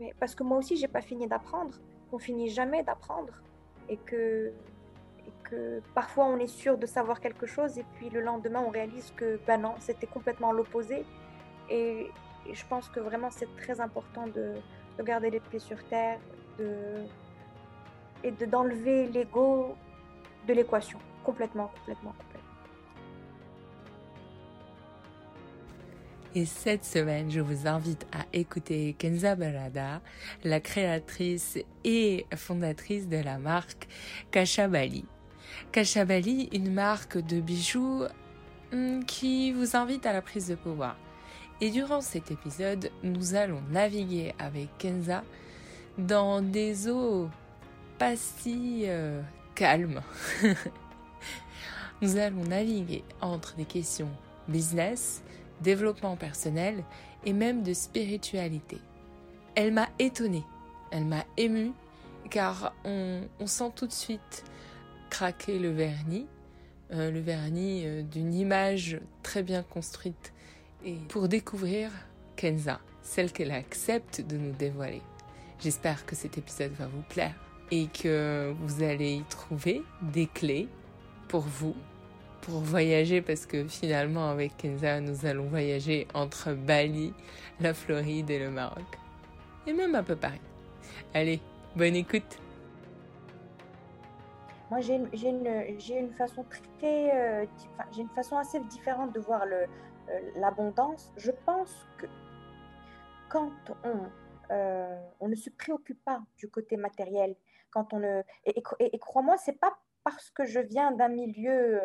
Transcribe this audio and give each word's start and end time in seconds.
Mais 0.00 0.14
parce 0.18 0.34
que 0.34 0.42
moi 0.42 0.58
aussi, 0.58 0.76
j'ai 0.76 0.88
pas 0.88 1.00
fini 1.00 1.26
d'apprendre. 1.26 1.74
On 2.12 2.18
finit 2.18 2.48
jamais 2.48 2.82
d'apprendre. 2.82 3.32
Et 3.88 3.96
que, 3.96 4.52
et 5.26 5.32
que 5.44 5.80
parfois, 5.94 6.26
on 6.26 6.38
est 6.38 6.46
sûr 6.48 6.76
de 6.76 6.86
savoir 6.86 7.20
quelque 7.20 7.46
chose 7.46 7.78
et 7.78 7.84
puis 7.94 8.10
le 8.10 8.20
lendemain, 8.20 8.62
on 8.66 8.70
réalise 8.70 9.12
que 9.16 9.38
ben 9.46 9.58
non, 9.58 9.74
c'était 9.78 10.06
complètement 10.06 10.52
l'opposé. 10.52 11.04
Et, 11.70 12.10
je 12.52 12.64
pense 12.68 12.88
que 12.88 13.00
vraiment, 13.00 13.30
c'est 13.32 13.48
très 13.56 13.80
important 13.80 14.28
de, 14.28 14.54
de, 14.98 15.02
garder 15.02 15.30
les 15.30 15.40
pieds 15.40 15.58
sur 15.58 15.82
terre 15.88 16.20
de, 16.60 17.04
et 18.22 18.30
d'enlever 18.30 19.08
l'ego 19.08 19.74
de 20.46 20.52
l'équation. 20.52 21.00
Complètement, 21.24 21.72
complètement, 21.78 22.12
complètement. 22.12 22.35
Et 26.36 26.44
cette 26.44 26.84
semaine, 26.84 27.30
je 27.30 27.40
vous 27.40 27.66
invite 27.66 28.06
à 28.12 28.26
écouter 28.34 28.94
Kenza 28.98 29.34
Barada, 29.36 30.02
la 30.44 30.60
créatrice 30.60 31.56
et 31.82 32.26
fondatrice 32.36 33.08
de 33.08 33.16
la 33.16 33.38
marque 33.38 33.88
Kashabali. 34.32 35.06
Kashabali, 35.72 36.50
une 36.52 36.74
marque 36.74 37.16
de 37.16 37.40
bijoux 37.40 38.02
hmm, 38.70 39.00
qui 39.04 39.50
vous 39.52 39.76
invite 39.78 40.04
à 40.04 40.12
la 40.12 40.20
prise 40.20 40.48
de 40.48 40.56
pouvoir. 40.56 40.98
Et 41.62 41.70
durant 41.70 42.02
cet 42.02 42.30
épisode, 42.30 42.90
nous 43.02 43.34
allons 43.34 43.62
naviguer 43.70 44.34
avec 44.38 44.68
Kenza 44.76 45.24
dans 45.96 46.42
des 46.42 46.86
eaux 46.90 47.30
pas 47.98 48.14
si 48.14 48.82
euh, 48.84 49.22
calmes. 49.54 50.02
nous 52.02 52.18
allons 52.18 52.44
naviguer 52.44 53.04
entre 53.22 53.56
des 53.56 53.64
questions 53.64 54.10
business, 54.48 55.22
développement 55.60 56.16
personnel 56.16 56.84
et 57.24 57.32
même 57.32 57.62
de 57.62 57.72
spiritualité. 57.72 58.78
Elle 59.54 59.72
m'a 59.72 59.88
étonnée, 59.98 60.44
elle 60.90 61.04
m'a 61.04 61.24
émue, 61.36 61.72
car 62.30 62.74
on, 62.84 63.22
sent 63.46 63.72
tout 63.74 63.86
de 63.86 63.92
suite 63.92 64.44
craquer 65.10 65.58
le 65.58 65.70
vernis, 65.70 66.26
euh, 66.92 67.10
le 67.10 67.20
vernis 67.20 67.82
euh, 67.84 68.02
d'une 68.02 68.34
image 68.34 69.00
très 69.22 69.42
bien 69.42 69.62
construite, 69.62 70.32
et 70.84 70.96
pour 71.08 71.28
découvrir 71.28 71.90
Kenza, 72.36 72.80
celle 73.02 73.32
qu'elle 73.32 73.50
accepte 73.50 74.20
de 74.20 74.36
nous 74.36 74.52
dévoiler. 74.52 75.02
J'espère 75.58 76.04
que 76.04 76.14
cet 76.14 76.36
épisode 76.38 76.72
va 76.72 76.86
vous 76.86 77.02
plaire 77.08 77.34
et 77.70 77.86
que 77.86 78.54
vous 78.60 78.82
allez 78.82 79.14
y 79.14 79.22
trouver 79.22 79.82
des 80.02 80.26
clés 80.26 80.68
pour 81.28 81.40
vous 81.40 81.74
pour 82.46 82.60
voyager 82.60 83.22
parce 83.22 83.44
que 83.44 83.66
finalement 83.66 84.30
avec 84.30 84.56
Kenza 84.56 85.00
nous 85.00 85.26
allons 85.26 85.48
voyager 85.48 86.06
entre 86.14 86.52
Bali, 86.52 87.12
la 87.60 87.74
Floride 87.74 88.30
et 88.30 88.38
le 88.38 88.50
Maroc. 88.50 88.86
Et 89.66 89.72
même 89.72 89.96
un 89.96 90.04
peu 90.04 90.14
Paris. 90.14 90.40
Allez, 91.12 91.40
bonne 91.74 91.96
écoute. 91.96 92.38
Moi 94.70 94.80
j'ai 94.80 94.94
une, 94.94 96.12
façon 96.12 96.44
très, 96.78 97.42
euh, 97.42 97.46
j'ai 97.92 98.02
une 98.02 98.10
façon 98.10 98.36
assez 98.36 98.60
différente 98.60 99.12
de 99.12 99.20
voir 99.20 99.42
euh, 99.42 99.66
l'abondance. 100.36 101.12
Je 101.16 101.32
pense 101.44 101.74
que 101.98 102.06
quand 103.28 103.50
on, 103.82 104.52
euh, 104.52 105.00
on 105.18 105.28
ne 105.28 105.34
se 105.34 105.50
préoccupe 105.50 106.02
pas 106.04 106.22
du 106.38 106.48
côté 106.48 106.76
matériel, 106.76 107.34
quand 107.70 107.92
on 107.92 107.98
ne, 107.98 108.22
et, 108.44 108.62
et 108.78 108.98
crois-moi, 109.00 109.36
c'est 109.36 109.58
pas 109.58 109.76
parce 110.04 110.30
que 110.30 110.44
je 110.44 110.60
viens 110.60 110.92
d'un 110.92 111.08
milieu 111.08 111.80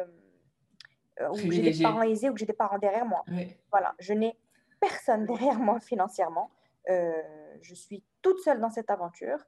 euh, 1.19 1.29
où 1.29 1.51
j'ai 1.51 1.61
des 1.61 1.83
parents 1.83 2.03
aisés 2.03 2.29
ou 2.29 2.33
que 2.33 2.39
j'ai 2.39 2.45
des 2.45 2.53
parents 2.53 2.77
derrière 2.77 3.05
moi. 3.05 3.23
Voilà, 3.69 3.93
je 3.99 4.13
n'ai 4.13 4.37
personne 4.79 5.25
derrière 5.27 5.59
moi 5.59 5.79
financièrement. 5.79 6.51
Euh, 6.89 7.21
je 7.61 7.75
suis 7.75 8.03
toute 8.21 8.39
seule 8.39 8.59
dans 8.59 8.69
cette 8.69 8.89
aventure. 8.89 9.39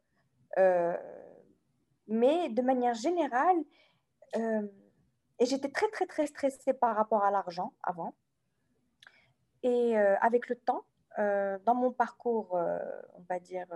Euh, 0.58 0.96
mais 2.08 2.50
de 2.50 2.62
manière 2.62 2.94
générale, 2.94 3.58
et 4.36 5.46
j'étais 5.46 5.70
très, 5.70 5.88
très, 5.90 6.06
très 6.06 6.26
stressée 6.26 6.74
par 6.74 6.96
rapport 6.96 7.24
à 7.24 7.32
l'argent 7.32 7.74
avant. 7.82 8.14
Et 9.62 9.96
avec 9.96 10.50
le 10.50 10.56
temps, 10.56 10.84
dans 11.18 11.76
mon 11.76 11.92
parcours, 11.92 12.54
on 12.54 13.22
va 13.30 13.40
dire, 13.40 13.68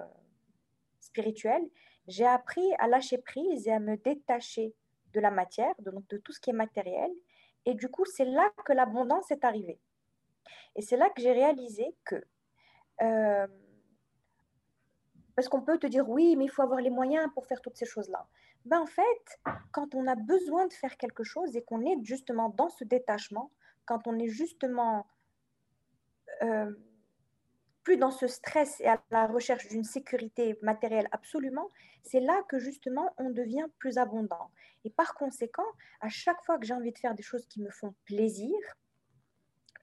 spirituel, 1.00 1.62
j'ai 2.08 2.26
appris 2.26 2.74
à 2.80 2.88
lâcher 2.88 3.20
prise 3.20 3.68
et 3.68 3.72
à 3.72 3.80
me 3.80 3.96
détacher 3.98 4.76
de 5.14 5.20
la 5.20 5.32
matière, 5.32 5.74
de, 5.80 5.92
de 6.10 6.18
tout 6.18 6.34
ce 6.34 6.40
qui 6.40 6.50
est 6.50 6.54
matériel, 6.54 7.12
et 7.68 7.74
du 7.74 7.90
coup, 7.90 8.06
c'est 8.06 8.24
là 8.24 8.50
que 8.66 8.72
l'abondance 8.72 9.30
est 9.30 9.44
arrivée. 9.44 9.78
Et 10.78 10.82
c'est 10.82 10.96
là 10.96 11.10
que 11.10 11.22
j'ai 11.22 11.34
réalisé 11.34 11.94
que, 12.06 12.16
euh, 13.02 13.48
parce 15.36 15.50
qu'on 15.50 15.62
peut 15.62 15.78
te 15.78 15.86
dire, 15.86 16.08
oui, 16.08 16.38
mais 16.38 16.46
il 16.46 16.50
faut 16.50 16.62
avoir 16.62 16.80
les 16.80 16.90
moyens 16.90 17.30
pour 17.34 17.46
faire 17.46 17.60
toutes 17.62 17.76
ces 17.76 17.86
choses-là. 17.86 18.26
Ben, 18.64 18.80
en 18.80 18.86
fait, 18.86 19.42
quand 19.74 19.96
on 19.96 20.08
a 20.08 20.16
besoin 20.16 20.66
de 20.68 20.72
faire 20.72 20.96
quelque 20.96 21.26
chose 21.26 21.58
et 21.58 21.62
qu'on 21.62 21.82
est 21.82 21.98
justement 22.04 22.48
dans 22.48 22.70
ce 22.70 22.86
détachement, 22.86 23.52
quand 23.84 24.08
on 24.08 24.18
est 24.18 24.30
justement 24.30 25.06
euh, 26.44 26.72
plus 27.88 27.96
dans 27.96 28.12
ce 28.12 28.28
stress 28.28 28.82
et 28.82 28.88
à 28.88 29.02
la 29.12 29.28
recherche 29.28 29.70
d'une 29.70 29.86
sécurité 29.86 30.60
matérielle 30.62 31.08
absolument, 31.14 31.72
c'est 32.04 32.20
là 32.20 32.44
que 32.50 32.60
justement 32.60 33.14
on 33.18 33.30
devient 33.30 33.68
plus 33.80 33.98
abondant. 33.98 34.52
Et 34.84 34.90
par 34.90 35.16
conséquent, 35.16 35.72
à 36.02 36.10
chaque 36.10 36.44
fois 36.44 36.60
que 36.60 36.66
j'ai 36.66 36.74
envie 36.74 36.92
de 36.92 36.98
faire 36.98 37.16
des 37.16 37.24
choses 37.24 37.46
qui 37.46 37.62
me 37.62 37.70
font 37.70 37.96
plaisir, 38.04 38.54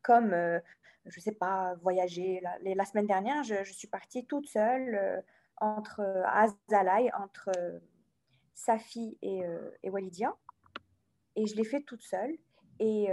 comme, 0.02 0.34
euh, 0.34 0.60
je 1.06 1.18
ne 1.18 1.22
sais 1.22 1.32
pas, 1.32 1.76
voyager, 1.80 2.42
la, 2.60 2.84
semaine 2.84 3.06
dernière, 3.06 3.42
je, 3.42 3.72
suis 3.72 3.88
partie 3.88 4.26
toute 4.26 4.48
seule 4.48 4.94
euh, 4.94 5.22
entre 5.56 6.02
Azalai, 6.26 7.10
entre 7.14 7.48
euh, 7.56 7.78
Safi 8.52 9.16
et, 9.22 9.40
et 9.82 9.88
Walidia, 9.88 10.36
et 11.36 11.46
je 11.46 11.56
l'ai 11.56 11.64
fait 11.64 11.80
toute 11.80 12.02
seule. 12.02 12.36
Et 12.80 13.08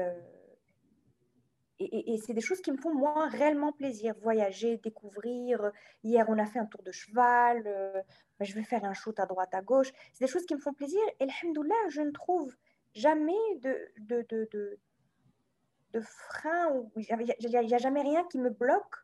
et, 1.83 2.17
c'est 2.17 2.33
des 2.33 2.41
choses 2.41 2.61
qui 2.61 2.71
me 2.71 2.77
font 2.77 2.93
moi 2.93 3.27
réellement 3.27 3.71
plaisir. 3.71 4.15
Voyager, 4.21 4.77
découvrir. 4.77 5.71
Hier, 6.03 6.25
on 6.27 6.37
a 6.37 6.45
fait 6.45 6.59
un 6.59 6.65
tour 6.65 6.83
de 6.83 6.91
cheval. 6.91 7.63
Euh, 7.65 8.01
je 8.39 8.53
vais 8.53 8.63
faire 8.63 8.83
un 8.83 8.93
shoot 8.93 9.19
à 9.19 9.25
droite, 9.25 9.53
à 9.53 9.61
gauche. 9.61 9.91
C'est 10.13 10.25
des 10.25 10.31
choses 10.31 10.45
qui 10.45 10.55
me 10.55 10.59
font 10.59 10.73
plaisir. 10.73 11.01
Et 11.19 11.23
alhamdoulilah, 11.23 11.89
je 11.89 12.01
ne 12.01 12.11
trouve 12.11 12.55
jamais 12.93 13.33
de, 13.61 13.77
de, 13.99 14.25
de, 14.29 14.49
de, 14.51 14.79
de 15.93 16.01
frein. 16.01 16.83
Il 16.95 17.49
n'y 17.49 17.75
a, 17.75 17.77
jamais 17.77 18.01
rien 18.01 18.23
qui 18.25 18.37
me 18.37 18.49
bloque 18.49 18.95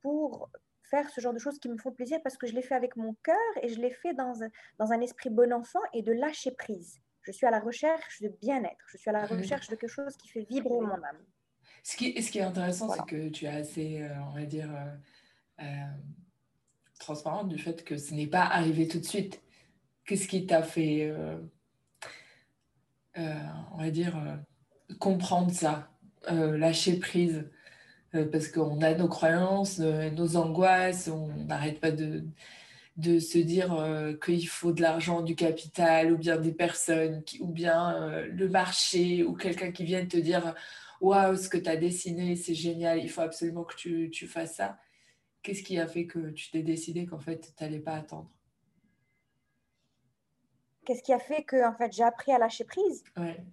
pour 0.00 0.50
faire 0.82 1.08
ce 1.10 1.20
genre 1.20 1.34
de 1.34 1.38
choses 1.38 1.58
qui 1.58 1.68
me 1.68 1.76
font 1.76 1.92
plaisir 1.92 2.18
parce 2.22 2.36
que 2.36 2.46
je 2.46 2.54
l'ai 2.54 2.62
fait 2.62 2.74
avec 2.74 2.96
mon 2.96 3.14
cœur 3.22 3.36
et 3.62 3.68
je 3.68 3.80
l'ai 3.80 3.90
fait 3.90 4.14
dans 4.14 4.42
un, 4.42 4.48
dans 4.78 4.92
un 4.92 5.00
esprit 5.00 5.28
bon 5.30 5.52
enfant 5.52 5.80
et 5.92 6.02
de 6.02 6.12
lâcher 6.12 6.52
prise. 6.52 7.00
Je 7.22 7.32
suis 7.32 7.46
à 7.46 7.50
la 7.50 7.60
recherche 7.60 8.22
de 8.22 8.28
bien-être. 8.28 8.86
Je 8.86 8.96
suis 8.96 9.10
à 9.10 9.12
la 9.12 9.26
recherche 9.26 9.68
de 9.68 9.76
quelque 9.76 9.90
chose 9.90 10.16
qui 10.16 10.28
fait 10.28 10.46
vibrer 10.48 10.80
mon 10.80 10.94
âme. 10.94 11.22
Ce 11.88 11.96
qui, 11.96 12.22
ce 12.22 12.30
qui 12.30 12.38
est 12.38 12.42
intéressant, 12.42 12.92
c'est 12.92 13.06
que 13.06 13.30
tu 13.30 13.46
es 13.46 13.48
assez, 13.48 14.02
euh, 14.02 14.10
on 14.28 14.34
va 14.38 14.44
dire, 14.44 14.68
euh, 14.70 15.64
euh, 15.64 15.86
transparente 17.00 17.48
du 17.48 17.56
fait 17.56 17.82
que 17.82 17.96
ce 17.96 18.12
n'est 18.12 18.26
pas 18.26 18.44
arrivé 18.44 18.86
tout 18.86 18.98
de 18.98 19.06
suite. 19.06 19.40
Qu'est-ce 20.04 20.28
qui 20.28 20.44
t'a 20.44 20.62
fait, 20.62 21.10
on 23.16 23.78
va 23.78 23.90
dire, 23.90 24.22
comprendre 24.98 25.50
ça, 25.50 25.88
lâcher 26.28 26.98
prise? 26.98 27.48
Parce 28.12 28.48
qu'on 28.48 28.82
a 28.82 28.92
nos 28.92 29.08
croyances, 29.08 29.78
nos 29.78 30.36
angoisses, 30.36 31.08
on 31.08 31.28
n'arrête 31.46 31.80
pas 31.80 31.90
de, 31.90 32.22
de 32.98 33.18
se 33.18 33.38
dire 33.38 34.18
qu'il 34.22 34.46
faut 34.46 34.72
de 34.72 34.82
l'argent, 34.82 35.22
du 35.22 35.34
capital, 35.34 36.12
ou 36.12 36.18
bien 36.18 36.36
des 36.36 36.52
personnes, 36.52 37.22
ou 37.40 37.46
bien 37.46 38.24
le 38.26 38.48
marché, 38.50 39.24
ou 39.24 39.32
quelqu'un 39.32 39.72
qui 39.72 39.84
vient 39.84 40.04
te 40.04 40.18
dire 40.18 40.54
waouh, 41.00 41.36
ce 41.36 41.48
que 41.48 41.58
tu 41.58 41.68
as 41.68 41.76
dessiné, 41.76 42.36
c'est 42.36 42.54
génial, 42.54 42.98
il 42.98 43.10
faut 43.10 43.20
absolument 43.20 43.64
que 43.64 43.76
tu, 43.76 44.10
tu 44.10 44.26
fasses 44.26 44.56
ça. 44.56 44.78
Qu'est-ce 45.42 45.62
qui 45.62 45.78
a 45.78 45.86
fait 45.86 46.06
que 46.06 46.30
tu 46.30 46.50
t'es 46.50 46.62
décidé 46.62 47.06
qu'en 47.06 47.20
fait, 47.20 47.54
tu 47.56 47.64
n'allais 47.64 47.80
pas 47.80 47.94
attendre? 47.94 48.30
Qu'est-ce 50.84 51.02
qui 51.02 51.12
a 51.12 51.18
fait 51.18 51.44
que 51.44 51.66
en 51.68 51.74
fait, 51.74 51.92
j'ai 51.92 52.02
appris 52.02 52.32
à 52.32 52.38
lâcher 52.38 52.64
prise? 52.64 53.04
Ouais. 53.16 53.44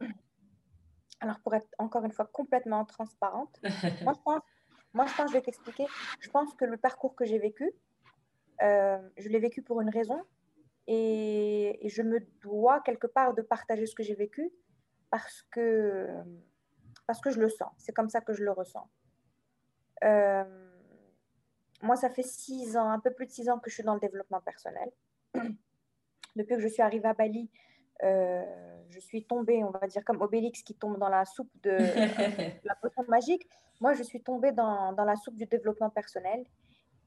Alors, 1.20 1.40
pour 1.40 1.54
être 1.54 1.68
encore 1.78 2.04
une 2.06 2.12
fois 2.12 2.25
complètement 2.25 2.86
transparente, 2.86 3.60
moi, 4.04 4.14
je 4.14 4.22
pense, 4.22 4.42
moi, 4.94 5.06
je 5.06 5.14
pense, 5.16 5.31
je 5.31 5.34
vais 5.34 5.42
t'expliquer, 5.42 5.86
je 6.20 6.30
pense 6.30 6.54
que 6.54 6.66
le 6.66 6.78
parcours 6.78 7.16
que 7.16 7.25
j'ai 7.25 7.40
vécu, 7.40 7.72
euh, 8.62 8.98
je 9.18 9.28
l'ai 9.28 9.40
vécu 9.40 9.62
pour 9.62 9.81
une 9.81 9.90
raison 9.90 10.22
et, 10.88 11.86
et, 11.86 11.90
je 11.90 12.02
me 12.02 12.20
dois 12.42 12.80
quelque 12.80 13.08
part 13.08 13.34
de 13.34 13.42
partager 13.42 13.86
ce 13.86 13.96
que 13.96 14.04
j'ai 14.04 14.16
vécu 14.16 14.50
parce 15.10 15.42
que 15.52 16.08
parce 17.07 17.22
que 17.22 17.30
je 17.30 17.40
le 17.40 17.50
sens. 17.50 17.72
C'est 17.78 17.94
comme 17.94 18.10
ça 18.10 18.22
que 18.22 18.34
je 18.34 18.44
le 18.44 18.52
ressens. 18.52 18.88
Euh, 20.04 20.44
moi, 21.81 21.96
ça 21.96 22.10
fait 22.10 22.24
six 22.24 22.78
ans, 22.78 22.90
un 22.90 23.00
peu 23.00 23.12
plus 23.12 23.25
de 23.25 23.31
six 23.31 23.50
ans 23.50 23.60
que 23.60 23.69
je 23.69 23.75
suis 23.75 23.84
dans 23.84 23.94
le 23.94 24.00
développement 24.00 24.42
personnel. 24.42 24.92
Depuis 26.36 26.56
que 26.56 26.62
je 26.62 26.68
suis 26.68 26.81
arrivée 26.81 27.07
à 27.07 27.13
Bali, 27.13 27.50
euh, 28.04 28.44
je 28.90 29.00
suis 29.00 29.25
tombée, 29.25 29.63
on 29.63 29.72
va 29.72 29.88
dire 29.88 30.04
comme 30.04 30.22
Obélix 30.22 30.63
qui 30.63 30.75
tombe 30.75 30.98
dans 30.98 31.10
la 31.10 31.25
soupe 31.25 31.52
de 31.63 31.78
la 32.63 32.75
potion 32.75 33.04
magique. 33.08 33.48
Moi, 33.80 33.94
je 33.94 34.04
suis 34.04 34.22
tombée 34.22 34.51
dans, 34.51 34.94
dans, 34.94 35.06
la 35.06 35.16
soupe 35.16 35.36
du 35.36 35.46
développement 35.46 35.90
personnel. 35.90 36.44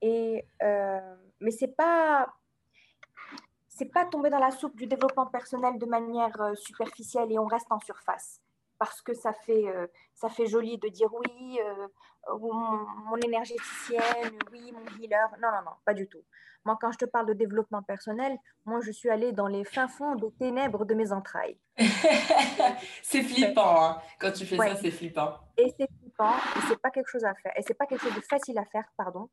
Et, 0.00 0.46
euh, 0.62 1.16
mais 1.40 1.50
c'est 1.50 1.74
pas 1.76 2.32
c'est 3.68 3.92
pas 3.92 4.06
tomber 4.06 4.28
dans 4.28 4.40
la 4.40 4.50
soupe 4.50 4.74
du 4.74 4.86
développement 4.86 5.26
personnel 5.26 5.78
de 5.78 5.86
manière 5.86 6.52
superficielle 6.56 7.30
et 7.30 7.38
on 7.38 7.46
reste 7.46 7.70
en 7.70 7.78
surface 7.78 8.40
parce 8.78 9.02
que 9.02 9.14
ça 9.14 9.32
fait, 9.32 9.69
euh, 9.69 9.86
ça 10.14 10.28
fait 10.28 10.46
joli 10.46 10.78
de 10.78 10.88
dire 10.88 11.12
oui, 11.12 11.60
euh, 11.64 11.88
mon, 12.38 13.16
énergéticienne, 13.16 14.38
oui, 14.52 14.72
mon 14.72 14.84
healer. 15.00 15.28
Non, 15.40 15.48
non, 15.50 15.62
non, 15.64 15.72
pas 15.84 15.94
du 15.94 16.08
tout. 16.08 16.22
Moi, 16.64 16.76
quand 16.80 16.92
je 16.92 16.98
te 16.98 17.04
parle 17.04 17.26
de 17.26 17.32
développement 17.32 17.82
personnel, 17.82 18.36
moi, 18.64 18.80
je 18.80 18.90
suis 18.90 19.08
allée 19.08 19.32
dans 19.32 19.46
les 19.46 19.64
fins 19.64 19.88
fonds 19.88 20.16
des 20.16 20.30
ténèbres 20.32 20.84
de 20.84 20.94
mes 20.94 21.12
entrailles. 21.12 21.58
c'est 23.02 23.22
flippant, 23.22 23.84
hein. 23.84 24.02
quand 24.19 24.32
tu 24.32 24.44
fais 24.44 24.56
ça, 24.56 24.76
c'est 24.76 24.90
flippant. 24.90 25.38
Et 25.56 25.72
c'est 25.78 25.88
flippant, 26.00 26.34
et 26.34 26.60
c'est 26.69 26.80
pas 26.80 26.90
quelque 26.90 27.08
chose 27.08 27.25
à 27.25 27.34
faire, 27.34 27.52
et 27.56 27.62
c'est 27.62 27.75
pas 27.75 27.86
quelque 27.86 28.02
chose 28.02 28.14
de 28.14 28.20
facile 28.20 28.58
à 28.58 28.64
faire, 28.64 28.84
pardon. 28.96 29.30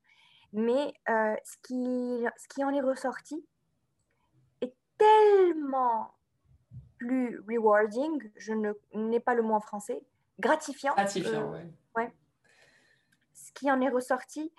Mais 0.53 0.93
euh, 1.09 1.35
ce, 1.43 1.57
qui, 1.63 2.25
ce 2.37 2.47
qui 2.47 2.63
en 2.63 2.73
est 2.73 2.81
ressorti 2.81 3.45
est 4.61 4.73
tellement 4.97 6.13
plus 7.05 7.39
rewarding, 7.47 8.31
je 8.35 8.53
n'ai 8.93 9.19
pas 9.19 9.33
le 9.33 9.41
mot 9.41 9.53
en 9.53 9.59
français, 9.59 10.01
gratifiant. 10.39 10.93
Gratifiant, 10.93 11.53
euh, 11.53 11.63
ouais. 11.95 12.11
Ce 13.33 13.51
qui 13.53 13.69
en 13.71 13.81
est 13.81 13.89
ressorti, 13.89 14.51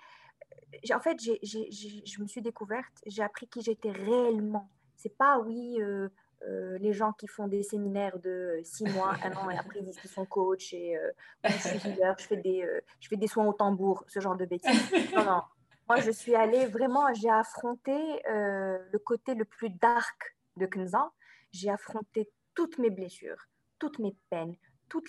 en 0.93 0.99
fait, 0.99 1.17
je 1.21 2.21
me 2.21 2.27
suis 2.27 2.41
découverte, 2.41 2.93
j'ai 3.05 3.23
appris 3.23 3.47
qui 3.47 3.61
j'étais 3.61 3.91
réellement. 3.91 4.69
C'est 4.95 5.15
pas, 5.15 5.39
oui, 5.39 5.77
euh, 5.79 6.09
euh, 6.47 6.77
les 6.79 6.93
gens 6.93 7.13
qui 7.13 7.27
font 7.27 7.47
des 7.47 7.63
séminaires 7.63 8.17
de 8.19 8.59
six 8.63 8.85
mois, 8.85 9.15
un 9.23 9.33
an, 9.35 9.49
et 9.49 9.57
après 9.57 9.79
ils 9.79 9.85
disent 9.85 9.99
qu'ils 9.99 10.09
sont 10.09 10.25
coach 10.25 10.73
et 10.73 10.97
je 11.43 11.51
suis 11.51 11.89
healer, 11.89 12.13
je 12.17 12.25
fais, 12.25 12.37
des, 12.37 12.81
je 12.99 13.07
fais 13.07 13.17
des 13.17 13.27
soins 13.27 13.45
au 13.45 13.53
tambour, 13.53 14.03
ce 14.07 14.19
genre 14.19 14.35
de 14.35 14.45
bêtises. 14.45 14.91
Non, 15.15 15.23
non. 15.23 15.41
Moi, 15.89 16.01
je 16.01 16.11
suis 16.11 16.35
allée 16.35 16.65
vraiment, 16.65 17.13
j'ai 17.13 17.29
affronté 17.29 17.95
le 18.25 18.97
côté 18.97 19.35
le 19.35 19.45
plus 19.45 19.69
dark 19.69 20.35
de 20.57 20.65
Kenza 20.65 21.11
j'ai 21.51 21.69
affronté 21.69 22.29
toutes 22.57 22.79
mes 22.79 22.89
blessures, 22.89 23.47
toutes 23.77 23.99
mes 23.99 24.15
peines, 24.31 24.55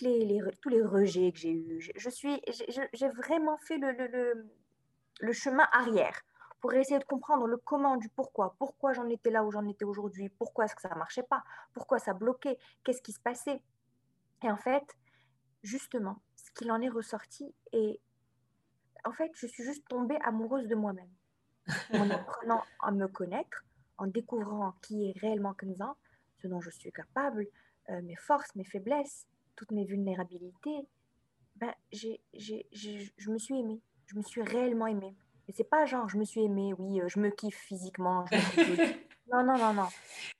les, 0.02 0.40
tous 0.60 0.68
les 0.68 0.82
rejets 0.82 1.32
que 1.32 1.38
j'ai 1.38 1.52
eus. 1.52 1.90
Je, 1.96 2.10
suis, 2.10 2.42
j'ai 2.92 3.08
vraiment 3.08 3.56
fait 3.56 3.78
le, 3.78 4.50
le, 5.20 5.32
chemin 5.32 5.66
arrière 5.72 6.20
pour 6.60 6.74
essayer 6.74 6.98
de 6.98 7.04
comprendre 7.04 7.46
le 7.46 7.56
comment 7.56 7.96
du 7.96 8.10
pourquoi, 8.10 8.54
pourquoi 8.58 8.92
j'en 8.92 9.08
étais 9.08 9.30
là 9.30 9.44
où 9.44 9.50
j'en 9.50 9.66
étais 9.66 9.86
aujourd'hui, 9.86 10.28
pourquoi 10.28 10.66
est-ce 10.66 10.74
que 10.74 10.82
ça 10.82 10.90
ne 10.90 10.98
marchait 10.98 11.22
pas, 11.22 11.42
pourquoi 11.72 11.98
ça 11.98 12.12
bloquait, 12.12 12.58
qu'est-ce 12.84 13.00
qui 13.00 13.12
se 13.12 13.20
passait? 13.20 13.62
Et 14.42 14.50
en 14.50 14.58
fait, 14.58 14.84
justement, 15.62 16.20
ce 16.36 16.50
qu'il 16.50 16.70
en 16.70 16.82
est 16.82 16.90
ressorti 16.90 17.54
et 17.72 17.98
en 19.06 19.12
fait, 19.12 19.30
je 19.36 19.46
suis 19.46 19.64
juste 19.64 19.88
tombée 19.88 20.18
amoureuse 20.22 20.68
de 20.68 20.74
moi-même. 20.74 21.10
En 21.94 22.10
apprenant 22.10 22.62
à 22.80 22.90
me 22.90 23.08
connaître, 23.08 23.64
en 23.96 24.06
découvrant 24.06 24.74
qui 24.82 25.08
est 25.08 25.18
réellement 25.18 25.54
Kenza, 25.54 25.96
ce 26.42 26.48
dont 26.48 26.60
je 26.60 26.70
suis 26.70 26.92
capable, 26.92 27.46
euh, 27.90 28.02
mes 28.02 28.16
forces, 28.16 28.54
mes 28.54 28.64
faiblesses, 28.64 29.26
toutes 29.56 29.72
mes 29.72 29.84
vulnérabilités, 29.84 30.86
ben, 31.56 31.72
j'ai, 31.90 32.20
je 32.32 33.30
me 33.30 33.38
suis 33.38 33.58
aimée. 33.58 33.80
Je 34.06 34.16
me 34.16 34.22
suis 34.22 34.42
réellement 34.42 34.86
aimée. 34.86 35.14
Et 35.48 35.52
c'est 35.52 35.64
pas 35.64 35.86
genre, 35.86 36.08
je 36.08 36.18
me 36.18 36.24
suis 36.24 36.42
aimée, 36.42 36.72
oui, 36.78 37.00
euh, 37.00 37.08
je 37.08 37.18
me 37.18 37.30
kiffe 37.30 37.56
physiquement. 37.56 38.24
non, 39.32 39.44
non, 39.44 39.56
non, 39.58 39.72
non. 39.72 39.88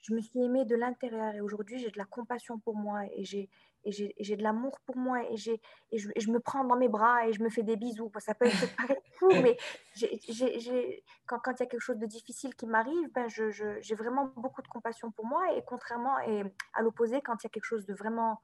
Je 0.03 0.15
me 0.15 0.21
suis 0.21 0.41
aimée 0.41 0.65
de 0.65 0.77
l'intérieur. 0.77 1.35
Et 1.35 1.41
aujourd'hui, 1.41 1.79
j'ai 1.79 1.91
de 1.91 1.99
la 1.99 2.05
compassion 2.05 2.59
pour 2.59 2.77
moi. 2.77 3.05
Et 3.15 3.25
j'ai, 3.25 3.49
et 3.89 4.15
j'ai, 4.19 4.37
de 4.37 4.43
l'amour 4.43 4.79
pour 4.85 4.97
moi 4.97 5.23
et, 5.31 5.37
j'ai, 5.37 5.61
et 5.93 5.99
je, 5.99 6.11
je, 6.15 6.31
me 6.31 6.41
prends 6.41 6.63
dans 6.65 6.77
mes 6.77 6.89
bras 6.89 7.27
et 7.27 7.33
je 7.33 7.43
me 7.43 7.49
fais 7.49 7.63
des 7.63 7.77
bisous. 7.77 8.13
Ça 8.19 8.35
peut 8.35 8.47
être 8.47 8.77
pareil 8.77 8.99
fou, 9.19 9.29
mais 9.31 9.57
j'ai, 9.95 11.03
quand, 11.27 11.39
quand 11.39 11.53
il 11.53 11.61
y 11.61 11.63
a 11.63 11.67
quelque 11.67 11.81
chose 11.81 11.99
de 11.99 12.07
difficile 12.07 12.55
qui 12.55 12.67
m'arrive, 12.67 13.11
ben 13.15 13.29
je, 13.29 13.51
j'ai 13.81 13.95
vraiment 13.95 14.31
beaucoup 14.37 14.61
de 14.61 14.69
compassion 14.69 15.11
pour 15.11 15.25
moi. 15.25 15.55
Et 15.55 15.63
contrairement 15.67 16.19
et 16.21 16.43
à 16.75 16.83
l'opposé, 16.83 17.23
quand 17.23 17.43
il 17.43 17.47
y 17.47 17.49
a 17.49 17.51
quelque 17.51 17.65
chose 17.65 17.87
de 17.87 17.95
vraiment 17.95 18.41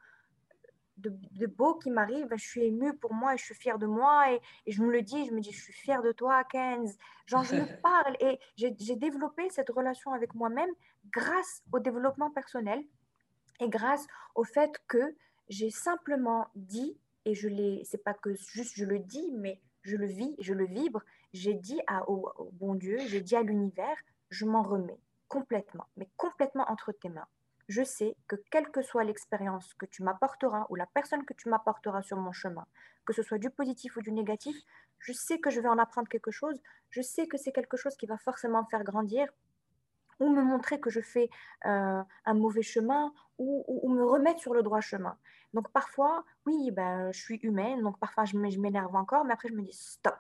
de, 0.96 1.12
de 1.32 1.46
beau 1.46 1.74
qui 1.74 1.90
m'arrive, 1.90 2.26
ben 2.26 2.38
je 2.38 2.46
suis 2.46 2.64
émue 2.64 2.96
pour 2.96 3.12
moi 3.12 3.34
et 3.34 3.36
je 3.36 3.44
suis 3.44 3.54
fière 3.54 3.78
de 3.78 3.86
moi. 3.86 4.32
Et, 4.32 4.40
et, 4.64 4.72
je 4.72 4.82
me 4.82 4.90
le 4.90 5.02
dis, 5.02 5.26
je 5.26 5.32
me 5.32 5.40
dis, 5.40 5.52
je 5.52 5.60
suis 5.60 5.74
fière 5.74 6.02
de 6.02 6.12
toi, 6.12 6.42
Kenz. 6.44 6.96
Genre, 7.26 7.44
je 7.44 7.56
me 7.56 7.66
parle 7.82 8.16
et 8.20 8.38
j'ai, 8.56 8.74
j'ai 8.80 8.96
développé 8.96 9.50
cette 9.50 9.68
relation 9.68 10.12
avec 10.12 10.34
moi-même 10.34 10.70
grâce 11.10 11.62
au 11.70 11.80
développement 11.80 12.30
personnel 12.30 12.82
et 13.60 13.68
grâce 13.68 14.06
au 14.34 14.44
fait 14.44 14.80
que 14.88 15.14
j'ai 15.48 15.70
simplement 15.70 16.48
dit, 16.54 16.96
et 17.24 17.34
je 17.34 17.48
l'ai, 17.48 17.82
c'est 17.84 18.02
pas 18.02 18.14
que 18.14 18.34
juste 18.34 18.74
je 18.76 18.84
le 18.84 18.98
dis, 18.98 19.30
mais 19.32 19.60
je 19.82 19.96
le 19.96 20.06
vis, 20.06 20.34
je 20.38 20.54
le 20.54 20.66
vibre, 20.66 21.02
j'ai 21.32 21.54
dit 21.54 21.80
à, 21.86 22.08
au, 22.08 22.32
bon 22.52 22.74
Dieu, 22.74 22.98
j'ai 23.06 23.20
dit 23.20 23.36
à 23.36 23.42
l'univers, 23.42 23.96
je 24.30 24.44
m'en 24.44 24.62
remets 24.62 24.98
complètement, 25.28 25.86
mais 25.96 26.08
complètement 26.16 26.64
entre 26.70 26.92
tes 26.92 27.08
mains. 27.08 27.26
Je 27.68 27.82
sais 27.82 28.14
que 28.28 28.36
quelle 28.50 28.70
que 28.70 28.82
soit 28.82 29.04
l'expérience 29.04 29.72
que 29.74 29.86
tu 29.86 30.02
m'apporteras 30.02 30.66
ou 30.68 30.74
la 30.74 30.86
personne 30.86 31.24
que 31.24 31.32
tu 31.34 31.48
m'apporteras 31.48 32.02
sur 32.02 32.18
mon 32.18 32.32
chemin, 32.32 32.66
que 33.06 33.12
ce 33.12 33.22
soit 33.22 33.38
du 33.38 33.50
positif 33.50 33.96
ou 33.96 34.02
du 34.02 34.12
négatif, 34.12 34.56
je 34.98 35.12
sais 35.12 35.38
que 35.38 35.50
je 35.50 35.60
vais 35.60 35.68
en 35.68 35.78
apprendre 35.78 36.08
quelque 36.08 36.30
chose, 36.30 36.60
je 36.90 37.00
sais 37.00 37.26
que 37.26 37.38
c'est 37.38 37.52
quelque 37.52 37.76
chose 37.76 37.96
qui 37.96 38.06
va 38.06 38.18
forcément 38.18 38.62
me 38.62 38.68
faire 38.70 38.84
grandir 38.84 39.28
ou 40.20 40.28
me 40.28 40.42
montrer 40.42 40.80
que 40.80 40.90
je 40.90 41.00
fais 41.00 41.28
euh, 41.66 42.02
un 42.24 42.34
mauvais 42.34 42.62
chemin 42.62 43.12
ou, 43.38 43.88
me 43.88 44.04
remettre 44.04 44.40
sur 44.40 44.54
le 44.54 44.62
droit 44.62 44.80
chemin. 44.80 45.16
Donc 45.54 45.70
parfois, 45.70 46.24
oui, 46.46 46.70
ben, 46.70 47.10
je 47.12 47.20
suis 47.20 47.36
humaine, 47.42 47.82
donc 47.82 47.98
parfois 47.98 48.24
je 48.24 48.36
m'énerve 48.36 48.94
encore, 48.94 49.24
mais 49.24 49.32
après 49.32 49.48
je 49.48 49.54
me 49.54 49.62
dis 49.62 49.72
stop, 49.72 50.14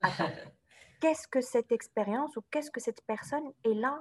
attends. 0.00 0.30
qu'est-ce 1.00 1.26
que 1.26 1.40
cette 1.40 1.72
expérience 1.72 2.36
ou 2.36 2.42
qu'est-ce 2.50 2.70
que 2.70 2.80
cette 2.80 3.02
personne 3.02 3.52
est 3.64 3.74
là 3.74 3.98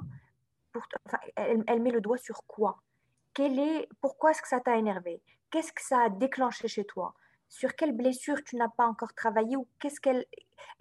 pour 0.72 0.84
enfin, 1.08 1.18
elle, 1.36 1.64
elle, 1.68 1.82
met 1.82 1.92
le 1.92 2.02
doigt 2.02 2.18
sur 2.18 2.46
quoi? 2.46 2.82
Quelle 3.34 3.60
est, 3.60 3.90
Pourquoi 4.02 4.32
est-ce 4.32 4.42
que 4.42 4.48
ça 4.48 4.60
t'a 4.60 4.78
énervé? 4.78 5.22
Qu'est-ce 5.50 5.74
que 5.74 5.82
ça 5.82 6.02
a 6.02 6.10
déclenché 6.10 6.68
chez 6.68 6.86
toi? 6.86 7.14
Sur 7.50 7.76
quelle 7.76 7.92
blessure 7.92 8.44
tu 8.44 8.56
n'as 8.56 8.70
pas 8.70 8.86
encore 8.86 9.14
travaillé 9.14 9.58
ou 9.58 9.68
qu'est-ce 9.80 10.00
qu'elle 10.00 10.26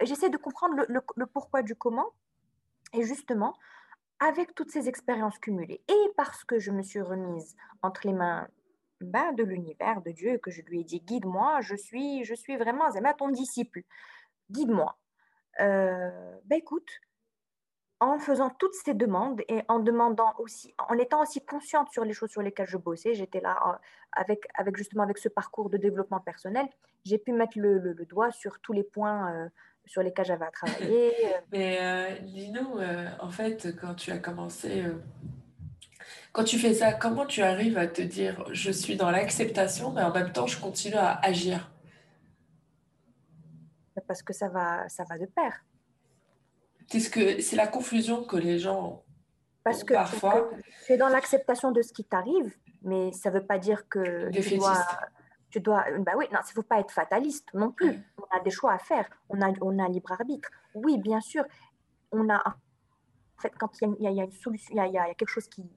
J'essaie 0.01 0.29
de 0.29 0.37
comprendre 0.37 0.75
le, 0.87 1.01
le 1.15 1.25
pourquoi 1.25 1.63
du 1.63 1.75
comment. 1.75 2.13
Et 2.93 3.03
justement, 3.03 3.55
avec 4.21 4.53
toutes 4.55 4.69
ces 4.69 4.87
expériences 4.87 5.37
cumulées 5.39 5.81
et 5.89 6.11
parce 6.15 6.45
que 6.45 6.59
je 6.59 6.71
me 6.71 6.83
suis 6.83 7.01
remise 7.01 7.57
entre 7.81 8.05
les 8.05 8.13
mains 8.13 8.47
ben, 9.01 9.33
de 9.33 9.43
l'univers, 9.43 10.01
de 10.01 10.11
Dieu, 10.11 10.37
que 10.37 10.51
je 10.51 10.61
lui 10.61 10.81
ai 10.81 10.83
dit 10.83 11.01
guide-moi, 11.01 11.59
je 11.61 11.75
suis, 11.75 12.23
je 12.23 12.35
suis 12.35 12.55
vraiment 12.55 12.85
ton 13.17 13.29
disciple, 13.29 13.81
guide-moi. 14.51 14.95
Euh, 15.59 16.37
ben 16.45 16.59
écoute, 16.59 17.01
en 17.99 18.19
faisant 18.19 18.51
toutes 18.51 18.75
ces 18.75 18.93
demandes 18.93 19.41
et 19.47 19.63
en 19.67 19.79
demandant 19.79 20.33
aussi, 20.37 20.73
en 20.89 20.97
étant 20.97 21.23
aussi 21.23 21.43
consciente 21.43 21.89
sur 21.91 22.05
les 22.05 22.13
choses 22.13 22.29
sur 22.29 22.43
lesquelles 22.43 22.67
je 22.67 22.77
bossais, 22.77 23.15
j'étais 23.15 23.41
là 23.41 23.57
euh, 23.67 23.77
avec, 24.11 24.47
avec 24.53 24.77
justement 24.77 25.03
avec 25.03 25.17
ce 25.17 25.29
parcours 25.29 25.71
de 25.71 25.77
développement 25.77 26.19
personnel, 26.19 26.67
j'ai 27.05 27.17
pu 27.17 27.33
mettre 27.33 27.57
le, 27.57 27.93
doigt 28.05 28.31
sur 28.31 28.59
tous 28.59 28.73
les 28.73 28.83
points 28.83 29.33
euh, 29.33 29.49
sur 29.85 30.01
lesquels 30.01 30.25
j'avais 30.25 30.45
à 30.45 30.51
travailler. 30.51 31.11
Euh. 31.23 31.39
Mais 31.51 31.77
euh, 31.81 32.19
dis-nous, 32.23 32.79
euh, 32.79 33.07
en 33.19 33.29
fait, 33.29 33.75
quand 33.79 33.93
tu 33.93 34.11
as 34.11 34.17
commencé, 34.17 34.83
quand 36.31 36.43
tu 36.43 36.57
fais 36.57 36.73
ça, 36.73 36.93
comment 36.93 37.25
tu 37.25 37.41
arrives 37.41 37.77
à 37.77 37.87
te 37.87 38.01
dire 38.01 38.43
je 38.51 38.71
suis 38.71 38.95
dans 38.95 39.11
l'acceptation, 39.11 39.91
mais 39.91 40.01
en 40.01 40.11
même 40.11 40.31
temps, 40.31 40.47
je 40.47 40.59
continue 40.59 40.95
à 40.95 41.19
agir? 41.19 41.71
Parce 44.07 44.23
que 44.23 44.33
ça 44.33 44.49
va, 44.49 44.87
ça 44.89 45.03
va 45.03 45.17
de 45.17 45.25
pair. 45.25 45.63
C'est 46.87 47.11
que 47.11 47.41
c'est 47.41 47.55
la 47.55 47.67
confusion 47.67 48.23
que 48.23 48.37
les 48.37 48.59
gens 48.59 49.03
parce 49.63 49.83
que, 49.83 49.93
parfois. 49.93 50.49
tu 50.85 50.93
es 50.93 50.97
dans 50.97 51.09
l'acceptation 51.09 51.71
de 51.71 51.81
ce 51.81 51.93
qui 51.93 52.03
t'arrive, 52.03 52.53
mais 52.81 53.11
ça 53.11 53.29
ne 53.29 53.35
veut 53.35 53.45
pas 53.45 53.59
dire 53.59 53.87
que 53.87 54.31
tu 54.31 54.57
dois, 54.57 54.85
tu 55.51 55.59
dois, 55.59 55.85
bah 55.99 56.13
oui, 56.17 56.25
non, 56.31 56.39
il 56.43 56.49
ne 56.49 56.53
faut 56.53 56.63
pas 56.63 56.79
être 56.79 56.91
fataliste 56.91 57.53
non 57.53 57.71
plus. 57.71 57.99
On 58.31 58.37
a 58.37 58.39
des 58.39 58.49
choix 58.49 58.73
à 58.73 58.79
faire, 58.79 59.09
on 59.29 59.41
a, 59.41 59.47
a 59.47 59.89
libre 59.89 60.11
arbitre. 60.11 60.49
Oui, 60.73 60.97
bien 60.97 61.21
sûr, 61.21 61.43
on 62.11 62.29
a, 62.29 62.41
en 63.41 63.41
fait, 63.41 63.53
quand 63.57 63.71
il 63.81 63.95
y, 63.99 64.07
a, 64.07 64.23
une 64.23 64.31
solution, 64.31 64.73
il 64.75 64.93
y 64.93 64.97
a, 64.97 65.13
quelque 65.15 65.29
chose 65.29 65.47
qui, 65.47 65.69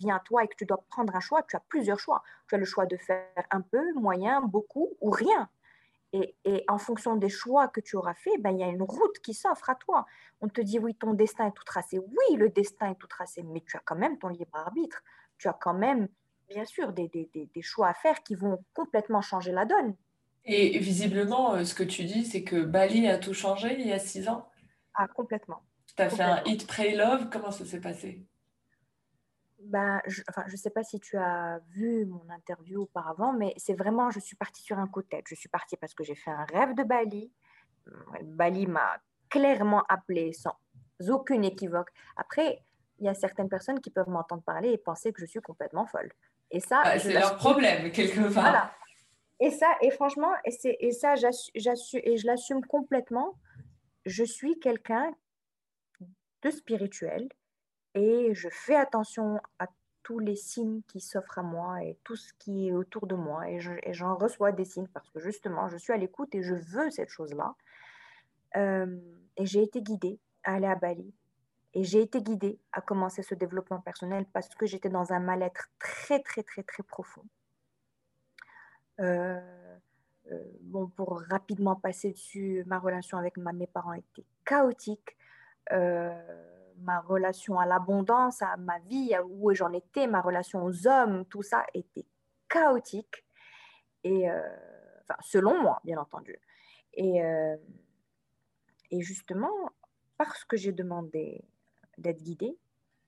vient 0.00 0.16
à 0.16 0.20
toi 0.20 0.42
et 0.42 0.48
que 0.48 0.56
tu 0.56 0.64
dois 0.64 0.82
prendre 0.90 1.14
un 1.14 1.20
choix, 1.20 1.44
tu 1.44 1.54
as 1.54 1.60
plusieurs 1.60 2.00
choix. 2.00 2.22
Tu 2.48 2.56
as 2.56 2.58
le 2.58 2.64
choix 2.64 2.84
de 2.86 2.96
faire 2.96 3.28
un 3.52 3.60
peu, 3.60 3.92
moyen, 3.94 4.40
beaucoup 4.40 4.90
ou 5.00 5.10
rien. 5.10 5.48
Et, 6.12 6.64
en 6.68 6.78
fonction 6.78 7.14
des 7.16 7.28
choix 7.28 7.68
que 7.68 7.80
tu 7.80 7.96
auras 7.96 8.14
fait, 8.14 8.36
ben, 8.38 8.50
il 8.50 8.58
y 8.58 8.64
a 8.64 8.68
une 8.68 8.82
route 8.82 9.18
qui 9.20 9.34
s'offre 9.34 9.70
à 9.70 9.76
toi. 9.76 10.06
On 10.40 10.48
te 10.48 10.60
dit, 10.60 10.80
oui, 10.80 10.96
ton 10.96 11.12
destin 11.12 11.46
est 11.46 11.52
tout 11.52 11.64
tracé. 11.64 11.98
Oui, 11.98 12.36
le 12.36 12.48
destin 12.48 12.90
est 12.90 12.94
tout 12.96 13.06
tracé, 13.06 13.44
mais 13.44 13.60
tu 13.60 13.76
as 13.76 13.82
quand 13.84 13.96
même 13.96 14.18
ton 14.18 14.28
libre 14.28 14.56
arbitre. 14.56 15.02
Tu 15.38 15.46
as 15.48 15.52
quand 15.52 15.74
même 15.74 16.08
bien 16.48 16.64
sûr 16.64 16.92
des, 16.92 17.08
choix 17.62 17.88
à 17.88 17.94
faire 17.94 18.22
qui 18.22 18.34
vont 18.34 18.64
complètement 18.74 19.22
changer 19.22 19.52
la 19.52 19.64
donne. 19.64 19.94
Et 20.46 20.78
visiblement, 20.78 21.54
euh, 21.54 21.64
ce 21.64 21.74
que 21.74 21.82
tu 21.82 22.04
dis, 22.04 22.24
c'est 22.24 22.44
que 22.44 22.62
Bali 22.62 23.08
a 23.08 23.18
tout 23.18 23.32
changé 23.32 23.76
il 23.78 23.86
y 23.86 23.92
a 23.92 23.98
six 23.98 24.28
ans 24.28 24.48
Ah, 24.94 25.08
complètement. 25.08 25.62
Tu 25.96 26.02
as 26.02 26.10
fait 26.10 26.22
un 26.22 26.42
Hit, 26.44 26.66
Pray, 26.66 26.94
Love. 26.94 27.28
Comment 27.30 27.50
ça 27.50 27.64
s'est 27.64 27.80
passé? 27.80 28.26
Ben, 29.60 30.02
je 30.06 30.20
ne 30.20 30.24
enfin, 30.28 30.44
sais 30.56 30.70
pas 30.70 30.82
si 30.82 31.00
tu 31.00 31.16
as 31.16 31.60
vu 31.70 32.04
mon 32.04 32.28
interview 32.28 32.82
auparavant, 32.82 33.32
mais 33.32 33.54
c'est 33.56 33.72
vraiment, 33.72 34.10
je 34.10 34.20
suis 34.20 34.36
partie 34.36 34.62
sur 34.62 34.78
un 34.78 34.86
coup 34.86 35.00
de 35.00 35.06
tête. 35.06 35.24
Je 35.28 35.34
suis 35.34 35.48
partie 35.48 35.76
parce 35.76 35.94
que 35.94 36.04
j'ai 36.04 36.14
fait 36.14 36.30
un 36.30 36.44
rêve 36.44 36.74
de 36.74 36.82
Bali. 36.82 37.32
Bali 38.22 38.66
m'a 38.66 38.98
clairement 39.30 39.84
appelé 39.88 40.32
sans 40.32 40.56
aucune 41.08 41.44
équivoque. 41.44 41.88
Après, 42.16 42.62
il 42.98 43.06
y 43.06 43.08
a 43.08 43.14
certaines 43.14 43.48
personnes 43.48 43.80
qui 43.80 43.90
peuvent 43.90 44.08
m'entendre 44.08 44.42
parler 44.42 44.70
et 44.70 44.78
penser 44.78 45.12
que 45.12 45.20
je 45.20 45.26
suis 45.26 45.40
complètement 45.40 45.86
folle. 45.86 46.12
Et 46.50 46.60
ça, 46.60 46.82
bah, 46.84 46.98
c'est 46.98 47.12
leur 47.12 47.36
problème 47.36 47.90
quelque 47.90 48.20
part. 48.20 48.44
Voilà. 48.44 48.72
Et 49.40 49.50
ça, 49.50 49.76
et 49.82 49.90
franchement, 49.90 50.32
et, 50.44 50.86
et 50.86 50.92
ça, 50.92 51.14
j'assume 51.16 52.00
et 52.04 52.16
je 52.16 52.26
l'assume 52.26 52.64
complètement. 52.64 53.38
Je 54.06 54.24
suis 54.24 54.58
quelqu'un 54.58 55.12
de 56.42 56.50
spirituel 56.50 57.28
et 57.94 58.34
je 58.34 58.48
fais 58.50 58.76
attention 58.76 59.40
à 59.58 59.66
tous 60.02 60.18
les 60.18 60.36
signes 60.36 60.82
qui 60.86 61.00
s'offrent 61.00 61.38
à 61.38 61.42
moi 61.42 61.82
et 61.82 61.98
tout 62.04 62.14
ce 62.14 62.32
qui 62.38 62.68
est 62.68 62.72
autour 62.72 63.06
de 63.06 63.14
moi. 63.14 63.50
Et 63.50 63.58
j'en 63.92 64.14
reçois 64.14 64.52
des 64.52 64.64
signes 64.64 64.86
parce 64.88 65.08
que 65.10 65.18
justement, 65.18 65.68
je 65.68 65.78
suis 65.78 65.92
à 65.92 65.96
l'écoute 65.96 66.34
et 66.34 66.42
je 66.42 66.54
veux 66.54 66.90
cette 66.90 67.08
chose-là. 67.08 67.54
Euh, 68.56 69.00
et 69.36 69.46
j'ai 69.46 69.62
été 69.62 69.82
guidée 69.82 70.20
à 70.44 70.54
aller 70.54 70.66
à 70.66 70.76
Bali. 70.76 71.12
Et 71.72 71.82
j'ai 71.82 72.02
été 72.02 72.22
guidée 72.22 72.60
à 72.72 72.80
commencer 72.80 73.22
ce 73.22 73.34
développement 73.34 73.80
personnel 73.80 74.26
parce 74.32 74.48
que 74.54 74.66
j'étais 74.66 74.90
dans 74.90 75.12
un 75.12 75.18
mal-être 75.18 75.70
très, 75.80 76.20
très, 76.20 76.44
très, 76.44 76.62
très 76.62 76.84
profond. 76.84 77.24
Euh, 79.00 79.40
euh, 80.30 80.44
bon, 80.60 80.88
pour 80.88 81.22
rapidement 81.30 81.76
passer 81.76 82.12
dessus, 82.12 82.64
ma 82.66 82.78
relation 82.78 83.18
avec 83.18 83.36
mes 83.36 83.66
parents 83.66 83.92
était 83.94 84.24
chaotique. 84.44 85.16
Euh, 85.72 86.12
ma 86.78 87.00
relation 87.00 87.58
à 87.58 87.66
l'abondance, 87.66 88.42
à 88.42 88.56
ma 88.56 88.78
vie, 88.80 89.12
où 89.28 89.52
j'en 89.54 89.72
étais, 89.72 90.06
ma 90.06 90.20
relation 90.20 90.64
aux 90.64 90.86
hommes, 90.88 91.24
tout 91.26 91.42
ça 91.42 91.64
était 91.72 92.06
chaotique. 92.48 93.24
Et 94.02 94.28
enfin, 94.28 95.16
selon 95.20 95.62
moi, 95.62 95.80
bien 95.84 95.98
entendu. 95.98 96.36
Et, 96.94 97.22
et 98.90 99.00
justement, 99.00 99.70
parce 100.18 100.44
que 100.44 100.56
j'ai 100.56 100.72
demandé 100.72 101.44
d'être 101.96 102.22
guidée, 102.22 102.58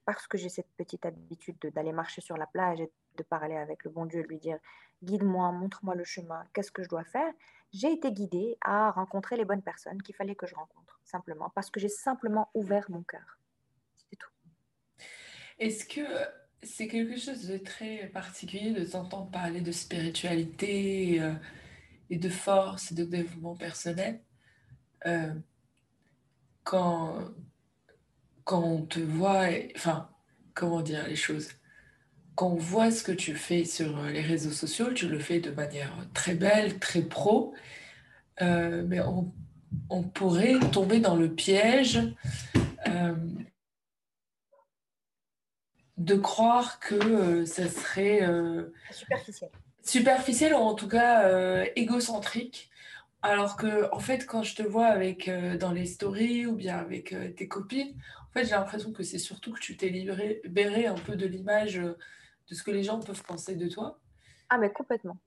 parce 0.05 0.29
que 0.29 0.39
j'ai 0.39 0.49
cette 0.49 0.71
petite 0.77 1.05
habitude 1.05 1.59
d'aller 1.75 1.93
marcher 1.93 2.21
sur 2.21 2.37
la 2.37 2.47
plage 2.47 2.81
et 2.81 2.91
de 3.17 3.23
parler 3.23 3.57
avec 3.57 3.85
le 3.85 3.91
bon 3.91 4.07
Dieu, 4.07 4.23
lui 4.23 4.39
dire 4.39 4.59
guide-moi, 5.03 5.53
montre-moi 5.53 5.95
le 5.95 6.05
chemin, 6.05 6.45
qu'est-ce 6.53 6.71
que 6.71 6.83
je 6.83 6.89
dois 6.89 7.05
faire, 7.05 7.33
j'ai 7.73 7.93
été 7.93 8.13
guidée 8.13 8.57
à 8.63 8.91
rencontrer 8.91 9.37
les 9.37 9.45
bonnes 9.45 9.63
personnes 9.63 10.03
qu'il 10.03 10.15
fallait 10.15 10.35
que 10.35 10.47
je 10.47 10.55
rencontre, 10.55 11.01
simplement, 11.05 11.51
parce 11.55 11.71
que 11.71 11.81
j'ai 11.81 11.89
simplement 11.89 12.51
ouvert 12.55 12.87
mon 12.91 13.03
cœur. 13.03 13.39
Est-ce 15.59 15.87
que 15.87 16.03
c'est 16.63 16.87
quelque 16.87 17.19
chose 17.19 17.47
de 17.47 17.57
très 17.59 18.09
particulier 18.09 18.73
de 18.73 18.85
t'entendre 18.85 19.31
parler 19.31 19.61
de 19.61 19.73
spiritualité 19.73 21.23
euh, 21.23 21.33
et 22.11 22.19
de 22.19 22.29
force 22.29 22.93
et 22.93 22.95
de 22.95 23.05
développement 23.05 23.57
personnel 23.57 24.21
euh, 25.07 25.33
quand, 26.63 27.21
quand 28.45 28.63
on 28.63 28.83
te 28.85 29.01
voit, 29.01 29.47
enfin, 29.77 30.11
comment 30.55 30.83
dire 30.83 31.07
les 31.07 31.17
choses? 31.17 31.51
Quand 32.37 32.49
on 32.49 32.57
voit 32.57 32.93
ce 32.93 33.03
que 33.03 33.13
tu 33.13 33.35
fais 33.35 33.65
sur 33.65 34.01
les 34.05 34.21
réseaux 34.21 34.53
sociaux, 34.53 34.93
tu 34.93 35.09
le 35.09 35.19
fais 35.19 35.41
de 35.41 35.51
manière 35.51 35.93
très 36.15 36.35
belle, 36.35 36.79
très 36.79 37.03
pro, 37.03 37.55
euh, 38.43 38.85
mais 38.87 39.01
on, 39.01 39.33
on, 39.91 40.03
pourrait 40.05 40.61
tomber 40.71 41.01
dans 41.01 41.17
le 41.17 41.29
piège 41.29 42.01
de 45.97 46.15
croire 46.15 46.79
que 46.81 46.95
euh, 46.95 47.47
ça 47.47 47.69
serait 47.69 48.23
euh, 48.23 48.73
superficiel. 48.91 49.51
Superficiel 49.83 50.55
ou 50.55 50.59
en 50.59 50.75
tout 50.75 50.89
cas 50.89 51.29
euh, 51.29 51.65
égocentrique. 51.77 52.71
Alors 53.23 53.57
que, 53.57 53.93
en 53.93 53.99
fait, 53.99 54.27
quand 54.27 54.43
je 54.43 54.55
te 54.55 54.63
vois 54.63 54.87
avec 54.87 55.29
dans 55.59 55.73
les 55.73 55.87
stories 55.87 56.47
ou 56.47 56.55
bien 56.55 56.77
avec 56.77 57.15
tes 57.35 57.49
copines, 57.49 57.95
en 58.29 58.33
fait, 58.33 58.45
j'ai 58.45 58.53
l'impression 58.53 58.93
que 58.93 59.03
c'est 59.03 59.19
surtout 59.19 59.53
que 59.53 59.59
tu 59.59 59.77
t'es 59.77 59.89
libéré 59.89 60.87
un 60.87 60.95
peu 60.95 61.17
de 61.17 61.27
l'image 61.27 61.81
de 62.49 62.55
ce 62.55 62.63
que 62.63 62.71
les 62.71 62.83
gens 62.83 63.01
peuvent 63.01 63.23
penser 63.25 63.57
de 63.57 63.69
toi. 63.69 63.99
Ah, 64.49 64.59
mais 64.59 64.73
complètement. 64.73 65.19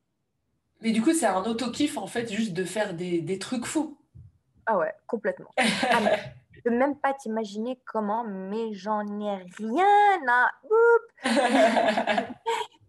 Mais 0.81 0.91
du 0.91 1.01
coup, 1.01 1.13
c'est 1.13 1.25
un 1.25 1.43
auto-kiff, 1.43 1.97
en 1.97 2.07
fait, 2.07 2.31
juste 2.31 2.53
de 2.53 2.63
faire 2.63 2.93
des, 2.93 3.21
des 3.21 3.37
trucs 3.37 3.65
fous. 3.65 3.97
Ah 4.65 4.77
ouais, 4.77 4.93
complètement. 5.07 5.49
ah, 5.57 5.99
peux 6.63 6.75
même 6.75 6.95
pas 6.95 7.13
t'imaginer 7.13 7.79
comment, 7.85 8.23
mais 8.23 8.73
j'en 8.73 9.01
ai 9.19 9.43
rien 9.57 10.19
à 10.27 10.51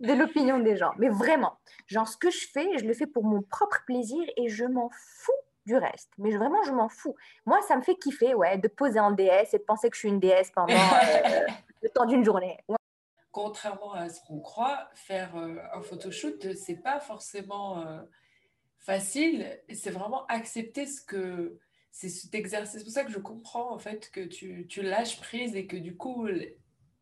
de 0.01 0.13
l'opinion 0.13 0.59
des 0.59 0.77
gens. 0.77 0.93
Mais 0.99 1.09
vraiment, 1.09 1.59
genre 1.87 2.09
ce 2.09 2.17
que 2.17 2.31
je 2.31 2.47
fais, 2.53 2.79
je 2.79 2.85
le 2.85 2.95
fais 2.95 3.07
pour 3.07 3.25
mon 3.25 3.43
propre 3.43 3.83
plaisir 3.87 4.23
et 4.37 4.49
je 4.49 4.65
m'en 4.65 4.91
fous 4.91 5.33
du 5.67 5.77
reste. 5.77 6.11
Mais 6.19 6.31
vraiment, 6.37 6.63
je 6.65 6.73
m'en 6.73 6.89
fous. 6.89 7.15
Moi, 7.47 7.61
ça 7.63 7.77
me 7.77 7.83
fait 7.83 7.97
kiffer, 7.97 8.35
ouais, 8.35 8.59
de 8.59 8.69
poser 8.69 9.01
en 9.01 9.11
déesse 9.11 9.55
et 9.55 9.59
de 9.59 9.65
penser 9.65 9.91
que 9.91 9.97
je 9.97 10.01
suis 10.01 10.09
une 10.09 10.21
déesse 10.21 10.51
pendant 10.51 10.73
euh, 10.75 11.47
le 11.83 11.89
temps 11.91 12.07
d'une 12.07 12.25
journée. 12.25 12.59
Contrairement 13.33 13.93
à 13.93 14.09
ce 14.09 14.21
qu'on 14.27 14.41
croit, 14.41 14.89
faire 14.95 15.37
euh, 15.37 15.57
un 15.73 15.83
photoshoot, 15.83 16.55
c'est 16.55 16.83
pas 16.83 17.01
forcément 17.01 17.87
euh, 17.87 18.01
facile. 18.79 19.61
C'est 19.73 19.91
vraiment 19.91 20.27
accepter 20.27 20.87
ce 20.87 21.01
que 21.01 21.59
c'est 21.93 22.09
cet 22.09 22.35
exercice. 22.35 22.79
C'est 22.79 22.85
pour 22.85 22.93
ça 22.93 23.05
que 23.05 23.13
je 23.13 23.19
comprends 23.19 23.73
en 23.73 23.79
fait 23.79 24.11
que 24.11 24.21
tu, 24.21 24.67
tu 24.69 24.83
lâches 24.83 25.21
prise 25.21 25.55
et 25.55 25.67
que 25.67 25.77
du 25.77 25.97
coup, 25.97 26.27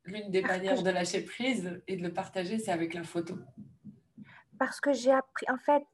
l'une 0.05 0.31
des 0.31 0.43
manières 0.43 0.83
de 0.83 0.91
lâcher 0.91 1.23
prise 1.23 1.81
et 1.87 1.97
de 1.97 2.03
le 2.03 2.13
partager, 2.13 2.59
c'est 2.59 2.73
avec 2.73 2.95
la 2.95 3.05
photo. 3.05 3.37
Parce 4.59 4.81
que 4.81 4.93
j'ai 4.93 5.13
appris, 5.13 5.47
en 5.49 5.59
fait, 5.59 5.85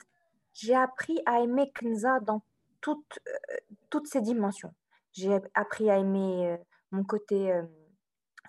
j'ai 0.54 0.74
appris 0.74 1.20
à 1.26 1.40
aimer 1.40 1.70
Kenza 1.74 2.20
dans 2.20 2.42
toutes, 2.80 3.18
euh, 3.28 3.56
toutes 3.90 4.06
ses 4.06 4.22
dimensions. 4.22 4.72
J'ai 5.12 5.38
appris 5.54 5.90
à 5.90 5.98
aimer 5.98 6.46
euh, 6.46 6.56
mon 6.90 7.04
côté 7.04 7.52
euh, 7.52 7.62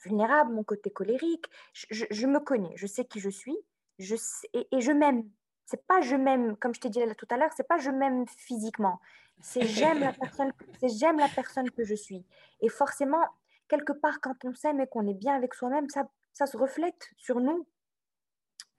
vulnérable, 0.03 0.53
mon 0.53 0.63
côté 0.63 0.89
colérique. 0.89 1.45
Je, 1.73 2.05
je, 2.09 2.27
me 2.27 2.39
connais, 2.39 2.71
je 2.75 2.87
sais 2.87 3.05
qui 3.05 3.19
je 3.19 3.29
suis 3.29 3.57
je 3.99 4.15
sais, 4.15 4.47
et, 4.53 4.67
et 4.71 4.81
je 4.81 4.91
m'aime. 4.91 5.29
C'est 5.65 5.85
pas 5.87 6.01
je 6.01 6.15
m'aime, 6.15 6.55
comme 6.57 6.75
je 6.75 6.79
t'ai 6.79 6.89
dit 6.89 6.99
tout 7.17 7.27
à 7.29 7.37
l'heure, 7.37 7.51
c'est 7.55 7.67
pas 7.67 7.77
je 7.77 7.89
m'aime 7.89 8.25
physiquement. 8.27 8.99
C'est 9.41 9.63
j'aime 9.63 9.99
la 9.99 10.13
personne, 10.13 10.51
c'est 10.79 10.89
j'aime 10.89 11.17
la 11.17 11.27
personne 11.27 11.69
que 11.71 11.83
je 11.83 11.95
suis. 11.95 12.23
Et 12.61 12.69
forcément, 12.69 13.23
quelque 13.67 13.93
part, 13.93 14.21
quand 14.21 14.35
on 14.45 14.53
s'aime 14.53 14.79
et 14.79 14.87
qu'on 14.87 15.07
est 15.07 15.13
bien 15.13 15.35
avec 15.35 15.53
soi-même, 15.53 15.89
ça, 15.89 16.07
ça 16.33 16.45
se 16.45 16.57
reflète 16.57 17.09
sur 17.17 17.39
nous 17.39 17.65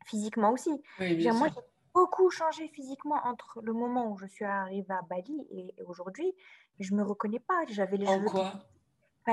physiquement 0.07 0.53
aussi. 0.53 0.71
moi, 1.01 1.49
j'ai 1.49 1.61
beaucoup 1.93 2.31
changé 2.31 2.69
physiquement 2.69 3.21
entre 3.25 3.61
le 3.63 3.73
moment 3.73 4.13
où 4.13 4.17
je 4.19 4.27
suis 4.27 4.45
arrivée 4.45 4.95
à 4.95 5.03
Bali 5.03 5.47
et, 5.51 5.83
aujourd'hui. 5.85 6.33
Je 6.79 6.95
me 6.95 7.03
reconnais 7.03 7.41
pas. 7.41 7.65
J'avais 7.69 7.97
les 7.97 8.07
cheveux. 8.07 8.29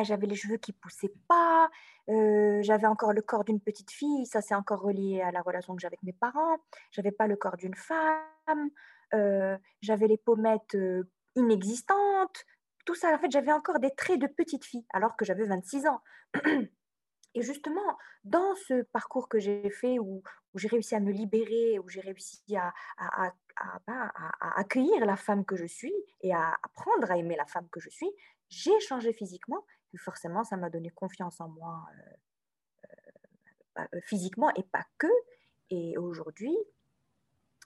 J'avais 0.02 0.26
les 0.26 0.36
cheveux 0.36 0.58
qui 0.58 0.74
poussaient 0.74 1.14
pas. 1.28 1.70
J'avais 2.08 2.88
encore 2.88 3.14
le 3.14 3.22
corps 3.22 3.44
d'une 3.44 3.60
petite 3.60 3.92
fille. 3.92 4.26
Ça, 4.26 4.42
c'est 4.42 4.56
encore 4.56 4.82
relié 4.82 5.22
à 5.22 5.32
la 5.32 5.42
relation 5.42 5.76
que 5.76 5.82
j'ai 5.82 5.88
avec 5.88 6.02
mes 6.04 6.14
parents. 6.14 6.58
J'avais 6.92 7.12
pas 7.12 7.28
le 7.28 7.36
corps 7.36 7.58
d'une 7.58 7.76
femme. 7.76 8.70
J'avais 9.82 10.08
les 10.08 10.18
pommettes 10.18 10.78
inexistantes, 11.36 12.46
tout 12.86 12.96
ça. 12.96 13.14
En 13.14 13.20
fait, 13.20 13.32
j'avais 13.32 13.52
encore 13.52 13.80
des 13.80 13.92
traits 13.92 14.20
de 14.20 14.28
petite 14.28 14.66
fille, 14.66 14.86
alors 14.94 15.16
que 15.16 15.26
j'avais 15.26 15.46
26 15.46 15.88
ans. 15.88 16.02
Et 17.36 17.42
justement, 17.42 17.98
dans 18.24 18.56
ce 18.56 18.84
parcours 18.84 19.28
que 19.28 19.40
j'ai 19.40 19.70
fait, 19.72 19.98
où, 19.98 20.22
j'ai 20.56 20.68
réussi 20.68 20.94
à 20.94 21.00
me 21.00 21.12
libérer, 21.12 21.80
où 21.80 21.90
j'ai 21.90 22.02
réussi 22.02 22.44
à, 22.56 22.74
ben, 23.88 24.12
à, 24.16 24.60
accueillir 24.60 25.06
la 25.06 25.16
femme 25.16 25.44
que 25.44 25.56
je 25.56 25.66
suis 25.66 25.94
et 26.22 26.34
à 26.34 26.56
apprendre 26.62 27.10
à 27.12 27.18
aimer 27.18 27.36
la 27.36 27.46
femme 27.46 27.68
que 27.70 27.80
je 27.80 27.90
suis, 27.90 28.12
j'ai 28.50 28.80
changé 28.82 29.14
physiquement. 29.14 29.66
Forcément, 29.98 30.44
ça 30.44 30.58
m'a 30.58 30.70
donné 30.70 30.90
confiance 30.90 31.40
en 31.40 31.50
moi 31.50 31.86
euh, 33.80 33.84
physiquement 34.06 34.52
et 34.56 34.64
pas 34.64 34.86
que. 34.98 35.08
Et 35.70 35.98
aujourd'hui, 35.98 36.56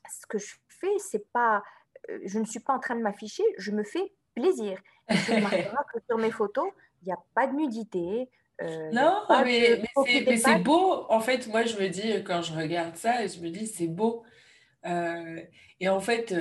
ce 0.09 0.25
que 0.27 0.37
je 0.37 0.55
fais, 0.67 0.97
c'est 0.99 1.31
pas, 1.31 1.63
euh, 2.09 2.19
je 2.25 2.39
ne 2.39 2.45
suis 2.45 2.59
pas 2.59 2.73
en 2.73 2.79
train 2.79 2.95
de 2.95 3.01
m'afficher, 3.01 3.43
je 3.57 3.71
me 3.71 3.83
fais 3.83 4.13
plaisir. 4.33 4.79
Que 5.07 5.99
sur 6.05 6.17
mes 6.17 6.31
photos, 6.31 6.69
il 7.01 7.05
n'y 7.05 7.13
a 7.13 7.19
pas 7.33 7.47
de 7.47 7.53
nudité. 7.53 8.29
Euh, 8.61 8.91
non, 8.91 9.23
mais, 9.45 9.81
mais 10.05 10.37
c'est 10.37 10.59
beau. 10.59 11.05
En 11.09 11.21
fait, 11.21 11.47
moi, 11.47 11.63
je 11.63 11.77
me 11.77 11.87
dis, 11.87 12.23
quand 12.23 12.41
je 12.41 12.53
regarde 12.53 12.95
ça, 12.95 13.25
je 13.25 13.39
me 13.39 13.49
dis, 13.49 13.67
c'est 13.67 13.87
beau. 13.87 14.23
Euh, 14.85 15.41
et 15.79 15.87
en 15.87 15.99
fait, 15.99 16.35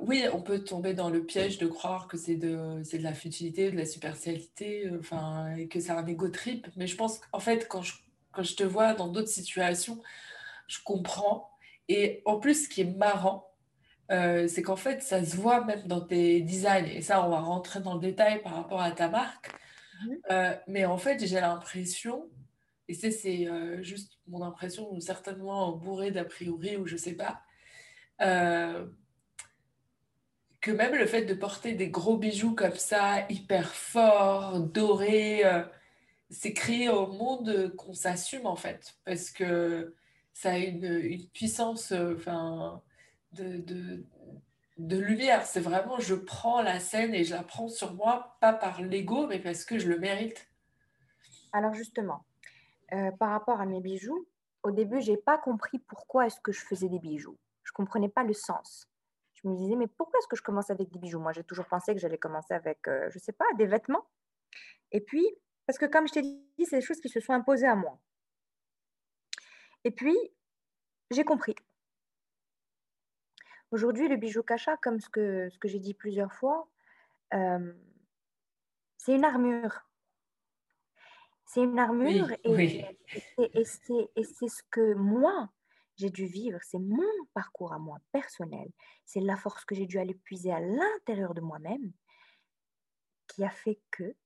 oui, 0.00 0.24
on 0.32 0.40
peut 0.40 0.64
tomber 0.64 0.94
dans 0.94 1.10
le 1.10 1.24
piège 1.24 1.58
de 1.58 1.66
croire 1.66 2.08
que 2.08 2.16
c'est 2.16 2.36
de, 2.36 2.82
de 2.82 3.02
la 3.02 3.12
futilité, 3.12 3.70
de 3.70 3.76
la 3.76 3.86
superficialité, 3.86 4.90
enfin, 4.98 5.54
et 5.56 5.68
que 5.68 5.80
c'est 5.80 5.90
un 5.90 6.06
ego 6.06 6.28
trip. 6.28 6.66
Mais 6.76 6.86
je 6.86 6.96
pense 6.96 7.18
qu'en 7.18 7.40
fait, 7.40 7.68
quand 7.68 7.82
je, 7.82 7.94
quand 8.32 8.42
je 8.42 8.54
te 8.56 8.64
vois 8.64 8.94
dans 8.94 9.08
d'autres 9.08 9.28
situations, 9.28 10.00
je 10.68 10.78
comprends 10.84 11.52
et 11.88 12.22
en 12.24 12.38
plus, 12.38 12.64
ce 12.64 12.68
qui 12.68 12.82
est 12.82 12.96
marrant, 12.96 13.50
euh, 14.10 14.48
c'est 14.48 14.62
qu'en 14.62 14.76
fait, 14.76 15.02
ça 15.02 15.24
se 15.24 15.36
voit 15.36 15.64
même 15.64 15.86
dans 15.86 16.00
tes 16.00 16.40
designs. 16.40 16.86
Et 16.86 17.02
ça, 17.02 17.24
on 17.26 17.30
va 17.30 17.40
rentrer 17.40 17.80
dans 17.80 17.94
le 17.94 18.00
détail 18.00 18.42
par 18.42 18.54
rapport 18.54 18.80
à 18.80 18.92
ta 18.92 19.08
marque. 19.08 19.50
Mhm. 20.04 20.18
Euh, 20.30 20.56
mais 20.68 20.84
en 20.84 20.96
fait, 20.96 21.24
j'ai 21.24 21.40
l'impression, 21.40 22.30
et 22.88 22.94
c'est 22.94 23.46
euh, 23.46 23.82
juste 23.82 24.18
mon 24.26 24.42
impression, 24.42 24.98
certainement 25.00 25.72
bourrée 25.72 26.10
d'a 26.10 26.24
priori, 26.24 26.76
ou 26.76 26.86
je 26.86 26.96
sais 26.96 27.14
pas, 27.14 27.42
que 30.62 30.70
même 30.70 30.94
le 30.94 31.06
fait 31.06 31.22
de 31.22 31.34
porter 31.34 31.74
des 31.74 31.90
gros 31.90 32.16
bijoux 32.16 32.54
comme 32.54 32.76
ça, 32.76 33.26
hyper 33.28 33.74
forts, 33.74 34.60
dorés, 34.60 35.44
euh, 35.44 35.64
c'est 36.30 36.54
créer 36.54 36.88
au 36.88 37.08
monde 37.08 37.74
qu'on 37.76 37.92
s'assume 37.92 38.46
en 38.46 38.56
fait, 38.56 38.94
parce 39.04 39.30
que 39.30 39.94
ça 40.32 40.52
a 40.52 40.58
une, 40.58 41.26
puissance 41.34 41.92
euh, 41.92 42.16
de, 43.32 44.04
lumière. 44.78 45.44
C'est 45.44 45.60
vraiment, 45.60 45.98
je 45.98 46.14
prends 46.14 46.62
la 46.62 46.78
scène 46.78 47.12
et 47.12 47.24
je 47.24 47.34
la 47.34 47.42
prends 47.42 47.68
sur 47.68 47.94
moi, 47.94 48.36
pas 48.40 48.52
par 48.52 48.80
l'ego, 48.82 49.26
mais 49.26 49.40
parce 49.40 49.64
que 49.64 49.78
je 49.78 49.88
le 49.88 49.98
mérite. 49.98 50.48
Alors 51.52 51.74
justement, 51.74 52.24
euh, 52.92 53.10
par 53.10 53.30
rapport 53.30 53.60
à 53.60 53.66
mes 53.66 53.80
bijoux, 53.80 54.26
au 54.62 54.70
début, 54.70 55.02
j'ai 55.02 55.16
pas 55.16 55.38
compris 55.38 55.80
pourquoi 55.80 56.26
est-ce 56.26 56.40
que 56.40 56.52
je 56.52 56.60
faisais 56.60 56.88
des 56.88 57.00
bijoux. 57.00 57.36
Je 57.64 57.72
comprenais 57.72 58.08
pas 58.08 58.22
le 58.22 58.32
sens. 58.32 58.91
Je 59.44 59.48
me 59.48 59.56
disais, 59.56 59.76
mais 59.76 59.88
pourquoi 59.88 60.18
est-ce 60.18 60.28
que 60.28 60.36
je 60.36 60.42
commence 60.42 60.70
avec 60.70 60.90
des 60.90 60.98
bijoux? 60.98 61.18
Moi, 61.18 61.32
j'ai 61.32 61.44
toujours 61.44 61.66
pensé 61.66 61.94
que 61.94 62.00
j'allais 62.00 62.18
commencer 62.18 62.54
avec, 62.54 62.78
je 62.86 62.90
euh, 62.90 63.10
je 63.10 63.18
sais 63.18 63.32
pas, 63.32 63.44
des 63.56 63.66
vêtements. 63.66 64.06
Et 64.92 65.00
puis, 65.00 65.26
parce 65.66 65.78
que 65.78 65.86
comme 65.86 66.06
je 66.06 66.12
t'ai 66.12 66.22
dit, 66.22 66.64
c'est 66.64 66.76
des 66.76 66.82
choses 66.82 67.00
qui 67.00 67.08
se 67.08 67.20
sont 67.20 67.32
imposées 67.32 67.66
à 67.66 67.74
moi. 67.74 67.98
Et 69.84 69.90
puis, 69.90 70.16
j'ai 71.10 71.24
compris. 71.24 71.56
Aujourd'hui, 73.72 74.06
le 74.06 74.16
bijou 74.16 74.42
cacha, 74.42 74.76
comme 74.76 75.00
ce 75.00 75.08
que, 75.08 75.48
ce 75.48 75.58
que 75.58 75.66
j'ai 75.66 75.80
dit 75.80 75.94
plusieurs 75.94 76.32
fois, 76.32 76.68
euh, 77.34 77.72
c'est 78.98 79.14
une 79.14 79.24
armure. 79.24 79.88
C'est 81.46 81.62
une 81.62 81.78
armure 81.78 82.30
et, 82.44 82.98
et 83.38 83.64
c'est 83.64 84.48
ce 84.48 84.62
que 84.70 84.94
moi, 84.94 85.50
j'ai 86.02 86.10
dû 86.10 86.26
vivre, 86.26 86.58
c'est 86.62 86.80
mon 86.80 87.12
parcours 87.32 87.72
à 87.72 87.78
moi 87.78 87.98
personnel, 88.10 88.68
c'est 89.04 89.20
la 89.20 89.36
force 89.36 89.64
que 89.64 89.76
j'ai 89.76 89.86
dû 89.86 89.98
aller 89.98 90.14
puiser 90.14 90.52
à 90.52 90.58
l'intérieur 90.58 91.32
de 91.32 91.40
moi-même 91.40 91.92
qui 93.28 93.44
a 93.44 93.50
fait 93.50 93.80
que 93.92 94.16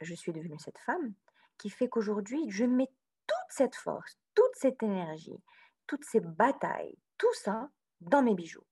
je 0.00 0.14
suis 0.14 0.32
devenue 0.32 0.58
cette 0.58 0.78
femme, 0.78 1.12
qui 1.58 1.68
fait 1.68 1.90
qu'aujourd'hui, 1.90 2.50
je 2.50 2.64
mets 2.64 2.90
toute 3.26 3.50
cette 3.50 3.76
force, 3.76 4.18
toute 4.34 4.54
cette 4.54 4.82
énergie, 4.82 5.38
toutes 5.86 6.04
ces 6.04 6.20
batailles, 6.20 6.96
tout 7.18 7.34
ça 7.34 7.68
dans 8.00 8.22
mes 8.22 8.34
bijoux. 8.34 8.64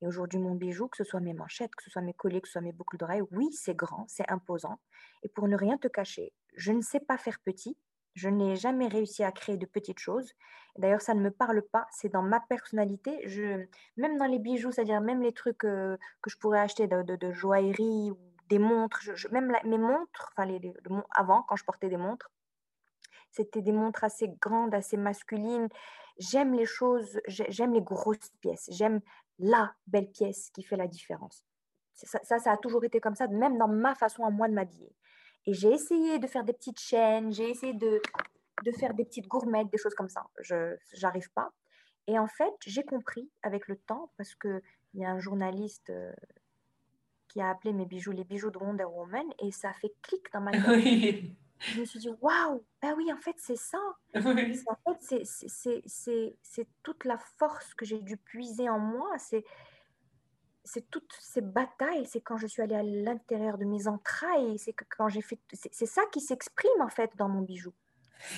Et 0.00 0.06
aujourd'hui, 0.08 0.40
mon 0.40 0.56
bijou, 0.56 0.88
que 0.88 0.96
ce 0.96 1.04
soit 1.04 1.20
mes 1.20 1.34
manchettes, 1.34 1.74
que 1.76 1.84
ce 1.84 1.90
soit 1.90 2.02
mes 2.02 2.14
colliers, 2.14 2.40
que 2.40 2.48
ce 2.48 2.52
soit 2.52 2.62
mes 2.62 2.72
boucles 2.72 2.96
d'oreilles, 2.96 3.22
oui, 3.30 3.52
c'est 3.52 3.76
grand, 3.76 4.06
c'est 4.08 4.28
imposant. 4.28 4.80
Et 5.22 5.28
pour 5.28 5.46
ne 5.46 5.56
rien 5.56 5.78
te 5.78 5.88
cacher, 5.88 6.32
je 6.56 6.72
ne 6.72 6.80
sais 6.80 7.00
pas 7.00 7.16
faire 7.16 7.38
petit, 7.40 7.76
je 8.18 8.28
n'ai 8.28 8.56
jamais 8.56 8.88
réussi 8.88 9.22
à 9.22 9.30
créer 9.30 9.56
de 9.56 9.66
petites 9.66 10.00
choses. 10.00 10.34
D'ailleurs, 10.76 11.00
ça 11.00 11.14
ne 11.14 11.20
me 11.20 11.30
parle 11.30 11.62
pas. 11.62 11.86
C'est 11.92 12.08
dans 12.08 12.22
ma 12.22 12.40
personnalité. 12.40 13.20
Je, 13.26 13.64
même 13.96 14.18
dans 14.18 14.26
les 14.26 14.40
bijoux, 14.40 14.72
c'est-à-dire 14.72 15.00
même 15.00 15.22
les 15.22 15.32
trucs 15.32 15.64
euh, 15.64 15.96
que 16.20 16.30
je 16.30 16.36
pourrais 16.36 16.58
acheter 16.58 16.88
de, 16.88 17.32
joaillerie 17.32 18.10
ou 18.10 18.18
des 18.48 18.58
montres, 18.58 19.00
même 19.30 19.56
mes 19.64 19.78
montres, 19.78 20.32
enfin 20.36 20.50
avant, 21.14 21.42
quand 21.42 21.56
je 21.56 21.64
portais 21.64 21.88
des 21.88 21.96
montres, 21.96 22.30
c'était 23.30 23.62
des 23.62 23.72
montres 23.72 24.02
assez 24.02 24.28
grandes, 24.40 24.74
assez 24.74 24.96
masculines. 24.96 25.68
J'aime 26.18 26.54
les 26.54 26.66
choses, 26.66 27.20
j'aime 27.28 27.72
les 27.72 27.82
grosses 27.82 28.30
pièces. 28.40 28.68
J'aime 28.72 29.00
la 29.38 29.72
belle 29.86 30.10
pièce 30.10 30.50
qui 30.50 30.64
fait 30.64 30.76
la 30.76 30.88
différence. 30.88 31.44
Ça, 31.94 32.38
ça, 32.38 32.52
a 32.52 32.56
toujours 32.56 32.84
été 32.84 33.00
comme 33.00 33.14
ça, 33.14 33.28
même 33.28 33.58
dans 33.58 33.68
ma 33.68 33.94
façon 33.94 34.24
à 34.24 34.30
moi 34.30 34.48
de 34.48 34.54
m'habiller. 34.54 34.92
Et 35.46 35.54
j'ai 35.54 35.70
essayé 35.70 36.18
de 36.18 36.26
faire 36.26 36.44
des 36.44 36.52
petites 36.52 36.80
chaînes, 36.80 37.32
j'ai 37.32 37.50
essayé 37.50 37.72
de, 37.72 38.00
de 38.64 38.72
faire 38.72 38.94
des 38.94 39.04
petites 39.04 39.28
gourmettes, 39.28 39.70
des 39.70 39.78
choses 39.78 39.94
comme 39.94 40.08
ça. 40.08 40.26
Je 40.40 40.76
n'arrive 41.02 41.30
pas. 41.32 41.50
Et 42.06 42.18
en 42.18 42.26
fait, 42.26 42.54
j'ai 42.66 42.84
compris 42.84 43.30
avec 43.42 43.68
le 43.68 43.76
temps, 43.76 44.10
parce 44.16 44.34
qu'il 44.34 44.62
y 44.94 45.04
a 45.04 45.10
un 45.10 45.18
journaliste 45.18 45.90
euh, 45.90 46.12
qui 47.28 47.40
a 47.40 47.50
appelé 47.50 47.74
mes 47.74 47.84
bijoux 47.84 48.12
les 48.12 48.24
bijoux 48.24 48.50
de 48.50 48.58
Wonder 48.58 48.84
Woman, 48.84 49.26
et 49.42 49.52
ça 49.52 49.70
a 49.70 49.74
fait 49.74 49.92
clic 50.02 50.22
dans 50.32 50.40
ma 50.40 50.52
tête. 50.52 51.24
Je 51.60 51.80
me 51.80 51.84
suis 51.84 51.98
dit, 51.98 52.08
waouh, 52.20 52.64
ben 52.80 52.94
oui, 52.96 53.12
en 53.12 53.18
fait, 53.18 53.34
c'est 53.36 53.56
ça. 53.56 53.78
En 54.14 54.22
fait, 54.22 54.54
c'est 56.42 56.68
toute 56.82 57.04
la 57.04 57.18
force 57.18 57.74
que 57.74 57.84
j'ai 57.84 58.00
dû 58.00 58.16
puiser 58.16 58.70
en 58.70 58.78
moi. 58.78 59.10
C'est 59.18 59.44
c'est 60.68 60.90
toutes 60.90 61.16
ces 61.20 61.40
batailles, 61.40 62.06
c'est 62.06 62.20
quand 62.20 62.36
je 62.36 62.46
suis 62.46 62.62
allée 62.62 62.74
à 62.74 62.82
l'intérieur 62.82 63.58
de 63.58 63.64
mes 63.64 63.88
entrailles, 63.88 64.58
c'est 64.58 64.74
quand 64.96 65.08
j'ai 65.08 65.22
fait, 65.22 65.38
c'est 65.52 65.86
ça 65.86 66.02
qui 66.12 66.20
s'exprime 66.20 66.80
en 66.80 66.88
fait 66.88 67.10
dans 67.16 67.28
mon 67.28 67.42
bijou. 67.42 67.72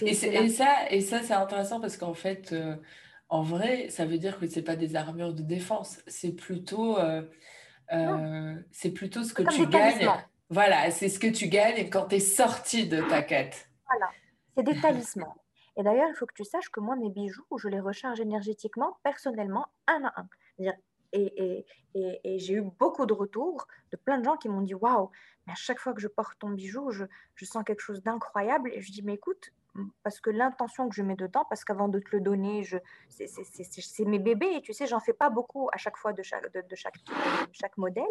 Et, 0.02 0.14
ça, 0.14 0.90
et 0.90 1.00
ça 1.00 1.22
c'est 1.22 1.34
intéressant 1.34 1.80
parce 1.80 1.96
qu'en 1.96 2.14
fait, 2.14 2.52
euh, 2.52 2.76
en 3.28 3.42
vrai, 3.42 3.88
ça 3.88 4.04
veut 4.04 4.18
dire 4.18 4.38
que 4.38 4.46
c'est 4.46 4.62
pas 4.62 4.76
des 4.76 4.94
armures 4.96 5.34
de 5.34 5.42
défense, 5.42 6.00
c'est 6.06 6.32
plutôt, 6.32 6.98
euh, 6.98 7.22
euh, 7.92 8.54
c'est 8.70 8.90
plutôt 8.92 9.24
ce 9.24 9.34
que 9.34 9.42
tu 9.42 9.66
gagnes. 9.66 10.08
Voilà, 10.50 10.90
c'est 10.90 11.08
ce 11.08 11.18
que 11.18 11.28
tu 11.28 11.48
gagnes 11.48 11.88
quand 11.90 12.08
tu 12.08 12.16
es 12.16 12.20
sorti 12.20 12.88
de 12.88 13.00
ta 13.02 13.22
quête. 13.22 13.68
Voilà, 13.88 14.10
c'est 14.56 14.64
des 14.64 14.80
talismans. 14.80 15.34
Et 15.76 15.82
d'ailleurs, 15.82 16.08
il 16.10 16.16
faut 16.16 16.26
que 16.26 16.34
tu 16.34 16.44
saches 16.44 16.68
que 16.68 16.80
moi, 16.80 16.96
mes 16.96 17.08
bijoux, 17.08 17.46
je 17.56 17.68
les 17.68 17.80
recharge 17.80 18.20
énergétiquement, 18.20 18.98
personnellement, 19.02 19.66
un 19.86 20.04
à 20.04 20.20
un. 20.20 20.28
C'est-à-dire, 20.56 20.74
et, 21.12 21.66
j'ai 22.38 22.54
eu 22.54 22.62
beaucoup 22.62 23.06
de 23.06 23.12
retours 23.12 23.66
de 23.90 23.96
plein 23.96 24.18
de 24.18 24.24
gens 24.24 24.36
qui 24.36 24.48
m'ont 24.48 24.62
dit 24.62 24.74
Waouh, 24.74 25.10
mais 25.46 25.52
à 25.52 25.56
chaque 25.56 25.78
fois 25.78 25.92
que 25.92 26.00
je 26.00 26.08
porte 26.08 26.38
ton 26.38 26.50
bijou, 26.50 26.90
je, 26.90 27.04
sens 27.44 27.64
quelque 27.64 27.80
chose 27.80 28.02
d'incroyable. 28.02 28.70
Et 28.72 28.80
je 28.80 28.92
dis 28.92 29.02
Mais 29.02 29.14
écoute, 29.14 29.52
parce 30.02 30.20
que 30.20 30.30
l'intention 30.30 30.88
que 30.88 30.94
je 30.94 31.02
mets 31.02 31.16
dedans, 31.16 31.44
parce 31.48 31.64
qu'avant 31.64 31.88
de 31.88 31.98
te 31.98 32.08
le 32.12 32.20
donner, 32.20 32.62
c'est 33.08 34.04
mes 34.04 34.18
bébés, 34.18 34.54
et 34.56 34.62
tu 34.62 34.72
sais, 34.72 34.86
j'en 34.86 35.00
fais 35.00 35.12
pas 35.12 35.30
beaucoup 35.30 35.68
à 35.72 35.76
chaque 35.76 35.96
fois 35.96 36.12
de 36.12 36.22
chaque, 36.22 36.52
de, 36.52 36.76
chaque, 36.76 36.96
chaque 37.52 37.76
modèle. 37.76 38.04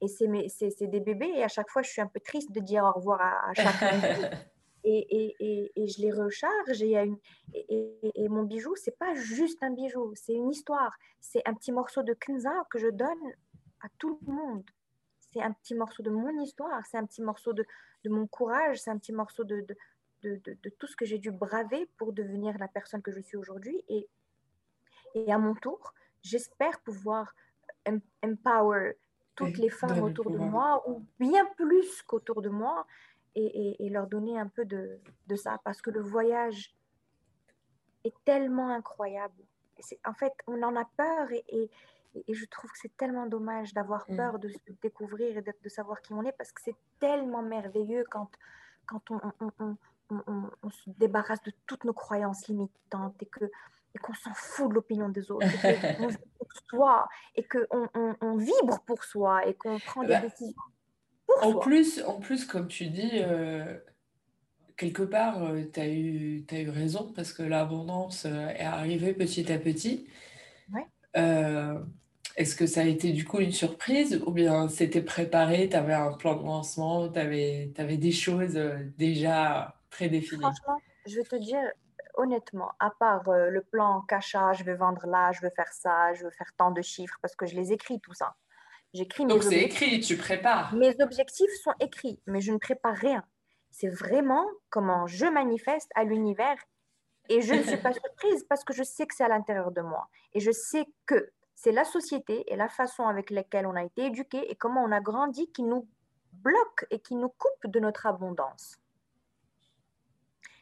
Et 0.00 0.08
c'est 0.08 0.86
des 0.86 1.00
bébés, 1.00 1.32
et 1.36 1.44
à 1.44 1.48
chaque 1.48 1.70
fois, 1.70 1.82
je 1.82 1.90
suis 1.90 2.00
un 2.00 2.08
peu 2.08 2.20
triste 2.20 2.50
de 2.52 2.60
dire 2.60 2.84
au 2.84 2.92
revoir 2.92 3.20
à, 3.20 3.50
à 3.50 3.54
chaque 3.54 4.34
et, 4.84 5.34
et, 5.40 5.72
et, 5.76 5.86
je 5.86 6.00
les 6.00 6.12
recharge. 6.12 6.82
Et, 6.82 6.96
une, 6.96 7.18
et, 7.54 8.28
mon 8.28 8.42
bijou, 8.42 8.74
c'est 8.76 8.96
pas 8.98 9.14
juste 9.14 9.62
un 9.62 9.70
bijou, 9.70 10.12
c'est 10.14 10.32
une 10.32 10.50
histoire. 10.50 10.96
C'est 11.20 11.42
un 11.46 11.54
petit 11.54 11.72
morceau 11.72 12.02
de 12.02 12.14
Kenza 12.14 12.52
que 12.70 12.78
je 12.78 12.88
donne 12.88 13.32
à 13.80 13.88
tout 13.98 14.18
le 14.26 14.32
monde. 14.32 14.64
C'est 15.32 15.42
un 15.42 15.52
petit 15.52 15.74
morceau 15.74 16.02
de 16.02 16.10
mon 16.10 16.38
histoire, 16.40 16.84
c'est 16.86 16.98
un 16.98 17.06
petit 17.06 17.22
morceau 17.22 17.52
de, 17.52 17.64
de 18.04 18.10
mon 18.10 18.26
courage, 18.26 18.80
c'est 18.80 18.90
un 18.90 18.98
petit 18.98 19.12
morceau 19.12 19.44
de, 19.44 19.64
de, 20.22 20.36
de, 20.36 20.58
de 20.62 20.70
tout 20.78 20.86
ce 20.86 20.96
que 20.96 21.04
j'ai 21.04 21.18
dû 21.18 21.30
braver 21.30 21.88
pour 21.96 22.12
devenir 22.12 22.58
la 22.58 22.68
personne 22.68 23.02
que 23.02 23.12
je 23.12 23.20
suis 23.20 23.36
aujourd'hui. 23.36 23.82
Et, 23.88 24.08
et 25.14 25.32
à 25.32 25.38
mon 25.38 25.54
tour, 25.54 25.94
j'espère 26.22 26.80
pouvoir 26.80 27.34
empower 28.22 28.96
toutes 29.34 29.58
les 29.58 29.70
femmes 29.70 30.02
autour 30.02 30.30
de 30.30 30.38
moi, 30.38 30.82
ou 30.88 31.04
bien 31.18 31.46
plus 31.56 32.02
qu'autour 32.02 32.42
de 32.42 32.48
moi, 32.48 32.86
et, 33.34 33.88
leur 33.90 34.06
donner 34.06 34.38
un 34.38 34.48
peu 34.48 34.64
de, 34.64 35.00
ça, 35.36 35.58
parce 35.64 35.80
que 35.80 35.90
le 35.90 36.00
voyage 36.00 36.74
est 38.04 38.14
tellement 38.24 38.68
incroyable. 38.68 39.42
En 40.04 40.14
fait, 40.14 40.32
on 40.46 40.62
en 40.62 40.76
a 40.76 40.84
peur 40.96 41.28
et, 41.32 41.70
je 42.28 42.44
trouve 42.46 42.70
que 42.70 42.78
c'est 42.78 42.94
tellement 42.96 43.26
dommage 43.26 43.72
d'avoir 43.72 44.04
mm. 44.08 44.16
peur 44.16 44.38
de 44.38 44.48
se 44.48 44.58
découvrir 44.82 45.38
et 45.38 45.42
de, 45.42 45.68
savoir 45.68 46.02
qui 46.02 46.12
on 46.12 46.22
est, 46.24 46.32
parce 46.32 46.52
que 46.52 46.60
c'est 46.62 46.76
tellement 47.00 47.42
merveilleux 47.42 48.04
quand, 48.10 48.28
quand 48.86 49.10
on, 49.10 49.20
on, 50.10 50.70
se 50.70 50.90
débarrasse 50.90 51.42
de 51.42 51.52
toutes 51.66 51.84
nos 51.84 51.94
croyances 51.94 52.48
limitantes 52.48 53.22
et 53.22 53.26
que 53.26 53.50
et 53.94 53.98
qu'on 53.98 54.14
s'en 54.14 54.32
fout 54.32 54.70
de 54.70 54.74
l'opinion 54.74 55.08
des 55.10 55.30
autres, 55.30 55.46
et 55.66 55.96
qu'on 55.98 56.08
pour 56.38 56.52
soi, 56.66 57.08
et 57.34 57.46
qu'on 57.46 57.88
on, 57.94 58.36
vibre 58.36 58.80
pour 58.86 59.04
soi, 59.04 59.46
et 59.46 59.54
qu'on 59.54 59.78
prend 59.78 60.02
des 60.02 60.08
bah, 60.08 60.20
décisions 60.20 60.62
en 61.40 61.58
plus, 61.58 62.02
en 62.02 62.20
plus, 62.20 62.44
comme 62.44 62.68
tu 62.68 62.86
dis, 62.86 63.10
euh, 63.14 63.78
quelque 64.76 65.02
part, 65.02 65.42
euh, 65.44 65.62
tu 65.72 65.80
as, 65.80 65.88
eu, 65.88 66.44
as 66.50 66.60
eu 66.60 66.70
raison 66.70 67.12
parce 67.14 67.32
que 67.32 67.42
l'abondance 67.42 68.26
euh, 68.26 68.48
est 68.48 68.64
arrivée 68.64 69.14
petit 69.14 69.52
à 69.52 69.58
petit. 69.58 70.08
Est-ce 72.34 72.56
que 72.56 72.66
ça 72.66 72.80
a 72.80 72.84
été 72.84 73.12
du 73.12 73.26
coup 73.26 73.40
une 73.40 73.52
surprise 73.52 74.22
ou 74.26 74.30
bien 74.30 74.66
c'était 74.66 75.02
préparé, 75.02 75.68
tu 75.68 75.76
avais 75.76 75.92
un 75.92 76.12
plan 76.12 76.34
de 76.34 76.42
lancement, 76.42 77.10
tu 77.10 77.18
avais, 77.18 77.70
avais, 77.76 77.98
des 77.98 78.10
choses 78.10 78.58
déjà 78.96 79.76
prédéfinies? 79.90 80.40
Franchement, 80.40 80.80
je 81.06 81.16
vais 81.16 81.24
te 81.24 81.36
dire 81.36 81.60
honnêtement, 82.14 82.72
à 82.78 82.88
part 82.88 83.24
le 83.28 83.60
plan 83.60 84.00
cacha, 84.08 84.54
je 84.54 84.64
vais 84.64 84.74
vendre 84.74 85.06
là, 85.06 85.32
je 85.32 85.42
veux 85.42 85.50
faire 85.54 85.70
ça, 85.74 86.14
je 86.14 86.24
veux 86.24 86.30
faire 86.30 86.50
tant 86.56 86.70
de 86.70 86.80
chiffres 86.80 87.18
parce 87.20 87.36
que 87.36 87.44
je 87.44 87.54
les 87.54 87.70
écris 87.70 88.00
tout 88.00 88.14
ça. 88.14 88.34
J'écris 88.94 89.24
mes 89.24 89.32
Donc 89.32 89.42
c'est 89.42 89.60
écrit, 89.60 90.00
tu 90.00 90.16
prépares. 90.16 90.74
Mes 90.74 90.94
objectifs 91.00 91.52
sont 91.62 91.72
écrits, 91.80 92.20
mais 92.26 92.40
je 92.40 92.52
ne 92.52 92.58
prépare 92.58 92.94
rien. 92.94 93.24
C'est 93.70 93.88
vraiment 93.88 94.46
comment 94.68 95.06
je 95.06 95.24
manifeste 95.24 95.90
à 95.94 96.04
l'univers 96.04 96.56
et 97.28 97.40
je 97.40 97.54
ne 97.54 97.62
suis 97.62 97.78
pas 97.78 97.92
surprise 97.92 98.44
parce 98.48 98.64
que 98.64 98.74
je 98.74 98.82
sais 98.82 99.06
que 99.06 99.14
c'est 99.14 99.24
à 99.24 99.28
l'intérieur 99.28 99.70
de 99.70 99.80
moi. 99.80 100.08
Et 100.34 100.40
je 100.40 100.50
sais 100.50 100.84
que 101.06 101.32
c'est 101.54 101.72
la 101.72 101.84
société 101.84 102.44
et 102.52 102.56
la 102.56 102.68
façon 102.68 103.06
avec 103.06 103.30
laquelle 103.30 103.66
on 103.66 103.76
a 103.76 103.84
été 103.84 104.06
éduqué 104.06 104.50
et 104.50 104.56
comment 104.56 104.82
on 104.84 104.92
a 104.92 105.00
grandi 105.00 105.50
qui 105.52 105.62
nous 105.62 105.88
bloque 106.32 106.86
et 106.90 106.98
qui 106.98 107.14
nous 107.14 107.28
coupe 107.30 107.70
de 107.70 107.80
notre 107.80 108.06
abondance. 108.06 108.76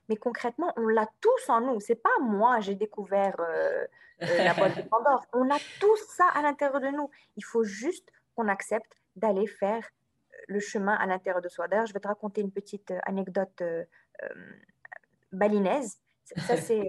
Mais 0.09 0.17
concrètement, 0.17 0.73
on 0.77 0.89
l'a 0.89 1.07
tous 1.21 1.49
en 1.49 1.61
nous. 1.61 1.81
C'est 1.81 2.01
pas 2.03 2.19
moi, 2.21 2.61
j'ai 2.61 2.75
découvert 2.75 3.35
euh, 3.39 3.87
euh, 4.23 4.45
la 4.45 4.55
boîte 4.55 4.77
de 4.77 4.83
Pandore. 4.89 5.25
On 5.33 5.49
a 5.51 5.59
tout 5.81 5.97
ça 6.09 6.27
à 6.35 6.43
l'intérieur 6.43 6.81
de 6.81 6.89
nous. 6.89 7.11
Il 7.37 7.45
faut 7.45 7.63
juste 7.63 8.11
qu'on 8.41 8.49
accepte 8.49 8.97
d'aller 9.17 9.47
faire 9.47 9.87
le 10.49 10.61
chemin 10.61 10.95
à 10.95 11.07
l'intérieur 11.07 11.43
de 11.43 11.49
soi. 11.49 11.69
D'ailleurs, 11.69 11.87
je 11.87 11.93
vais 11.93 12.01
te 12.01 12.09
raconter 12.09 12.41
une 12.41 12.51
petite 12.51 12.93
anecdote 13.05 13.63
balinaise. 15.33 16.01
Ça, 16.37 16.57
c'est, 16.57 16.89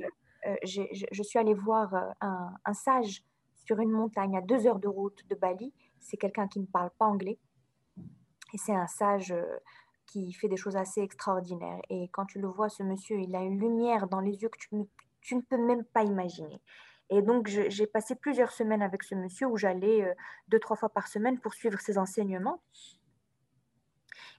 je 0.64 1.24
suis 1.24 1.40
allée 1.40 1.54
voir 1.54 1.94
un, 2.22 2.54
un 2.64 2.74
sage 2.74 3.24
sur 3.66 3.80
une 3.80 3.92
montagne 3.92 4.38
à 4.38 4.42
deux 4.42 4.66
heures 4.66 4.80
de 4.80 4.88
route 4.88 5.28
de 5.30 5.36
Bali. 5.36 5.74
C'est 6.00 6.18
quelqu'un 6.18 6.48
qui 6.48 6.60
ne 6.60 6.66
parle 6.66 6.90
pas 6.98 7.06
anglais. 7.06 7.38
Et 8.54 8.58
c'est 8.58 8.76
un 8.76 8.88
sage 8.88 9.34
qui 10.08 10.34
fait 10.34 10.48
des 10.48 10.58
choses 10.58 10.76
assez 10.76 11.02
extraordinaires. 11.02 11.82
Et 11.90 12.10
quand 12.10 12.26
tu 12.26 12.40
le 12.40 12.48
vois, 12.48 12.70
ce 12.70 12.84
monsieur, 12.84 13.20
il 13.20 13.36
a 13.36 13.42
une 13.42 13.60
lumière 13.60 14.08
dans 14.08 14.20
les 14.20 14.42
yeux 14.42 14.50
que 14.50 14.58
tu, 14.58 14.70
tu 15.22 15.36
ne 15.36 15.42
peux 15.42 15.58
même 15.58 15.84
pas 15.86 16.04
imaginer. 16.04 16.62
Et 17.14 17.22
donc, 17.22 17.48
j'ai 17.48 17.88
passé 17.88 18.16
plusieurs 18.16 18.54
semaines 18.54 18.82
avec 18.82 19.04
ce 19.04 19.16
monsieur 19.16 19.46
où 19.46 19.58
j'allais 19.58 20.02
euh, 20.02 20.14
deux, 20.48 20.60
trois 20.60 20.78
fois 20.78 20.88
par 20.88 21.10
semaine 21.10 21.38
pour 21.40 21.54
suivre 21.54 21.78
ses 21.82 21.98
enseignements. 21.98 22.64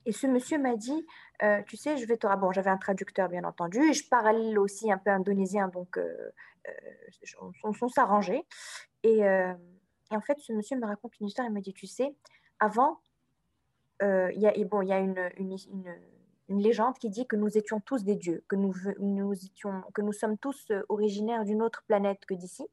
Et 0.06 0.12
ce 0.12 0.26
monsieur 0.26 0.58
m'a 0.58 0.74
dit, 0.74 1.06
euh, 1.42 1.62
tu 1.66 1.76
sais, 1.76 1.98
je 1.98 2.06
vais 2.06 2.16
te... 2.16 2.26
Ah 2.26 2.36
bon, 2.36 2.50
j'avais 2.50 2.70
un 2.70 2.78
traducteur, 2.78 3.28
bien 3.28 3.44
entendu, 3.44 3.92
je 3.92 4.08
parle 4.08 4.58
aussi 4.58 4.90
un 4.90 4.96
peu 4.96 5.10
indonésien, 5.10 5.68
donc 5.68 5.98
euh, 5.98 6.30
on, 7.62 7.72
on 7.82 7.88
s'arrangeait. 7.88 8.46
Et, 9.02 9.22
en 10.10 10.20
fait, 10.20 10.38
ce 10.40 10.54
monsieur 10.54 10.78
me 10.78 10.86
raconte 10.86 11.18
une 11.20 11.26
histoire, 11.26 11.46
il 11.46 11.52
me 11.52 11.60
dit, 11.60 11.74
tu 11.74 11.86
sais, 11.86 12.16
avant, 12.58 13.00
il 14.00 14.38
y 14.38 14.46
a, 14.46 14.64
bon, 14.64 14.80
y 14.80 14.92
a 14.92 14.98
une, 14.98 15.30
légende 16.60 16.98
qui 16.98 17.10
dit 17.10 17.26
que 17.26 17.36
nous 17.36 17.56
étions 17.56 17.80
tous 17.80 18.04
des 18.04 18.16
dieux, 18.16 18.44
que 18.48 18.56
nous, 18.56 18.74
nous, 18.98 19.32
étions, 19.32 19.82
que 19.94 20.02
nous 20.02 20.12
sommes 20.12 20.38
tous 20.38 20.72
originaires 20.88 21.44
d'une 21.44 21.62
autre 21.62 21.82
planète 21.86 22.24
que 22.26 22.34
d'ici, 22.34 22.66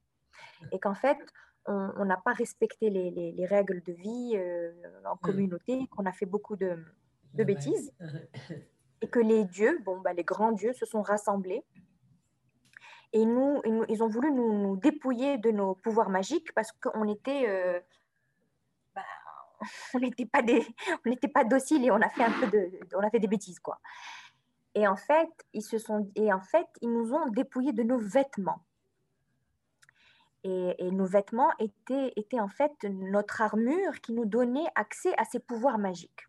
et 0.72 0.80
qu'en 0.80 0.96
fait, 0.96 1.18
on 1.65 2.06
n'a 2.06 2.18
pas 2.18 2.34
respecté 2.34 2.89
les, 2.89 3.12
les, 3.12 3.32
les, 3.32 3.46
règles 3.46 3.84
de 3.84 3.94
vie 3.94 4.39
en 5.06 5.15
mmh. 5.15 5.20
communauté, 5.22 5.88
qu'on 5.92 6.06
a 6.06 6.12
fait 6.12 6.26
beaucoup 6.26 6.56
de, 6.56 6.84
de 7.36 7.44
bêtises, 7.44 7.94
et 9.02 9.08
que 9.08 9.20
les 9.20 9.46
dieux, 9.46 9.80
bon, 9.86 10.00
bah, 10.00 10.13
les 10.13 10.24
grands 10.24 10.52
dieux, 10.52 10.74
se 10.74 10.86
sont 10.86 11.02
rassemblés. 11.02 11.63
Et 13.13 13.26
nous, 13.26 13.62
ils 13.88 14.04
ont 14.04 14.08
voulu 14.08 14.32
nous, 14.32 14.54
nous 14.54 14.78
dépouiller 14.78 15.38
de 15.38 15.50
nos 15.52 15.74
pouvoirs 15.74 16.10
magiques 16.10 16.54
parce 16.54 16.72
qu'on 16.72 17.08
était 17.08 17.84
on 19.93 20.00
n'était 20.00 20.26
pas 20.26 20.41
des, 20.41 20.65
on 21.06 21.10
n'était 21.10 21.28
pas 21.28 21.43
dociles 21.43 21.86
et 21.86 21.91
on 21.91 22.02
a 22.02 22.10
fait 22.10 22.24
un 22.24 22.32
peu 22.32 22.48
de, 22.48 22.72
on 22.95 23.06
a 23.06 23.10
fait 23.10 23.19
des 23.19 23.28
bêtises 23.28 23.60
quoi. 23.60 23.80
Et 24.76 24.88
en 24.88 24.95
fait, 24.95 25.30
ils 25.54 25.63
se 25.63 25.78
sont, 25.78 26.10
et 26.15 26.32
en 26.32 26.41
fait, 26.41 26.67
ils 26.82 26.91
nous 26.91 27.13
ont 27.13 27.28
dépouillés 27.28 27.74
de 27.74 27.84
nos 27.84 27.98
vêtements. 27.98 28.63
Et, 30.43 30.91
nos 30.91 31.06
vêtements 31.06 31.52
étaient, 31.60 32.13
étaient 32.15 32.39
en 32.39 32.48
fait 32.48 32.72
notre 32.84 33.41
armure 33.41 34.00
qui 34.02 34.13
nous 34.13 34.26
donnait 34.26 34.67
accès 34.76 35.13
à 35.17 35.26
ces 35.26 35.39
pouvoirs 35.39 35.80
magiques. 35.80 36.28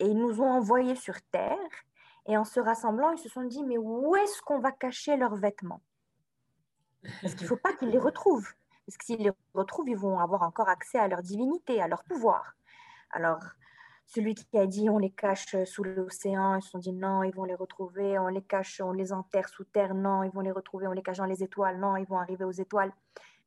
Et 0.00 0.06
ils 0.06 0.18
nous 0.18 0.40
ont 0.40 0.50
envoyés 0.50 0.96
sur 0.96 1.14
Terre. 1.30 1.56
Et 2.26 2.36
en 2.36 2.44
se 2.44 2.60
rassemblant, 2.60 3.10
ils 3.12 3.18
se 3.18 3.28
sont 3.28 3.44
dit, 3.44 3.62
mais 3.62 3.78
où 3.78 4.16
est-ce 4.16 4.42
qu'on 4.42 4.58
va 4.58 4.72
cacher 4.72 5.16
leurs 5.16 5.36
vêtements? 5.36 5.80
Parce 7.22 7.34
qu'il 7.34 7.44
ne 7.44 7.48
faut 7.48 7.56
pas 7.56 7.72
qu'ils 7.74 7.90
les 7.90 7.98
retrouvent. 7.98 8.52
Parce 8.88 8.96
que 8.96 9.04
s'ils 9.04 9.22
les 9.22 9.32
retrouvent, 9.52 9.90
ils 9.90 9.98
vont 9.98 10.18
avoir 10.18 10.40
encore 10.40 10.70
accès 10.70 10.98
à 10.98 11.08
leur 11.08 11.20
divinité, 11.20 11.82
à 11.82 11.88
leur 11.88 12.04
pouvoir. 12.04 12.54
Alors, 13.10 13.42
celui 14.06 14.34
qui 14.34 14.56
a 14.56 14.66
dit 14.66 14.88
on 14.88 14.96
les 14.96 15.10
cache 15.10 15.62
sous 15.66 15.84
l'océan, 15.84 16.54
ils 16.54 16.62
se 16.62 16.70
sont 16.70 16.78
dit 16.78 16.94
non, 16.94 17.22
ils 17.22 17.34
vont 17.34 17.44
les 17.44 17.54
retrouver, 17.54 18.18
on 18.18 18.28
les 18.28 18.40
cache, 18.40 18.80
on 18.80 18.92
les 18.92 19.12
enterre 19.12 19.50
sous 19.50 19.64
terre, 19.64 19.94
non, 19.94 20.22
ils 20.22 20.30
vont 20.30 20.40
les 20.40 20.52
retrouver, 20.52 20.86
on 20.86 20.92
les 20.92 21.02
cache 21.02 21.18
dans 21.18 21.26
les 21.26 21.42
étoiles, 21.42 21.78
non, 21.78 21.96
ils 21.96 22.06
vont 22.06 22.16
arriver 22.16 22.46
aux 22.46 22.50
étoiles. 22.50 22.90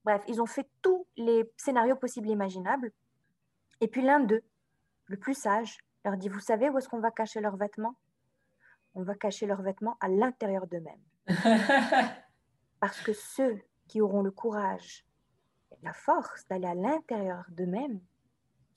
Bref, 0.05 0.21
ils 0.27 0.39
ont 0.43 0.45
fait 0.45 0.69
tous 0.83 1.07
les 1.17 1.51
scénarios 1.57 1.95
possibles 1.95 2.29
et 2.29 2.33
imaginables. 2.33 2.91
Et 3.79 3.87
puis 3.87 4.03
l'un 4.03 4.19
d'eux, 4.19 4.43
le 5.07 5.17
plus 5.17 5.33
sage, 5.33 5.79
leur 6.05 6.17
dit, 6.17 6.29
vous 6.29 6.39
savez 6.39 6.69
où 6.69 6.77
est-ce 6.77 6.87
qu'on 6.87 6.99
va 6.99 7.09
cacher 7.09 7.41
leurs 7.41 7.57
vêtements? 7.57 7.95
On 8.93 9.01
va 9.01 9.15
cacher 9.15 9.47
leurs 9.47 9.63
vêtements 9.63 9.97
à 10.01 10.07
l'intérieur 10.07 10.67
d'eux-mêmes. 10.67 11.01
Parce 12.79 13.01
que 13.01 13.13
ceux 13.13 13.59
qui 13.87 14.01
auront 14.01 14.21
le 14.21 14.29
courage 14.29 15.03
la 15.83 15.93
force 15.93 16.47
d'aller 16.47 16.67
à 16.67 16.75
l'intérieur 16.75 17.45
d'eux-mêmes 17.49 17.99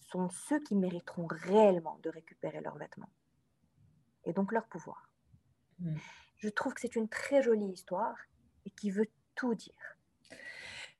sont 0.00 0.28
ceux 0.28 0.60
qui 0.60 0.74
mériteront 0.74 1.26
réellement 1.28 1.98
de 2.02 2.10
récupérer 2.10 2.60
leurs 2.60 2.76
vêtements 2.76 3.10
et 4.24 4.32
donc 4.32 4.52
leur 4.52 4.66
pouvoir. 4.66 5.08
Hmm. 5.78 5.96
Je 6.36 6.48
trouve 6.48 6.74
que 6.74 6.80
c'est 6.80 6.96
une 6.96 7.08
très 7.08 7.42
jolie 7.42 7.72
histoire 7.72 8.16
et 8.66 8.70
qui 8.70 8.90
veut 8.90 9.08
tout 9.34 9.54
dire. 9.54 9.96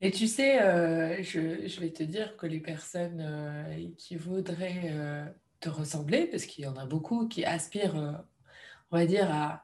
Et 0.01 0.11
tu 0.11 0.27
sais, 0.27 0.61
euh, 0.63 1.23
je, 1.23 1.81
vais 1.81 1.93
te 1.93 2.03
dire 2.03 2.37
que 2.37 2.47
les 2.47 2.61
personnes 2.61 3.21
euh, 3.21 3.91
qui 3.97 4.17
voudraient 4.17 4.91
euh, 4.91 5.27
te 5.61 5.69
ressembler, 5.69 6.27
parce 6.27 6.45
qu'il 6.45 6.65
y 6.65 6.67
en 6.67 6.77
a 6.77 6.85
beaucoup 6.85 7.29
qui 7.29 7.45
aspirent, 7.45 8.25
on 8.91 8.97
va 8.99 9.07
dire, 9.07 9.31
à 9.31 9.63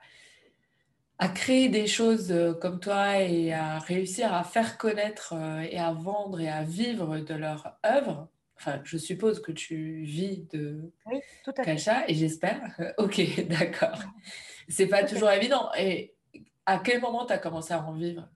à 1.20 1.28
créer 1.28 1.68
des 1.68 1.86
choses 1.86 2.32
euh, 2.32 2.54
comme 2.54 2.80
toi 2.80 3.20
et 3.20 3.52
à 3.52 3.78
réussir 3.78 4.32
à 4.32 4.42
faire 4.42 4.78
connaître 4.78 5.34
euh, 5.34 5.60
et 5.60 5.78
à 5.78 5.92
vendre 5.92 6.40
et 6.40 6.48
à 6.48 6.62
vivre 6.62 7.18
de 7.18 7.34
leur 7.34 7.78
œuvre. 7.84 8.28
Enfin, 8.56 8.80
je 8.84 8.96
suppose 8.96 9.40
que 9.40 9.52
tu 9.52 10.02
vis 10.02 10.46
de 10.50 10.90
oui, 11.04 11.20
tout 11.44 11.52
à 11.58 11.62
Kacha 11.62 12.08
et 12.08 12.14
j'espère. 12.14 12.74
ok, 12.98 13.46
d'accord. 13.48 14.00
C'est 14.68 14.86
pas 14.86 15.04
toujours 15.04 15.30
évident. 15.30 15.70
Et 15.76 16.14
à 16.64 16.78
quel 16.78 17.02
moment 17.02 17.26
tu 17.26 17.34
as 17.34 17.38
commencé 17.38 17.74
à 17.74 17.82
en 17.82 17.92
vivre? 17.92 18.26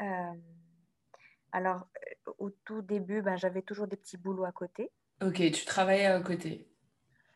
Euh, 0.00 0.34
Alors, 1.52 1.86
au 2.38 2.50
tout 2.50 2.82
début, 2.82 3.22
ben, 3.22 3.36
j'avais 3.36 3.62
toujours 3.62 3.86
des 3.86 3.96
petits 3.96 4.16
boulots 4.16 4.44
à 4.44 4.52
côté. 4.52 4.90
Ok, 5.24 5.36
tu 5.52 5.64
travaillais 5.64 6.06
à 6.06 6.20
côté. 6.20 6.71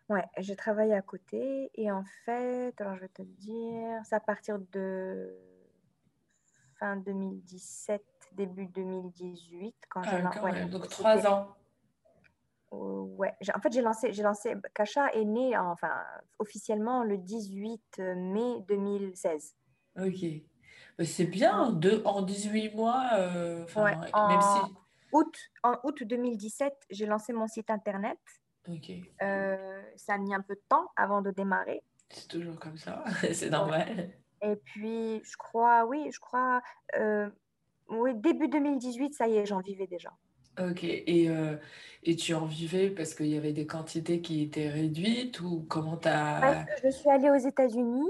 Ouais, 0.09 0.25
j'ai 0.39 0.55
travaillé 0.55 0.95
à 0.95 1.03
côté 1.03 1.71
et 1.75 1.91
en 1.91 2.05
fait, 2.25 2.81
alors 2.81 2.95
je 2.95 3.01
vais 3.01 3.09
te 3.09 3.23
dire, 3.23 4.01
c'est 4.05 4.15
à 4.15 4.21
partir 4.21 4.59
de 4.73 5.37
fin 6.79 6.97
2017, 6.97 8.03
début 8.33 8.67
2018 8.67 9.75
quand 9.89 10.03
j'ai 10.05 10.11
ah, 10.11 10.21
lancé. 10.21 10.65
donc 10.67 10.89
trois 10.89 11.27
ans. 11.27 11.57
ouais, 12.71 13.35
en 13.53 13.61
fait 13.61 13.73
j'ai 13.73 13.83
lancé, 13.83 14.13
j'ai 14.13 14.23
lancé. 14.23 14.55
Kacha 14.75 15.09
est 15.13 15.25
né 15.25 15.57
enfin 15.57 16.05
officiellement 16.39 17.03
le 17.03 17.19
18 17.19 17.99
mai 18.17 18.61
2016. 18.69 19.57
Ok, 19.99 20.25
c'est 21.05 21.27
bien 21.27 21.77
en 22.05 22.23
18 22.23 22.75
mois. 22.77 23.09
Euh, 23.15 23.67
en, 23.75 24.29
même 24.29 24.41
si... 24.41 24.73
août, 25.11 25.37
en 25.65 25.77
août 25.83 26.05
2017, 26.05 26.73
j'ai 26.91 27.07
lancé 27.07 27.33
mon 27.33 27.49
site 27.49 27.71
internet. 27.71 28.19
Euh, 29.23 29.83
ça 29.97 30.15
a 30.15 30.19
mis 30.19 30.35
un 30.35 30.41
peu 30.41 30.55
de 30.55 30.63
temps 30.69 30.91
avant 30.97 31.23
de 31.23 31.31
démarrer. 31.31 31.83
C'est 32.09 32.29
toujours 32.29 32.59
comme 32.59 32.77
ça, 32.77 33.05
c'est 33.33 33.51
normal. 33.51 34.11
Et 34.43 34.57
puis, 34.57 35.23
je 35.25 35.37
crois, 35.37 35.87
oui, 35.87 36.09
je 36.13 36.21
crois, 36.21 36.63
euh, 36.99 37.29
oui, 37.89 38.15
début 38.15 38.49
2018, 38.49 39.15
ça 39.15 39.29
y 39.29 39.37
est, 39.37 39.47
j'en 39.47 39.61
vivais 39.61 39.87
déjà. 39.87 40.13
Ok, 40.59 40.85
et, 40.85 41.29
euh, 41.29 41.57
et 42.03 42.17
tu 42.17 42.33
en 42.35 42.47
vivais 42.47 42.91
parce 42.91 43.15
qu'il 43.15 43.27
y 43.27 43.37
avait 43.37 43.53
des 43.53 43.67
quantités 43.67 44.21
qui 44.21 44.43
étaient 44.43 44.71
réduites 44.71 45.41
ou 45.41 45.67
comment 45.69 45.99
tu 45.99 46.09
as... 46.09 46.65
Je 46.83 46.91
suis 46.91 47.11
allée 47.11 47.31
aux 47.31 47.49
États-Unis 47.49 48.09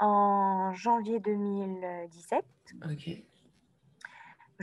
en 0.00 0.72
janvier 0.74 1.20
2017. 1.20 2.44
Ok 2.84 3.22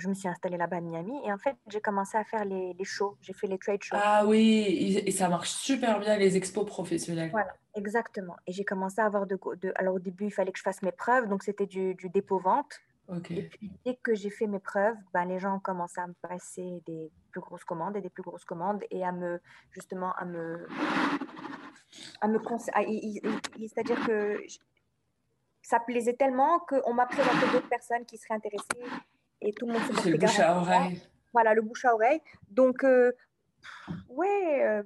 je 0.02 0.10
me 0.10 0.14
suis 0.14 0.28
installée 0.28 0.58
là-bas 0.58 0.78
à 0.78 0.82
Miami 0.82 1.14
et 1.26 1.32
en 1.32 1.38
fait, 1.38 1.56
j'ai 1.68 1.80
commencé 1.80 2.18
à 2.18 2.24
faire 2.24 2.44
les, 2.44 2.74
les 2.74 2.84
shows. 2.84 3.16
J'ai 3.22 3.34
fait 3.34 3.48
les 3.48 3.58
trade 3.58 3.82
shows. 3.82 3.96
Ah 4.00 4.26
oui, 4.26 5.02
et 5.06 5.12
ça 5.12 5.30
marche 5.30 5.50
super 5.50 6.00
bien, 6.00 6.18
les 6.18 6.36
expos 6.36 6.66
professionnels. 6.66 7.30
Voilà, 7.32 7.54
exactement. 7.76 8.36
Et 8.48 8.52
j'ai 8.52 8.66
commencé 8.66 9.00
à 9.00 9.06
avoir 9.06 9.28
de, 9.28 9.40
de, 9.62 9.72
Alors, 9.76 9.96
au 9.96 10.00
début, 10.00 10.26
il 10.26 10.32
fallait 10.32 10.52
que 10.52 10.58
je 10.58 10.64
fasse 10.64 10.82
mes 10.82 10.92
preuves, 10.92 11.28
donc 11.30 11.44
c'était 11.44 11.68
du, 11.68 11.94
du 11.96 12.10
dépôt-vente. 12.10 12.74
Ok. 13.08 13.32
Et 13.32 13.44
puis, 13.44 13.72
dès 13.86 13.96
que 13.96 14.16
j'ai 14.16 14.30
fait 14.30 14.48
mes 14.48 14.60
preuves, 14.60 14.96
ben, 15.14 15.26
les 15.26 15.40
gens 15.40 15.56
ont 15.56 15.60
commencé 15.60 16.02
à 16.02 16.08
me 16.08 16.14
passer 16.22 16.82
des 16.86 17.12
plus 17.32 17.42
grosses 17.42 17.64
commandes 17.64 17.96
et 17.96 18.02
des 18.02 18.10
plus 18.10 18.24
grosses 18.24 18.46
commandes 18.46 18.82
et 18.90 19.06
à 19.06 19.12
me, 19.12 19.40
justement, 19.72 20.14
à 20.14 20.26
me. 20.26 20.68
À 22.22 22.28
me 22.28 22.40
C'est-à-dire 23.60 24.06
que 24.08 24.42
ça 25.62 25.80
plaisait 25.80 26.14
tellement 26.14 26.60
qu'on 26.60 26.94
m'a 26.94 27.06
présenté 27.06 27.48
d'autres 27.52 27.70
personnes 27.70 28.06
qui 28.06 28.18
seraient 28.18 28.36
intéressées 28.36 28.66
et 29.42 29.54
tout 29.54 29.66
le 29.66 29.74
monde 29.74 29.82
se 29.96 30.02
C'est 30.04 30.10
le 30.12 30.18
bouche 30.18 30.40
à 30.40 30.58
oreille. 30.58 31.02
Voilà, 31.34 31.54
le 31.54 31.62
bouche 31.62 31.86
à 31.86 31.94
oreille. 31.94 32.22
Donc, 32.50 32.84
euh, 32.84 33.12
ouais, 34.10 34.64
euh, 34.64 34.84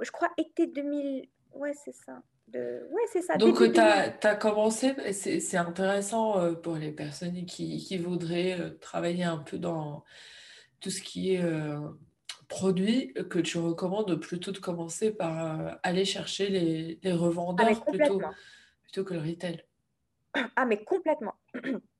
je 0.00 0.10
crois 0.10 0.28
été 0.36 0.66
2000. 0.66 1.28
Ouais, 1.52 1.72
c'est 1.72 1.94
ça. 1.94 2.22
De... 2.48 2.86
Ouais, 2.90 3.02
c'est 3.12 3.22
ça. 3.22 3.36
Donc, 3.36 3.58
tu 3.72 3.80
as, 3.80 4.36
commencé, 4.36 4.94
c'est 5.12 5.56
intéressant 5.56 6.40
euh, 6.40 6.52
pour 6.54 6.76
les 6.76 6.92
personnes 6.92 7.44
qui, 7.46 7.78
qui 7.78 7.98
voudraient 7.98 8.76
travailler 8.80 9.24
un 9.24 9.38
peu 9.38 9.58
dans 9.58 10.04
tout 10.80 10.90
ce 10.90 11.02
qui 11.02 11.34
est 11.34 11.44
produit, 12.48 13.12
que 13.28 13.38
tu 13.38 13.58
recommandes 13.58 14.14
plutôt 14.16 14.52
de 14.52 14.58
commencer 14.58 15.10
par 15.10 15.78
aller 15.82 16.04
chercher 16.04 16.48
les, 16.48 16.98
les 17.02 17.12
revendeurs 17.12 17.82
ah, 17.86 17.90
plutôt, 17.90 18.20
plutôt 18.82 19.04
que 19.04 19.14
le 19.14 19.20
retail. 19.20 19.64
Ah, 20.56 20.64
mais 20.64 20.82
complètement. 20.84 21.34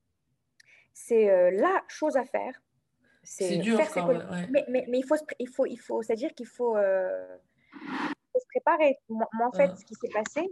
c'est 0.99 1.31
euh, 1.31 1.51
la 1.53 1.85
chose 1.87 2.17
à 2.17 2.25
faire. 2.25 2.61
C'est 3.23 3.59
dur 3.59 3.79
quand 3.95 4.09
même. 4.09 4.49
Mais, 4.51 4.65
mais, 4.69 4.85
mais, 4.89 4.99
il 4.99 5.05
faut, 5.05 5.15
il 5.39 5.49
faut, 5.49 5.67
il 5.67 5.77
faut 5.77 6.03
c'est-à-dire 6.03 6.35
qu'il 6.35 6.47
faut, 6.47 6.77
euh, 6.77 7.37
faut, 8.33 8.41
se 8.41 8.47
préparer. 8.47 8.99
Moi, 9.09 9.29
en 9.47 9.53
fait, 9.53 9.71
ce 9.77 9.85
qui 9.85 9.95
s'est 9.95 10.09
passé, 10.09 10.51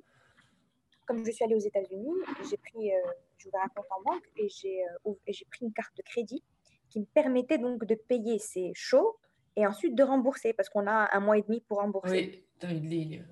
comme 1.05 1.25
je 1.25 1.31
suis 1.33 1.45
allée 1.45 1.57
aux 1.57 1.67
États-Unis, 1.73 2.15
j'ai 2.49 2.59
pris, 2.59 2.93
euh, 2.93 2.99
j'ai 3.39 3.49
ouvert 3.49 3.63
un 3.65 3.69
compte 3.69 3.87
en 3.91 4.03
banque 4.03 4.25
et 4.37 4.49
j'ai 4.49 4.85
euh, 4.85 5.15
pris 5.51 5.65
une 5.65 5.73
carte 5.73 5.97
de 5.97 6.03
crédit 6.03 6.43
qui 6.91 7.01
me 7.01 7.07
permettait 7.07 7.59
donc 7.59 7.85
de 7.85 7.95
payer 7.95 8.39
ces 8.39 8.71
shows 8.75 9.19
et 9.57 9.67
ensuite 9.67 9.95
de 9.97 10.03
rembourser 10.03 10.53
parce 10.53 10.69
qu'on 10.69 10.87
a 10.87 11.09
un 11.13 11.21
mois 11.21 11.39
et 11.39 11.43
demi 11.43 11.61
pour 11.61 11.79
rembourser. 11.79 12.45
Oui, 12.63 12.69
as 12.69 12.73
une 12.73 12.89
ligne. 12.89 13.27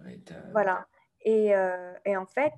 voilà. 0.53 0.87
Et, 1.21 1.55
euh, 1.55 1.93
et, 2.05 2.17
en 2.17 2.27
fait, 2.27 2.53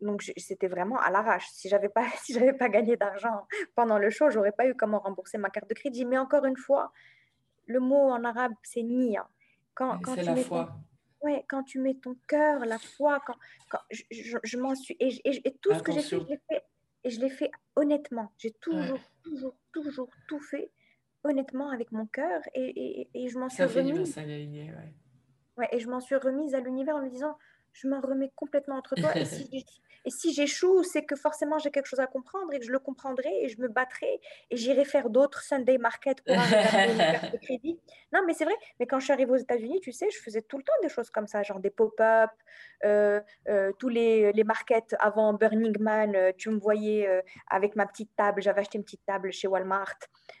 donc 0.00 0.22
c'était 0.36 0.68
vraiment 0.68 0.98
à 0.98 1.10
l'arrache. 1.10 1.46
Si 1.50 1.68
j'avais 1.68 1.88
pas, 1.88 2.04
si 2.22 2.32
j'avais 2.32 2.52
pas 2.52 2.68
gagné 2.68 2.96
d'argent 2.96 3.46
pendant 3.74 3.98
le 3.98 4.10
show, 4.10 4.30
j'aurais 4.30 4.52
pas 4.52 4.66
eu 4.66 4.74
comment 4.74 4.98
rembourser 4.98 5.38
ma 5.38 5.50
carte 5.50 5.68
de 5.68 5.74
crédit. 5.74 6.04
Mais 6.04 6.18
encore 6.18 6.44
une 6.44 6.56
fois, 6.56 6.92
le 7.66 7.80
mot 7.80 8.10
en 8.10 8.24
arabe 8.24 8.52
c'est 8.62 8.82
nia. 8.82 9.28
Quand, 9.74 9.98
quand 10.00 10.14
tu 10.14 10.22
la 10.22 10.34
mets 10.34 10.44
foi. 10.44 10.66
Ton, 11.20 11.26
ouais, 11.26 11.44
quand 11.48 11.62
tu 11.62 11.78
mets 11.78 11.94
ton 11.94 12.16
cœur, 12.26 12.64
la 12.66 12.78
foi, 12.78 13.20
quand, 13.26 13.36
quand 13.70 13.80
je, 13.90 14.02
je, 14.42 14.58
m'en 14.58 14.74
suis 14.74 14.96
et, 15.00 15.18
et, 15.24 15.52
tout 15.62 15.72
ce 15.72 15.82
que 15.82 15.92
j'ai 15.92 16.02
fait, 16.02 16.18
je 16.20 16.26
l'ai 16.26 16.38
fait 16.48 16.64
et 17.04 17.10
je 17.10 17.20
l'ai 17.20 17.30
fait 17.30 17.50
honnêtement. 17.76 18.32
J'ai 18.38 18.52
toujours, 18.52 19.00
toujours, 19.22 19.56
toujours 19.72 20.10
tout 20.28 20.40
fait 20.40 20.70
honnêtement 21.24 21.70
avec 21.70 21.92
mon 21.92 22.06
cœur 22.06 22.40
et, 22.54 23.08
et, 23.14 23.28
je 23.28 23.38
m'en 23.38 23.48
suis 23.48 23.62
remise. 23.64 24.16
Ouais. 24.16 24.94
ouais. 25.56 25.68
et 25.72 25.78
je 25.78 25.88
m'en 25.88 26.00
suis 26.00 26.16
remise 26.16 26.54
à 26.54 26.60
l'univers 26.60 26.96
en 26.96 27.02
me 27.02 27.08
disant 27.08 27.36
je 27.72 27.88
m'en 27.88 28.00
remets 28.00 28.32
complètement 28.36 28.76
entre 28.76 28.94
toi. 28.96 29.16
Et 29.16 29.24
si, 29.24 29.48
et 30.04 30.10
si 30.10 30.32
j'échoue, 30.32 30.82
c'est 30.82 31.04
que 31.04 31.16
forcément 31.16 31.58
j'ai 31.58 31.70
quelque 31.70 31.86
chose 31.86 32.00
à 32.00 32.06
comprendre 32.06 32.52
et 32.52 32.58
que 32.58 32.64
je 32.64 32.72
le 32.72 32.78
comprendrai 32.78 33.30
et 33.42 33.48
je 33.48 33.60
me 33.60 33.68
battrai 33.68 34.20
et 34.50 34.56
j'irai 34.56 34.84
faire 34.84 35.10
d'autres 35.10 35.42
Sunday 35.42 35.78
market 35.78 36.22
pour 36.22 36.36
arriver 36.36 37.30
de 37.32 37.36
crédit. 37.42 37.78
Non, 38.12 38.20
mais 38.26 38.34
c'est 38.34 38.44
vrai. 38.44 38.54
Mais 38.80 38.86
quand 38.86 38.98
je 38.98 39.04
suis 39.04 39.12
arrivée 39.12 39.32
aux 39.32 39.36
États-Unis, 39.36 39.80
tu 39.80 39.92
sais, 39.92 40.08
je 40.10 40.18
faisais 40.18 40.42
tout 40.42 40.58
le 40.58 40.64
temps 40.64 40.72
des 40.82 40.88
choses 40.88 41.10
comme 41.10 41.26
ça, 41.26 41.42
genre 41.42 41.60
des 41.60 41.70
pop-up, 41.70 42.30
euh, 42.84 43.20
euh, 43.48 43.72
tous 43.78 43.88
les, 43.88 44.32
les 44.32 44.44
markets 44.44 44.94
avant 44.98 45.32
Burning 45.34 45.78
Man. 45.78 46.14
Euh, 46.16 46.32
tu 46.36 46.50
me 46.50 46.58
voyais 46.58 47.08
avec 47.48 47.76
ma 47.76 47.86
petite 47.86 48.14
table. 48.16 48.42
J'avais 48.42 48.60
acheté 48.60 48.78
une 48.78 48.84
petite 48.84 49.04
table 49.06 49.32
chez 49.32 49.48
Walmart 49.48 49.96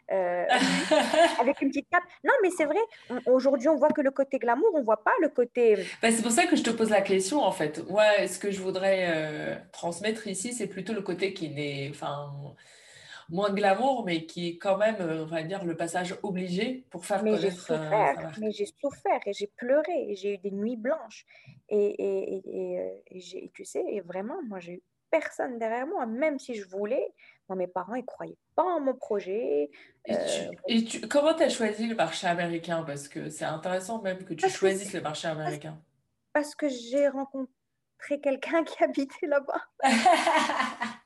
avec 1.40 1.62
une 1.62 1.70
petite 1.70 1.88
table. 1.88 2.04
Non, 2.22 2.34
mais 2.42 2.50
c'est 2.50 2.66
vrai. 2.66 2.80
Aujourd'hui, 3.26 3.68
on 3.68 3.76
voit 3.76 3.88
que 3.88 4.02
le 4.02 4.10
côté 4.10 4.38
glamour, 4.38 4.68
on 4.74 4.82
voit 4.82 5.02
pas 5.02 5.14
le 5.22 5.28
côté. 5.28 5.76
Bah, 6.02 6.10
c'est 6.10 6.22
pour 6.22 6.32
ça 6.32 6.44
que 6.44 6.54
je 6.54 6.62
te 6.62 6.70
pose 6.70 6.90
la 6.90 7.00
question 7.00 7.40
en 7.40 7.52
fait. 7.52 7.82
Ouais, 7.88 8.26
ce 8.26 8.38
que 8.38 8.50
je 8.50 8.60
voudrais 8.60 9.51
transmettre 9.72 10.26
ici, 10.26 10.52
c'est 10.52 10.66
plutôt 10.66 10.92
le 10.92 11.02
côté 11.02 11.32
qui 11.34 11.50
n'est, 11.50 11.88
enfin, 11.90 12.32
moins 13.28 13.52
glamour, 13.52 14.04
mais 14.04 14.26
qui 14.26 14.48
est 14.48 14.56
quand 14.58 14.76
même, 14.76 14.96
on 15.00 15.24
va 15.24 15.42
dire, 15.42 15.64
le 15.64 15.76
passage 15.76 16.14
obligé 16.22 16.84
pour 16.90 17.06
faire 17.06 17.22
mais 17.22 17.32
connaître. 17.32 17.46
J'ai 17.46 17.56
souffert, 17.56 18.32
mais 18.40 18.52
j'ai 18.52 18.66
souffert 18.66 19.20
et 19.26 19.32
j'ai 19.32 19.46
pleuré 19.46 20.10
et 20.10 20.16
j'ai 20.16 20.34
eu 20.34 20.38
des 20.38 20.50
nuits 20.50 20.76
blanches. 20.76 21.24
Et, 21.68 21.76
et, 21.76 22.92
et, 23.10 23.50
tu 23.54 23.64
sais, 23.64 23.84
et 23.88 24.00
vraiment, 24.00 24.42
moi, 24.42 24.60
j'ai 24.60 24.74
eu 24.74 24.82
personne 25.10 25.58
derrière 25.58 25.86
moi, 25.86 26.06
même 26.06 26.38
si 26.38 26.54
je 26.54 26.66
voulais. 26.66 27.12
Moi, 27.48 27.56
mes 27.56 27.66
parents, 27.66 27.94
ils 27.94 28.04
croyaient 28.04 28.38
pas 28.54 28.64
en 28.64 28.80
mon 28.80 28.94
projet. 28.94 29.70
Et, 30.06 30.84
tu, 30.84 31.00
comment 31.02 31.34
tu 31.34 31.42
as 31.42 31.48
choisi 31.50 31.86
le 31.86 31.94
marché 31.94 32.26
américain? 32.26 32.82
Parce 32.82 33.08
que 33.08 33.28
c'est 33.28 33.44
intéressant 33.44 34.00
même 34.02 34.24
que 34.24 34.34
tu 34.34 34.48
choisisses 34.48 34.92
le 34.92 35.00
marché 35.00 35.28
américain. 35.28 35.78
parce 36.32 36.54
que 36.54 36.68
j'ai 36.68 37.08
rencontré 37.08 37.52
quelqu'un 38.20 38.64
qui 38.64 38.82
habitait 38.82 39.26
là-bas. 39.26 39.62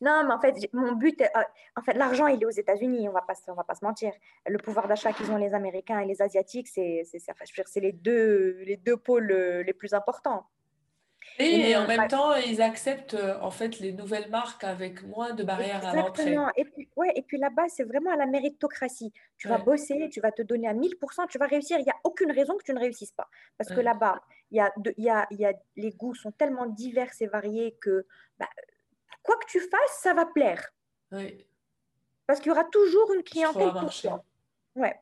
non, 0.00 0.24
mais 0.26 0.34
en 0.34 0.40
fait, 0.40 0.54
mon 0.72 0.92
but, 0.92 1.20
euh, 1.20 1.42
en 1.76 1.82
fait, 1.82 1.94
l'argent, 1.94 2.26
il 2.26 2.42
est 2.42 2.46
aux 2.46 2.50
États-Unis, 2.50 3.08
on 3.08 3.12
va 3.12 3.22
pas, 3.22 3.34
on 3.48 3.54
va 3.54 3.64
pas 3.64 3.74
se 3.74 3.84
mentir. 3.84 4.12
Le 4.46 4.58
pouvoir 4.58 4.88
d'achat 4.88 5.12
qu'ils 5.12 5.30
ont 5.30 5.36
les 5.36 5.54
Américains 5.54 6.00
et 6.00 6.06
les 6.06 6.22
Asiatiques, 6.22 6.68
c'est, 6.68 7.02
c'est, 7.04 7.80
les 7.80 7.92
deux, 7.92 8.58
les 8.64 8.76
deux 8.76 8.96
pôles 8.96 9.30
euh, 9.30 9.62
les 9.62 9.72
plus 9.72 9.94
importants. 9.94 10.46
Et, 11.38 11.76
en 11.76 11.86
même 11.86 12.08
temps, 12.08 12.34
ils 12.34 12.60
acceptent 12.60 13.14
euh, 13.14 13.38
en 13.40 13.50
fait 13.50 13.78
les 13.78 13.92
nouvelles 13.92 14.28
marques 14.28 14.64
avec 14.64 15.04
moins 15.04 15.32
de 15.34 15.44
barrières 15.44 15.86
à 15.86 15.94
l'entrée. 15.94 16.36
Et 16.56 16.64
puis, 16.64 16.88
ouais, 16.96 17.12
et 17.14 17.22
puis 17.22 17.38
là-bas, 17.38 17.68
c'est 17.68 17.84
vraiment 17.84 18.10
à 18.12 18.16
la 18.16 18.26
méritocratie. 18.26 19.12
Tu 19.36 19.48
vas 19.48 19.58
bosser, 19.58 20.08
tu 20.10 20.20
vas 20.20 20.32
te 20.32 20.42
donner 20.42 20.68
à 20.68 20.74
1000%, 20.74 21.28
tu 21.28 21.38
vas 21.38 21.46
réussir. 21.46 21.78
Il 21.78 21.84
n'y 21.84 21.90
a 21.90 21.96
aucune 22.04 22.32
raison 22.32 22.56
que 22.56 22.64
tu 22.64 22.72
ne 22.72 22.80
réussisses 22.80 23.12
pas. 23.12 23.28
Parce 23.56 23.70
que 23.70 23.80
là-bas, 23.80 24.20
il 24.50 24.56
y 24.56 24.60
a, 24.60 24.72
y, 24.96 25.08
a, 25.08 25.26
y 25.30 25.44
a, 25.44 25.52
les 25.76 25.92
goûts 25.92 26.14
sont 26.14 26.32
tellement 26.32 26.66
divers 26.66 27.10
et 27.20 27.26
variés 27.26 27.76
que 27.80 28.06
bah, 28.38 28.48
quoi 29.22 29.36
que 29.36 29.46
tu 29.46 29.60
fasses, 29.60 30.00
ça 30.00 30.14
va 30.14 30.26
plaire. 30.26 30.70
Oui. 31.12 31.46
Parce 32.26 32.40
qu'il 32.40 32.48
y 32.48 32.52
aura 32.52 32.64
toujours 32.64 33.12
une 33.14 33.22
clientèle 33.22 33.72
pour 33.72 33.90
toi. 33.90 34.24
Ouais. 34.74 34.94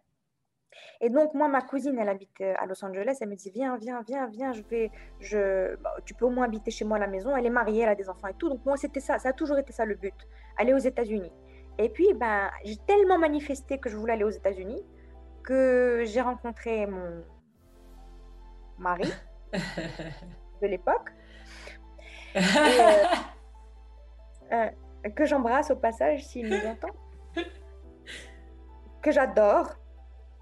Et 1.01 1.11
donc, 1.11 1.35
moi, 1.35 1.49
ma 1.49 1.61
cousine, 1.61 1.99
elle 1.99 2.09
habite 2.09 2.41
euh, 2.41 2.55
à 2.59 2.67
Los 2.67 2.85
Angeles. 2.85 3.19
Elle 3.21 3.29
me 3.29 3.37
dit 3.37 3.51
Viens, 3.51 3.77
viens, 3.77 4.03
viens, 4.03 4.27
viens, 4.29 4.53
je 4.53 4.63
vais. 4.63 4.91
Je... 5.21 5.77
Bah, 5.77 5.95
tu 6.05 6.15
peux 6.15 6.25
au 6.25 6.31
moins 6.31 6.45
habiter 6.47 6.71
chez 6.71 6.85
moi 6.85 6.97
à 6.97 7.01
la 7.01 7.07
maison. 7.07 7.37
Elle 7.37 7.47
est 7.47 7.51
mariée, 7.51 7.83
elle 7.83 7.91
a 7.91 7.95
des 7.95 8.09
enfants 8.09 8.29
et 8.29 8.35
tout. 8.35 8.49
Donc, 8.49 8.65
moi, 8.65 8.77
c'était 8.77 9.01
ça. 9.01 9.19
Ça 9.19 9.31
a 9.31 9.33
toujours 9.33 9.59
été 9.59 9.73
ça 9.73 9.85
le 9.85 9.95
but 9.95 10.15
aller 10.57 10.73
aux 10.73 10.79
États-Unis. 10.79 11.33
Et 11.79 11.89
puis, 11.91 12.15
ben, 12.15 12.51
j'ai 12.65 12.77
tellement 12.87 13.19
manifesté 13.19 13.79
que 13.79 13.91
je 13.91 13.97
voulais 13.97 14.15
aller 14.15 14.25
aux 14.25 14.31
États-Unis 14.31 14.83
que 15.43 16.03
j'ai 16.05 16.21
rencontré 16.21 16.87
mon 16.87 17.23
mari 18.79 19.11
de 20.63 20.67
l'époque. 20.67 21.11
Euh, 24.53 24.71
euh, 25.05 25.11
que 25.11 25.25
j'embrasse 25.25 25.73
au 25.73 25.77
passage 25.77 26.25
s'il 26.25 26.49
nous 26.49 26.67
entend. 26.69 26.95
Que 29.03 29.11
j'adore 29.11 29.75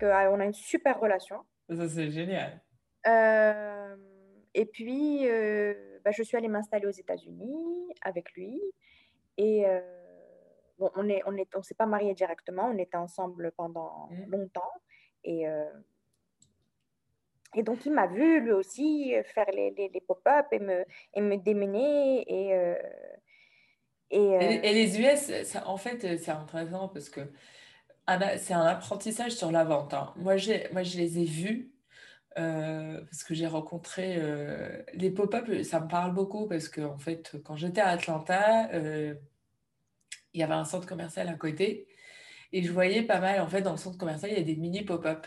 qu'on 0.09 0.41
a 0.41 0.45
une 0.45 0.53
super 0.53 1.01
relation. 1.01 1.39
Ça, 1.71 1.89
c'est 1.89 2.11
génial. 2.11 2.61
Euh, 3.07 3.97
et 4.55 4.67
puis, 4.67 5.29
euh, 5.29 5.99
bah, 6.05 6.11
je 6.11 6.23
suis 6.23 6.37
allée 6.37 6.49
m'installer 6.49 6.87
aux 6.87 6.91
États-Unis 6.91 7.95
avec 8.03 8.33
lui. 8.33 8.61
Et 9.37 9.67
euh, 9.67 9.81
bon, 10.79 10.91
on 10.97 11.03
ne 11.03 11.15
on 11.27 11.37
est, 11.37 11.55
on 11.57 11.63
s'est 11.63 11.75
pas 11.75 11.87
mariés 11.87 12.15
directement, 12.15 12.71
on 12.73 12.79
était 12.79 12.97
ensemble 12.97 13.53
pendant 13.57 14.09
mmh. 14.11 14.31
longtemps. 14.31 14.73
Et, 15.25 15.47
et 17.55 17.63
donc, 17.63 17.87
il 17.87 17.93
m'a 17.93 18.07
vu 18.07 18.41
lui 18.41 18.53
aussi 18.53 19.15
faire 19.25 19.47
les, 19.55 19.71
les, 19.71 19.89
les 19.89 20.01
pop-up 20.03 20.47
et 20.53 20.59
me, 20.59 20.85
et 21.15 21.21
me 21.23 21.37
démener. 21.39 22.25
Et, 22.29 22.75
et, 24.11 24.19
et, 24.21 24.73
les 24.75 25.01
US, 25.01 25.45
ça, 25.45 25.67
en 25.67 25.79
fait, 25.79 26.19
c'est 26.19 26.31
intéressant 26.31 26.89
parce 26.89 27.09
que 27.09 27.21
c'est 28.39 28.55
un 28.55 28.67
apprentissage 28.67 29.33
sur 29.33 29.51
la 29.51 29.65
vente. 29.65 29.95
Hein. 29.95 30.13
Moi, 30.17 30.37
je 30.37 30.97
les 30.97 31.19
ai 31.19 31.25
vus 31.25 31.75
euh, 32.39 33.01
parce 33.05 33.23
que 33.23 33.35
j'ai 33.35 33.47
rencontré 33.47 34.17
euh, 34.19 34.83
les 34.95 35.11
pop-up, 35.11 35.63
ça 35.63 35.81
me 35.81 35.89
parle 35.89 36.13
beaucoup 36.15 36.49
parce 36.49 36.69
que 36.69 36.81
en 36.81 36.99
fait, 36.99 37.37
quand 37.45 37.57
j'étais 37.57 37.81
à 37.81 37.91
Atlanta, 37.91 38.69
euh, 38.73 39.15
il 40.33 40.41
y 40.41 40.43
avait 40.43 40.55
un 40.55 40.65
centre 40.65 40.87
commercial 40.87 41.29
à 41.29 41.35
côté 41.35 41.87
et 42.53 42.63
je 42.63 42.73
voyais 42.73 43.03
pas 43.03 43.21
mal, 43.21 43.41
en 43.41 43.49
fait, 43.49 43.63
dans 43.63 43.73
le 43.73 43.77
centre 43.79 43.99
commercial, 43.99 44.33
il 44.33 44.39
y 44.39 44.41
a 44.41 44.45
des 44.45 44.57
mini 44.57 44.85
pop-up. 44.85 45.27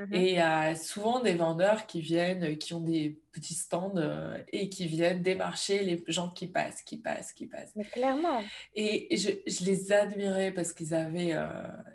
Mhm. 0.00 0.14
Et 0.14 0.30
il 0.30 0.34
y 0.34 0.40
a 0.40 0.74
souvent 0.74 1.20
des 1.20 1.34
vendeurs 1.34 1.86
qui 1.86 2.00
viennent, 2.00 2.56
qui 2.56 2.74
ont 2.74 2.80
des 2.80 3.20
petits 3.32 3.54
stands 3.54 3.92
euh, 3.96 4.38
et 4.52 4.68
qui 4.68 4.86
viennent 4.86 5.22
démarcher 5.22 5.84
les 5.84 6.02
gens 6.08 6.30
qui 6.30 6.46
passent, 6.46 6.82
qui 6.82 6.96
passent, 6.96 7.32
qui 7.32 7.46
passent. 7.46 7.72
Mais 7.76 7.84
clairement. 7.84 8.42
Et 8.74 9.16
je, 9.16 9.30
je 9.46 9.64
les 9.64 9.92
admirais 9.92 10.52
parce 10.52 10.72
qu'ils 10.72 10.94
avaient, 10.94 11.32
euh, 11.34 11.46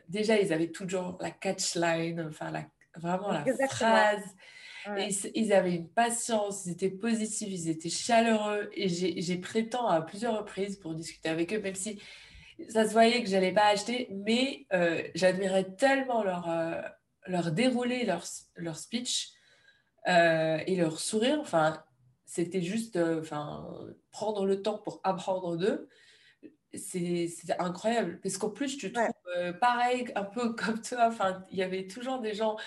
déjà, 0.08 0.40
ils 0.40 0.54
avaient 0.54 0.72
toujours 0.72 1.18
la 1.22 1.32
catchline, 1.32 2.28
enfin, 2.30 2.52
la, 2.52 2.66
vraiment 2.96 3.32
la 3.32 3.46
phrase. 3.68 4.24
Et 4.98 5.10
ils 5.36 5.52
avaient 5.52 5.76
une 5.76 5.90
patience, 5.90 6.66
ils 6.66 6.72
étaient 6.72 6.90
positifs, 6.90 7.50
ils 7.52 7.68
étaient 7.68 7.90
chaleureux. 7.90 8.70
Et 8.74 8.88
j'ai 8.88 9.38
pris 9.38 9.68
temps 9.68 9.88
à 9.88 10.02
plusieurs 10.02 10.38
reprises 10.38 10.78
pour 10.78 10.94
discuter 10.94 11.28
avec 11.28 11.54
eux, 11.54 11.60
même 11.60 11.76
si 11.76 12.00
ça 12.70 12.88
se 12.88 12.94
voyait 12.94 13.22
que 13.22 13.28
je 13.28 13.34
n'allais 13.34 13.52
pas 13.52 13.68
acheter, 13.68 14.08
mais 14.12 14.66
euh, 14.74 15.02
j'admirais 15.14 15.66
tellement 15.78 16.24
leur, 16.24 16.48
leur 17.28 17.52
dérouler 17.52 18.06
leur, 18.06 18.24
leur 18.56 18.78
speech 18.78 19.32
euh, 20.08 20.60
et 20.66 20.76
leur 20.76 21.00
sourire. 21.00 21.38
Enfin, 21.40 21.84
c'était 22.26 22.62
juste 22.62 22.96
euh, 22.96 23.22
enfin, 23.22 23.68
prendre 24.12 24.46
le 24.46 24.62
temps 24.62 24.78
pour 24.78 25.02
apprendre 25.04 25.58
d'eux. 25.58 25.90
C'est 26.74 27.30
incroyable. 27.60 28.20
Parce 28.22 28.38
qu'en 28.38 28.50
plus, 28.50 28.78
tu 28.78 28.92
trouves 28.92 29.08
euh, 29.38 29.54
pareil, 29.54 30.06
un 30.16 30.24
peu 30.24 30.54
comme 30.54 30.82
toi. 30.82 31.08
Enfin, 31.08 31.44
il 31.52 31.58
y 31.58 31.64
avait 31.64 31.88
toujours 31.88 32.20
des 32.20 32.34
gens 32.34 32.58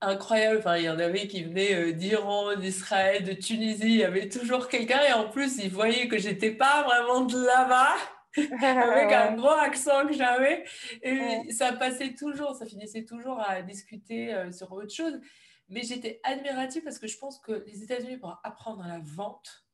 incroyables. 0.00 0.58
Enfin, 0.58 0.76
il 0.76 0.84
y 0.84 0.90
en 0.90 0.98
avait 0.98 1.26
qui 1.28 1.42
venaient 1.42 1.92
d'Iran, 1.92 2.56
d'Israël, 2.56 3.24
de 3.24 3.32
Tunisie. 3.32 3.84
Il 3.84 3.96
y 3.96 4.04
avait 4.04 4.28
toujours 4.28 4.68
quelqu'un. 4.68 5.00
Et 5.08 5.12
en 5.12 5.28
plus, 5.28 5.58
ils 5.58 5.70
voyaient 5.70 6.08
que 6.08 6.18
j'étais 6.18 6.52
pas 6.52 6.84
vraiment 6.84 7.22
de 7.22 7.38
là-bas. 7.44 7.96
avec 8.62 9.12
un 9.12 9.34
gros 9.34 9.50
accent 9.50 10.06
que 10.06 10.12
j'avais. 10.12 10.64
Et 11.02 11.50
ça 11.50 11.72
passait 11.72 12.14
toujours, 12.14 12.54
ça 12.54 12.66
finissait 12.66 13.04
toujours 13.04 13.40
à 13.40 13.62
discuter 13.62 14.34
euh, 14.34 14.50
sur 14.52 14.72
autre 14.72 14.92
chose. 14.92 15.20
Mais 15.68 15.82
j'étais 15.82 16.20
admirative 16.22 16.82
parce 16.82 16.98
que 16.98 17.06
je 17.06 17.18
pense 17.18 17.38
que 17.38 17.64
les 17.66 17.82
États-Unis, 17.82 18.18
pour 18.18 18.40
apprendre 18.44 18.84
la 18.86 19.00
vente, 19.02 19.64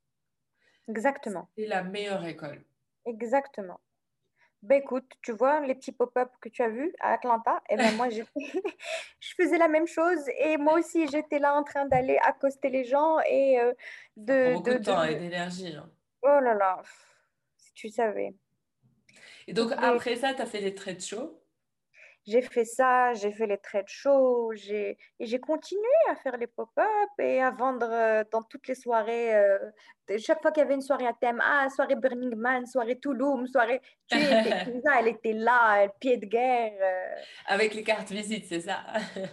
Exactement. 0.88 1.48
c'est 1.56 1.66
la 1.66 1.82
meilleure 1.82 2.24
école. 2.24 2.64
Exactement. 3.04 3.80
Ben 4.62 4.80
écoute, 4.80 5.08
tu 5.22 5.30
vois 5.32 5.60
les 5.60 5.74
petits 5.76 5.92
pop-up 5.92 6.30
que 6.40 6.48
tu 6.48 6.62
as 6.62 6.68
vus 6.68 6.92
à 6.98 7.12
Atlanta, 7.12 7.62
et 7.68 7.74
eh 7.74 7.76
ben 7.76 7.96
moi 7.96 8.08
je, 8.10 8.22
faisais 9.36 9.58
la 9.58 9.68
même 9.68 9.86
chose 9.86 10.18
et 10.36 10.56
moi 10.56 10.78
aussi 10.78 11.06
j'étais 11.06 11.38
là 11.38 11.54
en 11.54 11.62
train 11.62 11.86
d'aller 11.86 12.18
accoster 12.24 12.68
les 12.68 12.84
gens 12.84 13.20
et 13.20 13.60
euh, 13.60 13.72
de, 14.16 14.54
beaucoup 14.54 14.70
de, 14.70 14.78
temps 14.78 15.04
et 15.04 15.14
d'énergie. 15.14 15.76
Hein. 15.76 15.88
Oh 16.22 16.40
là 16.40 16.54
là, 16.54 16.82
si 17.56 17.72
tu 17.74 17.88
savais. 17.88 18.34
Et 19.48 19.54
donc 19.54 19.72
après 19.78 20.14
ça, 20.16 20.34
tu 20.34 20.42
as 20.42 20.46
fait 20.46 20.60
des 20.60 20.74
trades 20.74 21.00
shows 21.00 21.34
j'ai 22.26 22.42
fait 22.42 22.66
ça, 22.66 23.14
j'ai 23.14 23.32
fait 23.32 23.46
les 23.46 23.56
trade 23.56 23.88
shows, 23.88 24.52
j'ai, 24.52 24.98
et 25.18 25.24
j'ai 25.24 25.40
continué 25.40 25.82
à 26.10 26.16
faire 26.16 26.36
les 26.36 26.46
pop-up 26.46 26.84
et 27.18 27.40
à 27.40 27.50
vendre 27.50 27.88
euh, 27.90 28.22
dans 28.30 28.42
toutes 28.42 28.68
les 28.68 28.74
soirées. 28.74 29.34
Euh, 30.10 30.18
chaque 30.18 30.40
fois 30.40 30.50
qu'il 30.52 30.62
y 30.62 30.66
avait 30.66 30.74
une 30.74 30.82
soirée 30.82 31.06
à 31.06 31.12
thème, 31.12 31.40
ah, 31.44 31.68
soirée 31.74 31.94
Burning 31.94 32.34
Man, 32.34 32.66
soirée 32.66 32.98
Touloum, 32.98 33.46
soirée. 33.46 33.80
Tu 34.08 34.16
elle 34.98 35.08
était 35.08 35.32
là, 35.32 35.88
pied 36.00 36.16
de 36.16 36.26
guerre. 36.26 36.72
Euh. 36.80 37.20
Avec 37.46 37.74
les 37.74 37.82
cartes 37.82 38.10
visites, 38.10 38.46
c'est 38.46 38.60
ça 38.60 38.84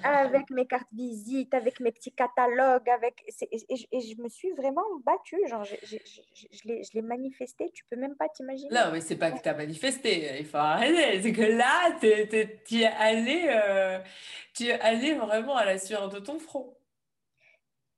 Avec 0.04 0.50
mes 0.50 0.66
cartes 0.66 0.92
visites, 0.92 1.54
avec 1.54 1.80
mes 1.80 1.92
petits 1.92 2.12
catalogues, 2.12 2.90
avec. 2.90 3.24
Et, 3.52 4.02
je 4.02 4.22
me 4.22 4.30
suis 4.30 4.52
vraiment 4.52 4.84
battue. 5.06 5.40
Genre, 5.48 5.64
je, 5.64 5.76
je, 5.84 6.22
je 6.52 6.94
l'ai 6.94 7.02
manifesté, 7.02 7.72
tu 7.74 7.84
peux 7.90 7.96
même 7.96 8.16
pas 8.16 8.28
t'imaginer. 8.30 8.70
Non, 8.72 8.92
mais 8.92 9.02
c'est 9.02 9.18
pas 9.18 9.32
que 9.32 9.42
tu 9.42 9.50
as 9.50 9.54
manifesté, 9.54 10.40
il 10.40 10.46
faut 10.46 10.58
arrêter. 10.58 11.22
C'est 11.22 11.32
que 11.32 11.42
là, 11.42 11.98
tu 12.00 12.08
es 12.78 12.86
allé, 12.86 13.46
euh, 13.48 14.00
tu 14.54 14.66
es 14.68 14.80
allé 14.80 15.14
vraiment 15.14 15.56
à 15.56 15.66
la 15.66 15.78
sueur 15.78 16.10
de 16.10 16.20
ton 16.20 16.40
front. 16.40 16.76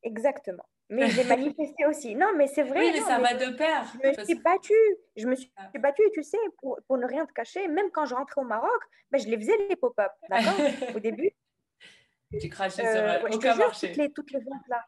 Exactement. 0.03 0.65
Mais 0.89 1.09
j'ai 1.09 1.23
manifesté 1.25 1.85
aussi. 1.85 2.15
Non, 2.15 2.31
mais 2.35 2.47
c'est 2.47 2.63
vrai. 2.63 2.79
Oui, 2.79 2.91
mais 2.93 3.01
ça 3.01 3.19
va 3.19 3.33
de 3.33 3.55
pair. 3.55 3.85
Je 4.03 4.19
me 4.19 4.25
suis 4.25 4.35
battue. 4.35 4.73
Je 5.15 5.27
me 5.27 5.35
suis 5.35 5.51
ah. 5.57 5.69
battue, 5.79 6.03
tu 6.13 6.23
sais, 6.23 6.37
pour, 6.59 6.79
pour, 6.87 6.97
ne 6.97 7.05
rien 7.05 7.25
te 7.25 7.33
cacher. 7.33 7.67
Même 7.67 7.91
quand 7.91 8.05
je 8.05 8.15
rentrais 8.15 8.41
au 8.41 8.45
Maroc, 8.45 8.81
ben, 9.11 9.19
je 9.19 9.27
les 9.27 9.37
faisais 9.37 9.57
les 9.69 9.75
pop-up. 9.75 10.11
D'accord? 10.29 10.53
Au 10.95 10.99
début. 10.99 11.31
Tu 12.39 12.49
crachais 12.49 12.81
sur 12.81 13.01
euh, 13.01 13.35
aucun 13.35 13.55
marché. 13.55 13.87
Toutes 13.87 13.97
les, 13.97 14.11
toutes 14.11 14.31
les 14.31 14.39
ventes 14.39 14.67
là. 14.67 14.85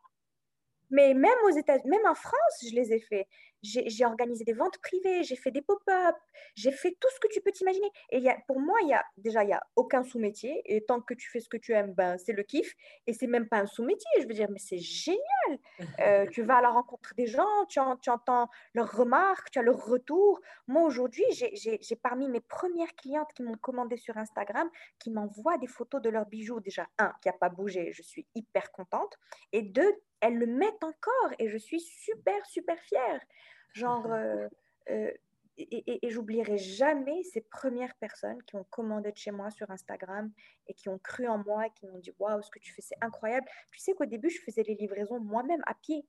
Mais 0.92 1.14
même 1.14 1.38
aux 1.46 1.52
États-Unis, 1.52 1.90
même 1.90 2.06
en 2.08 2.16
France, 2.16 2.66
je 2.68 2.76
les 2.76 2.92
ai 2.92 3.00
fait 3.00 3.28
j'ai 3.62 4.06
organisé 4.06 4.44
des 4.44 4.54
ventes 4.54 4.78
privées, 4.80 5.24
j'ai 5.24 5.36
fait 5.36 5.52
des 5.52 5.62
pop-up, 5.62 6.16
j'ai 6.56 6.72
fait 6.72 6.96
tout 7.00 7.08
ce 7.14 7.20
que 7.20 7.28
tu 7.32 7.42
peux 7.42 7.52
t'imaginer. 7.52 7.90
Et 8.10 8.20
y 8.20 8.30
a, 8.30 8.38
pour 8.48 8.60
moi, 8.60 8.78
y 8.86 8.94
a, 8.94 9.04
déjà, 9.18 9.44
il 9.44 9.48
n'y 9.48 9.54
a 9.54 9.62
aucun 9.76 10.04
sous-métier. 10.04 10.62
Et 10.66 10.84
tant 10.86 11.02
que 11.02 11.14
tu 11.14 11.30
fais 11.30 11.40
ce 11.40 11.50
que 11.50 11.58
tu 11.58 11.74
aimes, 11.74 11.94
ben, 11.94 12.18
c'est 12.18 12.34
le 12.34 12.44
kiff. 12.44 12.76
Et 13.08 13.14
c'est 13.14 13.28
même 13.28 13.48
pas 13.48 13.58
un 13.58 13.66
sous-métier. 13.66 14.10
Je 14.22 14.28
veux 14.28 14.34
dire, 14.34 14.50
mais 14.50 14.60
c'est 14.60 14.80
génial. 14.80 15.20
Euh, 16.00 16.26
tu 16.28 16.44
vas 16.44 16.58
à 16.58 16.62
la 16.62 16.70
rencontre 16.70 17.14
des 17.16 17.28
gens, 17.28 17.66
tu, 17.68 17.80
tu, 18.02 18.10
entends 18.10 18.48
leurs 18.74 18.92
remarques, 18.92 19.50
tu 19.52 19.60
as 19.60 19.62
leurs 19.62 19.86
retours. 19.86 20.40
Moi, 20.68 20.84
aujourd'hui, 20.84 21.26
j'ai 21.32 21.96
parmi 22.02 22.30
mes 22.30 22.40
premières 22.40 22.94
clientes 22.96 23.32
qui 23.34 23.44
m'ont 23.44 23.58
commandé 23.58 23.98
sur 23.98 24.16
Instagram, 24.16 24.70
qui 24.98 25.10
m'envoient 25.10 25.58
des 25.58 25.68
photos 25.68 26.02
de 26.02 26.10
leurs 26.10 26.26
bijoux. 26.26 26.62
Déjà, 26.62 26.88
un, 27.00 27.12
qui 27.22 27.28
n'a 27.28 27.34
pas 27.34 27.50
bougé, 27.50 27.92
je 27.92 28.02
suis 28.02 28.26
hyper 28.36 28.72
contente. 28.72 29.18
Et 29.52 29.62
deux, 29.62 29.94
elles 30.22 30.38
le 30.38 30.48
mettent 30.48 30.84
encore 30.84 31.34
et 31.38 31.48
je 31.48 31.58
suis 31.58 31.80
super, 31.80 32.46
super 32.46 32.80
fière. 32.80 33.20
Genre, 33.74 34.06
euh, 34.12 34.48
euh, 34.90 35.12
et, 35.58 36.06
et, 36.06 36.10
j'oublierai 36.10 36.58
jamais 36.58 37.22
ces 37.24 37.42
premières 37.42 37.94
personnes 37.96 38.42
qui 38.44 38.56
ont 38.56 38.66
commandé 38.70 39.12
de 39.12 39.18
chez 39.18 39.32
moi 39.32 39.52
sur 39.52 39.70
Instagram 39.70 40.32
et 40.68 40.74
qui 40.74 40.88
ont 40.90 41.00
cru 41.00 41.28
en 41.28 41.38
moi 41.40 41.68
et 41.68 41.70
qui 41.72 41.86
m'ont 41.86 42.00
dit 42.00 42.14
Waouh, 42.18 42.42
ce 42.42 42.50
que 42.50 42.60
tu 42.60 42.74
fais, 42.74 42.82
c'est 42.82 42.96
incroyable. 43.02 43.46
Tu 43.72 43.80
sais 43.80 43.94
qu'au 43.94 44.06
début, 44.06 44.30
je 44.30 44.42
faisais 44.42 44.64
les 44.64 44.76
livraisons 44.76 45.20
moi-même 45.20 45.62
à 45.68 45.74
pied, 45.76 46.06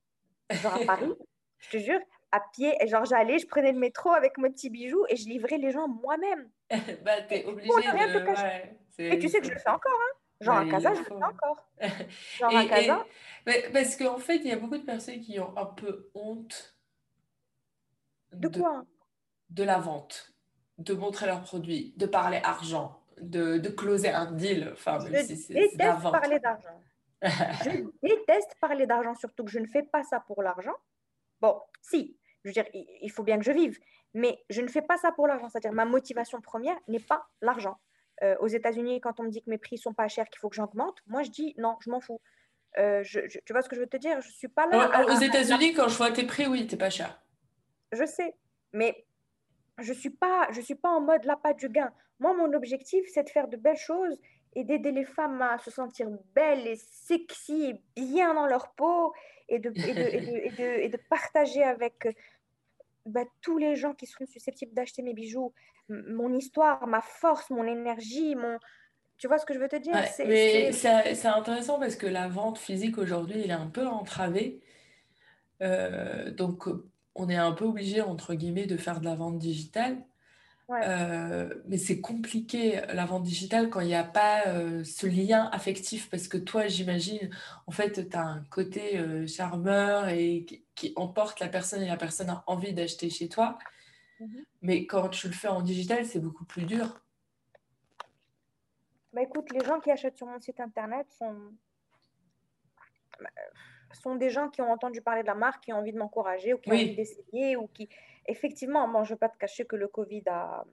genre 0.50 0.74
à 0.74 0.84
Paris, 0.84 1.12
je 1.58 1.70
te 1.70 1.76
jure, 1.78 2.00
à 2.30 2.40
pied. 2.52 2.72
Et 2.80 2.86
genre, 2.86 3.04
j'allais, 3.04 3.38
je 3.38 3.46
prenais 3.46 3.72
le 3.72 3.78
métro 3.78 4.10
avec 4.10 4.38
mon 4.38 4.50
petit 4.50 4.70
bijou 4.70 5.04
et 5.08 5.16
je 5.16 5.28
livrais 5.28 5.58
les 5.58 5.72
gens 5.72 5.88
moi-même. 5.88 6.48
bah, 7.04 7.20
t'es 7.22 7.44
obligée 7.44 7.68
de. 7.68 8.24
Ouais, 8.30 8.78
et 8.98 9.18
tu 9.18 9.28
sais 9.28 9.40
que 9.40 9.46
je 9.46 9.52
le 9.52 9.58
fais 9.58 9.70
encore, 9.70 9.98
hein. 10.00 10.16
Genre 10.40 10.56
à 10.56 10.64
Casa, 10.64 10.94
je 10.94 11.00
le 11.00 11.04
fais 11.04 11.14
encore. 11.14 11.68
Genre 12.38 12.56
à 12.56 12.64
Casa. 12.64 13.06
parce 13.44 13.96
qu'en 13.96 14.18
fait, 14.18 14.36
il 14.36 14.46
y 14.46 14.52
a 14.52 14.56
beaucoup 14.56 14.78
de 14.78 14.84
personnes 14.84 15.20
qui 15.20 15.38
ont 15.38 15.54
un 15.56 15.66
peu 15.66 16.08
honte 16.14 16.79
de, 18.32 18.48
quoi? 18.48 18.84
De 19.50 19.64
la 19.64 19.78
vente, 19.78 20.32
de 20.78 20.94
montrer 20.94 21.26
leurs 21.26 21.42
produits, 21.42 21.94
de 21.96 22.06
parler 22.06 22.40
argent, 22.42 23.02
de, 23.20 23.58
de 23.58 23.68
closer 23.68 24.10
un 24.10 24.32
deal. 24.32 24.70
Enfin, 24.72 24.98
je 25.00 25.08
déteste 25.08 25.76
parler 26.02 26.38
d'argent. 26.40 26.82
je 27.22 27.84
déteste 28.02 28.54
parler 28.60 28.86
d'argent, 28.86 29.14
surtout 29.14 29.44
que 29.44 29.50
je 29.50 29.58
ne 29.58 29.66
fais 29.66 29.82
pas 29.82 30.02
ça 30.02 30.20
pour 30.20 30.42
l'argent. 30.42 30.74
Bon, 31.40 31.60
si, 31.82 32.18
je 32.44 32.48
veux 32.48 32.52
dire, 32.52 32.66
il 32.72 33.10
faut 33.10 33.22
bien 33.22 33.38
que 33.38 33.44
je 33.44 33.52
vive, 33.52 33.78
mais 34.14 34.42
je 34.48 34.60
ne 34.62 34.68
fais 34.68 34.82
pas 34.82 34.96
ça 34.96 35.12
pour 35.12 35.26
l'argent. 35.26 35.48
C'est-à-dire, 35.48 35.72
ma 35.72 35.84
motivation 35.84 36.40
première 36.40 36.76
n'est 36.88 37.00
pas 37.00 37.28
l'argent. 37.40 37.78
Euh, 38.22 38.36
aux 38.40 38.48
États-Unis, 38.48 39.00
quand 39.00 39.18
on 39.20 39.24
me 39.24 39.30
dit 39.30 39.42
que 39.42 39.48
mes 39.48 39.58
prix 39.58 39.78
sont 39.78 39.94
pas 39.94 40.08
chers, 40.08 40.28
qu'il 40.28 40.38
faut 40.38 40.50
que 40.50 40.56
j'augmente, 40.56 40.98
moi 41.06 41.22
je 41.22 41.30
dis 41.30 41.54
non, 41.56 41.76
je 41.80 41.90
m'en 41.90 42.00
fous. 42.00 42.20
Euh, 42.78 43.02
je, 43.02 43.20
tu 43.20 43.52
vois 43.52 43.62
ce 43.62 43.68
que 43.68 43.76
je 43.76 43.80
veux 43.80 43.86
te 43.86 43.96
dire? 43.96 44.20
Je 44.20 44.30
suis 44.30 44.48
pas 44.48 44.66
là. 44.66 45.04
aux 45.06 45.20
États-Unis, 45.20 45.72
quand 45.72 45.88
je 45.88 45.96
vois 45.96 46.10
tes 46.10 46.24
prix, 46.24 46.46
oui, 46.46 46.66
t'es 46.66 46.76
pas 46.76 46.90
cher 46.90 47.20
je 47.92 48.04
sais, 48.04 48.34
mais 48.72 49.04
je 49.78 49.92
ne 49.92 49.96
suis, 49.96 50.10
pas, 50.10 50.48
je 50.52 50.60
suis 50.60 50.74
pas 50.74 50.90
en 50.90 51.00
mode 51.00 51.22
pas 51.42 51.54
du 51.54 51.68
gain. 51.68 51.92
Moi, 52.18 52.34
mon 52.34 52.52
objectif, 52.52 53.04
c'est 53.12 53.24
de 53.24 53.30
faire 53.30 53.48
de 53.48 53.56
belles 53.56 53.76
choses 53.76 54.18
et 54.54 54.64
d'aider 54.64 54.92
les 54.92 55.04
femmes 55.04 55.40
à 55.40 55.58
se 55.58 55.70
sentir 55.70 56.08
belles 56.34 56.66
et 56.66 56.76
sexy 56.76 57.70
et 57.70 58.00
bien 58.00 58.34
dans 58.34 58.46
leur 58.46 58.72
peau 58.74 59.12
et 59.48 59.58
de, 59.58 59.70
et 59.70 60.50
de, 60.50 60.62
et 60.82 60.88
de, 60.88 60.98
partager 61.08 61.62
avec 61.62 62.06
bah, 63.06 63.24
tous 63.40 63.58
les 63.58 63.76
gens 63.76 63.94
qui 63.94 64.06
sont 64.06 64.26
susceptibles 64.26 64.74
d'acheter 64.74 65.02
mes 65.02 65.14
bijoux 65.14 65.52
mon 65.90 66.32
histoire, 66.34 66.86
ma 66.86 67.00
force, 67.00 67.50
mon 67.50 67.64
énergie, 67.64 68.34
mon... 68.34 68.58
Tu 69.18 69.26
vois 69.26 69.38
ce 69.38 69.44
que 69.44 69.52
je 69.52 69.58
veux 69.58 69.68
te 69.68 69.76
dire? 69.76 69.94
Mais 70.26 70.72
c'est 70.72 71.26
intéressant 71.26 71.78
parce 71.78 71.96
que 71.96 72.06
la 72.06 72.28
vente 72.28 72.58
physique 72.58 72.96
aujourd'hui, 72.96 73.42
elle 73.42 73.50
est 73.50 73.54
un 73.54 73.68
peu 73.68 73.86
entravée. 73.86 74.60
Euh, 75.60 76.30
donc, 76.30 76.68
on 77.20 77.28
est 77.28 77.36
un 77.36 77.52
peu 77.52 77.66
obligé, 77.66 78.00
entre 78.00 78.34
guillemets, 78.34 78.66
de 78.66 78.76
faire 78.76 79.00
de 79.00 79.04
la 79.04 79.14
vente 79.14 79.38
digitale. 79.38 80.02
Euh, 80.70 81.52
mais 81.66 81.78
c'est 81.78 82.00
compliqué 82.00 82.80
la 82.94 83.04
vente 83.04 83.24
digitale 83.24 83.70
quand 83.70 83.80
il 83.80 83.88
n'y 83.88 83.94
a 83.96 84.04
pas 84.04 84.46
euh, 84.46 84.84
ce 84.84 85.08
lien 85.08 85.48
affectif 85.52 86.08
parce 86.08 86.28
que 86.28 86.38
toi, 86.38 86.68
j'imagine, 86.68 87.28
en 87.66 87.72
fait, 87.72 88.08
tu 88.08 88.16
as 88.16 88.22
un 88.22 88.44
côté 88.50 88.98
euh, 88.98 89.26
charmeur 89.26 90.08
et 90.08 90.46
qui, 90.76 90.92
emporte 90.94 91.40
la 91.40 91.48
personne 91.48 91.82
et 91.82 91.88
la 91.88 91.96
personne 91.96 92.30
a 92.30 92.44
envie 92.46 92.72
d'acheter 92.72 93.10
chez 93.10 93.28
toi. 93.28 93.58
Mhm. 94.20 94.44
Mais 94.62 94.86
quand 94.86 95.08
tu 95.08 95.26
le 95.26 95.34
fais 95.34 95.48
en 95.48 95.60
digital, 95.60 96.06
c'est 96.06 96.20
beaucoup 96.20 96.44
plus 96.44 96.64
dur. 96.64 97.00
Bah 99.12 99.22
écoute, 99.22 99.50
les 99.50 99.64
gens 99.64 99.80
qui 99.80 99.90
achètent 99.90 100.16
sur 100.16 100.28
mon 100.28 100.40
site 100.40 100.60
internet 100.60 101.06
sont 101.18 101.52
sont 103.92 104.14
des 104.14 104.30
gens 104.30 104.48
qui 104.48 104.62
ont 104.62 104.70
entendu 104.70 105.00
parler 105.00 105.22
de 105.22 105.26
la 105.26 105.34
marque, 105.34 105.64
qui 105.64 105.72
ont 105.72 105.78
envie 105.78 105.92
de 105.92 105.98
m'encourager 105.98 106.54
ou 106.54 106.58
qui 106.58 106.70
ont 106.70 106.74
envie 106.74 106.94
d'essayer 106.94 107.56
ou 107.56 107.66
qui, 107.68 107.88
effectivement, 108.26 108.88
bon, 108.88 109.04
je 109.04 109.12
ne 109.12 109.16
vais 109.16 109.18
pas 109.18 109.28
te 109.28 109.38
cacher 109.38 109.64
que 109.64 109.76
le 109.76 109.88
Covid 109.88 110.22
a, 110.28 110.64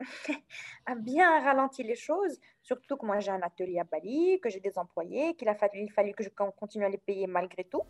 a 0.86 0.94
bien 0.94 1.40
ralenti 1.40 1.82
les 1.82 1.94
choses, 1.94 2.38
surtout 2.62 2.96
que 2.96 3.06
moi 3.06 3.20
j'ai 3.20 3.30
un 3.30 3.42
atelier 3.42 3.80
à 3.80 3.84
Bali, 3.84 4.40
que 4.40 4.50
j'ai 4.50 4.60
des 4.60 4.78
employés, 4.78 5.34
qu'il 5.34 5.48
a 5.48 5.54
fallu, 5.54 5.82
il 5.82 5.90
fallu 5.90 6.12
que 6.12 6.24
je 6.24 6.30
continue 6.30 6.84
à 6.84 6.88
les 6.88 6.98
payer 6.98 7.26
malgré 7.26 7.64
tout. 7.64 7.82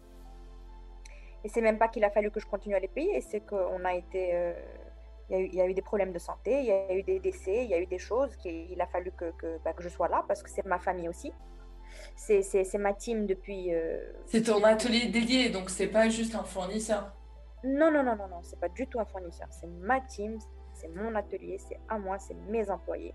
Et 1.43 1.49
c'est 1.49 1.61
même 1.61 1.79
pas 1.79 1.89
qu'il 1.89 2.05
a 2.05 2.11
fallu 2.11 2.31
que 2.31 2.41
je 2.41 2.47
continue 2.47 2.75
à 2.75 2.81
les 2.81 2.89
payer, 2.89 3.21
c'est 3.21 3.41
qu'on 3.41 3.85
a 3.85 3.95
été, 3.95 4.35
euh, 4.35 4.55
il, 5.31 5.55
y 5.55 5.61
a 5.61 5.67
eu, 5.67 5.75
des 5.75 5.83
problèmes 5.83 6.13
de 6.13 6.19
santé, 6.19 6.61
il 6.61 6.67
y 6.67 6.73
a 6.73 6.95
eu 6.95 7.03
des 7.03 7.21
décès, 7.21 7.65
il 7.65 7.71
y 7.71 7.75
a 7.75 7.81
eu 7.81 7.87
des 7.87 7.99
choses 7.99 8.35
qu'il 8.37 8.81
a 8.81 8.87
fallu 8.87 9.11
que, 9.13 9.31
que, 9.33 9.59
bah, 9.63 9.75
que 9.75 9.83
je 9.83 9.91
sois 9.91 10.09
là 10.09 10.25
parce 10.27 10.43
que 10.43 10.49
c'est 10.49 10.65
ma 10.65 10.79
famille 10.79 11.09
aussi 11.09 11.33
c'est 12.17 12.79
ma 12.79 12.93
team 12.93 13.27
depuis. 13.27 13.75
Euh, 13.75 13.99
c'est 14.27 14.43
ton 14.43 14.63
atelier 14.65 15.07
dédié, 15.07 15.51
donc 15.51 15.71
c'est 15.71 15.89
pas 15.89 16.09
juste 16.09 16.35
un 16.35 16.45
fournisseur. 16.45 17.13
Non, 17.65 17.91
non, 17.91 18.03
non, 18.03 18.17
non, 18.17 18.29
non, 18.29 18.43
c'est 18.43 18.61
pas 18.61 18.69
du 18.69 18.87
tout 18.87 19.01
un 19.01 19.05
fournisseur. 19.05 19.49
C'est 19.51 19.67
ma 19.67 20.01
team, 20.01 20.39
c'est 20.75 20.89
mon 20.89 21.15
atelier, 21.15 21.59
c'est 21.59 21.79
à 21.89 21.99
moi, 21.99 22.19
c'est 22.19 22.35
mes 22.49 22.71
employés. 22.71 23.15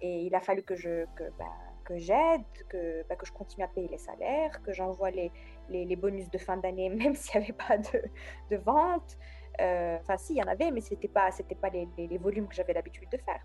Et 0.00 0.22
il 0.22 0.34
a 0.34 0.40
fallu 0.40 0.62
que 0.62 0.74
je 0.74 1.04
que, 1.16 1.24
bah, 1.38 1.52
que 1.84 1.96
j'aide, 1.96 2.44
que, 2.68 3.04
bah, 3.08 3.16
que 3.16 3.26
je 3.26 3.32
continue 3.32 3.64
à 3.64 3.68
payer 3.68 3.88
les 3.88 3.98
salaires, 3.98 4.62
que 4.62 4.72
j'envoie 4.72 5.10
les, 5.10 5.30
les, 5.68 5.96
bonus 5.96 6.30
de 6.30 6.38
fin 6.38 6.56
d'année, 6.56 6.88
même 7.02 7.14
s'il 7.14 7.40
n'y 7.40 7.46
avait 7.46 7.54
pas 7.54 7.78
de, 7.78 8.02
de 8.50 8.56
vente. 8.56 9.16
Euh, 9.60 9.96
enfin, 10.00 10.18
si, 10.18 10.34
il 10.34 10.38
y 10.38 10.42
en 10.42 10.48
avait, 10.48 10.70
mais 10.70 10.80
ce 10.80 10.92
n'était 10.92 11.08
pas, 11.08 11.30
pas 11.60 11.70
les, 11.70 11.88
les 11.96 12.18
volumes 12.18 12.48
que 12.48 12.54
j'avais 12.54 12.74
l'habitude 12.74 13.08
de 13.10 13.18
faire. 13.18 13.42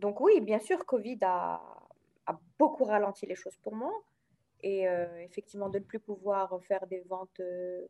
Donc 0.00 0.20
oui, 0.20 0.40
bien 0.40 0.58
sûr, 0.58 0.86
Covid 0.86 1.18
a, 1.22 1.60
beaucoup 2.58 2.84
ralenti 2.84 3.26
les 3.26 3.34
choses 3.34 3.56
pour 3.56 3.74
moi. 3.74 3.92
Et 4.62 4.88
euh, 4.88 5.06
effectivement, 5.22 5.68
de 5.68 5.78
ne 5.78 5.84
plus 5.84 6.00
pouvoir 6.00 6.58
faire 6.62 6.86
des 6.86 7.00
ventes 7.00 7.40
euh, 7.40 7.86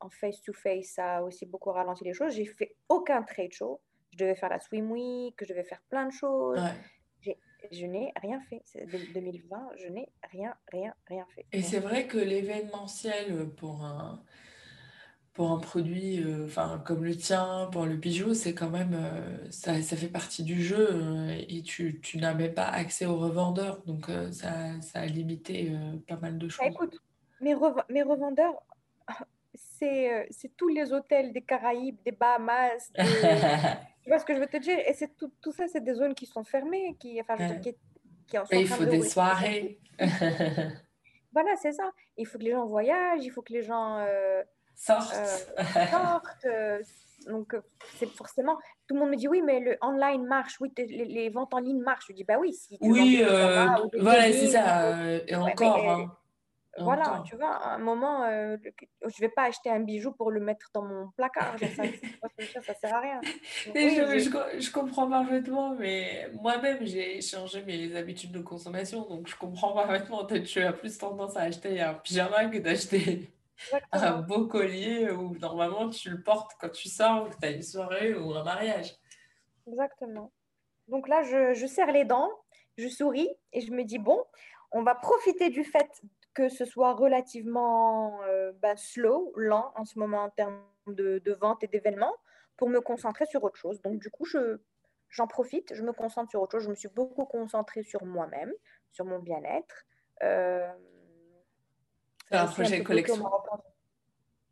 en 0.00 0.08
face-to-face, 0.08 0.86
ça 0.86 1.16
a 1.16 1.22
aussi 1.22 1.46
beaucoup 1.46 1.70
ralenti 1.70 2.04
les 2.04 2.12
choses. 2.12 2.34
J'ai 2.34 2.46
fait 2.46 2.76
aucun 2.88 3.22
trade 3.22 3.52
show. 3.52 3.80
Je 4.12 4.18
devais 4.18 4.34
faire 4.34 4.50
la 4.50 4.60
Swim 4.60 4.90
Week, 4.90 5.34
je 5.40 5.48
devais 5.48 5.64
faire 5.64 5.82
plein 5.88 6.06
de 6.06 6.12
choses. 6.12 6.60
Je 7.70 7.86
n'ai 7.86 8.12
rien 8.20 8.40
fait. 8.50 8.62
2020, 9.14 9.70
je 9.76 9.86
n'ai 9.86 10.08
rien, 10.30 10.54
rien, 10.72 10.92
rien 11.06 11.24
fait. 11.34 11.46
Et 11.52 11.62
c'est 11.62 11.78
vrai 11.78 12.08
que 12.08 12.18
l'événementiel 12.18 13.50
pour 13.50 13.84
un, 13.84 14.22
pour 15.32 15.50
un 15.50 15.58
produit 15.58 16.24
enfin 16.44 16.82
comme 16.84 17.04
le 17.04 17.16
tien, 17.16 17.68
pour 17.72 17.86
le 17.86 17.96
bijou, 17.96 18.34
c'est 18.34 18.54
quand 18.54 18.70
même, 18.70 18.96
ça, 19.50 19.80
ça, 19.80 19.96
fait 19.96 20.08
partie 20.08 20.42
du 20.42 20.62
jeu 20.62 20.88
et 21.48 21.62
tu, 21.62 22.00
tu 22.00 22.18
n'as 22.18 22.34
même 22.34 22.52
pas 22.52 22.66
accès 22.66 23.06
aux 23.06 23.16
revendeurs. 23.16 23.82
Donc, 23.86 24.06
ça, 24.30 24.80
ça, 24.80 25.00
a 25.00 25.06
limité 25.06 25.72
pas 26.06 26.16
mal 26.16 26.36
de 26.36 26.46
bah, 26.46 26.52
choses. 26.52 26.66
écoute, 26.66 26.98
mes, 27.40 27.54
mes 27.88 28.02
revendeurs, 28.02 28.62
c'est 29.54 30.56
tous 30.56 30.68
les 30.68 30.92
hôtels 30.92 31.32
des 31.32 31.42
Caraïbes, 31.42 31.96
des 32.04 32.12
Bahamas. 32.12 32.92
tu 34.02 34.08
vois 34.08 34.18
ce 34.18 34.24
que 34.24 34.34
je 34.34 34.40
veux 34.40 34.46
te 34.46 34.56
dire? 34.56 34.78
Et 34.78 34.94
tout, 35.18 35.32
tout, 35.40 35.52
ça, 35.52 35.66
c'est 35.68 35.82
des 35.82 35.94
zones 35.94 36.14
qui 36.14 36.26
sont 36.26 36.44
fermées, 36.44 36.96
qui, 36.98 37.20
enfin, 37.20 37.36
je 37.38 37.60
qui, 37.60 37.76
qui 38.26 38.38
en 38.38 38.44
sont 38.44 38.56
Il 38.56 38.68
faut 38.68 38.84
des 38.84 39.02
soirées. 39.02 39.78
voilà, 41.32 41.56
c'est 41.60 41.72
ça. 41.72 41.90
Il 42.16 42.26
faut 42.26 42.38
que 42.38 42.44
les 42.44 42.52
gens 42.52 42.66
voyagent, 42.66 43.24
il 43.24 43.30
faut 43.30 43.42
que 43.42 43.52
les 43.52 43.62
gens 43.62 43.98
euh, 44.72 44.94
sortent. 45.00 45.14
Euh, 45.14 45.86
sortent 45.90 46.44
euh, 46.44 46.82
donc, 47.28 47.54
c'est 47.98 48.08
forcément. 48.10 48.56
Tout 48.88 48.94
le 48.94 49.00
monde 49.00 49.10
me 49.10 49.16
dit 49.16 49.28
oui, 49.28 49.42
mais 49.42 49.60
le 49.60 49.78
online 49.80 50.26
marche, 50.26 50.60
oui, 50.60 50.72
les, 50.76 51.28
ventes 51.30 51.54
en 51.54 51.58
ligne 51.58 51.80
marchent. 51.80 52.06
Je 52.08 52.14
dis 52.14 52.24
bah 52.24 52.36
oui, 52.40 52.52
si 52.52 52.78
tu 52.78 52.90
Oui, 52.90 53.22
voilà, 53.22 54.32
c'est 54.32 54.48
ça. 54.48 54.96
et 55.26 55.34
encore. 55.36 55.88
Hein. 55.88 56.12
Voilà, 56.78 57.22
tu 57.26 57.36
vois, 57.36 57.54
à 57.54 57.74
un 57.74 57.78
moment, 57.78 58.24
euh, 58.24 58.56
je 59.02 59.06
ne 59.06 59.20
vais 59.20 59.28
pas 59.28 59.44
acheter 59.44 59.68
un 59.68 59.80
bijou 59.80 60.12
pour 60.12 60.30
le 60.30 60.40
mettre 60.40 60.70
dans 60.72 60.82
mon 60.82 61.10
placard. 61.16 61.54
ça, 61.58 62.62
ça 62.62 62.74
sert 62.74 62.94
à 62.94 63.00
rien. 63.00 63.20
je, 63.66 64.58
je, 64.58 64.72
comprends 64.72 65.08
parfaitement, 65.08 65.74
mais 65.74 66.30
moi-même, 66.40 66.78
j'ai 66.86 67.20
changé 67.20 67.62
mes 67.62 67.94
habitudes 67.94 68.32
de 68.32 68.40
consommation. 68.40 69.06
Donc, 69.06 69.28
je 69.28 69.36
comprends 69.36 69.72
parfaitement. 69.74 70.24
Tu 70.24 70.62
as 70.62 70.72
plus 70.72 70.96
tendance 70.96 71.36
à 71.36 71.42
acheter 71.42 71.80
un 71.80 71.94
pyjama 71.94 72.46
que 72.46 72.58
d'acheter 72.58 73.30
un 73.92 74.20
beau 74.20 74.46
collier 74.46 75.10
où 75.10 75.36
normalement 75.38 75.88
tu 75.88 76.10
le 76.10 76.22
portes 76.22 76.52
quand 76.60 76.70
tu 76.70 76.88
sors, 76.88 77.30
que 77.30 77.36
tu 77.36 77.46
as 77.46 77.50
une 77.50 77.62
soirée 77.62 78.14
ou 78.14 78.34
un 78.34 78.44
mariage. 78.44 78.96
Exactement. 79.66 80.32
Donc 80.88 81.08
là, 81.08 81.22
je, 81.22 81.54
je 81.54 81.66
serre 81.66 81.92
les 81.92 82.04
dents, 82.04 82.30
je 82.76 82.88
souris 82.88 83.28
et 83.52 83.60
je 83.60 83.72
me 83.72 83.84
dis, 83.84 83.98
bon, 83.98 84.24
on 84.72 84.82
va 84.82 84.94
profiter 84.94 85.50
du 85.50 85.64
fait 85.64 86.02
que 86.34 86.48
ce 86.48 86.64
soit 86.64 86.94
relativement 86.94 88.22
euh, 88.24 88.52
ben, 88.60 88.76
slow, 88.76 89.32
lent 89.36 89.72
en 89.76 89.84
ce 89.84 89.98
moment 89.98 90.24
en 90.24 90.30
termes 90.30 90.62
de, 90.86 91.38
vente 91.40 91.62
et 91.62 91.66
d'événements, 91.66 92.16
pour 92.56 92.68
me 92.68 92.80
concentrer 92.80 93.26
sur 93.26 93.44
autre 93.44 93.56
chose. 93.56 93.80
Donc, 93.82 94.00
du 94.00 94.10
coup, 94.10 94.24
je, 94.24 94.60
j'en 95.08 95.26
profite, 95.26 95.74
je 95.74 95.82
me 95.82 95.92
concentre 95.92 96.30
sur 96.30 96.40
autre 96.40 96.52
chose. 96.52 96.64
Je 96.64 96.70
me 96.70 96.74
suis 96.74 96.88
beaucoup 96.88 97.24
concentrée 97.24 97.82
sur 97.82 98.04
moi-même, 98.04 98.52
sur 98.90 99.04
mon 99.04 99.18
bien-être. 99.18 99.84
Euh, 100.22 100.70
c'est 102.32 102.38
un 102.38 102.46
projet 102.46 102.82
collection. 102.82 103.30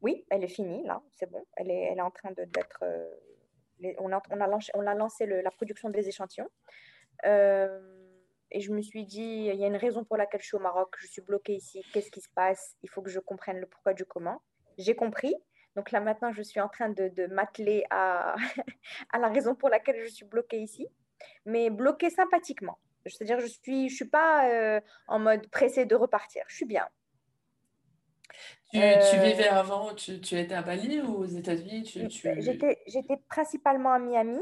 Oui, 0.02 0.24
elle 0.30 0.44
est 0.44 0.48
finie, 0.48 0.82
là, 0.84 1.02
c'est 1.12 1.30
bon. 1.30 1.44
Elle 1.56 1.70
est, 1.70 1.88
elle 1.92 1.98
est 1.98 2.02
en 2.02 2.10
train 2.10 2.30
de, 2.30 2.44
d'être. 2.44 2.82
Euh, 2.82 3.10
on, 3.98 4.12
a, 4.12 4.22
on, 4.30 4.40
a 4.40 4.46
lancé, 4.46 4.70
on 4.74 4.86
a 4.86 4.94
lancé 4.94 5.26
la 5.26 5.50
production 5.50 5.90
des 5.90 6.08
échantillons. 6.08 6.48
Euh, 7.26 7.80
et 8.50 8.60
je 8.60 8.72
me 8.72 8.80
suis 8.80 9.04
dit, 9.04 9.48
il 9.52 9.54
y 9.54 9.64
a 9.64 9.66
une 9.66 9.76
raison 9.76 10.04
pour 10.04 10.16
laquelle 10.16 10.40
je 10.40 10.46
suis 10.46 10.56
au 10.56 10.60
Maroc, 10.60 10.96
je 10.98 11.06
suis 11.06 11.22
bloquée 11.22 11.54
ici, 11.54 11.84
qu'est-ce 11.92 12.10
qui 12.10 12.20
se 12.20 12.30
passe? 12.34 12.76
Il 12.82 12.88
faut 12.88 13.02
que 13.02 13.10
je 13.10 13.20
comprenne 13.20 13.58
le 13.58 13.66
pourquoi 13.66 13.94
du 13.94 14.04
comment. 14.04 14.42
J'ai 14.78 14.96
compris. 14.96 15.34
Donc 15.76 15.92
là, 15.92 16.00
maintenant, 16.00 16.32
je 16.32 16.42
suis 16.42 16.60
en 16.60 16.68
train 16.68 16.88
de, 16.88 17.08
de 17.08 17.26
m'atteler 17.26 17.84
à, 17.90 18.34
à 19.12 19.18
la 19.18 19.28
raison 19.28 19.54
pour 19.54 19.68
laquelle 19.68 20.02
je 20.02 20.10
suis 20.10 20.24
bloquée 20.24 20.60
ici, 20.60 20.88
mais 21.44 21.70
bloquée 21.70 22.10
sympathiquement. 22.10 22.78
C'est-à-dire, 23.06 23.38
je 23.38 23.44
ne 23.44 23.50
suis, 23.50 23.88
je 23.88 23.94
suis 23.94 24.08
pas 24.08 24.50
euh, 24.50 24.80
en 25.06 25.18
mode 25.18 25.46
pressée 25.48 25.86
de 25.86 25.94
repartir. 25.94 26.44
Je 26.48 26.56
suis 26.56 26.66
bien. 26.66 26.88
Tu, 28.72 28.78
euh, 28.78 29.22
vivais 29.22 29.48
avant, 29.48 29.94
tu, 29.94 30.20
tu, 30.20 30.38
étais 30.38 30.54
à 30.54 30.62
Bali 30.62 31.00
ou 31.00 31.16
aux 31.16 31.26
États-Unis? 31.26 31.82
Tu, 31.82 32.08
J'étais 32.86 33.16
principalement 33.28 33.92
à 33.92 33.98
Miami 33.98 34.38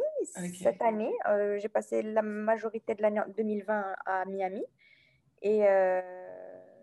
cette 0.60 0.82
année. 0.82 1.12
Euh, 1.28 1.58
j'ai 1.58 1.68
passé 1.68 2.02
la 2.02 2.22
majorité 2.22 2.94
de 2.94 3.00
l'année 3.02 3.20
2020 3.36 3.94
à 4.04 4.24
Miami. 4.26 4.62
Et, 5.40 5.66
euh, 5.66 6.00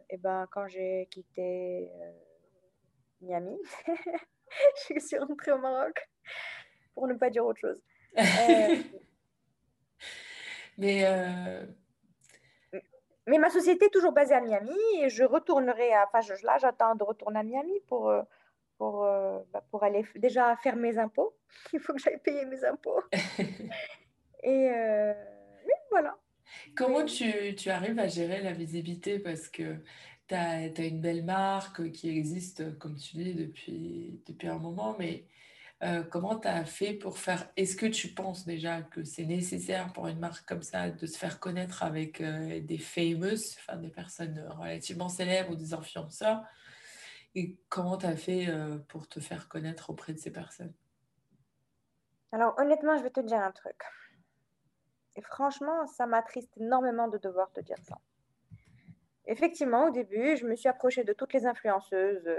et 0.10 0.18
ben, 0.18 0.48
quand 0.52 0.68
j'ai 0.68 1.08
quitté 1.12 1.92
Miami, 3.22 3.58
je 4.90 5.00
suis 5.00 5.18
rentrée 5.20 5.52
au 5.52 5.60
Maroc, 5.60 6.10
pour 6.96 7.08
ne 7.08 7.14
pas 7.14 7.30
dire 7.30 7.46
autre 7.46 7.60
chose. 7.60 7.80
Mais 10.78 11.06
mais 13.28 13.38
ma 13.38 13.50
société 13.50 13.86
est 13.86 13.90
toujours 13.90 14.12
basée 14.12 14.36
à 14.36 14.42
Miami 14.42 14.78
et 15.02 15.10
je 15.10 15.24
retournerai 15.24 15.94
à. 15.94 16.08
Enfin, 16.14 16.34
là, 16.44 16.58
j'attends 16.60 16.96
de 16.96 17.04
retourner 17.04 17.40
à 17.40 17.44
Miami 17.44 17.80
pour, 17.88 18.10
euh, 18.10 18.22
pour, 18.78 19.04
euh, 19.04 19.40
bah, 19.52 19.64
pour 19.72 19.84
aller 19.84 20.06
déjà 20.16 20.56
faire 20.58 20.76
mes 20.76 20.98
impôts. 20.98 21.36
Il 21.74 21.80
faut 21.80 21.94
que 21.94 22.00
j'aille 22.00 22.20
payer 22.20 22.46
mes 22.46 22.64
impôts. 22.64 23.02
et 24.44 24.70
euh, 24.70 25.14
oui, 25.66 25.74
voilà. 25.90 26.18
Comment 26.76 27.04
tu, 27.04 27.56
tu, 27.56 27.70
arrives 27.70 28.00
à 28.00 28.08
gérer 28.08 28.42
la 28.42 28.54
visibilité? 28.54 29.18
Parce 29.18 29.50
que 29.50 29.78
tu 30.28 30.36
as, 30.36 30.70
as, 30.78 30.86
une 30.86 31.02
belle 31.02 31.24
marque 31.24 31.92
qui 31.92 32.10
existe, 32.10 32.78
comme 32.78 32.96
tu 32.96 33.18
dis, 33.18 33.34
depuis, 33.34 34.22
depuis 34.28 34.48
un 34.48 34.60
moment, 34.60 34.96
mais 35.00 35.26
euh, 35.84 36.04
comment 36.04 36.40
tu 36.40 36.48
as 36.48 36.64
fait 36.64 36.94
pour 36.94 37.18
faire 37.18 37.52
Est-ce 37.58 37.76
que 37.76 37.86
tu 37.86 38.14
penses 38.14 38.46
déjà 38.46 38.82
que 38.82 39.04
c'est 39.04 39.26
nécessaire 39.26 39.92
pour 39.92 40.08
une 40.08 40.20
marque 40.20 40.46
comme 40.46 40.64
ça 40.64 40.90
de 40.90 41.06
se 41.06 41.18
faire 41.18 41.40
connaître 41.40 41.84
avec 41.84 42.22
euh, 42.22 42.62
des 42.62 42.78
famous, 42.78 43.58
enfin 43.58 43.76
des 43.78 43.90
personnes 43.90 44.48
relativement 44.58 45.10
célèbres 45.10 45.52
ou 45.52 45.56
des 45.56 45.74
influenceurs? 45.74 46.44
Et 47.36 47.58
comment 47.68 47.98
tu 47.98 48.06
as 48.06 48.16
fait 48.16 48.48
euh, 48.48 48.78
pour 48.88 49.10
te 49.10 49.20
faire 49.20 49.50
connaître 49.50 49.90
auprès 49.90 50.14
de 50.14 50.18
ces 50.18 50.32
personnes? 50.32 50.74
Alors 52.32 52.58
honnêtement, 52.58 52.98
je 52.98 53.04
vais 53.04 53.10
te 53.10 53.20
dire 53.20 53.40
un 53.40 53.52
truc. 53.52 53.82
Et 55.18 55.22
franchement, 55.22 55.88
ça 55.88 56.06
m'attriste 56.06 56.56
énormément 56.58 57.10
de 57.10 57.18
devoir 57.18 57.52
te 57.52 57.60
dire 57.60 57.78
ça. 57.84 58.00
Effectivement, 59.28 59.88
au 59.88 59.92
début, 59.92 60.38
je 60.38 60.46
me 60.46 60.56
suis 60.56 60.70
approchée 60.70 61.04
de 61.04 61.12
toutes 61.12 61.34
les 61.34 61.46
influenceuses. 61.46 62.30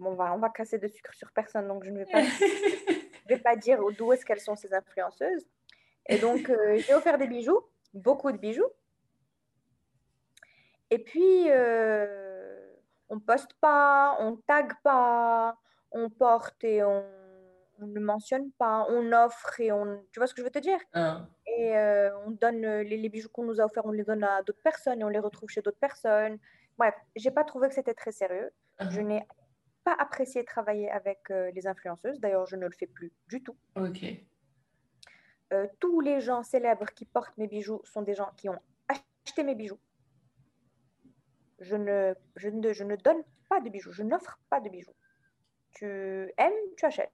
On 0.00 0.14
va, 0.14 0.34
on 0.34 0.38
va 0.38 0.48
casser 0.50 0.78
de 0.78 0.88
sucre 0.88 1.14
sur 1.14 1.30
personne, 1.32 1.68
donc 1.68 1.84
je 1.84 1.90
ne 1.90 1.98
vais 1.98 2.06
pas, 2.06 2.22
vais 3.28 3.38
pas 3.38 3.56
dire 3.56 3.80
d'où 3.96 4.12
est-ce 4.12 4.24
qu'elles 4.24 4.40
sont 4.40 4.56
ces 4.56 4.72
influenceuses. 4.74 5.46
Et 6.08 6.18
donc, 6.18 6.48
euh, 6.48 6.78
j'ai 6.78 6.94
offert 6.94 7.18
des 7.18 7.26
bijoux, 7.26 7.60
beaucoup 7.92 8.32
de 8.32 8.38
bijoux. 8.38 8.68
Et 10.90 10.98
puis, 10.98 11.50
euh, 11.50 12.58
on 13.10 13.20
poste 13.20 13.52
pas, 13.60 14.16
on 14.20 14.36
tag 14.36 14.72
pas, 14.82 15.58
on 15.92 16.08
porte 16.08 16.64
et 16.64 16.82
on, 16.82 17.04
ne 17.80 18.00
mentionne 18.00 18.50
pas, 18.52 18.86
on 18.88 19.12
offre 19.12 19.60
et 19.60 19.70
on... 19.70 20.02
Tu 20.12 20.18
vois 20.18 20.26
ce 20.26 20.34
que 20.34 20.40
je 20.40 20.46
veux 20.46 20.50
te 20.50 20.58
dire? 20.58 20.80
Ah. 20.94 21.26
Et 21.46 21.76
euh, 21.76 22.10
on 22.26 22.30
donne 22.30 22.62
les, 22.80 23.08
bijoux 23.08 23.28
qu'on 23.28 23.44
nous 23.44 23.60
a 23.60 23.64
offerts, 23.64 23.84
on 23.84 23.92
les 23.92 24.04
donne 24.04 24.24
à 24.24 24.42
d'autres 24.42 24.62
personnes 24.62 25.00
et 25.00 25.04
on 25.04 25.08
les 25.08 25.18
retrouve 25.18 25.50
chez 25.50 25.60
d'autres 25.60 25.78
personnes. 25.78 26.38
Bref, 26.78 26.94
j'ai 27.16 27.30
pas 27.30 27.44
trouvé 27.44 27.68
que 27.68 27.74
c'était 27.74 27.94
très 27.94 28.12
sérieux. 28.12 28.50
Ah. 28.78 28.88
Je 28.90 29.00
n'ai 29.00 29.26
apprécié 29.92 30.44
travailler 30.44 30.90
avec 30.90 31.30
euh, 31.30 31.50
les 31.52 31.66
influenceuses. 31.66 32.20
D'ailleurs, 32.20 32.46
je 32.46 32.56
ne 32.56 32.66
le 32.66 32.72
fais 32.72 32.86
plus 32.86 33.12
du 33.28 33.42
tout. 33.42 33.56
Ok. 33.76 34.04
Euh, 35.52 35.66
tous 35.80 36.00
les 36.00 36.20
gens 36.20 36.42
célèbres 36.42 36.90
qui 36.94 37.06
portent 37.06 37.36
mes 37.38 37.46
bijoux 37.46 37.80
sont 37.84 38.02
des 38.02 38.14
gens 38.14 38.30
qui 38.36 38.48
ont 38.48 38.60
acheté 38.88 39.42
mes 39.42 39.54
bijoux. 39.54 39.80
Je 41.60 41.76
ne, 41.76 42.14
je 42.36 42.48
ne, 42.50 42.72
je 42.72 42.84
ne 42.84 42.96
donne 42.96 43.22
pas 43.48 43.60
de 43.60 43.68
bijoux, 43.68 43.92
je 43.92 44.02
n'offre 44.02 44.38
pas 44.50 44.60
de 44.60 44.68
bijoux. 44.68 44.94
Tu 45.70 45.86
aimes, 46.36 46.52
tu 46.76 46.84
achètes. 46.84 47.12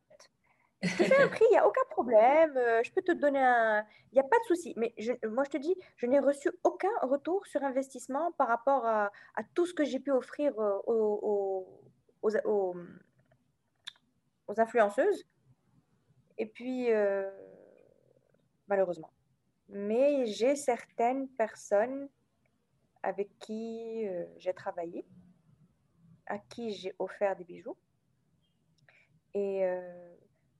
Je 0.83 0.97
te 0.97 1.05
fais 1.05 1.22
un 1.22 1.29
prix, 1.29 1.45
il 1.49 1.53
n'y 1.53 1.57
a 1.57 1.66
aucun 1.66 1.85
problème. 1.89 2.55
Euh, 2.57 2.83
je 2.83 2.93
peux 2.93 3.01
te 3.01 3.12
donner 3.12 3.41
un. 3.41 3.87
Il 4.12 4.16
n'y 4.16 4.20
a 4.20 4.25
pas 4.25 4.39
de 4.39 4.45
souci. 4.45 4.75
Mais 4.77 4.93
je, 4.99 5.12
moi, 5.29 5.45
je 5.45 5.51
te 5.51 5.57
dis, 5.57 5.75
je 5.97 6.07
n'ai 6.07 6.18
reçu 6.18 6.51
aucun 6.62 6.91
retour 7.03 7.47
sur 7.47 7.62
investissement 7.62 8.33
par 8.33 8.49
rapport 8.49 8.85
à, 8.85 9.11
à 9.37 9.43
tout 9.55 9.64
ce 9.64 9.72
que 9.72 9.85
j'ai 9.85 9.99
pu 9.99 10.11
offrir 10.11 10.59
aux, 10.59 11.20
aux, 11.22 11.81
influenceuses. 14.57 15.25
Et 16.39 16.47
puis, 16.47 16.91
euh, 16.91 17.31
malheureusement. 18.68 19.11
Mais 19.68 20.27
j'ai 20.27 20.57
certaines 20.57 21.29
personnes 21.29 22.09
avec 23.03 23.39
qui 23.39 24.07
euh, 24.07 24.25
j'ai 24.39 24.53
travaillé, 24.53 25.07
à 26.27 26.39
qui 26.39 26.72
j'ai 26.72 26.95
offert 26.99 27.37
des 27.37 27.45
bijoux. 27.45 27.77
Et 29.35 29.64
euh, 29.64 30.14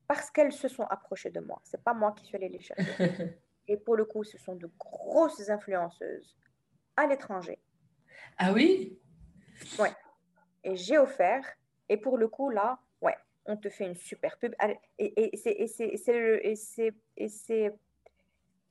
parce 0.07 0.31
qu'elles 0.31 0.53
se 0.53 0.69
sont 0.69 0.85
approchées 0.85 1.31
de 1.31 1.41
moi, 1.41 1.61
c'est 1.65 1.83
pas 1.83 1.95
moi 1.95 2.13
qui 2.13 2.27
suis 2.27 2.37
allée 2.37 2.49
les 2.49 2.61
chercher. 2.61 3.39
Et 3.67 3.79
pour 3.79 3.97
le 3.97 4.05
coup, 4.05 4.25
ce 4.25 4.37
sont 4.37 4.57
de 4.57 4.71
grosses 4.79 5.49
influenceuses 5.49 6.37
à 6.97 7.07
l'étranger. 7.07 7.59
Ah 8.37 8.53
oui? 8.53 8.99
Ouais 9.79 9.93
et 10.65 10.77
j'ai 10.77 10.99
offert. 10.99 11.45
Et 11.89 11.97
pour 11.97 12.19
le 12.19 12.29
coup, 12.29 12.51
là, 12.51 12.79
ouais, 13.03 13.17
on 13.47 13.57
te 13.57 13.69
fait 13.69 13.85
une 13.85 13.95
super 13.95 14.39
pub. 14.39 14.55
Et, 14.99 15.35
et 15.35 15.37
c'est 15.37 15.57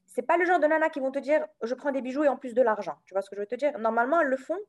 c'est 0.06 0.22
pas 0.22 0.38
le 0.38 0.46
genre 0.46 0.60
de 0.60 0.68
nana 0.68 0.90
qui 0.90 1.00
vont 1.00 1.12
te 1.12 1.20
dire 1.20 1.46
je 1.64 1.74
prends 1.74 1.92
des 1.92 2.02
bijoux 2.02 2.24
et 2.24 2.28
en 2.28 2.38
plus 2.38 2.54
de 2.54 2.62
l'argent. 2.62 2.98
Tu 3.06 3.14
vois 3.14 3.22
ce 3.22 3.30
que 3.30 3.36
je 3.36 3.42
veux 3.42 3.48
te 3.48 3.56
dire? 3.56 3.78
Normalement, 3.80 4.22
elles 4.22 4.28
le 4.28 4.38
font 4.38 4.60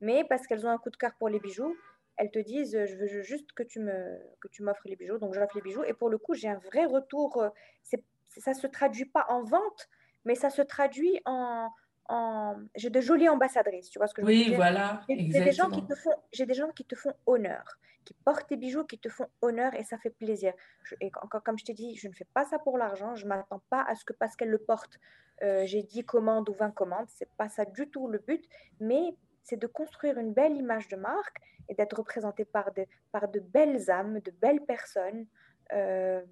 mais 0.00 0.24
parce 0.24 0.46
qu'elles 0.46 0.66
ont 0.66 0.70
un 0.70 0.78
coup 0.78 0.90
de 0.90 0.96
cœur 0.96 1.12
pour 1.18 1.28
les 1.28 1.40
bijoux, 1.40 1.76
elles 2.16 2.30
te 2.30 2.38
disent 2.38 2.78
je 2.86 2.96
veux 2.96 3.22
juste 3.22 3.52
que 3.52 3.62
tu 3.62 3.80
me 3.80 4.18
que 4.40 4.48
tu 4.48 4.62
m'offres 4.62 4.86
les 4.86 4.96
bijoux, 4.96 5.18
donc 5.18 5.34
j'offre 5.34 5.54
les 5.54 5.62
bijoux. 5.62 5.84
Et 5.84 5.94
pour 5.94 6.10
le 6.10 6.18
coup, 6.18 6.34
j'ai 6.34 6.48
un 6.48 6.58
vrai 6.58 6.86
retour. 6.86 7.38
Euh, 7.38 7.48
c'est, 7.82 8.02
ça 8.28 8.54
se 8.54 8.66
traduit 8.66 9.06
pas 9.06 9.26
en 9.28 9.42
vente, 9.42 9.88
mais 10.24 10.34
ça 10.34 10.50
se 10.50 10.62
traduit 10.62 11.20
en, 11.24 11.70
en... 12.10 12.56
j'ai 12.74 12.90
de 12.90 13.00
jolies 13.00 13.28
ambassadrices, 13.28 13.88
tu 13.88 13.98
vois 13.98 14.08
ce 14.08 14.14
que 14.14 14.22
je 14.22 14.26
oui, 14.26 14.38
veux 14.38 14.44
dire? 14.50 14.56
voilà, 14.56 15.00
j'ai, 15.08 15.16
des 15.16 15.52
gens 15.52 15.70
qui 15.70 15.84
te 15.86 15.94
font, 15.94 16.14
j'ai 16.32 16.44
des 16.44 16.54
gens 16.54 16.70
qui 16.70 16.84
te 16.84 16.94
font 16.94 17.14
honneur, 17.26 17.78
qui 18.04 18.14
portent 18.24 18.48
tes 18.48 18.56
bijoux, 18.56 18.84
qui 18.84 18.98
te 18.98 19.08
font 19.08 19.26
honneur 19.40 19.74
et 19.74 19.84
ça 19.84 19.96
fait 19.98 20.10
plaisir. 20.10 20.52
et 21.00 21.10
encore, 21.22 21.42
comme 21.42 21.58
je 21.58 21.64
t'ai 21.64 21.74
dit, 21.74 21.96
je 21.96 22.08
ne 22.08 22.12
fais 22.12 22.26
pas 22.34 22.44
ça 22.44 22.58
pour 22.58 22.76
l'argent, 22.76 23.14
je 23.14 23.26
m'attends 23.26 23.62
pas 23.70 23.82
à 23.82 23.94
ce 23.94 24.04
que 24.04 24.12
parce 24.12 24.36
qu'elle 24.36 24.50
le 24.50 24.58
porte, 24.58 24.98
euh, 25.42 25.64
j'ai 25.64 25.82
10 25.82 26.04
commandes 26.04 26.48
ou 26.48 26.54
20 26.54 26.72
commandes, 26.72 27.06
c'est 27.08 27.30
pas 27.38 27.48
ça 27.48 27.64
du 27.64 27.88
tout 27.88 28.08
le 28.08 28.18
but, 28.18 28.44
mais 28.80 29.14
c'est 29.44 29.56
de 29.56 29.66
construire 29.66 30.18
une 30.18 30.32
belle 30.32 30.56
image 30.56 30.88
de 30.88 30.96
marque 30.96 31.38
et 31.68 31.74
d'être 31.74 31.96
représenté 31.96 32.44
par 32.44 32.72
de, 32.72 32.84
par 33.12 33.28
de 33.28 33.40
belles 33.40 33.90
âmes, 33.90 34.20
de 34.20 34.32
belles 34.32 34.60
personnes. 34.60 35.26
Euh, 35.72 36.22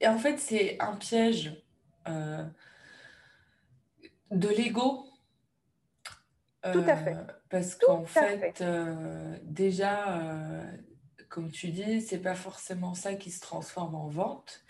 et 0.00 0.08
en 0.08 0.18
fait, 0.18 0.38
c'est 0.38 0.76
un 0.80 0.96
piège 0.96 1.62
euh, 2.08 2.44
de 4.30 4.48
l'ego. 4.48 5.06
Tout 6.62 6.82
à 6.86 6.96
fait. 6.96 7.16
parce 7.50 7.74
qu'en 7.74 8.04
fait, 8.06 8.64
déjà, 9.42 10.64
comme 11.28 11.50
tu 11.50 11.68
dis, 11.68 12.00
c'est 12.00 12.22
pas 12.22 12.34
forcément 12.34 12.94
ça 12.94 13.14
qui 13.14 13.30
se 13.30 13.40
transforme 13.40 13.94
en 13.94 14.08
vente. 14.08 14.64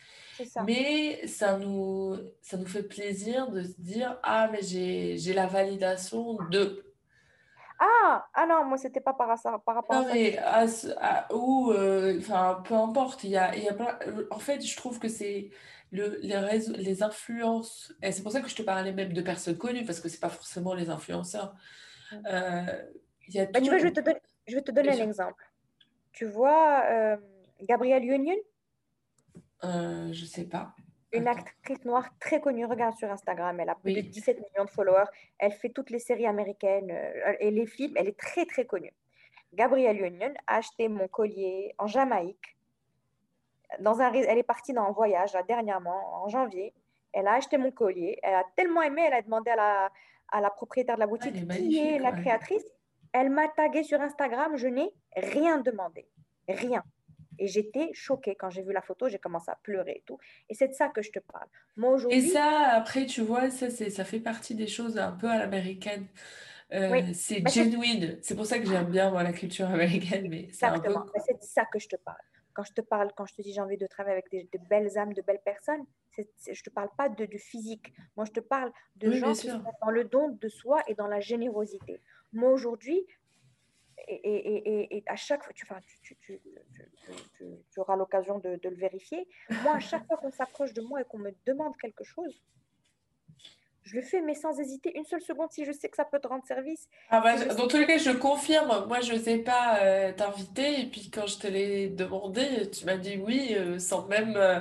Mais 0.67 1.27
ça 1.27 1.59
nous, 1.59 2.17
ça 2.43 2.57
nous 2.57 2.67
fait 2.67 2.83
plaisir 2.83 3.51
de 3.51 3.63
se 3.63 3.81
dire 3.81 4.19
Ah, 4.23 4.49
mais 4.51 4.63
j'ai 4.63 5.33
la 5.33 5.47
validation 5.47 6.39
de. 6.51 6.85
Ah, 7.79 8.27
ah 8.35 8.47
non, 8.47 8.65
moi, 8.65 8.79
c'était 8.79 9.01
pas 9.01 9.13
par, 9.13 9.29
par 9.43 9.75
rapport 9.75 9.97
non, 9.97 10.09
à 10.09 10.15
mais 10.15 10.39
à, 10.39 11.35
ou, 11.35 11.73
euh, 11.73 12.19
enfin, 12.19 12.63
peu 12.65 12.75
importe, 12.75 13.25
il 13.25 13.31
y 13.31 13.37
a, 13.37 13.55
il 13.57 13.65
y 13.65 13.69
a 13.69 13.75
plein... 13.75 13.99
En 14.31 14.39
fait, 14.39 14.65
je 14.65 14.77
trouve 14.77 14.99
que 14.99 15.09
c'est 15.09 15.51
le, 15.93 16.18
les, 16.22 16.37
réseaux, 16.37 16.74
les 16.76 17.03
influences, 17.03 17.93
et 18.03 18.12
c'est 18.12 18.22
pour 18.22 18.32
ça 18.32 18.41
que 18.41 18.49
je 18.49 18.57
te 18.57 18.62
parlais 18.62 18.93
même 18.93 19.12
de 19.12 19.22
personnes 19.22 19.57
connues, 19.57 19.85
parce 19.85 20.01
que 20.01 20.09
c'est 20.09 20.20
pas 20.20 20.28
forcément 20.28 20.74
les 20.74 20.91
influenceurs. 20.91 21.55
Euh, 22.26 22.82
il 23.28 23.35
y 23.35 23.41
a 23.41 23.47
bah, 23.47 23.61
tu 23.61 23.68
vois, 23.68 23.78
je 23.78 23.85
vais 23.85 23.93
te 23.93 24.01
donner, 24.01 24.20
je 24.47 24.55
vais 24.55 24.62
te 24.62 24.72
donner 24.72 25.01
un 25.01 25.07
exemple. 25.07 25.45
Tu 26.12 26.26
vois, 26.26 26.85
euh, 26.91 27.16
Gabrielle 27.62 28.05
Union? 28.05 28.37
Euh, 29.64 30.12
Je 30.12 30.24
sais 30.24 30.45
pas. 30.45 30.74
Une 31.12 31.28
actrice 31.28 31.85
noire 31.85 32.09
très 32.18 32.41
connue, 32.41 32.66
regarde 32.66 32.97
sur 32.97 33.11
Instagram, 33.11 33.61
elle 33.61 33.68
a 33.68 33.76
plus 33.76 33.95
de 33.95 34.01
17 34.01 34.37
millions 34.37 34.64
de 34.64 34.70
followers, 34.70 35.05
elle 35.39 35.53
fait 35.53 35.68
toutes 35.68 35.91
les 35.91 36.01
séries 36.01 36.26
américaines 36.26 36.91
euh, 36.91 37.35
et 37.39 37.53
les 37.53 37.66
films, 37.66 37.95
elle 37.97 38.09
est 38.09 38.18
très 38.18 38.47
très 38.47 38.66
connue. 38.66 38.93
Gabrielle 39.53 40.01
Union 40.01 40.35
a 40.49 40.57
acheté 40.57 40.89
mon 40.89 41.07
collier 41.07 41.72
en 41.78 41.87
Jamaïque. 41.87 42.54
Dans 43.81 44.01
un, 44.01 44.12
elle 44.12 44.39
est 44.39 44.43
partie 44.43 44.72
dans 44.72 44.85
un 44.85 44.93
voyage 44.93 45.33
dernièrement, 45.47 46.25
en 46.25 46.29
janvier. 46.29 46.72
Elle 47.12 47.29
a 47.29 47.35
acheté 47.35 47.59
mon 47.59 47.70
collier. 47.70 48.18
Elle 48.22 48.35
a 48.35 48.45
tellement 48.57 48.83
aimé, 48.83 49.03
elle 49.07 49.14
a 49.14 49.22
demandé 49.22 49.51
à 49.51 49.57
la, 49.57 49.91
à 50.33 50.41
la 50.41 50.51
propriétaire 50.51 50.97
de 50.97 51.01
la 51.01 51.07
boutique 51.07 51.35
qui 51.49 51.79
est 51.79 51.99
la 51.99 52.12
créatrice. 52.12 52.64
Elle 53.12 53.31
m'a 53.31 53.49
tagué 53.49 53.85
sur 53.85 54.01
Instagram, 54.01 54.57
je 54.57 54.66
n'ai 54.66 54.91
rien 55.16 55.59
demandé. 55.59 56.09
Rien. 56.49 56.83
Et 57.39 57.47
j'étais 57.47 57.91
choquée 57.93 58.35
quand 58.35 58.51
j'ai 58.51 58.62
vu 58.62 58.72
la 58.72 58.83
photo, 58.83 59.09
j'ai 59.09 59.18
commencé 59.18 59.51
à 59.51 59.59
pleurer 59.62 59.93
et 59.97 60.03
tout. 60.07 60.18
Et 60.49 60.55
c'est 60.55 60.68
de 60.68 60.72
ça 60.72 60.89
que 60.89 61.03
je 61.03 61.11
te 61.11 61.18
parle. 61.18 61.47
Moi 61.77 61.91
aujourd'hui. 61.91 62.18
Et 62.18 62.29
ça, 62.29 62.70
après, 62.72 63.07
tu 63.07 63.22
vois, 63.22 63.51
ça, 63.51 63.70
ça 63.70 64.05
fait 64.05 64.20
partie 64.20 64.55
des 64.55 64.66
choses 64.66 64.99
un 64.99 65.12
peu 65.12 65.29
à 65.29 65.39
l'américaine. 65.39 66.07
Euh, 66.72 67.03
c'est 67.12 67.47
genuine. 67.49 68.18
C'est 68.22 68.35
pour 68.35 68.47
ça 68.47 68.59
que 68.59 68.66
j'aime 68.66 68.87
bien 68.87 69.11
moi, 69.11 69.22
la 69.22 69.33
culture 69.33 69.66
américaine. 69.66 70.29
Mais 70.29 70.45
Exactement. 70.45 71.03
Peu... 71.03 71.20
C'est 71.25 71.35
de 71.35 71.43
ça 71.43 71.64
que 71.66 71.79
je 71.79 71.89
te 71.89 71.97
parle. 71.97 72.16
Quand 72.55 72.65
je 72.65 72.73
te 72.73 72.81
parle, 72.81 73.11
quand 73.17 73.27
je 73.27 73.35
te 73.35 73.43
dis 73.43 73.53
j'ai 73.53 73.61
envie 73.61 73.77
de 73.77 73.87
travailler 73.87 74.15
avec 74.15 74.31
des, 74.31 74.45
de 74.45 74.69
belles 74.69 74.97
âmes, 74.97 75.13
de 75.13 75.23
belles 75.23 75.43
personnes, 75.45 75.85
je 76.17 76.23
ne 76.23 76.55
te 76.55 76.71
parle 76.71 76.91
pas 76.97 77.09
de, 77.09 77.25
du 77.25 77.39
physique. 77.39 77.93
Moi, 78.17 78.25
je 78.25 78.33
te 78.33 78.41
parle 78.41 78.73
de 78.97 79.11
gens 79.11 79.33
qui 79.33 79.49
sont 79.49 79.65
dans 79.83 79.91
le 79.91 80.05
don 80.05 80.29
de 80.29 80.49
soi 80.49 80.83
et 80.87 80.95
dans 80.95 81.09
la 81.09 81.21
générosité. 81.21 82.01
Moi, 82.33 82.51
aujourd'hui, 82.51 83.05
et, 84.09 85.03
à 85.07 85.17
chaque 85.17 85.43
fois, 85.45 85.53
tu, 85.55 85.67
tu, 86.03 86.17
tu, 86.17 86.41
tu 87.39 87.81
auras 87.81 87.97
l'occasion 87.97 88.39
de, 88.39 88.61
le 88.63 88.77
vérifier. 88.77 89.29
Moi, 89.63 89.75
à 89.75 89.81
chaque 89.81 90.07
fois 90.07 90.17
qu'on 90.17 90.31
s'approche 90.31 90.73
de 90.75 90.83
moi 90.83 91.01
et 91.01 91.05
qu'on 91.05 91.19
me 91.19 91.31
demande 91.47 91.77
quelque 91.77 92.05
chose, 92.05 92.43
je 93.85 93.97
le 93.97 94.03
fais, 94.03 94.22
mais 94.22 94.35
sans 94.35 94.59
hésiter 94.59 94.97
une 94.97 95.05
seule 95.05 95.20
seconde 95.20 95.53
si 95.53 95.64
je 95.64 95.72
sais 95.72 95.89
que 95.91 95.97
ça 95.97 96.07
peut 96.07 96.18
te 96.18 96.26
rendre 96.26 96.45
service. 96.47 96.89
Ah 97.11 97.20
bah, 97.20 97.37
dans 97.55 97.68
tous 97.68 97.76
les 97.76 97.87
cas, 97.87 97.99
je 97.99 98.11
confirme. 98.11 98.87
Moi, 98.89 99.01
je 99.01 99.12
n'osais 99.12 99.39
pas 99.39 99.78
euh, 99.82 100.12
t'inviter. 100.12 100.80
Et 100.80 100.87
puis, 100.87 101.11
quand 101.11 101.26
je 101.26 101.39
te 101.39 101.47
l'ai 101.47 101.89
demandé, 101.91 102.70
tu 102.70 102.87
m'as 102.87 102.97
dit 102.97 103.18
oui, 103.18 103.55
euh, 103.55 103.78
sans 103.78 104.07
même 104.07 104.37
euh, 104.37 104.61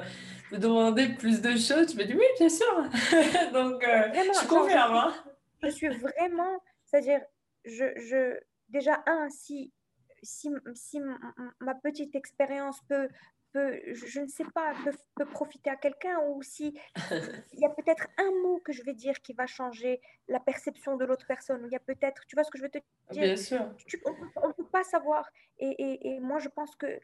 me 0.52 0.58
demander 0.58 1.08
plus 1.08 1.42
de 1.42 1.52
choses. 1.52 1.88
Tu 1.88 1.98
m'as 1.98 2.04
dit 2.04 2.16
oui, 2.16 2.26
bien 2.38 2.50
sûr. 2.50 2.84
Donc, 3.54 3.82
je 3.82 4.48
confirme. 4.48 4.96
Hein. 4.96 5.14
Je 5.62 5.70
suis 5.70 5.90
vraiment, 5.90 6.60
c'est-à-dire, 6.84 7.22
je, 7.64 7.86
je, 7.96 8.38
déjà, 8.68 9.02
un, 9.06 9.30
si, 9.30 9.72
si, 10.22 10.50
si 10.76 11.00
ma 11.62 11.76
petite 11.76 12.14
expérience 12.16 12.82
peut, 12.90 13.08
peut, 13.54 13.80
je 13.94 14.20
ne 14.20 14.28
sais 14.28 14.44
pas, 14.54 14.74
peut, 15.16 15.26
profiter 15.26 15.70
à 15.70 15.76
quelqu'un, 15.76 16.20
ou 16.28 16.42
si 16.42 16.78
il 17.54 17.60
y 17.60 17.66
a 17.66 17.70
peut-être 17.70 18.08
un 18.18 18.32
mot 18.42 18.60
que 18.66 18.74
je 18.74 18.84
vais 18.84 18.94
dire 18.94 19.22
qui 19.22 19.34
va 19.34 19.46
changer 19.46 20.02
la 20.28 20.40
perception 20.40 20.98
de 20.98 21.06
l'autre 21.06 21.26
personne, 21.28 21.64
ou 21.64 21.68
il 21.68 21.72
y 21.72 21.76
a 21.76 21.80
peut-être, 21.80 22.26
tu 22.26 22.36
vois 22.36 22.44
ce 22.44 22.52
que 22.52 22.58
je 22.58 22.64
veux 22.64 22.70
te 22.70 22.80
dire? 23.12 23.22
Bien 23.22 23.36
sûr. 23.36 23.62
on 24.36 24.48
ne 24.48 24.54
peut 24.54 24.66
pas 24.66 24.84
savoir. 24.84 25.30
Et, 25.60 25.70
et, 25.70 26.08
et, 26.10 26.20
moi, 26.20 26.40
je 26.40 26.50
pense 26.50 26.76
que 26.76 27.00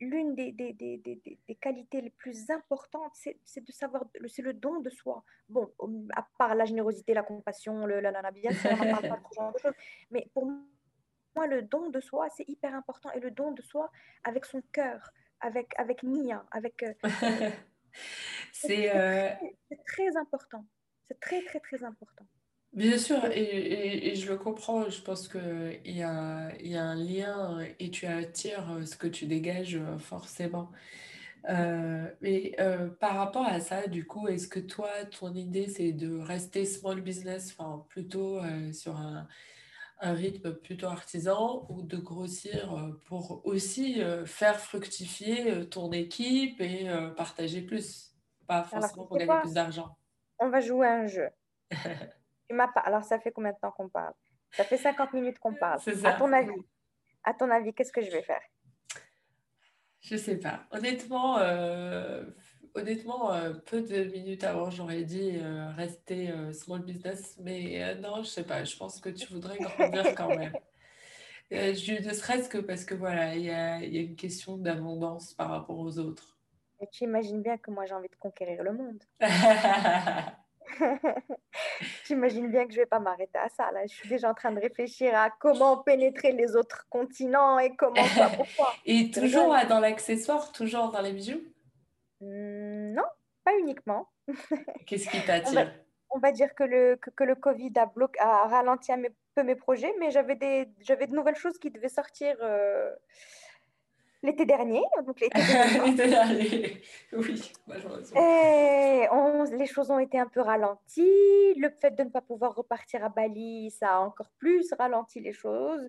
l'une 0.00 0.34
des, 0.34 0.52
des, 0.52 0.72
des, 0.72 0.98
des, 0.98 1.54
qualités 1.56 2.00
les 2.00 2.10
plus 2.10 2.50
importantes, 2.50 3.12
c'est 3.14 3.64
de 3.64 3.72
savoir, 3.72 4.04
c'est 4.26 4.42
le 4.42 4.52
don 4.52 4.80
de 4.80 4.90
soi. 4.90 5.24
Bon, 5.48 5.70
à 6.14 6.26
part 6.38 6.54
la 6.54 6.64
générosité, 6.64 7.14
la 7.14 7.22
compassion, 7.22 7.86
le 7.86 8.00
la, 8.00 8.10
la, 8.10 8.30
bien 8.30 8.52
sûr, 8.52 8.70
on 8.72 8.84
n'en 8.84 8.90
parle 8.92 9.08
pas 9.08 9.16
de 9.16 9.26
ce 9.30 9.34
genre 9.34 9.52
de 9.52 9.58
choses, 9.58 9.74
mais 10.10 10.28
pour 10.32 10.46
moi, 10.46 11.46
le 11.46 11.62
don 11.62 11.90
de 11.90 12.00
soi, 12.00 12.28
c'est 12.30 12.48
hyper 12.48 12.74
important. 12.74 13.10
Et 13.12 13.20
le 13.20 13.30
don 13.30 13.52
de 13.52 13.62
soi 13.62 13.90
avec 14.24 14.44
son 14.44 14.62
cœur, 14.72 15.12
avec, 15.42 15.74
avec 15.78 16.02
Nia, 16.02 16.44
avec... 16.50 16.82
Euh, 16.82 16.92
euh, 18.70 19.30
c'est 19.68 19.84
très 19.86 20.16
important. 20.16 20.64
C'est 21.06 21.20
très, 21.20 21.42
très, 21.44 21.60
très 21.60 21.84
important. 21.84 22.24
Bien 22.72 22.96
sûr, 22.96 23.26
et, 23.26 24.08
et, 24.08 24.14
je 24.14 24.30
le 24.30 24.38
comprends. 24.38 24.88
Je 24.88 25.02
pense 25.02 25.28
qu'il 25.28 25.80
y 25.84 26.02
a, 26.02 26.50
y 26.62 26.74
a 26.74 26.82
un 26.82 26.94
lien 26.94 27.58
et 27.78 27.90
tu 27.90 28.06
attires 28.06 28.80
ce 28.86 28.96
que 28.96 29.06
tu 29.06 29.26
dégages 29.26 29.78
forcément. 29.98 30.72
mais 31.46 32.56
par 32.98 33.16
rapport 33.16 33.44
à 33.44 33.60
ça, 33.60 33.88
du 33.88 34.06
coup, 34.06 34.26
est-ce 34.26 34.48
que 34.48 34.60
toi, 34.60 34.88
ton 35.10 35.34
idée, 35.34 35.68
c'est 35.68 35.92
de 35.92 36.18
rester 36.18 36.64
small 36.64 37.02
business, 37.02 37.54
enfin 37.54 37.84
plutôt 37.90 38.40
sur 38.72 38.96
un, 38.96 39.28
un 40.02 40.14
rythme 40.14 40.52
plutôt 40.52 40.88
artisan 40.88 41.64
ou 41.70 41.82
de 41.82 41.96
grossir 41.96 42.74
euh, 42.74 43.00
pour 43.06 43.46
aussi 43.46 44.02
euh, 44.02 44.26
faire 44.26 44.58
fructifier 44.58 45.50
euh, 45.50 45.64
ton 45.64 45.92
équipe 45.92 46.60
et 46.60 46.88
partager 47.16 47.62
plus, 47.62 48.12
pas 48.46 48.64
forcément 48.64 49.06
pour 49.06 49.16
gagner 49.16 49.40
plus 49.40 49.54
d'argent. 49.54 49.96
On 50.40 50.50
va 50.50 50.60
jouer 50.60 50.88
un 50.88 51.06
jeu. 51.06 51.28
tu 51.70 52.54
m'as 52.54 52.68
pas... 52.68 52.80
Alors, 52.80 53.04
ça 53.04 53.20
fait 53.20 53.30
combien 53.30 53.52
de 53.52 53.58
temps 53.62 53.70
qu'on 53.70 53.88
parle? 53.88 54.12
Ça 54.50 54.64
fait 54.64 54.76
50 54.76 55.12
minutes 55.14 55.38
qu'on 55.38 55.54
parle. 55.54 55.80
À 56.04 56.12
ton 56.14 56.32
avis, 56.32 56.50
à 57.22 57.32
ton 57.32 57.48
avis, 57.50 57.72
qu'est-ce 57.72 57.92
que 57.92 58.02
je 58.02 58.10
vais 58.10 58.22
faire? 58.22 58.42
Je 60.00 60.16
sais 60.16 60.36
pas. 60.36 60.64
Honnêtement, 60.72 61.38
honnêtement, 62.74 63.32
euh, 63.32 63.52
peu 63.52 63.82
de 63.82 64.04
minutes 64.04 64.44
avant, 64.44 64.70
j'aurais 64.70 65.02
dit 65.02 65.32
euh, 65.34 65.70
rester 65.76 66.30
euh, 66.30 66.52
small 66.52 66.82
business, 66.82 67.36
mais 67.40 67.94
non, 67.96 68.22
je 68.22 68.28
sais 68.28 68.44
pas, 68.44 68.64
je 68.64 68.76
pense 68.76 69.00
que 69.00 69.08
tu 69.08 69.32
voudrais 69.32 69.58
grandir 69.58 70.14
quand 70.14 70.28
même. 70.28 70.52
je, 71.50 72.06
ne 72.08 72.14
serait-ce 72.14 72.48
que 72.48 72.58
parce 72.58 72.84
que 72.84 72.94
voilà, 72.94 73.34
il 73.34 73.44
y 73.44 73.50
a, 73.50 73.80
y 73.84 73.98
a, 73.98 74.00
une 74.00 74.16
question 74.16 74.56
d'abondance 74.56 75.34
par 75.34 75.50
rapport 75.50 75.78
aux 75.78 75.98
autres. 75.98 76.38
Et 76.80 76.86
tu 76.90 77.04
imagines 77.04 77.42
bien 77.42 77.58
que 77.58 77.70
moi 77.70 77.84
j'ai 77.86 77.94
envie 77.94 78.08
de 78.08 78.16
conquérir 78.16 78.62
le 78.62 78.72
monde. 78.72 79.02
J'imagine 82.06 82.50
bien 82.50 82.66
que 82.66 82.72
je 82.72 82.78
vais 82.78 82.86
pas 82.86 82.98
m'arrêter 82.98 83.38
à 83.38 83.48
ça. 83.48 83.70
Là, 83.72 83.80
je 83.86 83.94
suis 83.94 84.08
déjà 84.08 84.30
en 84.30 84.34
train 84.34 84.52
de 84.52 84.60
réfléchir 84.60 85.14
à 85.14 85.30
comment 85.30 85.78
pénétrer 85.78 86.32
les 86.32 86.56
autres 86.56 86.86
continents 86.88 87.58
et 87.58 87.74
comment 87.76 88.04
ça, 88.04 88.30
pourquoi. 88.36 88.72
et 88.86 89.10
toujours 89.10 89.54
dans 89.68 89.80
l'accessoire, 89.80 90.52
toujours 90.52 90.90
dans 90.90 91.00
les 91.00 91.12
bijoux? 91.12 91.42
Non, 92.22 93.04
pas 93.44 93.56
uniquement. 93.58 94.08
Qu'est-ce 94.86 95.08
qui 95.08 95.24
t'attire 95.24 95.72
on, 96.14 96.18
va 96.18 96.30
dire 96.30 96.54
que 96.54 96.62
le, 96.62 96.96
que, 96.96 97.24
le 97.24 97.34
Covid 97.34 97.72
a, 97.76 97.86
bloqué, 97.86 98.20
a 98.20 98.46
ralenti 98.46 98.92
un 98.92 99.00
peu 99.34 99.42
mes 99.42 99.54
projets, 99.54 99.94
mais 99.98 100.10
j'avais 100.10 100.36
de 100.36 101.14
nouvelles 101.14 101.36
choses 101.36 101.58
qui 101.58 101.70
devaient 101.70 101.88
sortir. 101.88 102.36
Euh, 102.42 102.90
l'été 104.22 104.44
dernier. 104.44 104.82
Donc 105.04 105.20
l'été 105.20 105.40
dernier. 105.96 106.82
oui, 107.12 107.52
malheureusement. 107.66 108.20
Et 108.20 109.08
les 109.56 109.66
choses 109.66 109.90
ont 109.90 109.98
été 109.98 110.18
un 110.18 110.26
peu 110.26 110.40
ralenties. 110.40 111.54
Le 111.56 111.70
fait 111.70 111.92
de 111.92 112.04
ne 112.04 112.10
pas 112.10 112.20
pouvoir 112.20 112.54
repartir 112.54 113.04
à 113.04 113.08
Bali, 113.08 113.70
ça 113.70 113.96
a 113.96 113.98
encore 113.98 114.30
plus 114.38 114.72
ralenti 114.78 115.20
les 115.20 115.32
choses. 115.32 115.88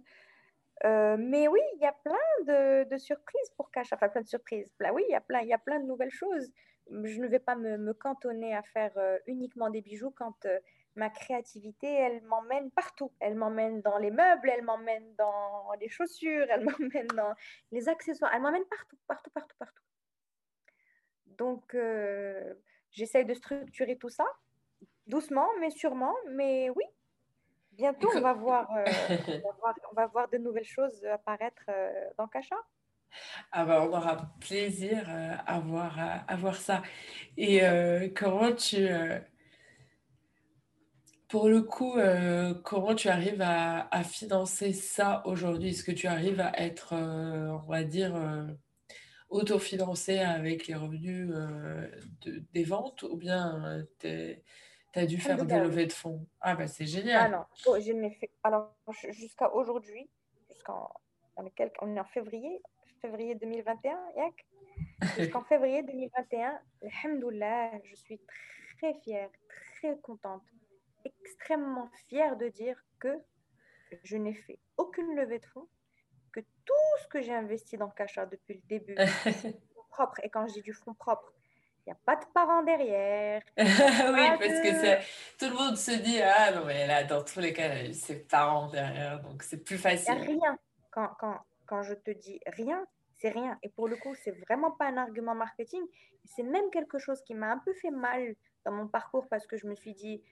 Euh, 0.85 1.15
mais 1.17 1.47
oui, 1.47 1.59
il 1.75 1.81
y 1.81 1.85
a 1.85 1.93
plein 1.93 2.85
de, 2.85 2.97
surprises 2.97 3.49
pour 3.55 3.71
Cash. 3.71 3.93
Enfin, 3.93 4.09
plein 4.09 4.21
de 4.21 4.27
surprises. 4.27 4.67
oui, 4.93 5.03
il 5.07 5.11
y, 5.11 5.15
a 5.15 5.21
plein, 5.21 5.41
il 5.41 5.47
y 5.47 5.53
a 5.53 5.57
plein 5.57 5.79
de 5.79 5.85
nouvelles 5.85 6.11
choses. 6.11 6.51
Je 6.89 7.19
ne 7.21 7.27
vais 7.27 7.39
pas 7.39 7.55
me, 7.55 7.77
me 7.77 7.93
cantonner 7.93 8.53
à 8.53 8.61
faire 8.61 8.91
euh, 8.97 9.17
uniquement 9.27 9.69
des 9.69 9.81
bijoux 9.81 10.11
quand 10.11 10.45
euh, 10.45 10.59
ma 10.95 11.09
créativité, 11.09 11.87
elle 11.87 12.21
m'emmène 12.23 12.69
partout. 12.71 13.13
Elle 13.19 13.35
m'emmène 13.35 13.81
dans 13.81 13.97
les 13.97 14.11
meubles, 14.11 14.49
elle 14.49 14.63
m'emmène 14.63 15.15
dans 15.15 15.71
les 15.79 15.87
chaussures, 15.87 16.45
elle 16.49 16.65
m'emmène 16.65 17.07
dans 17.07 17.33
les 17.71 17.87
accessoires. 17.87 18.31
Elle 18.33 18.41
m'emmène 18.41 18.65
partout, 18.65 18.97
partout, 19.07 19.31
partout, 19.31 19.55
partout. 19.57 19.83
Donc, 21.25 21.75
j'essaye 22.91 23.25
de 23.25 23.33
structurer 23.33 23.97
tout 23.97 24.09
ça, 24.09 24.25
doucement, 25.07 25.47
mais 25.59 25.71
sûrement. 25.71 26.13
Mais 26.29 26.69
oui, 26.69 26.83
bientôt, 27.77 28.09
on 28.15 28.21
va, 28.21 28.33
voir, 28.33 28.69
euh, 28.75 28.83
on, 29.91 29.95
va 29.95 30.07
voir, 30.07 30.29
de 30.29 30.37
nouvelles 30.37 30.65
choses 30.65 31.03
apparaître 31.05 31.63
euh, 31.69 31.91
dans 32.17 32.27
Cacha. 32.27 32.55
Ah 33.51 33.65
bah, 33.65 33.83
on 33.83 33.93
aura 33.93 34.33
plaisir 34.39 35.05
euh, 35.07 35.33
à, 35.45 35.59
voir, 35.59 35.97
à, 36.27 36.35
voir 36.35 36.55
ça. 36.55 36.81
Et 37.37 37.61
comment 38.15 38.53
tu... 38.53 38.87
pour 41.27 41.47
le 41.47 41.61
coup, 41.61 41.95
comment 42.63 42.95
tu 42.95 43.09
arrives 43.09 43.41
à, 43.41 43.87
à 43.91 44.03
financer 44.03 44.73
ça 44.73 45.21
aujourd'hui? 45.25 45.69
Est-ce 45.69 45.83
que 45.83 45.91
tu 45.91 46.07
arrives 46.07 46.39
à 46.39 46.59
être, 46.59 46.95
on 46.95 47.69
va 47.69 47.83
dire, 47.83 48.15
autofinancé 49.29 50.17
avec 50.17 50.65
les 50.65 50.75
revenus 50.75 51.29
de, 52.21 52.43
des 52.51 52.63
ventes 52.63 53.03
ou 53.03 53.15
bien 53.15 53.85
tu 54.93 54.99
as 54.99 55.05
dû 55.05 55.19
faire 55.19 55.43
des 55.43 55.59
levées 55.59 55.87
de 55.87 55.93
fonds. 55.93 56.25
Ah, 56.39 56.55
bah 56.55 56.67
c'est 56.67 56.85
génial. 56.85 57.21
Ah 57.25 57.29
non, 57.37 57.45
oh, 57.67 57.77
je 57.79 57.91
n'ai 57.91 58.11
fait. 58.11 58.31
Alors, 58.43 58.73
jusqu'à 59.09 59.53
aujourd'hui, 59.53 60.09
jusqu'en. 60.49 60.89
On 61.35 61.45
est, 61.47 61.71
on 61.81 61.95
est 61.95 61.99
en 61.99 62.05
février, 62.05 62.61
février 63.01 63.33
2021, 63.33 63.97
Yak? 64.17 64.45
Jusqu'en 65.17 65.43
février 65.43 65.81
2021, 65.81 66.59
alhamdoulilah, 66.83 67.71
je 67.83 67.95
suis 67.95 68.21
très 68.77 68.93
fière, 69.01 69.29
très 69.77 69.97
contente, 69.99 70.43
extrêmement 71.03 71.89
fière 72.07 72.37
de 72.37 72.49
dire 72.49 72.77
que 72.99 73.17
je 74.03 74.17
n'ai 74.17 74.35
fait 74.35 74.59
aucune 74.77 75.15
levée 75.15 75.39
de 75.39 75.45
fonds, 75.45 75.67
que 76.31 76.39
tout 76.39 76.73
ce 77.01 77.07
que 77.07 77.21
j'ai 77.21 77.33
investi 77.33 77.77
dans 77.77 77.89
Cacha 77.89 78.25
depuis 78.25 78.55
le 78.55 78.61
début, 78.67 78.95
propre, 79.89 80.19
et 80.23 80.29
quand 80.29 80.47
je 80.47 80.53
dis 80.53 80.61
du 80.61 80.73
fonds 80.73 80.93
propre, 80.93 81.32
il 81.85 81.89
n'y 81.89 81.93
a 81.93 81.99
pas 82.05 82.15
de 82.15 82.25
parents 82.33 82.63
derrière. 82.63 83.41
oui, 83.57 83.65
parce 83.65 84.61
que 84.61 85.37
tout 85.37 85.51
le 85.51 85.55
monde 85.55 85.75
se 85.75 85.91
dit 85.91 86.21
Ah 86.21 86.51
non, 86.51 86.65
mais 86.65 86.87
là, 86.87 87.03
dans 87.03 87.23
tous 87.23 87.39
les 87.39 87.51
cas, 87.51 87.75
y 87.75 87.89
a 87.89 87.93
ses 87.93 88.23
parents 88.23 88.69
derrière, 88.69 89.21
donc 89.21 89.43
c'est 89.43 89.63
plus 89.63 89.77
facile. 89.77 90.13
Il 90.13 90.37
n'y 90.37 90.45
a 90.45 90.49
rien. 90.49 90.59
Quand, 90.91 91.09
quand, 91.19 91.39
quand, 91.65 91.83
je 91.83 91.93
te 91.93 92.11
dis 92.11 92.39
rien, 92.47 92.85
c'est 93.15 93.29
rien. 93.29 93.57
Et 93.63 93.69
pour 93.69 93.89
le 93.89 93.97
coup, 93.97 94.15
c'est 94.15 94.31
vraiment 94.31 94.71
pas 94.71 94.85
un 94.85 94.97
argument 94.97 95.35
marketing. 95.35 95.81
C'est 96.23 96.43
même 96.43 96.69
quelque 96.71 96.99
chose 96.99 97.21
qui 97.23 97.33
m'a 97.33 97.51
un 97.51 97.59
peu 97.59 97.73
fait 97.73 97.91
mal 97.91 98.35
dans 98.65 98.71
mon 98.71 98.87
parcours 98.87 99.27
parce 99.27 99.45
que 99.45 99.57
je 99.57 99.67
me 99.67 99.75
suis 99.75 99.93
dit 99.93 100.23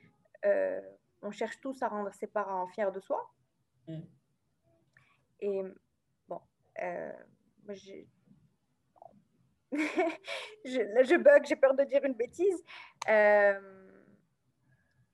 euh, 0.45 0.79
On 1.21 1.31
cherche 1.31 1.59
tous 1.59 1.81
à 1.83 1.89
rendre 1.89 2.13
ses 2.13 2.27
parents 2.27 2.67
fiers 2.67 2.91
de 2.93 3.01
soi. 3.01 3.29
Mm. 3.89 3.99
Et 5.41 5.63
bon, 6.29 6.39
euh, 6.81 7.11
j'ai 7.69 8.07
je, 9.71 9.79
je, 10.65 11.17
bug, 11.17 11.45
j'ai 11.45 11.55
peur 11.55 11.73
de 11.73 11.83
dire 11.83 12.03
une 12.03 12.13
bêtise. 12.13 12.63
Il 13.07 13.11
euh, 13.11 13.59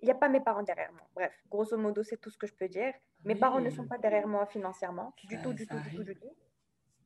n'y 0.02 0.12
a 0.12 0.16
pas 0.16 0.30
mes 0.30 0.40
parents 0.40 0.64
derrière 0.64 0.92
moi. 0.92 1.08
Bref, 1.14 1.34
grosso 1.50 1.78
modo, 1.78 2.04
c'est 2.04 2.18
tout 2.18 2.30
ce 2.30 2.38
que 2.38 2.48
je 2.48 2.54
peux 2.54 2.68
dire. 2.68 2.94
Mes 3.24 3.36
parents 3.36 3.60
ne 3.60 3.70
sont 3.70 3.88
pas 3.88 3.98
derrière 3.98 4.28
moi 4.28 4.46
financièrement, 4.46 5.14
du 5.18 5.40
tout, 5.42 5.54
du 5.54 5.68
tout, 5.68 5.80
du 5.80 5.96
tout, 5.96 6.04
du 6.04 6.16
tout. 6.16 6.36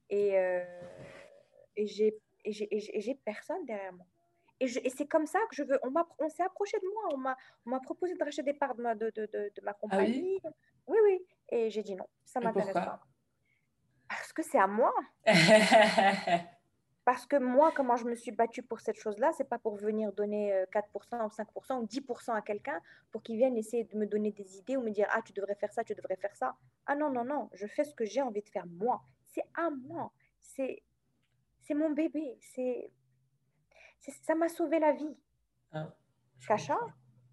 Et, 0.10 0.38
euh, 0.38 0.64
et 1.76 1.88
j'ai 1.88 3.16
personne 3.26 3.66
derrière 3.66 3.93
moi. 3.93 4.06
Et, 4.62 4.66
et 4.66 4.89
c'est 4.91 5.08
comme 5.08 5.26
ça 5.26 5.39
que 5.49 5.56
je 5.56 5.64
veux. 5.64 5.80
On, 5.82 5.91
on 6.20 6.30
s'est 6.30 6.43
approché 6.43 6.78
de 6.80 6.86
moi. 6.93 7.36
On 7.66 7.70
m'a 7.70 7.80
proposé 7.80 8.14
de 8.14 8.24
racheter 8.24 8.43
des 8.43 8.54
parts 8.54 8.76
de 8.76 8.82
ma, 8.84 8.93
de, 8.93 9.10
de, 9.10 9.26
de, 9.34 9.62
ma 9.64 9.72
ah 9.72 9.74
compagnie. 9.74 10.39
oui, 10.88 10.97
oui, 11.04 11.26
Et 11.49 11.72
j'ai 11.72 11.82
dit 11.82 11.95
non, 11.95 12.06
ça 12.24 12.39
m'intéresse 12.39 12.74
pas. 12.74 13.02
Parce 14.08 14.32
que 14.32 14.43
c'est 14.43 14.60
à 14.60 14.68
moi. 14.68 14.93
Parce 17.12 17.26
que 17.26 17.36
moi, 17.36 17.74
comment 17.76 17.97
je 17.97 18.05
me 18.05 18.16
suis 18.16 18.32
battue 18.32 18.64
pour 18.64 18.80
cette 18.80 18.95
chose-là, 18.95 19.34
c'est 19.34 19.43
pas 19.49 19.59
pour 19.59 19.76
venir 19.76 20.14
donner 20.14 20.53
4% 20.74 20.80
euh, 20.80 21.26
ou 21.26 21.28
5% 21.28 21.82
ou 21.82 21.86
10% 21.86 22.34
à 22.34 22.41
quelqu'un 22.41 22.80
pour 23.12 23.22
qu'il 23.22 23.36
vienne 23.36 23.57
essayer 23.57 23.84
de 23.84 23.97
me 23.97 24.05
donner 24.05 24.32
des 24.32 24.57
idées 24.59 24.78
ou 24.78 24.82
me 24.82 24.91
dire 24.91 25.09
Ah, 25.12 25.22
tu 25.22 25.34
devrais 25.34 25.55
faire 25.55 25.74
ça, 25.74 25.84
tu 25.84 25.93
devrais 25.93 26.16
faire 26.16 26.34
ça. 26.38 26.55
Ah 26.86 26.95
non, 26.95 27.12
non, 27.12 27.26
non, 27.26 27.49
je 27.51 27.68
fais 27.68 27.84
ce 27.84 27.93
que 27.93 28.05
j'ai 28.05 28.22
envie 28.22 28.41
de 28.41 28.47
faire 28.47 28.66
moi. 28.66 29.03
C'est 29.26 29.43
à 29.55 29.70
moi. 29.70 30.14
C'est, 30.39 30.82
mon 31.76 31.89
bébé. 31.89 32.38
C'est, 32.39 32.89
ça 34.24 34.34
m'a 34.34 34.47
sauvé 34.47 34.80
la 34.80 34.93
vie. 34.93 35.18
Ah, 35.74 35.93
Kacha 36.47 36.80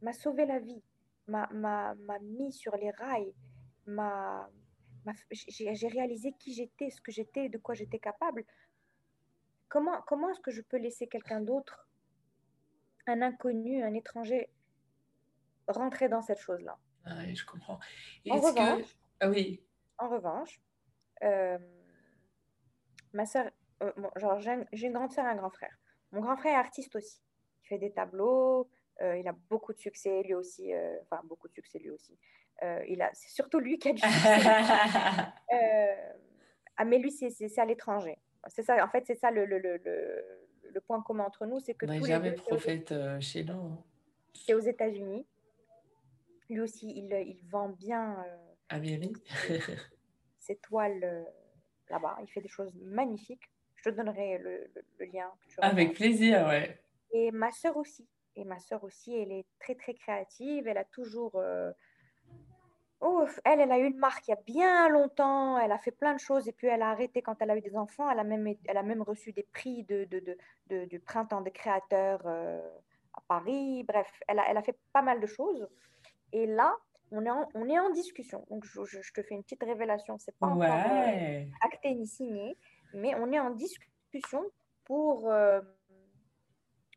m'a 0.02 0.12
sauvé 0.12 0.44
la 0.44 0.58
vie, 0.58 0.82
m'a, 1.28 1.94
mis 2.20 2.52
sur 2.52 2.74
les 2.74 2.90
rails, 2.90 3.32
m'a, 3.86 4.50
j'ai 5.36 5.88
réalisé 5.88 6.32
qui 6.36 6.52
j'étais, 6.52 6.90
ce 6.90 7.00
que 7.00 7.12
j'étais, 7.12 7.48
de 7.48 7.58
quoi 7.58 7.76
j'étais 7.76 8.00
capable 8.00 8.44
Comment, 9.68 10.00
comment 10.06 10.30
est-ce 10.30 10.40
que 10.40 10.50
je 10.50 10.62
peux 10.62 10.78
laisser 10.78 11.08
quelqu'un 11.08 11.40
d'autre, 11.40 11.88
un 13.06 13.20
inconnu, 13.22 13.82
un 13.82 13.94
étranger, 13.94 14.50
rentrer 15.66 16.08
dans 16.08 16.22
cette 16.22 16.40
chose-là? 16.40 16.78
Ah 17.04 17.18
oui, 17.26 17.34
je 17.34 17.44
comprends. 17.44 17.78
En 18.30 18.40
revanche, 18.40 18.96
ah 19.20 19.28
oui. 19.28 19.62
En 19.98 20.08
revanche, 20.08 20.60
euh, 21.22 21.58
ma 23.12 23.26
soeur, 23.26 23.50
euh, 23.82 23.92
genre, 24.16 24.40
j'ai 24.40 24.86
une 24.86 24.92
grande 24.92 25.12
soeur 25.12 25.26
et 25.26 25.28
un 25.28 25.36
grand 25.36 25.50
frère. 25.50 25.76
Mon 26.12 26.20
grand 26.20 26.36
frère 26.36 26.54
est 26.54 26.60
artiste 26.60 26.96
aussi. 26.96 27.22
Il 27.64 27.68
fait 27.68 27.78
des 27.78 27.92
tableaux, 27.92 28.70
euh, 29.02 29.18
il 29.18 29.28
a 29.28 29.34
beaucoup 29.50 29.72
de 29.72 29.78
succès 29.78 30.22
lui 30.22 30.34
aussi, 30.34 30.72
enfin 31.02 31.20
beaucoup 31.24 31.48
de 31.48 31.52
succès 31.52 31.78
lui 31.78 31.90
aussi. 31.90 32.18
il 32.62 33.02
a, 33.02 33.10
c'est 33.12 33.28
surtout 33.28 33.58
lui 33.58 33.78
qui 33.78 33.90
a 33.90 33.92
du 33.92 34.00
succès. 34.00 34.40
ah, 36.76 36.84
mais 36.86 36.98
lui, 36.98 37.10
c'est 37.10 37.58
à 37.58 37.64
l'étranger 37.66 38.18
c'est 38.46 38.62
ça, 38.62 38.82
en 38.84 38.88
fait, 38.88 39.04
c'est 39.06 39.18
ça 39.18 39.30
le, 39.30 39.44
le, 39.44 39.58
le, 39.58 39.80
le, 40.72 40.80
point 40.80 41.02
commun 41.02 41.24
entre 41.24 41.46
nous, 41.46 41.60
c'est 41.60 41.74
que 41.74 41.86
On 41.86 41.98
tous 41.98 42.06
jamais 42.06 42.32
prophète 42.32 42.92
euh, 42.92 43.20
chez 43.20 43.44
nous. 43.44 43.52
Hein. 43.52 43.84
C'est 44.34 44.54
aux 44.54 44.60
États-Unis. 44.60 45.26
Lui 46.48 46.60
aussi, 46.60 46.90
il, 46.96 47.12
il 47.12 47.42
vend 47.48 47.68
bien 47.68 48.24
euh, 48.24 48.36
ses 50.38 50.56
toiles 50.56 51.04
euh, 51.04 51.24
là-bas. 51.90 52.18
Il 52.22 52.28
fait 52.28 52.40
des 52.40 52.48
choses 52.48 52.72
magnifiques. 52.80 53.50
Je 53.76 53.90
te 53.90 53.94
donnerai 53.94 54.38
le, 54.38 54.70
lien. 55.12 55.30
Avec 55.58 55.94
plaisir, 55.94 56.46
ouais. 56.46 56.80
Et 57.12 57.30
ma 57.30 57.50
sœur 57.52 57.76
aussi. 57.76 58.08
Et 58.34 58.44
ma 58.44 58.58
sœur 58.58 58.84
aussi, 58.84 59.14
elle 59.14 59.32
est 59.32 59.46
très, 59.60 59.74
très 59.74 59.94
créative. 59.94 60.66
Elle 60.66 60.78
a 60.78 60.84
toujours 60.84 61.32
euh, 61.36 61.72
elle, 63.44 63.60
elle 63.60 63.72
a 63.72 63.78
eu 63.78 63.86
une 63.86 63.98
marque 63.98 64.26
il 64.26 64.32
y 64.32 64.34
a 64.34 64.40
bien 64.46 64.88
longtemps, 64.88 65.58
elle 65.58 65.72
a 65.72 65.78
fait 65.78 65.90
plein 65.90 66.14
de 66.14 66.20
choses 66.20 66.48
et 66.48 66.52
puis 66.52 66.66
elle 66.66 66.82
a 66.82 66.90
arrêté 66.90 67.22
quand 67.22 67.40
elle 67.40 67.50
a 67.50 67.56
eu 67.56 67.60
des 67.60 67.76
enfants. 67.76 68.10
Elle 68.10 68.18
a 68.18 68.24
même, 68.24 68.54
elle 68.64 68.76
a 68.76 68.82
même 68.82 69.02
reçu 69.02 69.32
des 69.32 69.44
prix 69.44 69.84
de, 69.84 70.04
de, 70.04 70.36
de, 70.68 70.84
du 70.86 70.98
printemps 70.98 71.40
des 71.40 71.50
créateurs 71.50 72.22
euh, 72.26 72.60
à 73.14 73.20
Paris. 73.28 73.84
Bref, 73.84 74.10
elle 74.26 74.38
a, 74.38 74.50
elle 74.50 74.56
a 74.56 74.62
fait 74.62 74.76
pas 74.92 75.02
mal 75.02 75.20
de 75.20 75.26
choses. 75.26 75.68
Et 76.32 76.46
là, 76.46 76.76
on 77.10 77.24
est 77.24 77.30
en, 77.30 77.48
on 77.54 77.68
est 77.68 77.78
en 77.78 77.90
discussion. 77.90 78.44
Donc, 78.50 78.64
je, 78.64 78.84
je, 78.84 79.12
te 79.12 79.22
fais 79.22 79.34
une 79.34 79.42
petite 79.42 79.62
révélation. 79.62 80.18
C'est 80.18 80.36
pas 80.36 80.48
encore 80.48 80.62
euh, 80.62 81.44
acté 81.62 81.94
ni 81.94 82.06
signé, 82.06 82.56
mais 82.92 83.14
on 83.14 83.32
est 83.32 83.40
en 83.40 83.50
discussion 83.50 84.44
pour, 84.84 85.30
euh, 85.30 85.60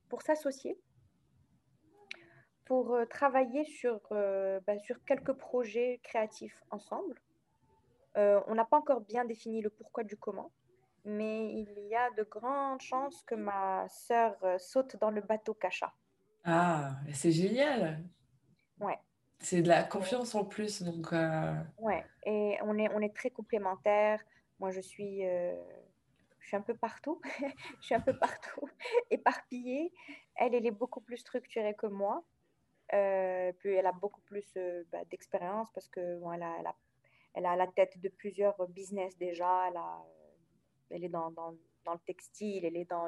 pour 0.09 0.21
s'associer 0.21 0.77
pour 2.71 2.93
euh, 2.93 3.03
travailler 3.03 3.65
sur, 3.65 3.99
euh, 4.13 4.61
bah, 4.65 4.79
sur 4.79 5.03
quelques 5.03 5.33
projets 5.33 5.99
créatifs 6.03 6.57
ensemble. 6.69 7.21
Euh, 8.15 8.39
on 8.47 8.55
n'a 8.55 8.63
pas 8.63 8.77
encore 8.77 9.01
bien 9.01 9.25
défini 9.25 9.61
le 9.61 9.69
pourquoi 9.69 10.05
du 10.05 10.15
comment, 10.15 10.53
mais 11.03 11.51
il 11.51 11.87
y 11.89 11.95
a 11.95 12.09
de 12.11 12.23
grandes 12.23 12.79
chances 12.79 13.23
que 13.23 13.35
ma 13.35 13.89
sœur 13.89 14.37
saute 14.57 14.95
dans 15.01 15.11
le 15.11 15.19
bateau 15.19 15.53
Cacha. 15.53 15.91
Ah, 16.45 16.95
c'est 17.11 17.33
génial. 17.33 18.01
Ouais. 18.79 18.97
C'est 19.39 19.61
de 19.61 19.67
la 19.67 19.83
confiance 19.83 20.33
en 20.33 20.45
plus, 20.45 20.81
donc. 20.81 21.11
Ouais, 21.77 22.05
et 22.25 22.57
on 22.63 22.77
est, 22.77 22.87
on 22.95 23.01
est 23.01 23.13
très 23.13 23.31
complémentaires. 23.31 24.23
Moi, 24.61 24.71
je 24.71 24.79
suis, 24.79 25.23
je 25.23 26.47
suis 26.47 26.55
un 26.55 26.61
peu 26.61 26.75
partout. 26.75 27.19
je 27.81 27.85
suis 27.85 27.95
un 27.95 27.99
peu 27.99 28.17
partout, 28.17 28.69
éparpillée. 29.11 29.91
Elle, 30.35 30.55
elle 30.55 30.65
est 30.65 30.71
beaucoup 30.71 31.01
plus 31.01 31.17
structurée 31.17 31.75
que 31.75 31.87
moi. 31.87 32.23
Euh, 32.93 33.53
puis 33.59 33.73
elle 33.73 33.85
a 33.85 33.93
beaucoup 33.93 34.21
plus 34.21 34.45
euh, 34.57 34.83
bah, 34.91 34.99
d'expérience 35.09 35.69
parce 35.73 35.87
que 35.87 36.19
bon, 36.19 36.33
elle, 36.33 36.43
a, 36.43 36.55
elle, 36.59 36.67
a, 36.67 36.75
elle, 37.35 37.45
a, 37.45 37.55
la 37.55 37.67
tête 37.67 37.99
de 38.01 38.09
plusieurs 38.09 38.67
business 38.69 39.17
déjà. 39.17 39.67
Elle 39.69 39.77
a, 39.77 40.03
elle 40.89 41.03
est 41.05 41.09
dans, 41.09 41.31
dans, 41.31 41.55
dans, 41.85 41.93
le 41.93 41.99
textile, 42.05 42.65
elle 42.65 42.75
est 42.75 42.89
dans 42.89 43.05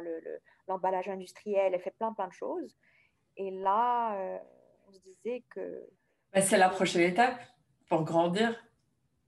l'emballage 0.68 1.08
le, 1.08 1.14
industriel, 1.14 1.74
elle 1.74 1.82
fait 1.82 1.92
plein, 1.92 2.14
plein 2.14 2.28
de 2.28 2.34
choses. 2.34 2.78
Et 3.36 3.52
là, 3.52 4.16
euh, 4.16 4.40
on 4.88 4.92
se 4.92 5.00
disait 5.00 5.44
que... 5.50 5.90
Bah, 6.32 6.42
c'est 6.42 6.58
la 6.58 6.70
prochaine 6.70 7.02
étape 7.02 7.40
pour 7.90 8.04
grandir. 8.04 8.56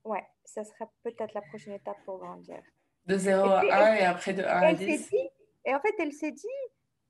Ouais, 0.04 0.24
ça 0.44 0.64
serait 0.64 0.86
peut-être 1.02 1.34
la 1.34 1.42
prochaine 1.42 1.74
étape 1.74 1.98
pour 2.04 2.18
grandir. 2.18 2.62
De 3.06 3.16
0 3.16 3.44
à 3.44 3.60
1 3.60 3.94
et 3.94 4.04
après 4.04 4.32
de 4.32 4.42
1 4.42 4.46
à 4.46 4.72
10. 4.72 5.12
et 5.64 5.74
en 5.74 5.80
fait, 5.80 5.94
elle 5.98 6.12
s'est 6.12 6.32
dit, 6.32 6.46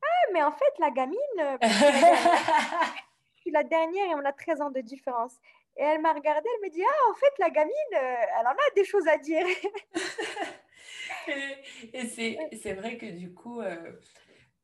ah, 0.02 0.32
mais 0.32 0.42
en 0.42 0.52
fait, 0.52 0.78
la 0.78 0.90
gamine, 0.90 1.58
euh, 3.46 3.52
la 3.52 3.64
dernière 3.64 4.10
et 4.10 4.14
on 4.14 4.24
a 4.24 4.32
13 4.32 4.60
ans 4.60 4.70
de 4.70 4.80
différence. 4.80 5.34
Et 5.78 5.82
elle 5.82 6.00
m'a 6.00 6.12
regardée, 6.12 6.48
elle 6.56 6.70
me 6.70 6.72
dit, 6.72 6.82
ah, 6.82 7.10
en 7.10 7.14
fait, 7.14 7.32
la 7.38 7.50
gamine, 7.50 7.72
euh, 7.94 8.14
elle 8.40 8.46
en 8.46 8.50
a 8.50 8.74
des 8.74 8.84
choses 8.84 9.06
à 9.08 9.18
dire. 9.18 9.46
et 11.92 12.06
c'est 12.56 12.72
vrai 12.72 12.96
que 12.96 13.06
du 13.06 13.32
coup, 13.34 13.60
euh, 13.60 13.92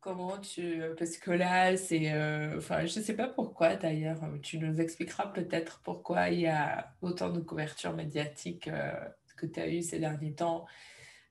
comment 0.01 0.39
tu... 0.39 0.81
Parce 0.99 1.19
que 1.19 1.31
là, 1.31 1.77
c'est... 1.77 2.11
enfin, 2.57 2.87
je 2.87 2.99
ne 2.99 3.05
sais 3.05 3.15
pas 3.15 3.29
pourquoi 3.29 3.77
d'ailleurs, 3.77 4.21
tu 4.43 4.59
nous 4.59 4.81
expliqueras 4.81 5.27
peut-être 5.29 5.81
pourquoi 5.85 6.31
il 6.31 6.41
y 6.41 6.47
a 6.47 6.95
autant 7.03 7.29
de 7.29 7.41
couverture 7.41 7.93
médiatique 7.93 8.71
que 9.37 9.47
tu 9.47 9.61
as 9.61 9.69
eu 9.69 9.83
ces 9.83 9.99
derniers 9.99 10.35
temps, 10.35 10.67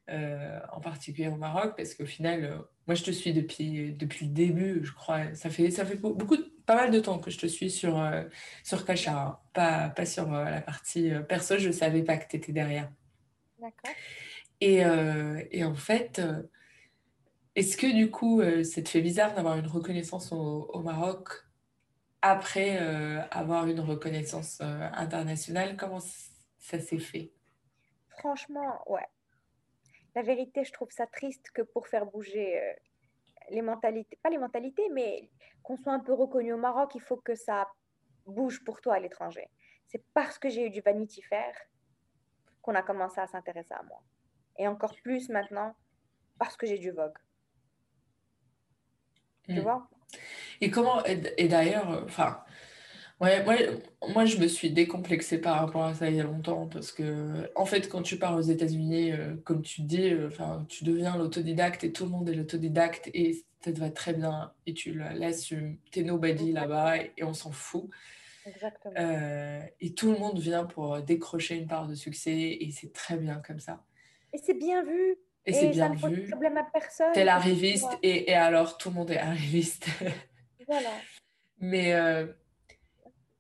en 0.07 0.79
particulier 0.81 1.29
au 1.29 1.37
Maroc, 1.37 1.73
parce 1.75 1.95
qu'au 1.95 2.05
final 2.05 2.63
moi, 2.87 2.95
je 2.95 3.03
te 3.03 3.11
suis 3.11 3.31
depuis, 3.31 3.93
depuis 3.93 4.25
le 4.25 4.33
début, 4.33 4.81
je 4.83 4.91
crois. 4.91 5.33
Ça 5.35 5.49
fait, 5.49 5.69
ça 5.71 5.85
fait 5.85 5.95
beaucoup, 5.95 6.35
pas 6.65 6.75
mal 6.75 6.91
de 6.91 6.99
temps 6.99 7.19
que 7.19 7.31
je 7.31 7.37
te 7.37 7.47
suis 7.47 7.69
sur, 7.69 7.99
euh, 7.99 8.23
sur 8.63 8.83
hein. 8.89 9.39
pas, 9.53 9.89
pas 9.89 10.05
sur 10.05 10.33
euh, 10.33 10.45
la 10.45 10.61
partie 10.61 11.11
euh, 11.11 11.21
perso. 11.21 11.57
Je 11.57 11.67
ne 11.67 11.73
savais 11.73 12.03
pas 12.03 12.17
que 12.17 12.27
tu 12.27 12.37
étais 12.37 12.51
derrière. 12.51 12.91
D'accord. 13.59 13.91
Et, 14.59 14.83
et, 15.51 15.63
en 15.63 15.73
fait, 15.73 16.21
est-ce 17.55 17.75
que 17.77 17.91
du 17.91 18.11
coup, 18.11 18.43
ça 18.63 18.81
te 18.83 18.89
fait 18.89 19.01
bizarre 19.01 19.33
d'avoir 19.33 19.57
une 19.57 19.65
reconnaissance 19.65 20.31
au, 20.31 20.69
au 20.71 20.83
Maroc 20.83 21.29
après 22.21 22.77
avoir 23.31 23.65
une 23.65 23.79
reconnaissance 23.79 24.61
internationale? 24.61 25.77
Comment 25.77 25.99
ça 25.99 26.79
s'est 26.79 26.99
fait? 26.99 27.31
Franchement, 28.09 28.83
ouais 28.85 29.07
la 30.15 30.21
vérité, 30.21 30.63
je 30.63 30.71
trouve 30.71 30.91
ça 30.91 31.07
triste 31.07 31.51
que 31.53 31.61
pour 31.61 31.87
faire 31.87 32.05
bouger 32.05 32.59
euh, 32.59 32.73
les 33.51 33.61
mentalités, 33.61 34.17
pas 34.23 34.29
les 34.29 34.37
mentalités, 34.37 34.89
mais 34.89 35.29
qu'on 35.63 35.77
soit 35.77 35.93
un 35.93 35.99
peu 35.99 36.13
reconnu 36.13 36.53
au 36.53 36.57
Maroc, 36.57 36.95
il 36.95 37.01
faut 37.01 37.17
que 37.17 37.35
ça 37.35 37.69
bouge 38.25 38.63
pour 38.63 38.81
toi 38.81 38.95
à 38.95 38.99
l'étranger. 38.99 39.47
C'est 39.87 40.03
parce 40.13 40.39
que 40.39 40.49
j'ai 40.49 40.65
eu 40.65 40.69
du 40.69 40.81
Vanity 40.81 41.21
Fair 41.21 41.53
qu'on 42.61 42.75
a 42.75 42.81
commencé 42.81 43.19
à 43.19 43.27
s'intéresser 43.27 43.73
à 43.73 43.83
moi. 43.83 44.01
Et 44.57 44.67
encore 44.67 44.95
plus 45.03 45.29
maintenant 45.29 45.75
parce 46.39 46.55
que 46.55 46.65
j'ai 46.65 46.77
du 46.77 46.91
Vogue. 46.91 47.17
Tu 49.47 49.59
vois? 49.59 49.89
Et 50.61 50.69
comment, 50.69 51.03
et 51.05 51.47
d'ailleurs, 51.47 52.03
enfin, 52.05 52.43
Ouais, 53.21 53.43
moi, 53.43 53.55
moi, 54.15 54.25
je 54.25 54.37
me 54.37 54.47
suis 54.47 54.71
décomplexée 54.71 55.39
par 55.39 55.59
rapport 55.59 55.83
à 55.83 55.93
ça 55.93 56.09
il 56.09 56.15
y 56.15 56.19
a 56.19 56.23
longtemps 56.23 56.65
parce 56.65 56.91
que, 56.91 57.51
en 57.55 57.65
fait, 57.65 57.87
quand 57.87 58.01
tu 58.01 58.17
pars 58.17 58.35
aux 58.35 58.41
États-Unis, 58.41 59.11
euh, 59.11 59.35
comme 59.43 59.61
tu 59.61 59.83
dis, 59.83 60.09
euh, 60.09 60.29
tu 60.67 60.85
deviens 60.85 61.15
l'autodidacte 61.15 61.83
et 61.83 61.91
tout 61.91 62.05
le 62.05 62.09
monde 62.09 62.27
est 62.29 62.33
l'autodidacte 62.33 63.11
et 63.13 63.45
ça 63.63 63.71
te 63.71 63.79
va 63.79 63.91
très 63.91 64.13
bien 64.13 64.51
et 64.65 64.73
tu 64.73 64.99
laisses, 65.13 65.53
t'es 65.91 66.01
nobody 66.01 66.51
là-bas 66.51 66.97
et, 66.97 67.13
on 67.21 67.35
s'en 67.35 67.51
fout. 67.51 67.91
Exactement. 68.47 68.95
Euh, 68.97 69.61
et 69.79 69.93
tout 69.93 70.11
le 70.11 70.17
monde 70.17 70.39
vient 70.39 70.65
pour 70.65 70.99
décrocher 71.03 71.57
une 71.57 71.67
part 71.67 71.87
de 71.87 71.93
succès 71.93 72.57
et 72.59 72.71
c'est 72.71 72.91
très 72.91 73.17
bien 73.17 73.39
comme 73.45 73.59
ça. 73.59 73.83
Et 74.33 74.39
c'est 74.39 74.55
bien 74.55 74.83
vu. 74.83 75.15
Et, 75.45 75.53
c'est 75.53 75.69
bien 75.69 75.95
ça 75.95 76.07
vu. 76.07 76.27
problème 76.27 76.57
à 76.57 76.63
personne. 76.63 77.11
T'es 77.13 77.23
l'arriviste 77.23 77.99
et, 78.01 78.31
et, 78.31 78.33
alors 78.33 78.79
tout 78.79 78.89
le 78.89 78.95
monde 78.95 79.11
est 79.11 79.19
arriviste. 79.19 79.85
voilà. 80.67 80.89
Mais 81.63 81.93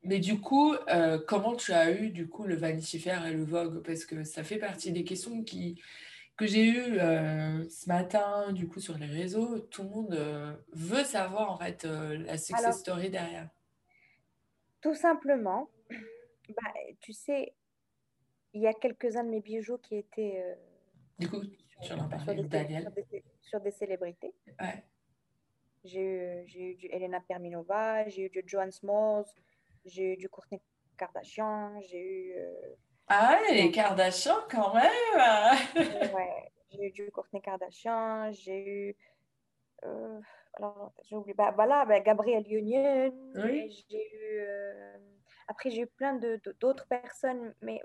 mais 0.03 0.19
du 0.19 0.39
coup, 0.39 0.73
euh, 0.73 1.19
comment 1.27 1.55
tu 1.55 1.73
as 1.73 1.91
eu 1.91 2.09
du 2.09 2.27
coup 2.27 2.45
le 2.45 2.55
Vanity 2.55 2.99
Fair 2.99 3.25
et 3.25 3.33
le 3.33 3.43
Vogue? 3.43 3.83
Parce 3.85 4.05
que 4.05 4.23
ça 4.23 4.43
fait 4.43 4.57
partie 4.57 4.91
des 4.91 5.03
questions 5.03 5.43
qui, 5.43 5.79
que 6.37 6.47
j'ai 6.47 6.65
eues 6.65 6.99
euh, 6.99 7.67
ce 7.69 7.87
matin, 7.87 8.51
du 8.51 8.67
coup, 8.67 8.79
sur 8.79 8.97
les 8.97 9.05
réseaux. 9.05 9.59
Tout 9.59 9.83
le 9.83 9.89
monde 9.89 10.13
euh, 10.13 10.55
veut 10.73 11.03
savoir 11.03 11.51
en 11.51 11.57
fait 11.57 11.83
la 11.83 12.37
success 12.37 12.79
story 12.79 13.11
derrière. 13.11 13.49
Tout 14.81 14.95
simplement, 14.95 15.69
bah, 15.91 16.73
tu 16.99 17.13
sais, 17.13 17.53
il 18.53 18.61
y 18.61 18.67
a 18.67 18.73
quelques-uns 18.73 19.23
de 19.23 19.29
mes 19.29 19.41
bijoux 19.41 19.77
qui 19.77 19.97
étaient. 19.97 20.43
du 21.19 21.29
coup, 21.29 21.43
sur, 21.81 21.95
des, 21.95 23.23
sur, 23.41 23.61
des, 23.61 23.71
célébrités. 23.71 24.33
Ouais. 24.59 24.83
J'ai 25.83 26.01
eu, 26.01 26.71
eu 26.71 26.75
du 26.75 26.87
Elena 26.87 27.19
Perminova, 27.19 28.07
j'ai 28.07 28.25
eu 28.25 28.29
du 28.29 28.41
Joan 28.47 28.71
Smalls. 28.71 29.25
J'ai 29.85 30.13
eu 30.13 30.17
du 30.17 30.29
Courtney 30.29 30.61
Kardashian, 30.97 31.81
j'ai 31.81 31.99
eu. 31.99 32.33
Euh, 32.37 32.75
ah 33.07 33.39
ouais, 33.41 33.55
les 33.55 33.71
Kardashian 33.71 34.35
quand 34.49 34.73
même 34.75 36.13
Ouais, 36.13 36.51
j'ai 36.69 36.87
eu 36.87 36.91
du 36.91 37.11
Courtney 37.11 37.41
Kardashian, 37.41 38.31
j'ai 38.31 38.67
eu. 38.67 38.95
Euh, 39.83 40.19
alors, 40.53 40.93
j'ai 41.03 41.15
oublié. 41.15 41.33
Bah, 41.33 41.51
voilà, 41.55 41.85
bah, 41.85 41.99
Gabrielle 41.99 42.45
Union. 42.47 43.11
Oui. 43.35 43.85
J'ai 43.89 44.15
eu. 44.15 44.41
Euh, 44.41 44.97
après, 45.47 45.71
j'ai 45.71 45.81
eu 45.81 45.87
plein 45.87 46.19
d'autres 46.59 46.87
personnes, 46.87 47.53
mais 47.61 47.81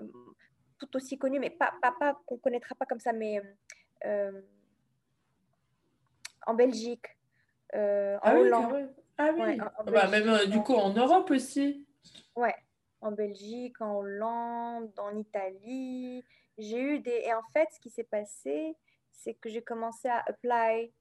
tout 0.77 0.95
aussi 0.95 1.17
connues, 1.17 1.39
mais 1.39 1.49
pas, 1.49 1.73
pas, 1.81 1.93
pas 1.99 2.21
qu'on 2.25 2.35
ne 2.35 2.39
connaîtra 2.39 2.75
pas 2.75 2.85
comme 2.85 2.99
ça, 2.99 3.13
mais 3.13 3.41
en 6.45 6.53
Belgique, 6.53 7.07
en 7.73 8.19
ah 8.21 8.35
Hollande. 8.35 8.93
ah 9.17 9.31
oui, 9.35 9.57
bah, 9.87 10.07
même 10.07 10.45
du 10.49 10.61
coup 10.61 10.75
en 10.75 10.93
Europe 10.93 11.31
aussi. 11.31 11.86
Ouais, 12.35 12.55
en 13.01 13.11
Belgique, 13.11 13.81
en 13.81 13.97
Hollande, 13.97 14.91
en 14.97 15.15
Italie. 15.15 16.23
J'ai 16.57 16.79
eu 16.79 16.99
des. 16.99 17.23
Et 17.25 17.33
en 17.33 17.43
fait, 17.53 17.67
ce 17.73 17.79
qui 17.79 17.89
s'est 17.89 18.03
passé, 18.03 18.75
c'est 19.11 19.33
que 19.35 19.49
j'ai 19.49 19.61
commencé 19.61 20.07
à 20.07 20.23
apply 20.27 20.91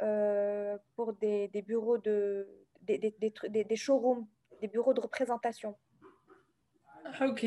euh, 0.00 0.78
pour 0.96 1.12
des, 1.14 1.48
des, 1.48 1.62
bureaux 1.62 1.98
de. 1.98 2.48
Des, 2.82 2.98
des, 2.98 3.64
des, 3.64 3.76
showrooms, 3.76 4.26
des 4.60 4.68
bureaux 4.68 4.94
de 4.94 5.00
représentation. 5.00 5.76
Ah, 7.04 7.26
ok. 7.26 7.46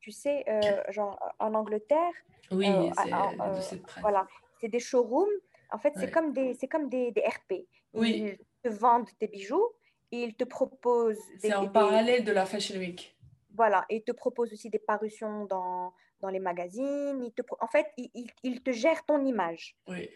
Tu 0.00 0.12
sais, 0.12 0.44
euh, 0.48 0.82
genre 0.92 1.18
en 1.38 1.54
Angleterre. 1.54 2.12
Oui, 2.52 2.68
euh, 2.68 3.60
c'est 3.60 3.80
Voilà, 4.00 4.26
c'est 4.60 4.68
des 4.68 4.78
showrooms. 4.78 5.28
En 5.72 5.78
fait, 5.78 5.92
c'est 5.96 6.10
comme, 6.10 6.32
des, 6.32 6.56
comme 6.68 6.88
des, 6.88 7.12
des 7.12 7.20
RP. 7.20 7.66
Oui. 7.94 8.38
Ils 8.38 8.70
te 8.70 8.74
vendent 8.76 9.08
tes 9.18 9.28
bijoux 9.28 9.68
il 10.10 10.34
te 10.34 10.44
propose... 10.44 11.18
C'est 11.38 11.54
en 11.54 11.68
parallèle 11.68 12.24
de 12.24 12.32
la 12.32 12.46
Fashion 12.46 12.76
Week. 12.78 13.16
Voilà, 13.54 13.84
et 13.88 13.96
il 13.96 14.02
te 14.02 14.12
propose 14.12 14.52
aussi 14.52 14.70
des 14.70 14.78
parutions 14.78 15.44
dans, 15.46 15.92
dans 16.20 16.28
les 16.28 16.38
magazines. 16.38 17.22
Il 17.22 17.32
te, 17.32 17.42
en 17.60 17.66
fait, 17.66 17.86
il, 17.96 18.30
il, 18.42 18.62
te 18.62 18.70
gère 18.70 19.04
ton 19.04 19.24
image. 19.24 19.76
Oui. 19.88 20.08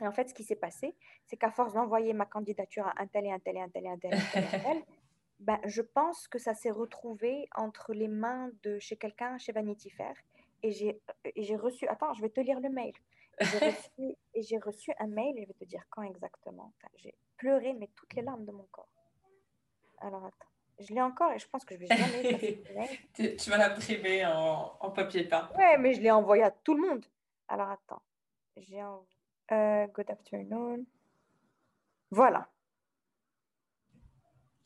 Et 0.00 0.06
en 0.06 0.12
fait, 0.12 0.28
ce 0.28 0.34
qui 0.34 0.44
s'est 0.44 0.56
passé, 0.56 0.96
c'est 1.26 1.36
qu'à 1.36 1.50
force 1.50 1.74
d'envoyer 1.74 2.12
ma 2.12 2.26
candidature 2.26 2.86
à 2.86 2.94
un 3.02 3.06
tel 3.06 3.26
et 3.26 3.32
un 3.32 3.38
tel 3.38 3.56
et 3.56 3.60
un 3.60 3.68
tel 3.68 3.84
et 3.84 3.88
un 3.88 3.98
tel, 3.98 4.14
et 4.14 4.38
un 4.38 4.58
tel, 4.60 4.82
ben, 5.40 5.58
je 5.64 5.82
pense 5.82 6.28
que 6.28 6.38
ça 6.38 6.54
s'est 6.54 6.70
retrouvé 6.70 7.48
entre 7.54 7.92
les 7.92 8.08
mains 8.08 8.50
de 8.62 8.78
chez 8.78 8.96
quelqu'un, 8.96 9.38
chez 9.38 9.52
Vanity 9.52 9.90
Fair. 9.90 10.14
Et 10.62 10.70
j'ai 10.70 11.56
reçu... 11.56 11.88
Attends, 11.88 12.14
je 12.14 12.22
vais 12.22 12.30
te 12.30 12.40
lire 12.40 12.60
le 12.60 12.70
mail. 12.70 12.92
Et 14.34 14.42
j'ai 14.42 14.58
reçu, 14.58 14.92
un 14.98 15.06
mail, 15.06 15.34
je 15.38 15.46
vais 15.46 15.54
te 15.54 15.64
dire 15.64 15.82
quand 15.90 16.02
exactement. 16.02 16.72
j'ai 16.96 17.14
pleuré, 17.36 17.74
mais 17.74 17.88
toutes 17.96 18.14
les 18.14 18.22
larmes 18.22 18.44
de 18.44 18.52
mon 18.52 18.66
corps. 18.70 18.88
Alors 19.98 20.24
attends, 20.24 20.50
je 20.80 20.92
l'ai 20.92 21.00
encore 21.00 21.32
et 21.32 21.38
je 21.38 21.48
pense 21.48 21.64
que 21.64 21.74
je 21.74 21.80
vais 21.80 21.86
jamais. 21.86 22.62
tu, 23.14 23.36
tu 23.36 23.50
vas 23.50 23.58
l'imprimer 23.58 24.26
en, 24.26 24.76
en 24.80 24.90
papier 24.90 25.24
peint. 25.24 25.48
Ouais, 25.56 25.78
mais 25.78 25.94
je 25.94 26.00
l'ai 26.00 26.10
envoyé 26.10 26.42
à 26.42 26.50
tout 26.50 26.74
le 26.74 26.88
monde. 26.88 27.04
Alors 27.48 27.70
attends, 27.70 28.02
j'ai 28.56 28.80
euh, 28.82 29.86
Good 29.88 30.10
afternoon. 30.10 30.86
Voilà. 32.10 32.48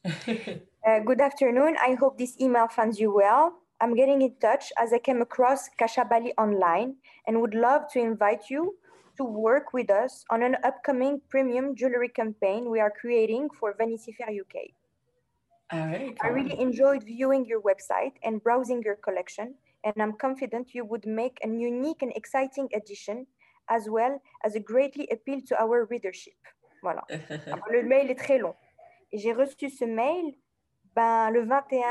uh, 0.04 1.00
good 1.04 1.20
afternoon. 1.20 1.76
I 1.76 1.94
hope 1.94 2.16
this 2.18 2.36
email 2.40 2.68
finds 2.68 2.98
you 2.98 3.12
well. 3.12 3.52
I'm 3.80 3.94
getting 3.94 4.22
in 4.22 4.34
touch 4.40 4.72
as 4.78 4.92
I 4.92 4.98
came 4.98 5.20
across 5.20 5.68
Kashabali 5.78 6.32
online 6.38 6.96
and 7.26 7.40
would 7.40 7.54
love 7.54 7.82
to 7.92 8.00
invite 8.00 8.48
you 8.48 8.74
to 9.18 9.24
work 9.24 9.72
with 9.72 9.90
us 9.90 10.24
on 10.30 10.42
an 10.42 10.56
upcoming 10.64 11.20
premium 11.28 11.74
jewelry 11.74 12.08
campaign 12.08 12.70
we 12.70 12.80
are 12.80 12.90
creating 12.90 13.48
for 13.58 13.74
Vanity 13.76 14.12
Fair 14.12 14.28
UK. 14.28 14.72
All 15.72 15.86
right. 15.86 16.16
I 16.22 16.28
really 16.28 16.58
enjoyed 16.58 17.02
viewing 17.02 17.44
your 17.44 17.60
website 17.60 18.12
and 18.22 18.42
browsing 18.42 18.82
your 18.82 18.96
collection, 18.96 19.54
and 19.84 19.94
I'm 20.00 20.12
confident 20.14 20.74
you 20.74 20.84
would 20.84 21.06
make 21.06 21.38
a 21.44 21.48
unique 21.48 22.02
and 22.02 22.12
exciting 22.14 22.68
addition 22.74 23.26
as 23.68 23.88
well 23.90 24.22
as 24.44 24.54
a 24.54 24.60
greatly 24.60 25.08
appeal 25.10 25.40
to 25.48 25.60
our 25.60 25.86
readership. 25.90 26.38
Voilà. 26.82 27.02
le 27.70 27.82
mail 27.82 28.10
est 28.10 28.18
très 28.18 28.38
long. 28.38 28.54
J'ai 29.12 29.32
reçu 29.32 29.68
ce 29.70 29.84
mail 29.84 30.34
ben, 30.96 31.30
le 31.30 31.44
21, 31.44 31.82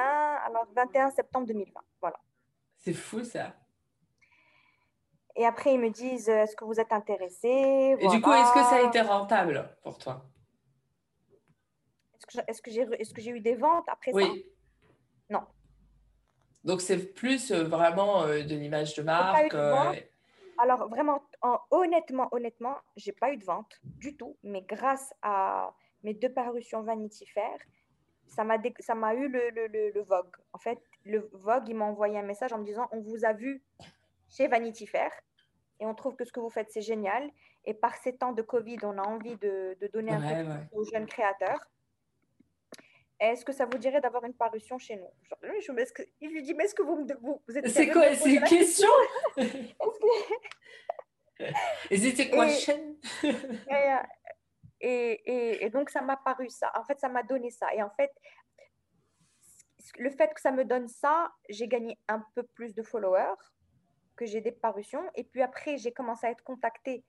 alors 0.47 0.67
21 0.75 1.11
septembre 1.11 1.45
2020. 1.45 1.79
Voilà. 2.01 2.19
C'est 2.79 2.93
fou 2.93 3.23
ça. 3.23 3.53
Et 5.35 5.45
après, 5.45 5.75
ils 5.75 5.79
me 5.79 5.91
disent 5.91 6.27
est-ce 6.27 6.55
que 6.55 6.65
vous 6.65 6.79
êtes 6.79 6.91
intéressé? 6.91 7.97
Et 7.99 8.07
du 8.07 8.19
coup, 8.19 8.31
est-ce 8.31 8.53
que 8.53 8.63
ça 8.63 8.77
a 8.77 8.81
été 8.81 9.01
rentable 9.01 9.77
pour 9.83 9.99
toi? 9.99 10.25
Est-ce 12.47 12.61
que 12.61 12.71
j'ai 12.71 12.81
est 12.81 13.31
eu 13.31 13.39
des 13.39 13.55
ventes 13.55 13.87
après 13.87 14.11
oui. 14.11 14.23
ça 15.29 15.35
Non. 15.37 15.45
Donc, 16.63 16.81
c'est 16.81 17.13
plus 17.13 17.51
euh, 17.51 17.63
vraiment 17.63 18.23
euh, 18.23 18.43
de 18.43 18.55
l'image 18.55 18.95
de 18.95 19.03
marque. 19.03 19.53
Euh, 19.53 19.93
Alors, 20.57 20.89
vraiment, 20.89 21.21
honnêtement, 21.69 22.27
honnêtement, 22.31 22.77
j'ai 22.95 23.11
pas 23.11 23.31
eu 23.31 23.37
de 23.37 23.45
vente 23.45 23.79
du 23.83 24.17
tout. 24.17 24.35
Mais 24.41 24.63
grâce 24.63 25.13
à 25.21 25.75
mes 26.01 26.15
deux 26.15 26.33
parutions 26.33 26.81
Vanity 26.81 27.27
Fair, 27.27 27.59
ça 28.27 28.43
m'a 28.43 28.57
ça 28.79 28.95
m'a 28.95 29.13
eu 29.13 29.27
le, 29.27 29.49
le, 29.51 29.91
le, 29.91 30.01
Vogue. 30.01 30.35
En 30.53 30.57
fait, 30.57 30.79
le 31.05 31.29
Vogue, 31.33 31.67
il 31.67 31.75
m'a 31.75 31.85
envoyé 31.85 32.17
un 32.17 32.23
message 32.23 32.53
en 32.53 32.59
me 32.59 32.65
disant 32.65 32.87
on 32.91 33.01
vous 33.01 33.25
a 33.25 33.33
vu 33.33 33.61
chez 34.29 34.47
Vanity 34.47 34.87
Fair 34.87 35.11
et 35.79 35.85
on 35.85 35.93
trouve 35.93 36.15
que 36.15 36.25
ce 36.25 36.31
que 36.31 36.39
vous 36.39 36.49
faites 36.49 36.71
c'est 36.71 36.81
génial. 36.81 37.29
Et 37.65 37.73
par 37.73 37.95
ces 37.95 38.15
temps 38.15 38.31
de 38.31 38.41
Covid, 38.41 38.77
on 38.83 38.97
a 38.97 39.03
envie 39.03 39.35
de, 39.37 39.75
de 39.79 39.87
donner 39.87 40.11
un 40.11 40.21
peu 40.21 40.77
aux 40.77 40.83
jeunes 40.83 41.07
créateurs. 41.07 41.59
Est-ce 43.19 43.45
que 43.45 43.53
ça 43.53 43.65
vous 43.65 43.77
dirait 43.77 44.01
d'avoir 44.01 44.25
une 44.25 44.33
parution 44.33 44.77
chez 44.77 44.97
nous? 44.97 45.09
Je, 45.41 45.71
que, 45.93 46.03
Il 46.19 46.31
lui 46.31 46.43
dit 46.43 46.53
mais 46.53 46.65
est-ce 46.65 46.75
que 46.75 46.83
vous, 46.83 47.07
vous, 47.21 47.41
vous 47.47 47.57
êtes 47.57 47.67
C'est 47.69 47.87
quoi 47.89 48.13
C'est 48.13 48.35
une 48.35 48.43
question? 48.43 48.89
Et 51.89 51.97
c'était 51.97 52.29
quoi 52.29 52.47
chaîne? 52.49 52.95
Et, 53.23 53.95
et, 54.81 55.69
donc, 55.71 55.89
ça 55.89 56.01
m'a 56.01 56.17
paru 56.17 56.49
ça. 56.49 56.71
En 56.75 56.83
fait, 56.83 56.99
ça 56.99 57.09
m'a 57.09 57.23
donné 57.23 57.49
ça. 57.49 57.73
Et 57.73 57.81
en 57.81 57.89
fait, 57.91 58.11
le 59.97 60.09
fait 60.09 60.33
que 60.33 60.41
ça 60.41 60.51
me 60.51 60.65
donne 60.65 60.87
ça, 60.87 61.31
j'ai 61.49 61.67
gagné 61.67 61.99
un 62.07 62.23
peu 62.35 62.43
plus 62.43 62.73
de 62.73 62.83
followers, 62.83 63.35
que 64.15 64.25
j'ai 64.25 64.41
des 64.41 64.51
parutions. 64.51 65.03
Et 65.15 65.23
puis 65.23 65.41
après, 65.41 65.77
j'ai 65.77 65.91
commencé 65.91 66.27
à 66.27 66.31
être 66.31 66.43
contactée 66.43 67.03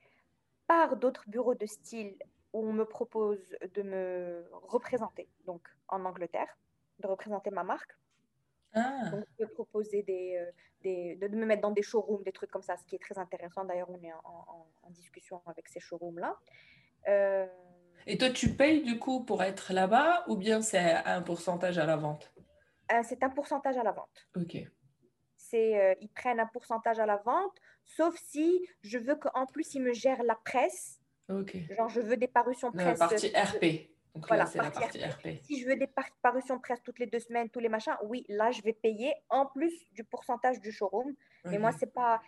par 0.67 0.97
d'autres 0.97 1.25
bureaux 1.29 1.55
de 1.55 1.67
style 1.67 2.17
où 2.53 2.67
on 2.67 2.73
me 2.73 2.85
propose 2.85 3.57
de 3.75 3.83
me 3.83 4.49
représenter, 4.53 5.29
donc 5.45 5.63
en 5.89 6.05
Angleterre, 6.05 6.59
de 6.99 7.07
représenter 7.07 7.51
ma 7.51 7.63
marque. 7.63 7.93
Ah. 8.75 9.11
Donc, 9.11 9.25
de 9.39 9.47
proposer 9.47 10.03
des, 10.03 10.37
euh, 10.37 10.51
des, 10.83 11.17
de 11.17 11.29
me 11.29 11.47
mettre 11.47 11.63
dans 11.63 11.71
des 11.71 11.83
showrooms, 11.83 12.23
des 12.25 12.33
trucs 12.33 12.51
comme 12.51 12.63
ça, 12.63 12.77
ce 12.77 12.85
qui 12.85 12.97
est 12.97 13.03
très 13.03 13.17
intéressant. 13.19 13.65
D'ailleurs, 13.65 13.89
on 13.89 14.03
est 14.03 14.13
en, 14.13 14.67
en 14.83 14.91
discussion 14.91 15.41
avec 15.47 15.69
ces 15.69 15.81
showrooms-là. 15.81 16.37
Euh, 17.09 17.47
et 18.07 18.19
toi, 18.19 18.31
tu 18.31 18.55
payes 18.55 18.83
du 18.83 18.99
coup 18.99 19.25
pour 19.25 19.43
être 19.43 19.73
là-bas 19.73 20.25
ou 20.29 20.37
bien 20.37 20.63
c'est 20.63 20.81
un 20.81 21.23
pourcentage 21.23 21.79
à 21.79 21.87
la 21.87 21.97
vente? 21.97 22.33
Euh, 22.93 23.03
C'est 23.03 23.23
un 23.23 23.31
pourcentage 23.31 23.77
à 23.77 23.83
la 23.83 23.93
vente. 23.93 24.29
Ok. 24.37 24.57
C'est, 25.37 25.81
euh, 25.81 25.95
ils 26.01 26.09
prennent 26.09 26.41
un 26.41 26.47
pourcentage 26.47 26.99
à 26.99 27.07
la 27.07 27.17
vente, 27.19 27.57
sauf 27.85 28.17
si 28.17 28.67
je 28.83 28.99
veux 28.99 29.17
qu'en 29.17 29.47
plus 29.47 29.75
ils 29.75 29.83
me 29.83 29.93
gèrent 29.93 30.23
la 30.23 30.37
presse. 30.37 31.01
Ok. 31.29 31.57
Genre, 31.71 31.89
je 31.89 32.01
veux 32.01 32.17
des 32.17 32.29
parutions 32.29 32.73
presse. 32.73 32.99
La 32.99 33.09
partie 33.09 33.29
RP. 33.29 33.91
Donc 34.15 34.27
voilà, 34.29 34.47
c'est 34.47 34.59
la 34.59 34.71
partie 34.71 35.05
RP. 35.05 35.43
Si 35.43 35.61
je 35.61 35.69
veux 35.69 35.77
des 35.77 35.91
parutions 36.23 36.59
presse 36.59 36.83
toutes 36.83 36.99
les 36.99 37.07
deux 37.07 37.19
semaines, 37.19 37.51
tous 37.51 37.61
les 37.61 37.69
machins, 37.69 37.97
oui, 38.05 38.25
là, 38.29 38.51
je 38.51 38.63
vais 38.63 38.73
payer 38.73 39.13
en 39.29 39.47
plus 39.47 39.73
du 39.93 40.05
pourcentage 40.05 40.59
du 40.61 40.73
showroom. 40.73 41.15
Mais 41.45 41.59
moi, 41.59 41.71
c'est 41.73 41.93
pas, 41.93 42.21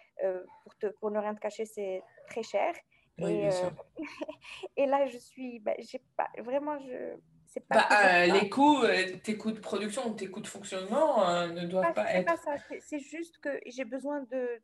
pour, 0.62 0.76
te, 0.76 0.86
pour 0.98 1.10
ne 1.10 1.18
rien 1.18 1.34
te 1.34 1.40
cacher, 1.40 1.64
c'est 1.64 2.02
très 2.28 2.42
cher 2.42 2.74
et, 3.18 3.48
euh, 3.48 3.50
et, 4.76 4.86
là, 4.86 5.06
je 5.06 5.18
suis, 5.18 5.58
bah, 5.60 5.74
j'ai 5.78 6.00
pas, 6.16 6.28
vraiment, 6.38 6.78
je, 6.78 7.16
c'est 7.46 7.66
pas. 7.66 7.76
Bah, 7.76 7.88
euh, 7.90 8.40
les 8.40 8.48
coûts, 8.48 8.82
euh, 8.82 9.16
tes 9.22 9.36
coûts 9.36 9.52
de 9.52 9.60
production, 9.60 10.14
tes 10.14 10.28
coûts 10.30 10.40
de 10.40 10.46
fonctionnement 10.46 11.46
ne 11.48 11.66
doivent 11.66 11.94
pas, 11.94 12.12
être. 12.12 12.26
Pas 12.26 12.36
ça, 12.36 12.56
c'est 12.80 13.00
juste 13.00 13.38
que 13.38 13.60
j'ai 13.66 13.84
besoin 13.84 14.22
de, 14.30 14.62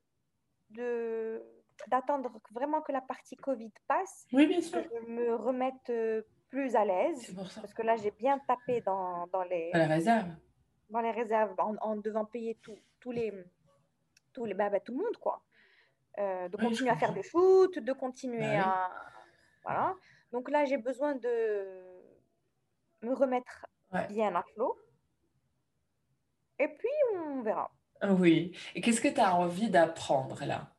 de, 0.71 1.43
d'attendre 1.89 2.31
vraiment 2.53 2.81
que 2.81 2.93
la 2.93 3.01
partie 3.01 3.37
Covid 3.37 3.73
passe. 3.89 4.27
Oui, 4.33 4.47
bien 4.47 4.61
sûr. 4.61 4.83
Que 4.83 4.89
je 5.03 5.11
me 5.11 5.35
remette 5.35 5.93
plus 6.49 6.77
à 6.77 6.85
l'aise. 6.85 7.35
Parce 7.57 7.75
que 7.75 7.83
là, 7.83 7.97
j'ai 7.97 8.13
bien 8.13 8.39
tapé 8.47 8.81
dans, 8.83 9.27
dans 9.33 9.43
les. 9.43 9.71
Dans 9.73 9.81
les 9.81 9.87
réserves. 9.87 10.31
Dans 10.91 11.01
les 11.01 11.11
réserves, 11.11 11.55
en, 11.59 11.97
devant 11.97 12.25
payer 12.25 12.57
tout, 12.63 12.79
tous 13.01 13.11
les, 13.11 13.33
tous 14.33 14.45
les, 14.45 14.55
bah, 14.55 14.71
bah, 14.71 14.79
tout 14.81 14.93
le 14.93 15.03
monde, 15.03 15.17
quoi. 15.17 15.43
Euh, 16.19 16.49
de 16.49 16.57
continuer 16.57 16.91
à 16.91 16.97
faire 16.97 17.13
des 17.13 17.25
shoots, 17.25 17.79
de 17.79 17.93
continuer 17.93 18.39
bah 18.39 18.63
à. 18.63 18.91
Voilà. 19.65 19.97
Donc 20.31 20.49
là, 20.51 20.65
j'ai 20.65 20.79
besoin 20.79 21.15
de 21.17 21.67
me 23.03 23.13
remettre 23.15 23.67
bien 24.09 24.35
à 24.35 24.43
flot. 24.55 24.79
Et 26.59 26.69
puis, 26.69 26.89
on 27.17 27.43
verra. 27.43 27.71
Oui. 28.11 28.57
Et 28.75 28.81
qu'est-ce 28.81 29.01
que 29.01 29.09
tu 29.09 29.21
as 29.21 29.35
envie 29.35 29.71
d'apprendre 29.71 30.45
là? 30.45 30.73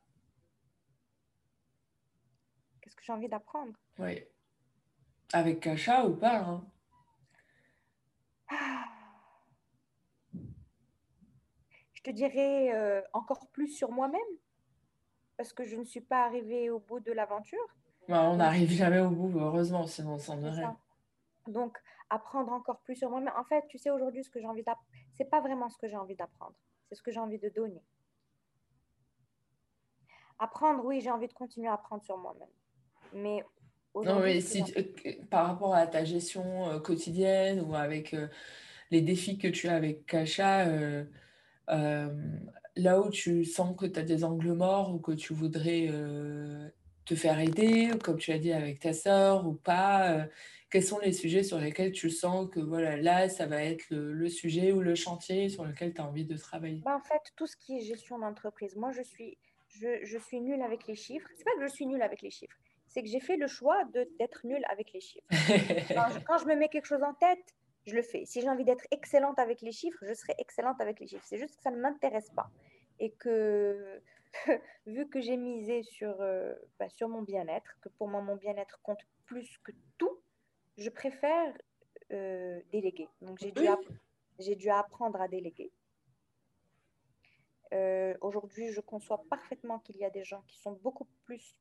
Qu'est-ce 2.80 2.96
que 2.96 3.02
j'ai 3.04 3.12
envie 3.12 3.28
d'apprendre? 3.28 3.72
Oui. 3.98 4.24
Avec 5.32 5.60
Kacha 5.60 6.06
ou 6.06 6.16
pas 6.16 6.36
hein? 6.36 6.64
Ah. 8.48 8.84
Je 11.92 12.02
te 12.02 12.10
dirais 12.10 12.72
euh, 12.74 13.02
encore 13.12 13.48
plus 13.48 13.68
sur 13.68 13.90
moi-même 13.90 14.20
parce 15.36 15.52
que 15.52 15.64
je 15.64 15.76
ne 15.76 15.84
suis 15.84 16.00
pas 16.00 16.24
arrivée 16.24 16.70
au 16.70 16.78
bout 16.78 17.00
de 17.00 17.12
l'aventure. 17.12 17.66
Bah, 18.08 18.22
on 18.30 18.36
n'arrive 18.36 18.70
jamais 18.70 19.00
au 19.00 19.10
bout, 19.10 19.38
heureusement, 19.38 19.86
sinon 19.86 20.14
on 20.14 20.18
s'en 20.18 20.40
irait. 20.40 20.66
Donc, 21.46 21.76
apprendre 22.10 22.52
encore 22.52 22.80
plus 22.80 22.96
sur 22.96 23.10
moi-même. 23.10 23.32
En 23.36 23.44
fait, 23.44 23.64
tu 23.68 23.78
sais, 23.78 23.90
aujourd'hui, 23.90 24.24
ce 24.24 24.30
que 24.30 24.40
j'ai 24.40 24.46
envie 24.46 24.62
d'apprendre, 24.62 24.88
ce 25.16 25.22
n'est 25.22 25.28
pas 25.28 25.40
vraiment 25.40 25.68
ce 25.68 25.78
que 25.78 25.88
j'ai 25.88 25.96
envie 25.96 26.14
d'apprendre, 26.14 26.54
c'est 26.88 26.94
ce 26.94 27.02
que 27.02 27.10
j'ai 27.10 27.20
envie 27.20 27.38
de 27.38 27.48
donner. 27.48 27.82
Apprendre, 30.38 30.84
oui, 30.84 31.00
j'ai 31.00 31.10
envie 31.10 31.28
de 31.28 31.32
continuer 31.32 31.68
à 31.68 31.74
apprendre 31.74 32.04
sur 32.04 32.16
moi-même. 32.18 32.48
Mais 33.12 33.42
non, 34.04 34.20
mais 34.20 34.40
si, 34.40 34.62
par 35.30 35.46
rapport 35.46 35.74
à 35.74 35.86
ta 35.86 36.04
gestion 36.04 36.68
euh, 36.68 36.78
quotidienne 36.78 37.60
ou 37.60 37.74
avec 37.74 38.12
euh, 38.12 38.28
les 38.90 39.00
défis 39.00 39.38
que 39.38 39.48
tu 39.48 39.68
as 39.68 39.74
avec 39.74 40.04
Kacha, 40.06 40.66
euh, 40.66 41.04
là 42.76 43.00
où 43.00 43.10
tu 43.10 43.44
sens 43.44 43.76
que 43.76 43.86
tu 43.86 43.98
as 43.98 44.02
des 44.02 44.24
angles 44.24 44.52
morts 44.52 44.94
ou 44.94 44.98
que 44.98 45.12
tu 45.12 45.32
voudrais 45.32 45.88
euh, 45.90 46.68
te 47.04 47.14
faire 47.14 47.40
aider, 47.40 47.90
comme 48.02 48.18
tu 48.18 48.32
as 48.32 48.38
dit 48.38 48.52
avec 48.52 48.80
ta 48.80 48.92
sœur 48.92 49.46
ou 49.46 49.54
pas, 49.54 50.12
euh, 50.12 50.24
quels 50.70 50.82
sont 50.82 50.98
les 50.98 51.12
sujets 51.12 51.42
sur 51.42 51.58
lesquels 51.58 51.92
tu 51.92 52.10
sens 52.10 52.48
que 52.50 52.60
voilà, 52.60 52.96
là, 52.96 53.28
ça 53.28 53.46
va 53.46 53.62
être 53.62 53.86
le, 53.90 54.28
sujet 54.28 54.72
ou 54.72 54.80
le 54.80 54.94
chantier 54.94 55.48
sur 55.48 55.64
lequel 55.64 55.94
tu 55.94 56.00
as 56.00 56.04
envie 56.04 56.24
de 56.24 56.36
travailler? 56.36 56.82
Bah, 56.84 56.96
En 56.96 57.06
fait, 57.06 57.32
tout 57.36 57.46
ce 57.46 57.56
qui 57.56 57.78
est 57.78 57.80
gestion 57.80 58.18
d'entreprise, 58.18 58.76
moi, 58.76 58.92
je 58.92 59.02
suis, 59.02 59.38
je, 59.68 60.04
je 60.04 60.18
suis 60.18 60.40
nulle 60.40 60.62
avec 60.62 60.86
les 60.86 60.96
chiffres. 60.96 61.28
C'est 61.36 61.44
pas 61.44 61.54
que 61.56 61.62
je 61.62 61.72
suis 61.72 61.86
nulle 61.86 62.02
avec 62.02 62.20
les 62.22 62.30
chiffres, 62.30 62.56
c'est 62.88 63.02
que 63.02 63.08
j'ai 63.08 63.20
fait 63.20 63.36
le 63.36 63.46
choix 63.46 63.82
d'être 64.18 64.40
nulle 64.44 64.64
avec 64.70 64.92
les 64.92 65.00
chiffres. 65.00 65.26
quand 66.26 66.38
je 66.38 66.46
me 66.46 66.56
mets 66.56 66.68
quelque 66.68 66.86
chose 66.86 67.02
en 67.02 67.14
tête, 67.14 67.54
je 67.86 67.94
le 67.94 68.02
fais. 68.02 68.24
Si 68.24 68.40
j'ai 68.40 68.48
envie 68.48 68.64
d'être 68.64 68.84
excellente 68.90 69.38
avec 69.38 69.62
les 69.62 69.72
chiffres, 69.72 69.98
je 70.02 70.12
serai 70.12 70.34
excellente 70.38 70.80
avec 70.80 71.00
les 71.00 71.06
chiffres. 71.06 71.24
C'est 71.24 71.38
juste 71.38 71.56
que 71.56 71.62
ça 71.62 71.70
ne 71.70 71.76
m'intéresse 71.76 72.30
pas. 72.34 72.50
Et 72.98 73.10
que, 73.12 74.00
vu 74.86 75.08
que 75.08 75.20
j'ai 75.20 75.36
misé 75.36 75.82
sur, 75.82 76.20
euh, 76.20 76.54
bah, 76.78 76.88
sur 76.88 77.08
mon 77.08 77.22
bien-être, 77.22 77.78
que 77.80 77.88
pour 77.90 78.08
moi, 78.08 78.20
mon 78.22 78.36
bien-être 78.36 78.80
compte 78.82 79.00
plus 79.24 79.58
que 79.58 79.72
tout, 79.98 80.20
je 80.76 80.90
préfère 80.90 81.56
euh, 82.12 82.60
déléguer. 82.72 83.08
Donc, 83.20 83.38
j'ai 83.38 83.52
dû, 83.52 83.66
j'ai 84.38 84.56
dû 84.56 84.70
apprendre 84.70 85.20
à 85.20 85.28
déléguer. 85.28 85.70
Euh, 87.72 88.16
aujourd'hui, 88.20 88.70
je 88.70 88.80
conçois 88.80 89.24
parfaitement 89.28 89.80
qu'il 89.80 89.96
y 89.96 90.04
a 90.04 90.10
des 90.10 90.24
gens 90.24 90.42
qui 90.46 90.58
sont 90.58 90.72
beaucoup 90.72 91.08
plus, 91.24 91.56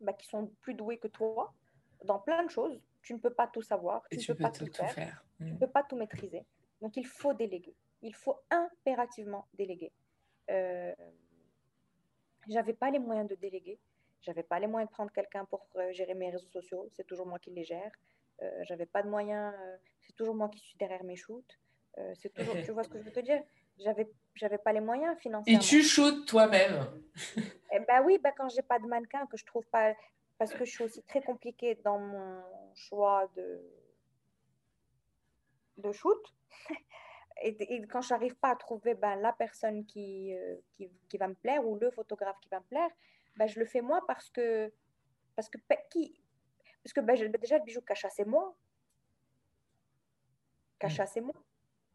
bah, 0.00 0.12
qui 0.12 0.26
sont 0.26 0.48
plus 0.60 0.74
doués 0.74 0.98
que 0.98 1.08
toi 1.08 1.54
dans 2.04 2.18
plein 2.18 2.44
de 2.44 2.50
choses 2.50 2.78
tu 3.06 3.14
ne 3.14 3.18
peux 3.18 3.32
pas 3.32 3.46
tout 3.46 3.62
savoir, 3.62 4.02
tu 4.10 4.18
ne 4.18 4.24
peux, 4.26 4.34
pas 4.34 4.50
tout, 4.50 4.66
faire, 4.66 5.24
tu 5.38 5.44
ne 5.44 5.52
mm. 5.52 5.58
peux 5.60 5.68
pas 5.68 5.84
tout 5.84 5.94
maîtriser. 5.94 6.44
Donc, 6.80 6.96
il 6.96 7.06
faut 7.06 7.32
déléguer. 7.32 7.76
Il 8.02 8.12
faut 8.16 8.36
impérativement 8.50 9.46
déléguer. 9.54 9.92
Euh, 10.50 10.94
j'avais 12.48 12.74
pas 12.74 12.90
les 12.90 12.98
moyens 12.98 13.28
de 13.28 13.34
déléguer. 13.34 13.78
J'avais 14.22 14.42
pas 14.42 14.58
les 14.58 14.66
moyens 14.66 14.90
de 14.90 14.94
prendre 14.94 15.12
quelqu'un 15.12 15.44
pour 15.44 15.66
euh, 15.76 15.92
gérer 15.92 16.14
mes 16.14 16.30
réseaux 16.30 16.48
sociaux. 16.48 16.88
C'est 16.92 17.06
toujours 17.06 17.26
moi 17.26 17.38
qui 17.38 17.50
les 17.50 17.64
gère. 17.64 17.92
Euh, 18.42 18.50
j'avais 18.62 18.86
pas 18.86 19.02
de 19.02 19.08
moyens. 19.08 19.54
C'est 20.00 20.14
toujours 20.14 20.34
moi 20.34 20.48
qui 20.48 20.58
suis 20.60 20.76
derrière 20.78 21.04
mes 21.04 21.16
shoots. 21.16 21.58
c'est 22.14 22.32
toujours. 22.32 22.54
tu 22.64 22.70
vois 22.72 22.84
ce 22.84 22.88
que 22.88 22.98
je 22.98 23.04
veux 23.04 23.12
te 23.12 23.20
dire? 23.20 23.42
J'avais, 23.78 24.08
j'avais 24.34 24.58
pas 24.58 24.72
les 24.72 24.80
moyens 24.80 25.18
financiers. 25.18 25.54
Et 25.54 25.58
tu 25.58 25.82
shootes 25.82 26.26
toi-même? 26.26 26.86
Eh 27.72 27.80
ben 27.80 28.00
oui, 28.04 28.16
ben 28.22 28.32
quand 28.38 28.48
j'ai 28.48 28.62
pas 28.62 28.78
de 28.78 28.86
mannequin 28.86 29.26
que 29.26 29.36
je 29.36 29.44
trouve 29.44 29.66
pas 29.66 29.92
parce 30.38 30.54
que 30.54 30.64
je 30.64 30.70
suis 30.70 30.84
aussi 30.84 31.02
très 31.02 31.20
compliquée 31.20 31.74
dans 31.84 31.98
mon 31.98 32.42
choix 32.74 33.28
de, 33.36 33.60
de 35.78 35.92
shoot. 35.92 36.22
Et, 37.42 37.82
quand 37.88 38.00
je 38.00 38.14
n'arrive 38.14 38.34
pas 38.36 38.50
à 38.50 38.56
trouver 38.56 38.94
ben, 38.94 39.16
la 39.16 39.32
personne 39.32 39.84
qui, 39.86 40.34
euh, 40.34 40.56
qui, 40.76 40.90
qui, 41.08 41.18
va 41.18 41.28
me 41.28 41.34
plaire 41.34 41.66
ou 41.66 41.76
le 41.76 41.90
photographe 41.90 42.36
qui 42.40 42.48
va 42.48 42.60
me 42.60 42.64
plaire, 42.64 42.90
ben, 43.36 43.46
je 43.46 43.58
le 43.58 43.66
fais 43.66 43.80
moi 43.80 44.00
parce 44.06 44.30
que, 44.30 44.72
parce 45.34 45.48
que, 45.48 45.58
qui, 45.90 46.20
parce 46.82 46.92
que 46.92 47.00
ben, 47.00 47.16
déjà, 47.40 47.58
le 47.58 47.64
bijou 47.64 47.80
Cacha, 47.80 48.08
c'est 48.10 48.24
moi. 48.24 48.56
Cacha, 50.78 51.04
mm. 51.04 51.08
c'est 51.12 51.20
moi. 51.20 51.34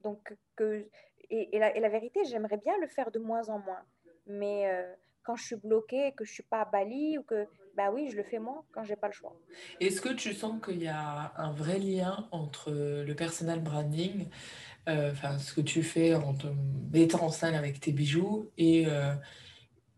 Donc, 0.02 0.36
que, 0.56 0.88
et, 1.30 1.56
et, 1.56 1.60
la, 1.60 1.76
et 1.76 1.80
la 1.80 1.90
vérité, 1.90 2.24
j'aimerais 2.26 2.58
bien 2.58 2.78
le 2.80 2.88
faire 2.88 3.12
de 3.12 3.20
moins 3.20 3.50
en 3.50 3.60
moins. 3.60 3.84
Mais 4.28 4.70
euh, 4.70 4.94
quand 5.24 5.36
je 5.36 5.46
suis 5.46 5.56
bloquée, 5.56 6.14
que 6.14 6.26
je 6.26 6.34
suis 6.34 6.44
pas 6.44 6.62
à 6.62 6.66
Bali 6.66 7.18
ou 7.18 7.24
que 7.24 7.48
bah 7.76 7.90
oui, 7.92 8.10
je 8.12 8.18
le 8.18 8.24
fais 8.24 8.40
moi 8.40 8.66
quand 8.72 8.84
j'ai 8.84 8.96
pas 8.96 9.08
le 9.08 9.14
choix. 9.14 9.34
Est-ce 9.80 10.02
que 10.02 10.10
tu 10.10 10.34
sens 10.34 10.62
qu'il 10.62 10.84
y 10.84 10.88
a 10.88 11.32
un 11.38 11.52
vrai 11.52 11.80
lien 11.80 12.28
entre 12.32 12.72
le 12.72 13.14
personal 13.16 13.62
branding, 13.62 14.28
enfin 14.88 15.38
ce 15.38 15.54
que 15.54 15.62
tu 15.62 15.84
fais 15.84 16.16
en 16.16 16.34
te 16.34 16.48
mettant 16.92 17.26
en 17.26 17.30
scène 17.30 17.56
avec 17.56 17.80
tes 17.80 17.92
bijoux 17.92 18.50
et, 18.58 18.86
euh, 18.88 19.14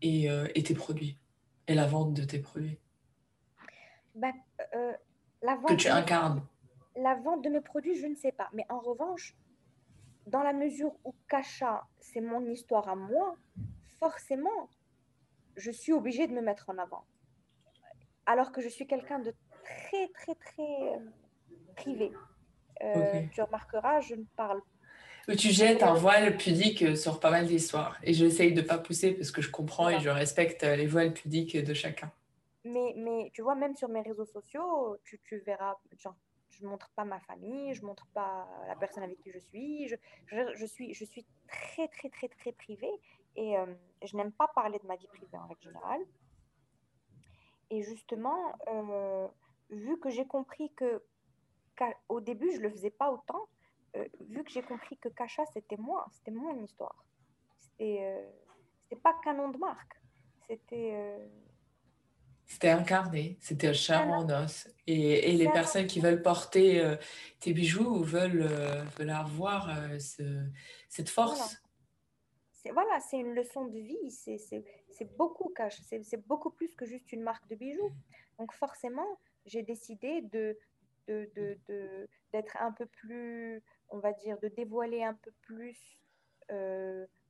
et, 0.02 0.30
euh, 0.30 0.46
et, 0.54 0.62
tes 0.62 0.74
produits 0.74 1.18
et 1.66 1.74
la 1.74 1.86
vente 1.86 2.12
de 2.14 2.24
tes 2.24 2.38
produits 2.38 2.78
bah, 4.14 4.32
la 5.42 5.56
vente 5.56 5.68
Que 5.70 5.74
tu 5.74 5.88
incarnes 5.88 6.42
La 6.96 7.14
vente 7.14 7.42
de 7.42 7.50
mes 7.50 7.60
produits, 7.60 7.96
je 7.96 8.06
ne 8.06 8.14
sais 8.14 8.32
pas. 8.32 8.48
Mais 8.52 8.64
en 8.68 8.78
revanche, 8.78 9.36
dans 10.26 10.42
la 10.42 10.52
mesure 10.52 10.92
où 11.04 11.14
Kasha, 11.28 11.86
c'est 12.00 12.20
mon 12.20 12.46
histoire 12.46 12.88
à 12.88 12.96
moi, 12.96 13.36
forcément, 13.98 14.70
je 15.56 15.70
suis 15.70 15.92
obligée 15.92 16.26
de 16.26 16.32
me 16.32 16.40
mettre 16.40 16.70
en 16.70 16.78
avant. 16.78 17.04
Alors 18.26 18.52
que 18.52 18.60
je 18.60 18.68
suis 18.68 18.86
quelqu'un 18.86 19.18
de 19.18 19.34
très, 19.64 20.08
très, 20.08 20.34
très 20.34 20.62
euh, 20.62 20.98
privé. 21.76 22.12
Euh, 22.82 23.22
tu 23.32 23.42
remarqueras, 23.42 24.00
je 24.00 24.14
ne 24.14 24.24
parle 24.36 24.60
pas. 25.26 25.36
Tu 25.36 25.50
jettes 25.50 25.82
un 25.82 25.94
voile 25.94 26.36
pudique 26.36 26.96
sur 26.96 27.20
pas 27.20 27.30
mal 27.30 27.46
d'histoires. 27.46 27.98
Et 28.02 28.12
j'essaye 28.12 28.52
de 28.52 28.62
ne 28.62 28.66
pas 28.66 28.78
pousser 28.78 29.12
parce 29.12 29.30
que 29.30 29.42
je 29.42 29.50
comprends 29.50 29.88
et 29.88 30.00
je 30.00 30.08
respecte 30.08 30.62
les 30.62 30.86
voiles 30.86 31.12
pudiques 31.12 31.56
de 31.56 31.74
chacun. 31.74 32.10
Mais, 32.64 32.94
mais 32.96 33.30
tu 33.34 33.42
vois, 33.42 33.54
même 33.54 33.76
sur 33.76 33.88
mes 33.88 34.00
réseaux 34.00 34.24
sociaux, 34.24 34.96
tu, 35.04 35.20
tu 35.24 35.38
verras, 35.40 35.76
genre, 35.98 36.14
je 36.50 36.66
montre 36.66 36.90
pas 36.96 37.04
ma 37.04 37.20
famille, 37.20 37.74
je 37.74 37.84
montre 37.84 38.06
pas 38.14 38.48
la 38.68 38.76
personne 38.76 39.02
avec 39.02 39.18
qui 39.18 39.30
je 39.30 39.38
suis. 39.38 39.88
Je, 39.88 39.96
je, 40.54 40.66
suis, 40.66 40.94
je 40.94 41.04
suis 41.04 41.26
très, 41.48 41.88
très, 41.88 42.08
très, 42.08 42.28
très 42.28 42.52
privée 42.52 43.00
et 43.36 43.56
euh, 43.58 43.66
je 44.02 44.16
n'aime 44.16 44.32
pas 44.32 44.48
parler 44.48 44.78
de 44.78 44.86
ma 44.86 44.96
vie 44.96 45.06
privée 45.08 45.36
en 45.36 45.46
règle 45.46 45.62
générale. 45.62 46.00
Et 47.70 47.82
justement, 47.82 48.52
euh, 48.68 49.26
vu 49.70 49.98
que 49.98 50.10
j'ai 50.10 50.26
compris 50.26 50.70
que 50.74 51.02
début, 52.20 52.50
je 52.52 52.58
ne 52.58 52.62
le 52.62 52.70
faisais 52.70 52.90
pas 52.90 53.10
autant, 53.10 53.48
euh, 53.96 54.04
vu 54.20 54.44
que 54.44 54.50
j'ai 54.50 54.62
compris 54.62 54.96
que 54.98 55.08
Kasha, 55.08 55.44
c'était 55.52 55.76
moi, 55.76 56.06
c'était 56.12 56.30
mon 56.30 56.62
histoire. 56.62 57.04
C'était 57.58 58.24
c'était 58.82 59.00
pas 59.00 59.14
qu'un 59.22 59.34
nom 59.34 59.48
de 59.50 59.58
marque. 59.58 60.00
C'était 60.46 61.18
c'était 62.46 62.70
incarné, 62.70 63.36
c'était 63.40 63.68
un 63.68 63.72
charme 63.72 64.10
en 64.10 64.28
os. 64.28 64.68
Et, 64.86 65.30
et 65.30 65.32
les 65.32 65.48
personnes 65.50 65.86
qui 65.86 66.00
veulent 66.00 66.22
porter 66.22 66.80
euh, 66.80 66.96
tes 67.40 67.52
bijoux 67.52 68.02
veulent, 68.02 68.46
euh, 68.48 68.84
veulent 68.98 69.10
avoir 69.10 69.70
euh, 69.70 69.98
ce, 69.98 70.44
cette 70.88 71.08
force. 71.08 71.60
Voilà, 72.72 72.98
c'est 73.00 73.18
une 73.18 73.34
leçon 73.34 73.66
de 73.66 73.78
vie, 73.78 74.10
c'est 74.10 75.16
beaucoup 75.16 75.52
cash, 75.54 75.78
c'est 75.82 76.26
beaucoup 76.26 76.50
plus 76.50 76.74
que 76.74 76.86
juste 76.86 77.12
une 77.12 77.22
marque 77.22 77.46
de 77.48 77.56
bijoux. 77.56 77.92
Donc 78.38 78.52
forcément, 78.52 79.18
j'ai 79.44 79.62
décidé 79.62 80.22
de 80.22 80.56
d'être 81.06 81.34
de, 81.34 81.58
de, 81.68 82.08
un 82.60 82.72
peu 82.72 82.86
plus, 82.86 83.62
on 83.94 84.00
va 84.00 84.12
dire, 84.12 84.38
de 84.40 84.48
dévoiler 84.48 85.02
un 85.02 85.14
peu 85.14 85.30
plus 85.42 85.98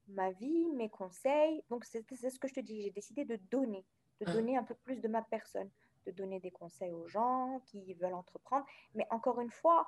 ma 0.08 0.32
vie, 0.32 0.72
mes 0.72 0.88
conseils. 0.88 1.62
Donc 1.70 1.84
c'est 1.84 2.02
ce 2.02 2.38
que 2.38 2.48
je 2.48 2.54
te 2.54 2.60
dis, 2.60 2.82
j'ai 2.82 2.90
décidé 2.90 3.24
de 3.24 3.36
donner 3.50 3.84
de 4.20 4.26
ah. 4.28 4.32
donner 4.32 4.56
un 4.56 4.62
peu 4.62 4.74
plus 4.74 5.00
de 5.00 5.08
ma 5.08 5.22
personne, 5.22 5.68
de 6.06 6.12
donner 6.12 6.40
des 6.40 6.50
conseils 6.50 6.92
aux 6.92 7.08
gens 7.08 7.60
qui 7.66 7.94
veulent 7.94 8.14
entreprendre. 8.14 8.64
Mais 8.94 9.06
encore 9.10 9.40
une 9.40 9.50
fois, 9.50 9.86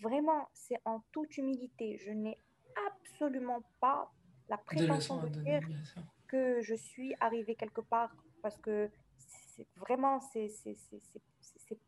vraiment, 0.00 0.48
c'est 0.52 0.80
en 0.84 1.02
toute 1.12 1.36
humilité. 1.36 1.98
Je 1.98 2.10
n'ai 2.10 2.38
absolument 2.88 3.62
pas 3.80 4.10
la 4.48 4.58
prétention 4.58 5.18
de, 5.18 5.28
dire 5.28 5.62
que 6.28 6.60
je 6.62 6.74
suis 6.74 7.14
arrivée 7.20 7.54
quelque 7.54 7.80
part 7.80 8.14
parce 8.42 8.58
que 8.58 8.90
c'est 9.18 9.66
vraiment, 9.76 10.18
c'est 10.20 10.48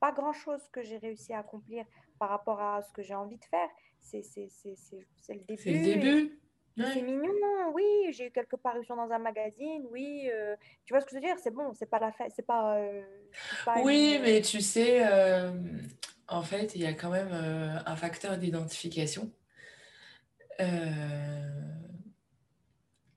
pas 0.01 0.13
grand 0.13 0.33
chose 0.33 0.69
que 0.69 0.83
j'ai 0.83 0.99
réussi 0.99 1.33
à 1.33 1.41
accomplir 1.41 1.85
par 2.19 2.29
rapport 2.29 2.61
à 2.61 2.83
ce 2.83 2.93
que 2.93 3.03
j'ai 3.03 3.15
envie 3.15 3.39
de 3.39 3.45
faire. 3.45 3.69
C'est 4.05 4.23
le 5.29 5.45
début. 5.47 5.63
C'est 5.63 5.73
le 5.73 5.83
début. 5.83 6.39
C'est 6.77 7.03
mignon, 7.03 7.31
oui, 7.73 7.85
j'ai 8.11 8.27
eu 8.27 8.31
quelques 8.33 8.57
parutions 8.57 8.97
dans 8.97 9.11
un 9.13 9.19
magazine, 9.19 9.85
oui. 9.91 10.29
Euh, 10.33 10.57
tu 10.85 10.93
vois 10.93 11.01
ce 11.01 11.07
que 11.07 11.13
je 11.13 11.17
veux 11.17 11.21
dire? 11.21 11.37
C'est 11.41 11.53
bon, 11.53 11.73
c'est 11.75 11.89
pas 11.89 12.01
la 12.01 12.11
fête, 12.11 12.33
c'est 12.35 12.47
pas, 12.47 12.79
euh, 12.79 13.03
Oui, 13.85 14.19
mais 14.21 14.41
tu 14.41 14.61
sais, 14.61 15.07
euh, 15.07 15.53
en 16.27 16.43
fait, 16.43 16.75
il 16.75 16.83
y 16.83 16.87
a 16.87 16.93
quand 16.93 17.11
même 17.11 17.33
un 17.33 17.97
facteur 17.97 18.39
d'identification. 18.39 19.31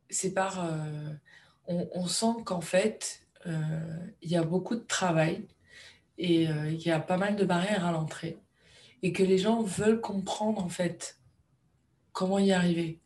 c'est 0.10 0.34
par. 0.34 0.64
On, 1.70 1.90
on 1.94 2.06
sent 2.06 2.44
qu'en 2.46 2.62
fait, 2.62 3.22
il 3.46 4.30
y 4.30 4.36
a 4.36 4.44
beaucoup 4.44 4.76
de 4.76 4.86
travail 4.86 5.48
et 6.20 6.44
il 6.44 6.82
y 6.82 6.92
a 6.92 7.00
pas 7.00 7.18
mal 7.18 7.36
de 7.36 7.44
barrières 7.44 7.86
à 7.86 7.92
l'entrée 7.92 8.38
et 9.04 9.14
que 9.14 9.24
les 9.24 9.38
gens 9.38 9.62
veulent 9.62 10.02
comprendre 10.02 10.64
en 10.64 10.70
fait 10.70 11.20
comment 12.14 12.40
y 12.40 12.52
arriver 12.52 13.02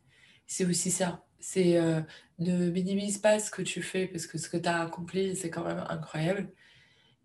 c'est 0.52 0.66
aussi 0.66 0.90
ça. 0.90 1.24
C'est 1.40 1.78
euh, 1.78 2.02
ne 2.38 2.70
minimise 2.70 3.16
pas 3.16 3.38
ce 3.38 3.50
que 3.50 3.62
tu 3.62 3.82
fais 3.82 4.06
parce 4.06 4.26
que 4.26 4.36
ce 4.36 4.50
que 4.50 4.58
tu 4.58 4.68
as 4.68 4.82
accompli, 4.82 5.34
c'est 5.34 5.50
quand 5.50 5.64
même 5.64 5.82
incroyable. 5.88 6.52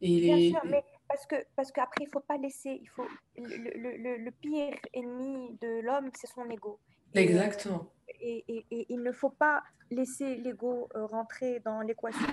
Et 0.01 0.21
Bien 0.21 0.49
sûr, 0.51 0.65
mais 0.65 0.83
parce 1.09 1.25
que 1.25 1.35
parce 1.55 1.71
qu'après, 1.71 2.05
il 2.05 2.09
faut 2.09 2.21
pas 2.21 2.37
laisser. 2.37 2.79
Il 2.81 2.87
faut 2.87 3.07
le, 3.35 3.97
le, 3.97 4.17
le 4.17 4.31
pire 4.31 4.75
ennemi 4.93 5.57
de 5.61 5.81
l'homme, 5.81 6.09
c'est 6.17 6.27
son 6.27 6.49
ego. 6.49 6.79
Exactement. 7.13 7.91
Et, 8.19 8.43
et, 8.47 8.65
et, 8.71 8.85
il 8.89 9.03
ne 9.03 9.11
faut 9.11 9.29
pas 9.29 9.63
laisser 9.91 10.35
l'ego 10.35 10.89
euh, 10.95 11.05
rentrer 11.05 11.59
dans 11.59 11.81
l'équation. 11.81 12.27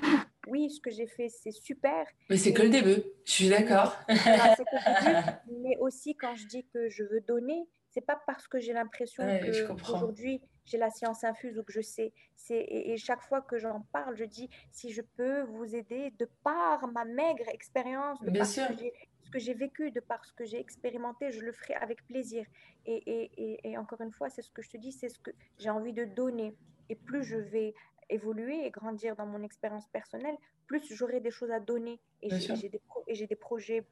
Oui, 0.47 0.70
ce 0.70 0.81
que 0.81 0.91
j'ai 0.91 1.07
fait, 1.07 1.29
c'est 1.29 1.53
super. 1.53 2.07
Mais 2.29 2.37
c'est 2.37 2.53
que 2.53 2.62
le 2.62 2.70
début, 2.70 3.03
je 3.25 3.33
suis 3.33 3.49
d'accord. 3.49 3.97
mais 4.09 5.77
aussi 5.79 6.16
quand 6.16 6.35
je 6.35 6.47
dis 6.47 6.66
que 6.72 6.89
je 6.89 7.03
veux 7.05 7.20
donner, 7.20 7.66
c'est 7.91 8.05
pas 8.05 8.20
parce 8.27 8.49
que 8.49 8.59
j'ai 8.59 8.72
l'impression 8.72 9.22
que 9.22 9.66
qu'aujourd'hui 9.68 10.43
j'ai 10.64 10.79
la 10.79 10.91
science 10.91 11.25
infuse 11.25 11.59
ou 11.59 11.62
que 11.62 11.72
je 11.72 11.81
sais. 11.81 12.12
C'est, 12.35 12.66
et, 12.68 12.97
chaque 12.97 13.22
fois 13.22 13.43
que 13.43 13.59
j'en 13.59 13.83
parle, 13.93 14.16
je 14.16 14.25
dis 14.25 14.49
si 14.72 14.93
je 14.93 15.03
peux 15.16 15.43
vous 15.43 15.75
aider 15.75 16.12
de 16.18 16.29
par 16.43 16.89
ma 16.89 17.05
maigre 17.05 17.49
expérience, 17.49 18.20
de 18.22 18.31
par 18.31 18.47
ce 18.47 18.61
que 18.61 18.79
j'ai 18.79 18.93
vécu, 19.39 19.91
de 19.91 20.01
par 20.01 20.24
ce 20.24 20.32
que 20.32 20.45
j'ai 20.45 20.61
expérimenté, 20.61 21.32
je 21.32 21.41
le 21.41 21.53
ferai 21.53 21.74
avec 21.74 22.07
plaisir. 22.07 22.47
Et, 22.87 23.03
et, 23.07 23.70
et 23.70 23.78
encore 23.78 24.01
une 24.01 24.12
fois, 24.12 24.28
c'est 24.30 24.43
ce 24.43 24.51
que 24.51 24.62
je 24.62 24.70
te 24.70 24.76
dis, 24.76 24.93
c'est 24.93 25.09
ce 25.09 25.18
que 25.18 25.30
j'ai 25.59 25.70
envie 25.70 25.93
de 25.93 26.05
donner. 26.05 26.55
Et 26.89 26.95
plus 26.95 27.24
je 27.24 27.37
vais 27.37 27.74
évoluer 28.11 28.66
et 28.66 28.70
grandir 28.70 29.16
dans 29.16 29.26
mon 29.26 29.43
expérience 29.43 29.87
personnelle, 29.89 30.37
plus 30.66 30.82
j'aurai 30.95 31.20
des 31.20 31.30
choses 31.30 31.51
à 31.51 31.61
donner. 31.61 32.01
Et 32.22 32.30
j'ai 32.30 32.68
des, 32.68 32.80
j'ai 33.09 33.26
des 33.26 33.37
projets 33.37 33.85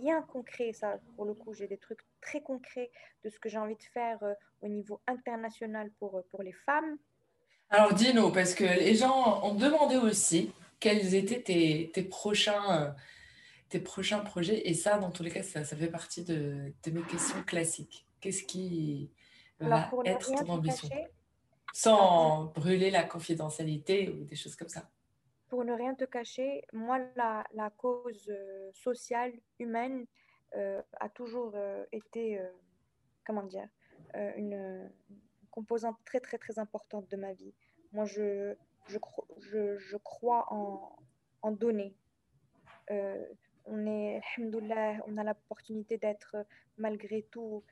bien 0.00 0.22
concrets, 0.22 0.72
ça 0.72 0.98
pour 1.16 1.24
le 1.24 1.34
coup, 1.34 1.54
j'ai 1.54 1.66
des 1.66 1.78
trucs 1.78 2.00
très 2.20 2.40
concrets 2.40 2.90
de 3.24 3.30
ce 3.30 3.38
que 3.38 3.48
j'ai 3.48 3.58
envie 3.58 3.76
de 3.76 3.82
faire 3.82 4.22
euh, 4.22 4.34
au 4.62 4.68
niveau 4.68 5.00
international 5.06 5.90
pour, 5.98 6.16
euh, 6.16 6.22
pour 6.30 6.42
les 6.42 6.52
femmes. 6.52 6.96
Alors 7.70 7.92
dis-nous, 7.92 8.32
parce 8.32 8.54
que 8.54 8.64
les 8.64 8.94
gens 8.94 9.44
ont 9.44 9.54
demandé 9.54 9.96
aussi 9.96 10.50
quels 10.80 11.14
étaient 11.14 11.42
tes, 11.42 11.90
tes 11.92 12.02
prochains, 12.02 12.82
euh, 12.82 12.90
tes 13.68 13.80
prochains 13.80 14.20
projets. 14.20 14.68
Et 14.68 14.74
ça, 14.74 14.98
dans 14.98 15.10
tous 15.10 15.22
les 15.22 15.30
cas, 15.30 15.42
ça, 15.42 15.64
ça 15.64 15.76
fait 15.76 15.90
partie 15.90 16.24
de, 16.24 16.72
de, 16.84 16.90
mes 16.90 17.02
questions 17.02 17.42
classiques. 17.44 18.06
Qu'est-ce 18.20 18.44
qui 18.44 19.10
va 19.60 19.90
être 20.04 20.34
ton 20.34 20.48
ambition? 20.48 20.88
Sans 21.74 22.46
brûler 22.46 22.90
la 22.90 23.04
confidentialité 23.04 24.08
ou 24.08 24.24
des 24.24 24.36
choses 24.36 24.56
comme 24.56 24.68
ça 24.68 24.88
pour 25.48 25.64
ne 25.64 25.72
rien 25.72 25.94
te 25.94 26.04
cacher, 26.04 26.62
moi, 26.72 26.98
la, 27.16 27.44
la 27.54 27.70
cause 27.70 28.28
euh, 28.28 28.70
sociale, 28.72 29.32
humaine, 29.58 30.06
euh, 30.56 30.82
a 31.00 31.08
toujours 31.08 31.52
euh, 31.54 31.84
été, 31.92 32.40
comment 33.26 33.42
dire, 33.42 33.68
une, 34.36 34.90
composante 35.50 35.96
très, 36.04 36.20
très, 36.20 36.38
très 36.38 36.58
importante 36.58 37.10
de 37.10 37.16
ma 37.16 37.32
vie. 37.32 37.52
Moi, 37.92 38.04
je, 38.04 38.54
je, 38.86 38.98
je, 39.40 39.76
je 39.76 39.96
crois 39.96 40.46
en, 40.52 40.96
en 41.42 41.50
donner. 41.50 41.94
On 43.70 43.86
est, 43.86 44.20
on 45.06 45.16
a 45.16 45.24
l'opportunité 45.24 45.98
d'être, 45.98 46.36
malgré 46.76 47.22
tout, 47.30 47.64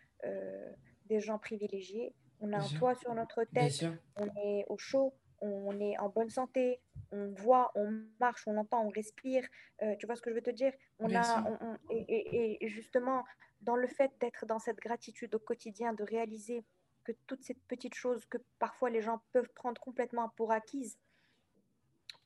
des 1.06 1.20
gens 1.20 1.38
privilégiés. 1.38 2.14
On 2.40 2.52
a 2.52 2.58
un 2.58 2.68
toit 2.78 2.94
sur 2.94 3.14
notre 3.14 3.44
tête, 3.44 3.84
on 4.16 4.26
est 4.44 4.64
au 4.68 4.76
chaud, 4.76 5.14
on 5.40 5.78
est 5.80 5.98
en 5.98 6.08
bonne 6.08 6.30
santé, 6.30 6.80
on 7.12 7.32
voit, 7.32 7.70
on 7.74 8.02
marche, 8.20 8.46
on 8.46 8.56
entend, 8.56 8.84
on 8.84 8.88
respire. 8.88 9.46
Euh, 9.82 9.94
tu 9.96 10.06
vois 10.06 10.16
ce 10.16 10.22
que 10.22 10.30
je 10.30 10.34
veux 10.34 10.42
te 10.42 10.50
dire? 10.50 10.72
On 10.98 11.14
a, 11.14 11.44
et, 11.90 12.58
justement, 12.68 13.24
dans 13.60 13.76
le 13.76 13.86
fait 13.86 14.12
d'être 14.20 14.46
dans 14.46 14.58
cette 14.58 14.78
gratitude 14.78 15.34
au 15.34 15.38
quotidien, 15.38 15.92
de 15.92 16.04
réaliser 16.04 16.64
que 17.04 17.12
toutes 17.26 17.42
ces 17.42 17.54
petites 17.54 17.94
choses 17.94 18.24
que 18.26 18.38
parfois 18.58 18.90
les 18.90 19.00
gens 19.00 19.22
peuvent 19.32 19.52
prendre 19.54 19.80
complètement 19.80 20.30
pour 20.30 20.52
acquises, 20.52 20.98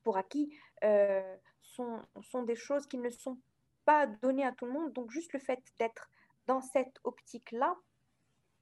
pour 0.03 0.17
acquis, 0.17 0.57
euh, 0.85 1.37
sont, 1.63 2.01
sont 2.23 2.43
des 2.43 2.57
choses 2.57 2.87
qui 2.87 2.99
ne 2.99 3.11
sont 3.11 3.39
pas 3.91 4.07
données 4.07 4.47
à 4.47 4.53
tout 4.53 4.67
le 4.67 4.73
monde. 4.73 4.93
Donc 4.93 5.11
juste 5.11 5.33
le 5.33 5.41
fait 5.41 5.61
d'être 5.81 6.09
dans 6.47 6.61
cette 6.61 7.01
optique-là, 7.03 7.77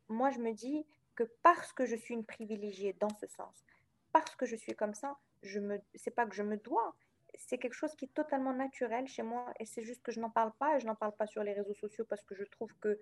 moi 0.08 0.30
je 0.30 0.38
me 0.38 0.52
dis 0.52 0.86
que 1.16 1.24
parce 1.42 1.70
que 1.74 1.84
je 1.84 1.96
suis 1.96 2.14
une 2.14 2.24
privilégiée 2.24 2.94
dans 2.98 3.14
ce 3.20 3.26
sens, 3.26 3.54
parce 4.10 4.34
que 4.36 4.46
je 4.46 4.56
suis 4.56 4.74
comme 4.74 4.94
ça, 4.94 5.18
je 5.42 5.60
me, 5.60 5.78
c'est 5.94 6.14
pas 6.18 6.24
que 6.24 6.34
je 6.34 6.42
me 6.42 6.56
dois, 6.56 6.94
c'est 7.36 7.58
quelque 7.58 7.74
chose 7.74 7.94
qui 7.94 8.06
est 8.06 8.14
totalement 8.14 8.54
naturel 8.54 9.06
chez 9.06 9.22
moi 9.22 9.52
et 9.60 9.66
c'est 9.66 9.82
juste 9.82 10.02
que 10.02 10.12
je 10.12 10.20
n'en 10.20 10.30
parle 10.30 10.52
pas 10.58 10.76
et 10.76 10.80
je 10.80 10.86
n'en 10.86 10.94
parle 10.94 11.14
pas 11.14 11.26
sur 11.26 11.42
les 11.42 11.52
réseaux 11.52 11.74
sociaux 11.74 12.06
parce 12.08 12.22
que 12.22 12.34
je 12.34 12.44
trouve 12.44 12.72
que, 12.80 12.98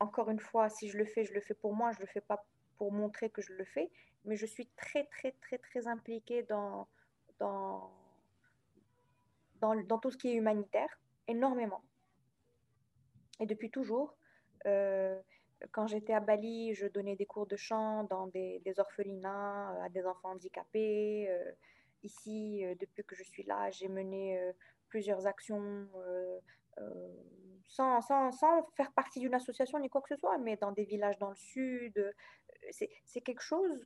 encore 0.00 0.30
une 0.30 0.40
fois, 0.40 0.68
si 0.68 0.88
je 0.88 0.98
le 0.98 1.04
fais, 1.04 1.24
je 1.24 1.32
le 1.32 1.40
fais 1.40 1.54
pour 1.54 1.74
moi, 1.74 1.92
je 1.92 2.00
le 2.00 2.06
fais 2.06 2.20
pas 2.32 2.44
pour 2.76 2.90
montrer 2.90 3.30
que 3.30 3.40
je 3.40 3.52
le 3.52 3.64
fais, 3.64 3.88
mais 4.24 4.36
je 4.36 4.46
suis 4.46 4.66
très, 4.82 5.04
très, 5.04 5.30
très, 5.42 5.58
très 5.58 5.86
impliquée 5.86 6.42
dans, 6.42 6.88
dans, 7.38 7.92
dans, 9.60 9.98
tout 9.98 10.10
ce 10.10 10.16
qui 10.16 10.28
est 10.28 10.34
humanitaire, 10.34 11.00
énormément. 11.26 11.82
Et 13.40 13.46
depuis 13.46 13.70
toujours, 13.70 14.16
euh, 14.66 15.18
quand 15.72 15.86
j'étais 15.86 16.12
à 16.12 16.20
Bali, 16.20 16.74
je 16.74 16.86
donnais 16.86 17.16
des 17.16 17.26
cours 17.26 17.46
de 17.46 17.56
chant 17.56 18.04
dans 18.04 18.26
des, 18.28 18.60
des 18.64 18.80
orphelinats 18.80 19.72
euh, 19.72 19.84
à 19.84 19.88
des 19.88 20.04
enfants 20.06 20.30
handicapés. 20.30 21.28
Euh, 21.28 21.52
ici, 22.02 22.62
depuis 22.80 23.04
que 23.04 23.16
je 23.16 23.24
suis 23.24 23.42
là, 23.42 23.70
j'ai 23.70 23.88
mené 23.88 24.40
plusieurs 24.88 25.26
actions 25.26 25.88
sans, 27.66 28.00
sans, 28.00 28.30
sans, 28.30 28.62
faire 28.76 28.92
partie 28.92 29.18
d'une 29.18 29.34
association 29.34 29.80
ni 29.80 29.88
quoi 29.88 30.00
que 30.00 30.14
ce 30.14 30.16
soit, 30.16 30.38
mais 30.38 30.56
dans 30.56 30.70
des 30.70 30.84
villages 30.84 31.18
dans 31.18 31.30
le 31.30 31.34
sud. 31.34 32.14
C'est 32.70 33.20
quelque 33.20 33.42
chose 33.42 33.84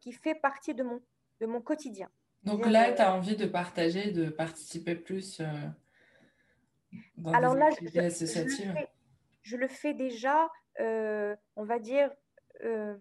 qui 0.00 0.12
fait 0.12 0.34
partie 0.34 0.74
de 0.74 0.82
mon, 0.82 1.00
de 1.40 1.46
mon 1.46 1.62
quotidien. 1.62 2.10
Donc 2.48 2.66
là, 2.66 2.92
tu 2.92 3.02
as 3.02 3.14
envie 3.14 3.36
de 3.36 3.46
partager, 3.46 4.10
de 4.10 4.28
participer 4.30 4.94
plus 4.94 5.40
dans 7.16 7.32
Alors 7.32 7.54
des 7.54 7.60
là, 7.60 7.66
activités 7.66 8.00
je, 8.00 8.06
associatives? 8.06 8.74
je, 9.42 9.56
le 9.56 9.68
fais 9.68 9.94
déjà, 9.94 10.50
euh, 10.80 11.34
on 11.56 11.64
va 11.64 11.78
dire, 11.78 12.10
euh, 12.64 12.96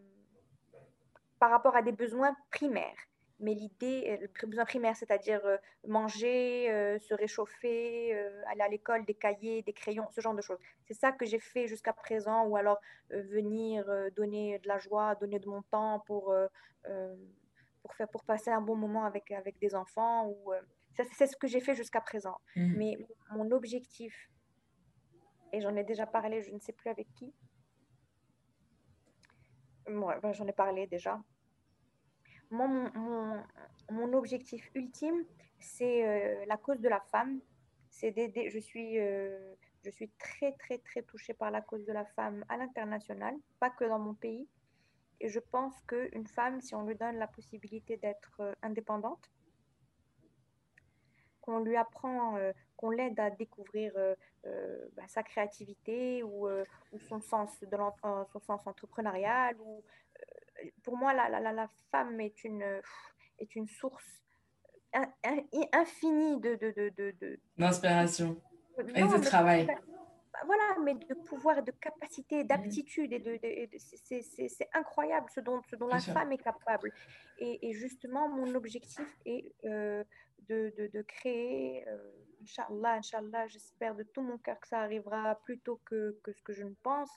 par 1.39 1.51
rapport 1.51 1.75
à 1.75 1.81
des 1.81 1.91
besoins 1.91 2.35
primaires. 2.51 2.97
Mais 3.39 3.53
l'idée, 3.53 4.17
euh, 4.21 4.27
le 4.41 4.47
besoin 4.47 4.65
primaire, 4.65 4.95
c'est-à-dire 4.95 5.41
manger, 5.87 6.97
se 6.99 7.13
réchauffer, 7.13 8.13
aller 8.47 8.61
à 8.61 8.67
l'école, 8.67 9.05
des 9.05 9.13
cahiers, 9.13 9.61
des 9.61 9.73
crayons, 9.73 10.07
ce 10.09 10.21
genre 10.21 10.35
de 10.35 10.41
choses. 10.41 10.59
C'est 10.87 10.95
ça 10.95 11.11
que 11.11 11.25
j'ai 11.25 11.39
fait 11.39 11.67
jusqu'à 11.67 11.93
présent, 11.93 12.45
ou 12.47 12.57
alors 12.57 12.79
venir 13.11 13.85
donner 14.15 14.57
de 14.59 14.67
la 14.67 14.79
joie, 14.79 15.15
donner 15.15 15.39
de 15.39 15.47
mon 15.47 15.61
temps 15.61 16.03
pour, 16.07 16.33
pour, 17.87 17.95
faire, 17.95 18.09
pour 18.09 18.23
passer 18.23 18.51
un 18.51 18.61
bon 18.61 18.75
moment 18.75 19.05
avec, 19.05 19.31
avec 19.31 19.57
des 19.59 19.73
enfants. 19.75 20.27
Ou, 20.27 20.51
c'est 20.91 21.27
ce 21.27 21.37
que 21.37 21.47
j'ai 21.47 21.61
fait 21.61 21.73
jusqu'à 21.73 22.01
présent. 22.01 22.37
Mmh. 22.55 22.73
Mais 22.77 22.97
mon 23.31 23.51
objectif, 23.51 24.29
et 25.53 25.61
j'en 25.61 25.75
ai 25.75 25.83
déjà 25.83 26.05
parlé, 26.05 26.41
je 26.43 26.51
ne 26.51 26.59
sais 26.59 26.73
plus 26.73 26.89
avec 26.89 27.07
qui. 27.15 27.33
Moi, 29.87 30.19
ben, 30.21 30.33
j'en 30.33 30.45
ai 30.47 30.53
parlé 30.53 30.87
déjà. 30.87 31.21
Moi, 32.49 32.67
mon, 32.67 33.43
mon, 33.89 34.13
objectif 34.13 34.69
ultime, 34.75 35.23
c'est 35.59 36.05
euh, 36.05 36.45
la 36.45 36.57
cause 36.57 36.81
de 36.81 36.89
la 36.89 36.99
femme. 36.99 37.39
C'est 37.89 38.11
d'aider. 38.11 38.49
Je 38.49 38.59
suis, 38.59 38.99
euh, 38.99 39.55
je 39.83 39.89
suis 39.89 40.09
très, 40.19 40.51
très, 40.53 40.77
très 40.79 41.01
touchée 41.03 41.33
par 41.33 41.51
la 41.51 41.61
cause 41.61 41.85
de 41.85 41.93
la 41.93 42.05
femme 42.05 42.43
à 42.49 42.57
l'international, 42.57 43.35
pas 43.59 43.69
que 43.69 43.85
dans 43.85 43.99
mon 43.99 44.13
pays. 44.13 44.47
Et 45.19 45.29
je 45.29 45.39
pense 45.39 45.73
qu'une 45.87 46.27
femme, 46.27 46.61
si 46.61 46.75
on 46.75 46.83
lui 46.83 46.95
donne 46.95 47.17
la 47.17 47.27
possibilité 47.27 47.97
d'être 47.97 48.39
euh, 48.39 48.53
indépendante, 48.61 49.31
qu'on 51.47 51.59
lui 51.59 51.77
apprend, 51.77 52.35
euh, 52.35 52.51
qu'on 52.75 52.89
l'aide 52.89 53.19
à 53.19 53.29
découvrir 53.29 53.93
euh, 53.95 54.13
euh, 54.45 54.85
bah, 54.95 55.03
sa 55.07 55.23
créativité 55.23 56.21
ou, 56.21 56.47
ou, 56.47 56.99
son, 56.99 57.21
sens 57.21 57.49
de 57.61 57.77
son 58.33 58.39
sens 58.41 58.67
entrepreneurial. 58.67 59.55
Ou, 59.61 59.81
pour 60.83 60.97
moi, 60.97 61.13
la, 61.13 61.29
la, 61.29 61.53
la, 61.53 61.69
femme 61.89 62.19
est 62.19 62.43
une, 62.43 62.65
est 63.39 63.55
une 63.55 63.67
source 63.67 64.21
infinie 65.73 66.39
de... 66.41 67.39
D'inspiration 67.57 68.41
de, 68.77 68.83
de, 68.83 68.97
et 68.97 69.03
de 69.03 69.23
travail. 69.23 69.67
Bah, 70.37 70.45
voilà, 70.45 70.79
mais 70.83 70.93
de 70.95 71.13
pouvoir, 71.13 71.63
de 71.63 71.71
capacité, 71.71 72.43
mmh. 72.43 72.47
d'aptitude, 72.47 73.13
et 73.13 73.19
de, 73.19 73.39
c'est 73.77 74.69
incroyable 74.73 75.27
ce 75.33 75.39
dont, 75.39 75.61
ce 75.69 75.75
dont 75.75 75.87
la 75.87 75.99
femme 75.99 76.31
est 76.31 76.37
capable. 76.37 76.93
Et, 77.39 77.69
et, 77.69 77.73
justement, 77.73 78.29
mon 78.29 78.53
objectif 78.55 79.07
est 79.25 79.53
de, 79.63 80.73
de, 80.77 80.87
de 80.93 81.01
créer, 81.01 81.87
euh, 81.87 82.11
Inch'Allah, 82.41 82.93
Inch'Allah, 82.93 83.47
j'espère 83.47 83.95
de 83.95 84.03
tout 84.03 84.21
mon 84.21 84.37
cœur 84.37 84.59
que 84.59 84.67
ça 84.67 84.79
arrivera 84.79 85.35
plus 85.43 85.59
tôt 85.59 85.81
que, 85.85 86.19
que 86.23 86.31
ce 86.31 86.41
que 86.41 86.53
je 86.53 86.63
ne 86.63 86.73
pense, 86.83 87.09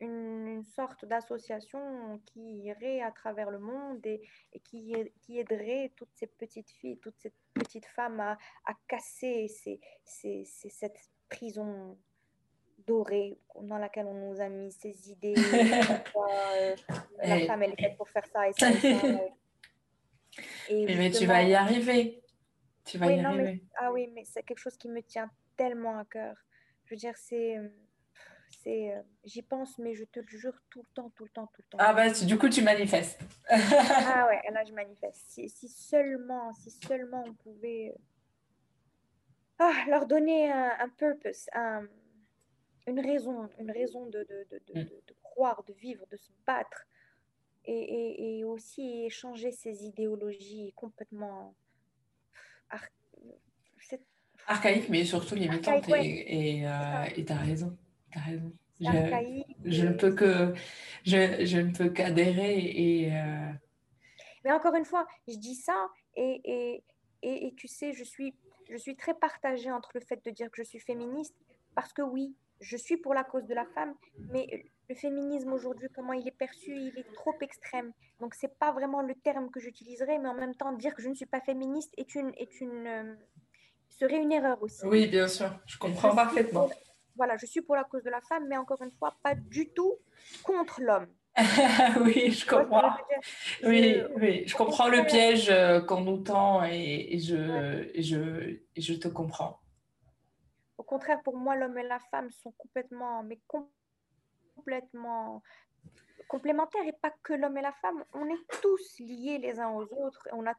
une, 0.00 0.46
une 0.46 0.64
sorte 0.64 1.04
d'association 1.04 2.20
qui 2.24 2.62
irait 2.62 3.02
à 3.02 3.10
travers 3.12 3.50
le 3.50 3.58
monde 3.58 4.04
et, 4.06 4.22
et, 4.54 4.60
qui, 4.60 4.94
qui 5.20 5.38
aiderait 5.38 5.92
toutes 5.94 6.14
ces 6.14 6.26
petites 6.26 6.70
filles, 6.70 6.98
toutes 7.00 7.18
ces 7.18 7.34
petites 7.52 7.86
femmes 7.86 8.20
à, 8.20 8.38
à 8.64 8.74
casser 8.88 9.48
ces, 9.48 9.78
ces, 10.04 10.44
ces, 10.44 10.70
cette 10.70 11.10
prison 11.28 11.98
dorée 12.86 13.38
dans 13.60 13.78
laquelle 13.78 14.06
on 14.06 14.14
nous 14.14 14.40
a 14.40 14.48
mis 14.48 14.72
ces 14.72 15.10
idées. 15.10 15.34
euh, 15.36 16.76
la 17.22 17.40
femme, 17.46 17.62
elle 17.62 17.72
est 17.72 17.80
faite 17.80 17.96
pour 17.96 18.08
faire 18.08 18.26
ça 18.32 18.48
et 18.48 18.52
ça. 18.52 18.70
Et 18.70 18.74
ça 18.74 18.88
et 20.68 20.96
mais 20.96 21.10
tu 21.10 21.26
vas 21.26 21.42
y 21.42 21.54
arriver. 21.54 22.22
Tu 22.84 22.98
vas 22.98 23.10
y 23.12 23.20
arriver. 23.20 23.62
ah 23.76 23.92
oui, 23.92 24.08
mais 24.14 24.24
c'est 24.24 24.42
quelque 24.42 24.58
chose 24.58 24.76
qui 24.76 24.88
me 24.88 25.02
tient 25.02 25.30
tellement 25.56 25.98
à 25.98 26.04
cœur. 26.04 26.36
Je 26.84 26.94
veux 26.94 26.98
dire, 26.98 27.16
c'est. 27.16 27.56
c'est 28.62 28.92
euh, 28.92 29.02
J'y 29.24 29.42
pense, 29.42 29.78
mais 29.78 29.94
je 29.94 30.04
te 30.04 30.20
le 30.20 30.26
jure 30.26 30.58
tout 30.70 30.82
le 30.82 30.88
temps, 30.94 31.10
tout 31.10 31.24
le 31.24 31.30
temps, 31.30 31.46
tout 31.46 31.62
le 31.62 31.70
temps. 31.70 31.78
Ah 31.80 31.92
bah, 31.92 32.10
du 32.10 32.38
coup, 32.38 32.48
tu 32.48 32.62
manifestes. 32.62 33.20
ah 33.48 34.28
ouais, 34.28 34.40
là, 34.52 34.64
je 34.64 34.72
manifeste. 34.72 35.24
Si, 35.28 35.48
si, 35.48 35.68
seulement, 35.68 36.52
si 36.54 36.70
seulement 36.70 37.24
on 37.26 37.34
pouvait 37.34 37.92
euh, 37.94 37.98
ah, 39.58 39.84
leur 39.88 40.06
donner 40.06 40.50
un, 40.50 40.72
un 40.80 40.88
purpose, 40.88 41.48
un, 41.52 41.86
une 42.90 43.00
raison, 43.00 43.48
une 43.58 43.70
raison 43.70 44.06
de, 44.06 44.18
de, 44.24 44.46
de, 44.50 44.74
de, 44.74 44.80
mm. 44.80 44.88
croire, 45.22 45.62
de 45.64 45.72
vivre, 45.72 46.04
de 46.10 46.16
se 46.16 46.30
battre. 46.46 46.86
Et, 47.66 47.72
et, 47.72 48.38
et, 48.38 48.44
aussi 48.44 49.04
échanger 49.04 49.52
ces 49.52 49.84
idéologies 49.84 50.72
complètement 50.74 51.54
archaïque, 54.46 54.88
mais 54.88 55.04
surtout 55.04 55.34
limitante. 55.34 55.88
Et 55.88 56.66
euh, 56.66 57.04
tu 57.14 57.32
as 57.32 57.36
raison. 57.36 57.76
As 58.14 58.20
raison. 58.20 58.52
Je, 58.80 58.86
je, 59.66 59.86
ne 59.86 59.92
peux 59.92 60.14
que 60.14 60.54
je, 61.04 61.44
je 61.44 61.58
ne 61.58 61.70
peux 61.70 61.90
qu'adhérer 61.90 62.58
et 62.58 63.12
euh, 63.14 63.52
mais 64.42 64.52
encore 64.52 64.74
une 64.74 64.86
fois 64.86 65.06
je 65.28 65.36
dis 65.36 65.54
ça 65.54 65.88
et, 66.16 66.40
et, 66.44 66.84
et, 67.20 67.46
et, 67.46 67.54
tu 67.56 67.68
sais 67.68 67.92
je 67.92 68.02
suis 68.02 68.34
je 68.70 68.78
suis 68.78 68.96
très 68.96 69.12
partagée 69.12 69.70
entre 69.70 69.90
le 69.92 70.00
fait 70.00 70.24
de 70.24 70.30
dire 70.30 70.50
que 70.50 70.62
je 70.62 70.66
suis 70.66 70.78
féministe 70.78 71.34
parce 71.74 71.92
que 71.92 72.00
oui 72.00 72.34
je 72.60 72.76
suis 72.76 72.96
pour 72.96 73.14
la 73.14 73.24
cause 73.24 73.46
de 73.46 73.54
la 73.54 73.66
femme 73.74 73.94
mais 74.30 74.64
le 74.88 74.94
féminisme 74.94 75.52
aujourd'hui 75.52 75.88
comment 75.94 76.12
il 76.12 76.26
est 76.26 76.36
perçu 76.36 76.72
il 76.76 76.98
est 76.98 77.12
trop 77.14 77.34
extrême 77.40 77.92
donc 78.20 78.34
c'est 78.34 78.58
pas 78.58 78.72
vraiment 78.72 79.02
le 79.02 79.14
terme 79.14 79.50
que 79.50 79.60
j'utiliserai 79.60 80.18
mais 80.18 80.28
en 80.28 80.34
même 80.34 80.54
temps 80.54 80.72
dire 80.72 80.94
que 80.94 81.02
je 81.02 81.08
ne 81.08 81.14
suis 81.14 81.26
pas 81.26 81.40
féministe 81.40 81.92
est 81.96 82.14
une 82.14 82.32
est 82.36 82.60
une 82.60 82.86
euh, 82.86 83.14
serait 84.00 84.22
une 84.22 84.32
erreur 84.32 84.62
aussi. 84.62 84.84
Oui, 84.84 85.06
bien 85.06 85.28
sûr, 85.28 85.50
je 85.66 85.78
comprends 85.78 86.14
parfaitement. 86.14 86.68
voilà, 87.16 87.36
je 87.36 87.46
suis 87.46 87.60
pour 87.60 87.76
la 87.76 87.84
cause 87.84 88.02
de 88.02 88.10
la 88.10 88.20
femme, 88.20 88.46
mais 88.48 88.56
encore 88.56 88.82
une 88.82 88.92
fois, 88.92 89.14
pas 89.22 89.34
du 89.34 89.68
tout 89.70 89.94
contre 90.42 90.80
l'homme. 90.80 91.06
oui, 92.04 92.32
je 92.32 92.46
comprends. 92.46 92.92
oui, 93.64 93.96
oui, 94.16 94.42
je 94.46 94.56
comprends 94.56 94.88
le 94.88 95.04
piège 95.04 95.48
euh, 95.48 95.80
qu'on 95.80 96.00
nous 96.00 96.18
tend 96.18 96.64
et, 96.64 97.18
je, 97.18 97.88
je, 97.96 98.56
je 98.76 98.94
te 98.94 99.08
comprends. 99.08 99.60
Au 100.90 100.94
contraire, 100.94 101.22
pour 101.22 101.36
moi, 101.36 101.54
l'homme 101.54 101.78
et 101.78 101.84
la 101.84 102.00
femme 102.00 102.32
sont 102.32 102.50
complètement, 102.58 103.22
mais 103.22 103.38
complètement 104.56 105.40
complémentaires 106.26 106.84
et 106.84 106.92
pas 106.92 107.12
que 107.22 107.32
l'homme 107.32 107.56
et 107.58 107.62
la 107.62 107.70
femme. 107.70 108.04
On 108.12 108.26
est 108.26 108.60
tous 108.60 108.98
liés 108.98 109.38
les 109.38 109.60
uns 109.60 109.70
aux 109.70 109.84
autres 109.84 110.26
et 110.26 110.32
on 110.32 110.44
a 110.48 110.54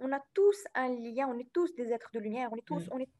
on 0.00 0.10
a 0.10 0.20
tous 0.32 0.64
un 0.74 0.88
lien, 0.88 1.28
on 1.28 1.38
est 1.38 1.52
tous 1.52 1.74
des 1.74 1.92
êtres 1.92 2.08
de 2.14 2.18
lumière, 2.18 2.48
on 2.50 2.56
est 2.56 2.64
tous, 2.64 2.86
mm. 2.86 2.92
on 2.92 2.98
est... 3.00 3.10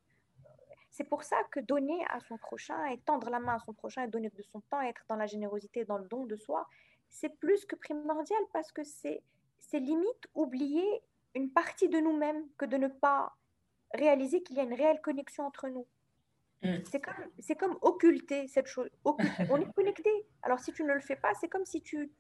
C'est 0.90 1.04
pour 1.04 1.22
ça 1.22 1.36
que 1.50 1.60
donner 1.60 2.02
à 2.08 2.18
son 2.20 2.38
prochain 2.38 2.82
et 2.86 2.98
tendre 3.00 3.28
la 3.28 3.38
main 3.38 3.56
à 3.56 3.58
son 3.58 3.74
prochain 3.74 4.04
et 4.04 4.08
donner 4.08 4.30
de 4.30 4.42
son 4.42 4.62
temps, 4.62 4.80
être 4.80 5.04
dans 5.10 5.16
la 5.16 5.26
générosité, 5.26 5.84
dans 5.84 5.98
le 5.98 6.08
don 6.08 6.24
de 6.24 6.36
soi, 6.36 6.66
c'est 7.10 7.38
plus 7.40 7.66
que 7.66 7.76
primordial 7.76 8.40
parce 8.54 8.72
que 8.72 8.84
c'est, 8.84 9.22
c'est 9.58 9.80
limite 9.80 10.28
oublier 10.34 11.02
une 11.34 11.52
partie 11.52 11.90
de 11.90 11.98
nous-mêmes 11.98 12.48
que 12.56 12.64
de 12.64 12.78
ne 12.78 12.88
pas 12.88 13.36
réaliser 13.92 14.42
qu'il 14.42 14.56
y 14.56 14.60
a 14.60 14.62
une 14.62 14.74
réelle 14.74 15.02
connexion 15.02 15.44
entre 15.44 15.68
nous. 15.68 15.86
Mm. 16.62 16.76
C'est 16.90 17.00
comme, 17.00 17.24
c'est 17.38 17.56
comme 17.56 17.76
occulter 17.82 18.46
cette 18.48 18.66
chose. 18.66 18.88
On 19.04 19.60
est 19.60 19.72
connecté. 19.74 20.10
Alors 20.42 20.60
si 20.60 20.72
tu 20.72 20.84
ne 20.84 20.92
le 20.92 21.00
fais 21.00 21.16
pas, 21.16 21.32
c'est 21.40 21.48
comme 21.48 21.64
si 21.64 21.82
tu, 21.82 22.10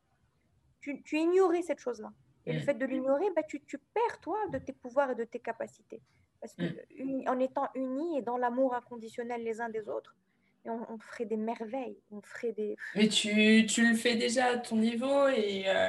tu, 0.80 1.02
tu 1.02 1.18
ignorais 1.18 1.62
cette 1.62 1.80
chose-là. 1.80 2.12
Et 2.46 2.52
le 2.52 2.58
mm. 2.58 2.62
fait 2.62 2.74
de 2.74 2.86
l'ignorer, 2.86 3.26
bah, 3.36 3.42
tu, 3.42 3.60
tu, 3.62 3.78
perds, 3.78 4.20
toi, 4.20 4.38
de 4.52 4.58
tes 4.58 4.72
pouvoirs 4.72 5.10
et 5.12 5.14
de 5.14 5.24
tes 5.24 5.38
capacités. 5.38 6.02
Parce 6.40 6.54
que 6.54 6.64
mm. 6.64 7.28
en 7.28 7.38
étant 7.38 7.68
unis 7.74 8.18
et 8.18 8.22
dans 8.22 8.36
l'amour 8.36 8.74
inconditionnel 8.74 9.44
les 9.44 9.60
uns 9.60 9.68
des 9.68 9.88
autres, 9.88 10.16
et 10.64 10.70
on, 10.70 10.98
ferait 10.98 11.24
des 11.24 11.36
merveilles. 11.36 11.98
On 12.12 12.20
ferait 12.22 12.52
des... 12.52 12.76
Mais 12.94 13.08
tu, 13.08 13.66
tu 13.66 13.88
le 13.88 13.96
fais 13.96 14.14
déjà 14.14 14.46
à 14.46 14.58
ton 14.58 14.76
niveau 14.76 15.26
et, 15.26 15.64
euh, 15.66 15.88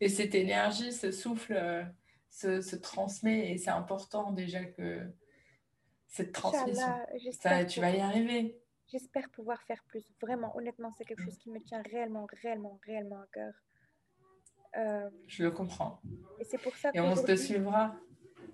et 0.00 0.08
cette 0.08 0.34
énergie, 0.34 0.92
ce 0.92 1.10
souffle 1.10 1.52
euh, 1.52 1.82
se, 2.30 2.62
se, 2.62 2.74
transmet 2.76 3.52
et 3.52 3.58
c'est 3.58 3.70
important 3.70 4.32
déjà 4.32 4.64
que 4.64 5.00
cette 6.14 6.30
transmission, 6.30 6.86
ça, 7.32 7.64
tu 7.64 7.80
vas 7.80 7.90
y 7.90 8.00
arriver. 8.00 8.56
J'espère 8.86 9.28
pouvoir 9.30 9.60
faire 9.62 9.82
plus. 9.88 10.04
Vraiment, 10.20 10.56
honnêtement, 10.56 10.92
c'est 10.96 11.04
quelque 11.04 11.24
chose 11.24 11.36
qui 11.38 11.50
me 11.50 11.58
tient 11.58 11.82
réellement, 11.90 12.28
réellement, 12.40 12.78
réellement 12.86 13.20
à 13.20 13.26
cœur. 13.32 13.52
Euh, 14.76 15.10
Je 15.26 15.42
le 15.42 15.50
comprends. 15.50 16.00
Et 16.38 16.44
c'est 16.44 16.58
pour 16.58 16.76
ça 16.76 16.90
Et 16.94 17.00
on 17.00 17.14
te 17.16 17.34
suivra. 17.34 17.96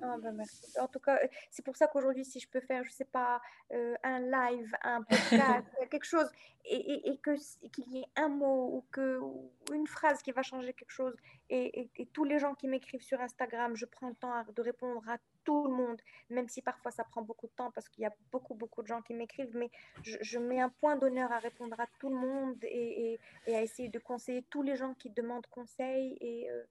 Ah, 0.00 0.16
bah, 0.22 0.32
merci. 0.32 0.78
En 0.80 0.88
tout 0.88 1.00
cas, 1.00 1.16
euh, 1.16 1.28
c'est 1.50 1.62
pour 1.62 1.76
ça 1.76 1.86
qu'aujourd'hui, 1.86 2.24
si 2.24 2.40
je 2.40 2.48
peux 2.48 2.60
faire, 2.60 2.82
je 2.84 2.90
sais 2.90 3.04
pas, 3.04 3.42
euh, 3.72 3.94
un 4.02 4.20
live, 4.20 4.72
un 4.82 5.02
podcast, 5.02 5.66
quelque 5.90 6.06
chose, 6.06 6.30
et, 6.64 7.10
et, 7.10 7.18
que 7.18 7.32
qu'il 7.68 7.88
y 7.90 7.98
ait 7.98 8.06
un 8.16 8.28
mot 8.28 8.76
ou 8.76 8.86
que 8.90 9.18
ou 9.18 9.52
une 9.74 9.86
phrase 9.86 10.22
qui 10.22 10.32
va 10.32 10.42
changer 10.42 10.72
quelque 10.72 10.92
chose, 10.92 11.14
et, 11.50 11.90
et, 11.96 12.06
tous 12.06 12.24
les 12.24 12.38
gens 12.38 12.54
qui 12.54 12.68
m'écrivent 12.68 13.02
sur 13.02 13.20
Instagram, 13.20 13.76
je 13.76 13.84
prends 13.84 14.08
le 14.08 14.14
temps 14.14 14.32
de 14.54 14.62
répondre 14.62 15.06
à 15.06 15.18
tout 15.50 15.64
le 15.64 15.74
monde, 15.74 16.00
même 16.28 16.48
si 16.48 16.62
parfois 16.62 16.92
ça 16.92 17.02
prend 17.02 17.22
beaucoup 17.22 17.48
de 17.48 17.52
temps 17.52 17.72
parce 17.72 17.88
qu'il 17.88 18.02
y 18.02 18.06
a 18.06 18.12
beaucoup 18.30 18.54
beaucoup 18.54 18.82
de 18.82 18.86
gens 18.86 19.02
qui 19.02 19.14
m'écrivent, 19.14 19.56
mais 19.56 19.70
je, 20.02 20.16
je, 20.20 20.38
mets 20.38 20.60
un 20.60 20.68
point 20.68 20.94
d'honneur 20.96 21.32
à 21.32 21.40
répondre 21.40 21.78
à 21.80 21.88
tout 21.98 22.08
le 22.08 22.14
monde 22.14 22.56
et, 22.62 23.18
à 23.48 23.60
essayer 23.60 23.88
de 23.88 23.98
conseiller 23.98 24.44
tous 24.48 24.62
les 24.62 24.76
gens 24.76 24.94
qui 24.94 25.10
demandent 25.10 25.46
conseil 25.48 26.16
et, 26.20 26.48
euh, 26.48 26.62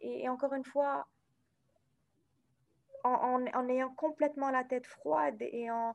et 0.00 0.28
encore 0.28 0.52
une 0.52 0.64
fois 0.64 1.06
en, 3.04 3.46
en, 3.46 3.68
ayant 3.68 3.90
complètement 3.90 4.50
la 4.50 4.64
tête 4.64 4.88
froide 4.88 5.40
et 5.40 5.70
en, 5.70 5.94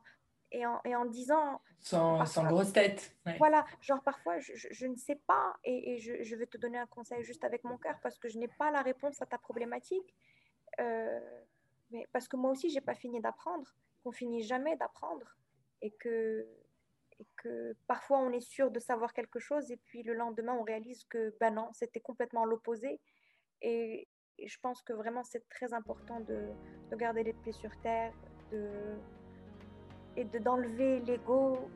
et 0.53 0.65
en, 0.65 0.79
et 0.85 0.95
en 0.95 1.03
disant... 1.03 1.59
Sans, 1.81 2.25
sans 2.25 2.45
grosse 2.45 2.71
tête. 2.71 3.13
Voilà, 3.37 3.65
genre 3.81 4.01
parfois 4.01 4.39
je, 4.39 4.53
je, 4.55 4.87
ne 4.87 4.95
sais 4.95 5.19
pas 5.27 5.57
et, 5.65 5.95
et 5.95 5.97
je, 5.97 6.23
je, 6.23 6.35
vais 6.37 6.45
te 6.45 6.57
donner 6.57 6.77
un 6.77 6.87
conseil 6.87 7.21
juste 7.25 7.43
avec 7.43 7.65
mon 7.65 7.77
cœur 7.77 7.97
parce 8.01 8.17
que 8.17 8.29
je 8.29 8.37
n'ai 8.37 8.47
pas 8.47 8.71
la 8.71 8.81
réponse 8.81 9.21
à 9.21 9.25
ta 9.25 9.37
problématique. 9.37 10.15
Euh, 10.79 11.19
parce 12.11 12.27
que 12.27 12.35
moi 12.35 12.51
aussi, 12.51 12.69
j'ai 12.69 12.81
pas 12.81 12.95
fini 12.95 13.21
d'apprendre, 13.21 13.75
qu'on 14.03 14.11
finit 14.11 14.43
jamais 14.43 14.75
d'apprendre 14.77 15.27
et 15.81 15.91
que, 15.91 16.45
et 17.19 17.27
que 17.37 17.75
parfois 17.87 18.19
on 18.19 18.31
est 18.31 18.41
sûr 18.41 18.71
de 18.71 18.79
savoir 18.79 19.13
quelque 19.13 19.39
chose 19.39 19.71
et 19.71 19.77
puis 19.77 20.03
le 20.03 20.13
lendemain 20.13 20.53
on 20.53 20.63
réalise 20.63 21.03
que 21.05 21.35
ben 21.39 21.51
non, 21.51 21.69
c'était 21.73 21.99
complètement 21.99 22.45
l'opposé. 22.45 22.99
Et, 23.61 24.07
je 24.43 24.57
pense 24.61 24.81
que 24.81 24.93
vraiment, 24.93 25.23
c'est 25.23 25.47
très 25.47 25.73
important 25.73 26.19
de, 26.21 26.49
de, 26.89 26.95
garder 26.95 27.23
les 27.23 27.33
pieds 27.33 27.51
sur 27.53 27.69
terre 27.81 28.11
de, 28.51 28.67
et 30.17 30.25
d'enlever 30.25 30.99
l'ego 31.01 31.69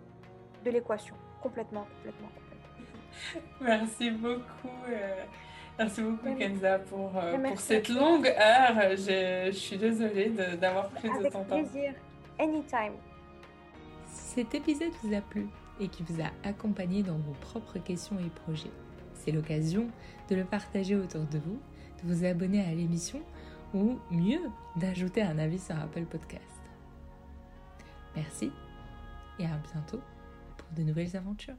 de 0.65 0.71
l'équation. 0.71 1.15
Complètement, 1.41 1.85
complètement, 1.97 2.29
complètement. 2.29 3.47
Merci 3.61 4.09
beaucoup. 4.09 4.83
Euh, 4.89 5.23
merci 5.77 6.01
beaucoup, 6.01 6.35
Kenza, 6.35 6.79
pour, 6.79 7.11
euh, 7.15 7.37
pour 7.37 7.59
cette 7.59 7.89
longue 7.89 8.27
heure. 8.27 8.91
Je, 8.91 9.47
je 9.47 9.57
suis 9.57 9.77
désolée 9.77 10.29
d'avoir 10.59 10.89
pris 10.89 11.09
de 11.09 11.29
ton 11.29 11.43
temps. 11.43 11.55
Avec 11.55 11.71
plaisir. 11.71 11.93
Anytime. 12.39 12.93
Si 14.07 14.35
cet 14.35 14.55
épisode 14.55 14.91
vous 15.03 15.13
a 15.15 15.21
plu 15.21 15.47
et 15.79 15.87
qui 15.87 16.03
vous 16.03 16.21
a 16.21 16.47
accompagné 16.47 17.03
dans 17.03 17.17
vos 17.17 17.33
propres 17.41 17.79
questions 17.79 18.17
et 18.19 18.29
projets, 18.29 18.71
c'est 19.13 19.31
l'occasion 19.31 19.87
de 20.29 20.35
le 20.35 20.43
partager 20.43 20.95
autour 20.95 21.21
de 21.25 21.39
vous 21.39 21.59
de 22.03 22.13
vous 22.13 22.25
abonner 22.25 22.63
à 22.63 22.73
l'émission 22.73 23.21
ou 23.73 23.99
mieux, 24.11 24.41
d'ajouter 24.75 25.21
un 25.21 25.37
avis 25.37 25.59
sur 25.59 25.75
Apple 25.75 26.05
Podcast. 26.05 26.43
Merci 28.15 28.51
et 29.39 29.45
à 29.45 29.59
bientôt 29.73 30.01
pour 30.57 30.67
de 30.75 30.83
nouvelles 30.83 31.15
aventures. 31.15 31.55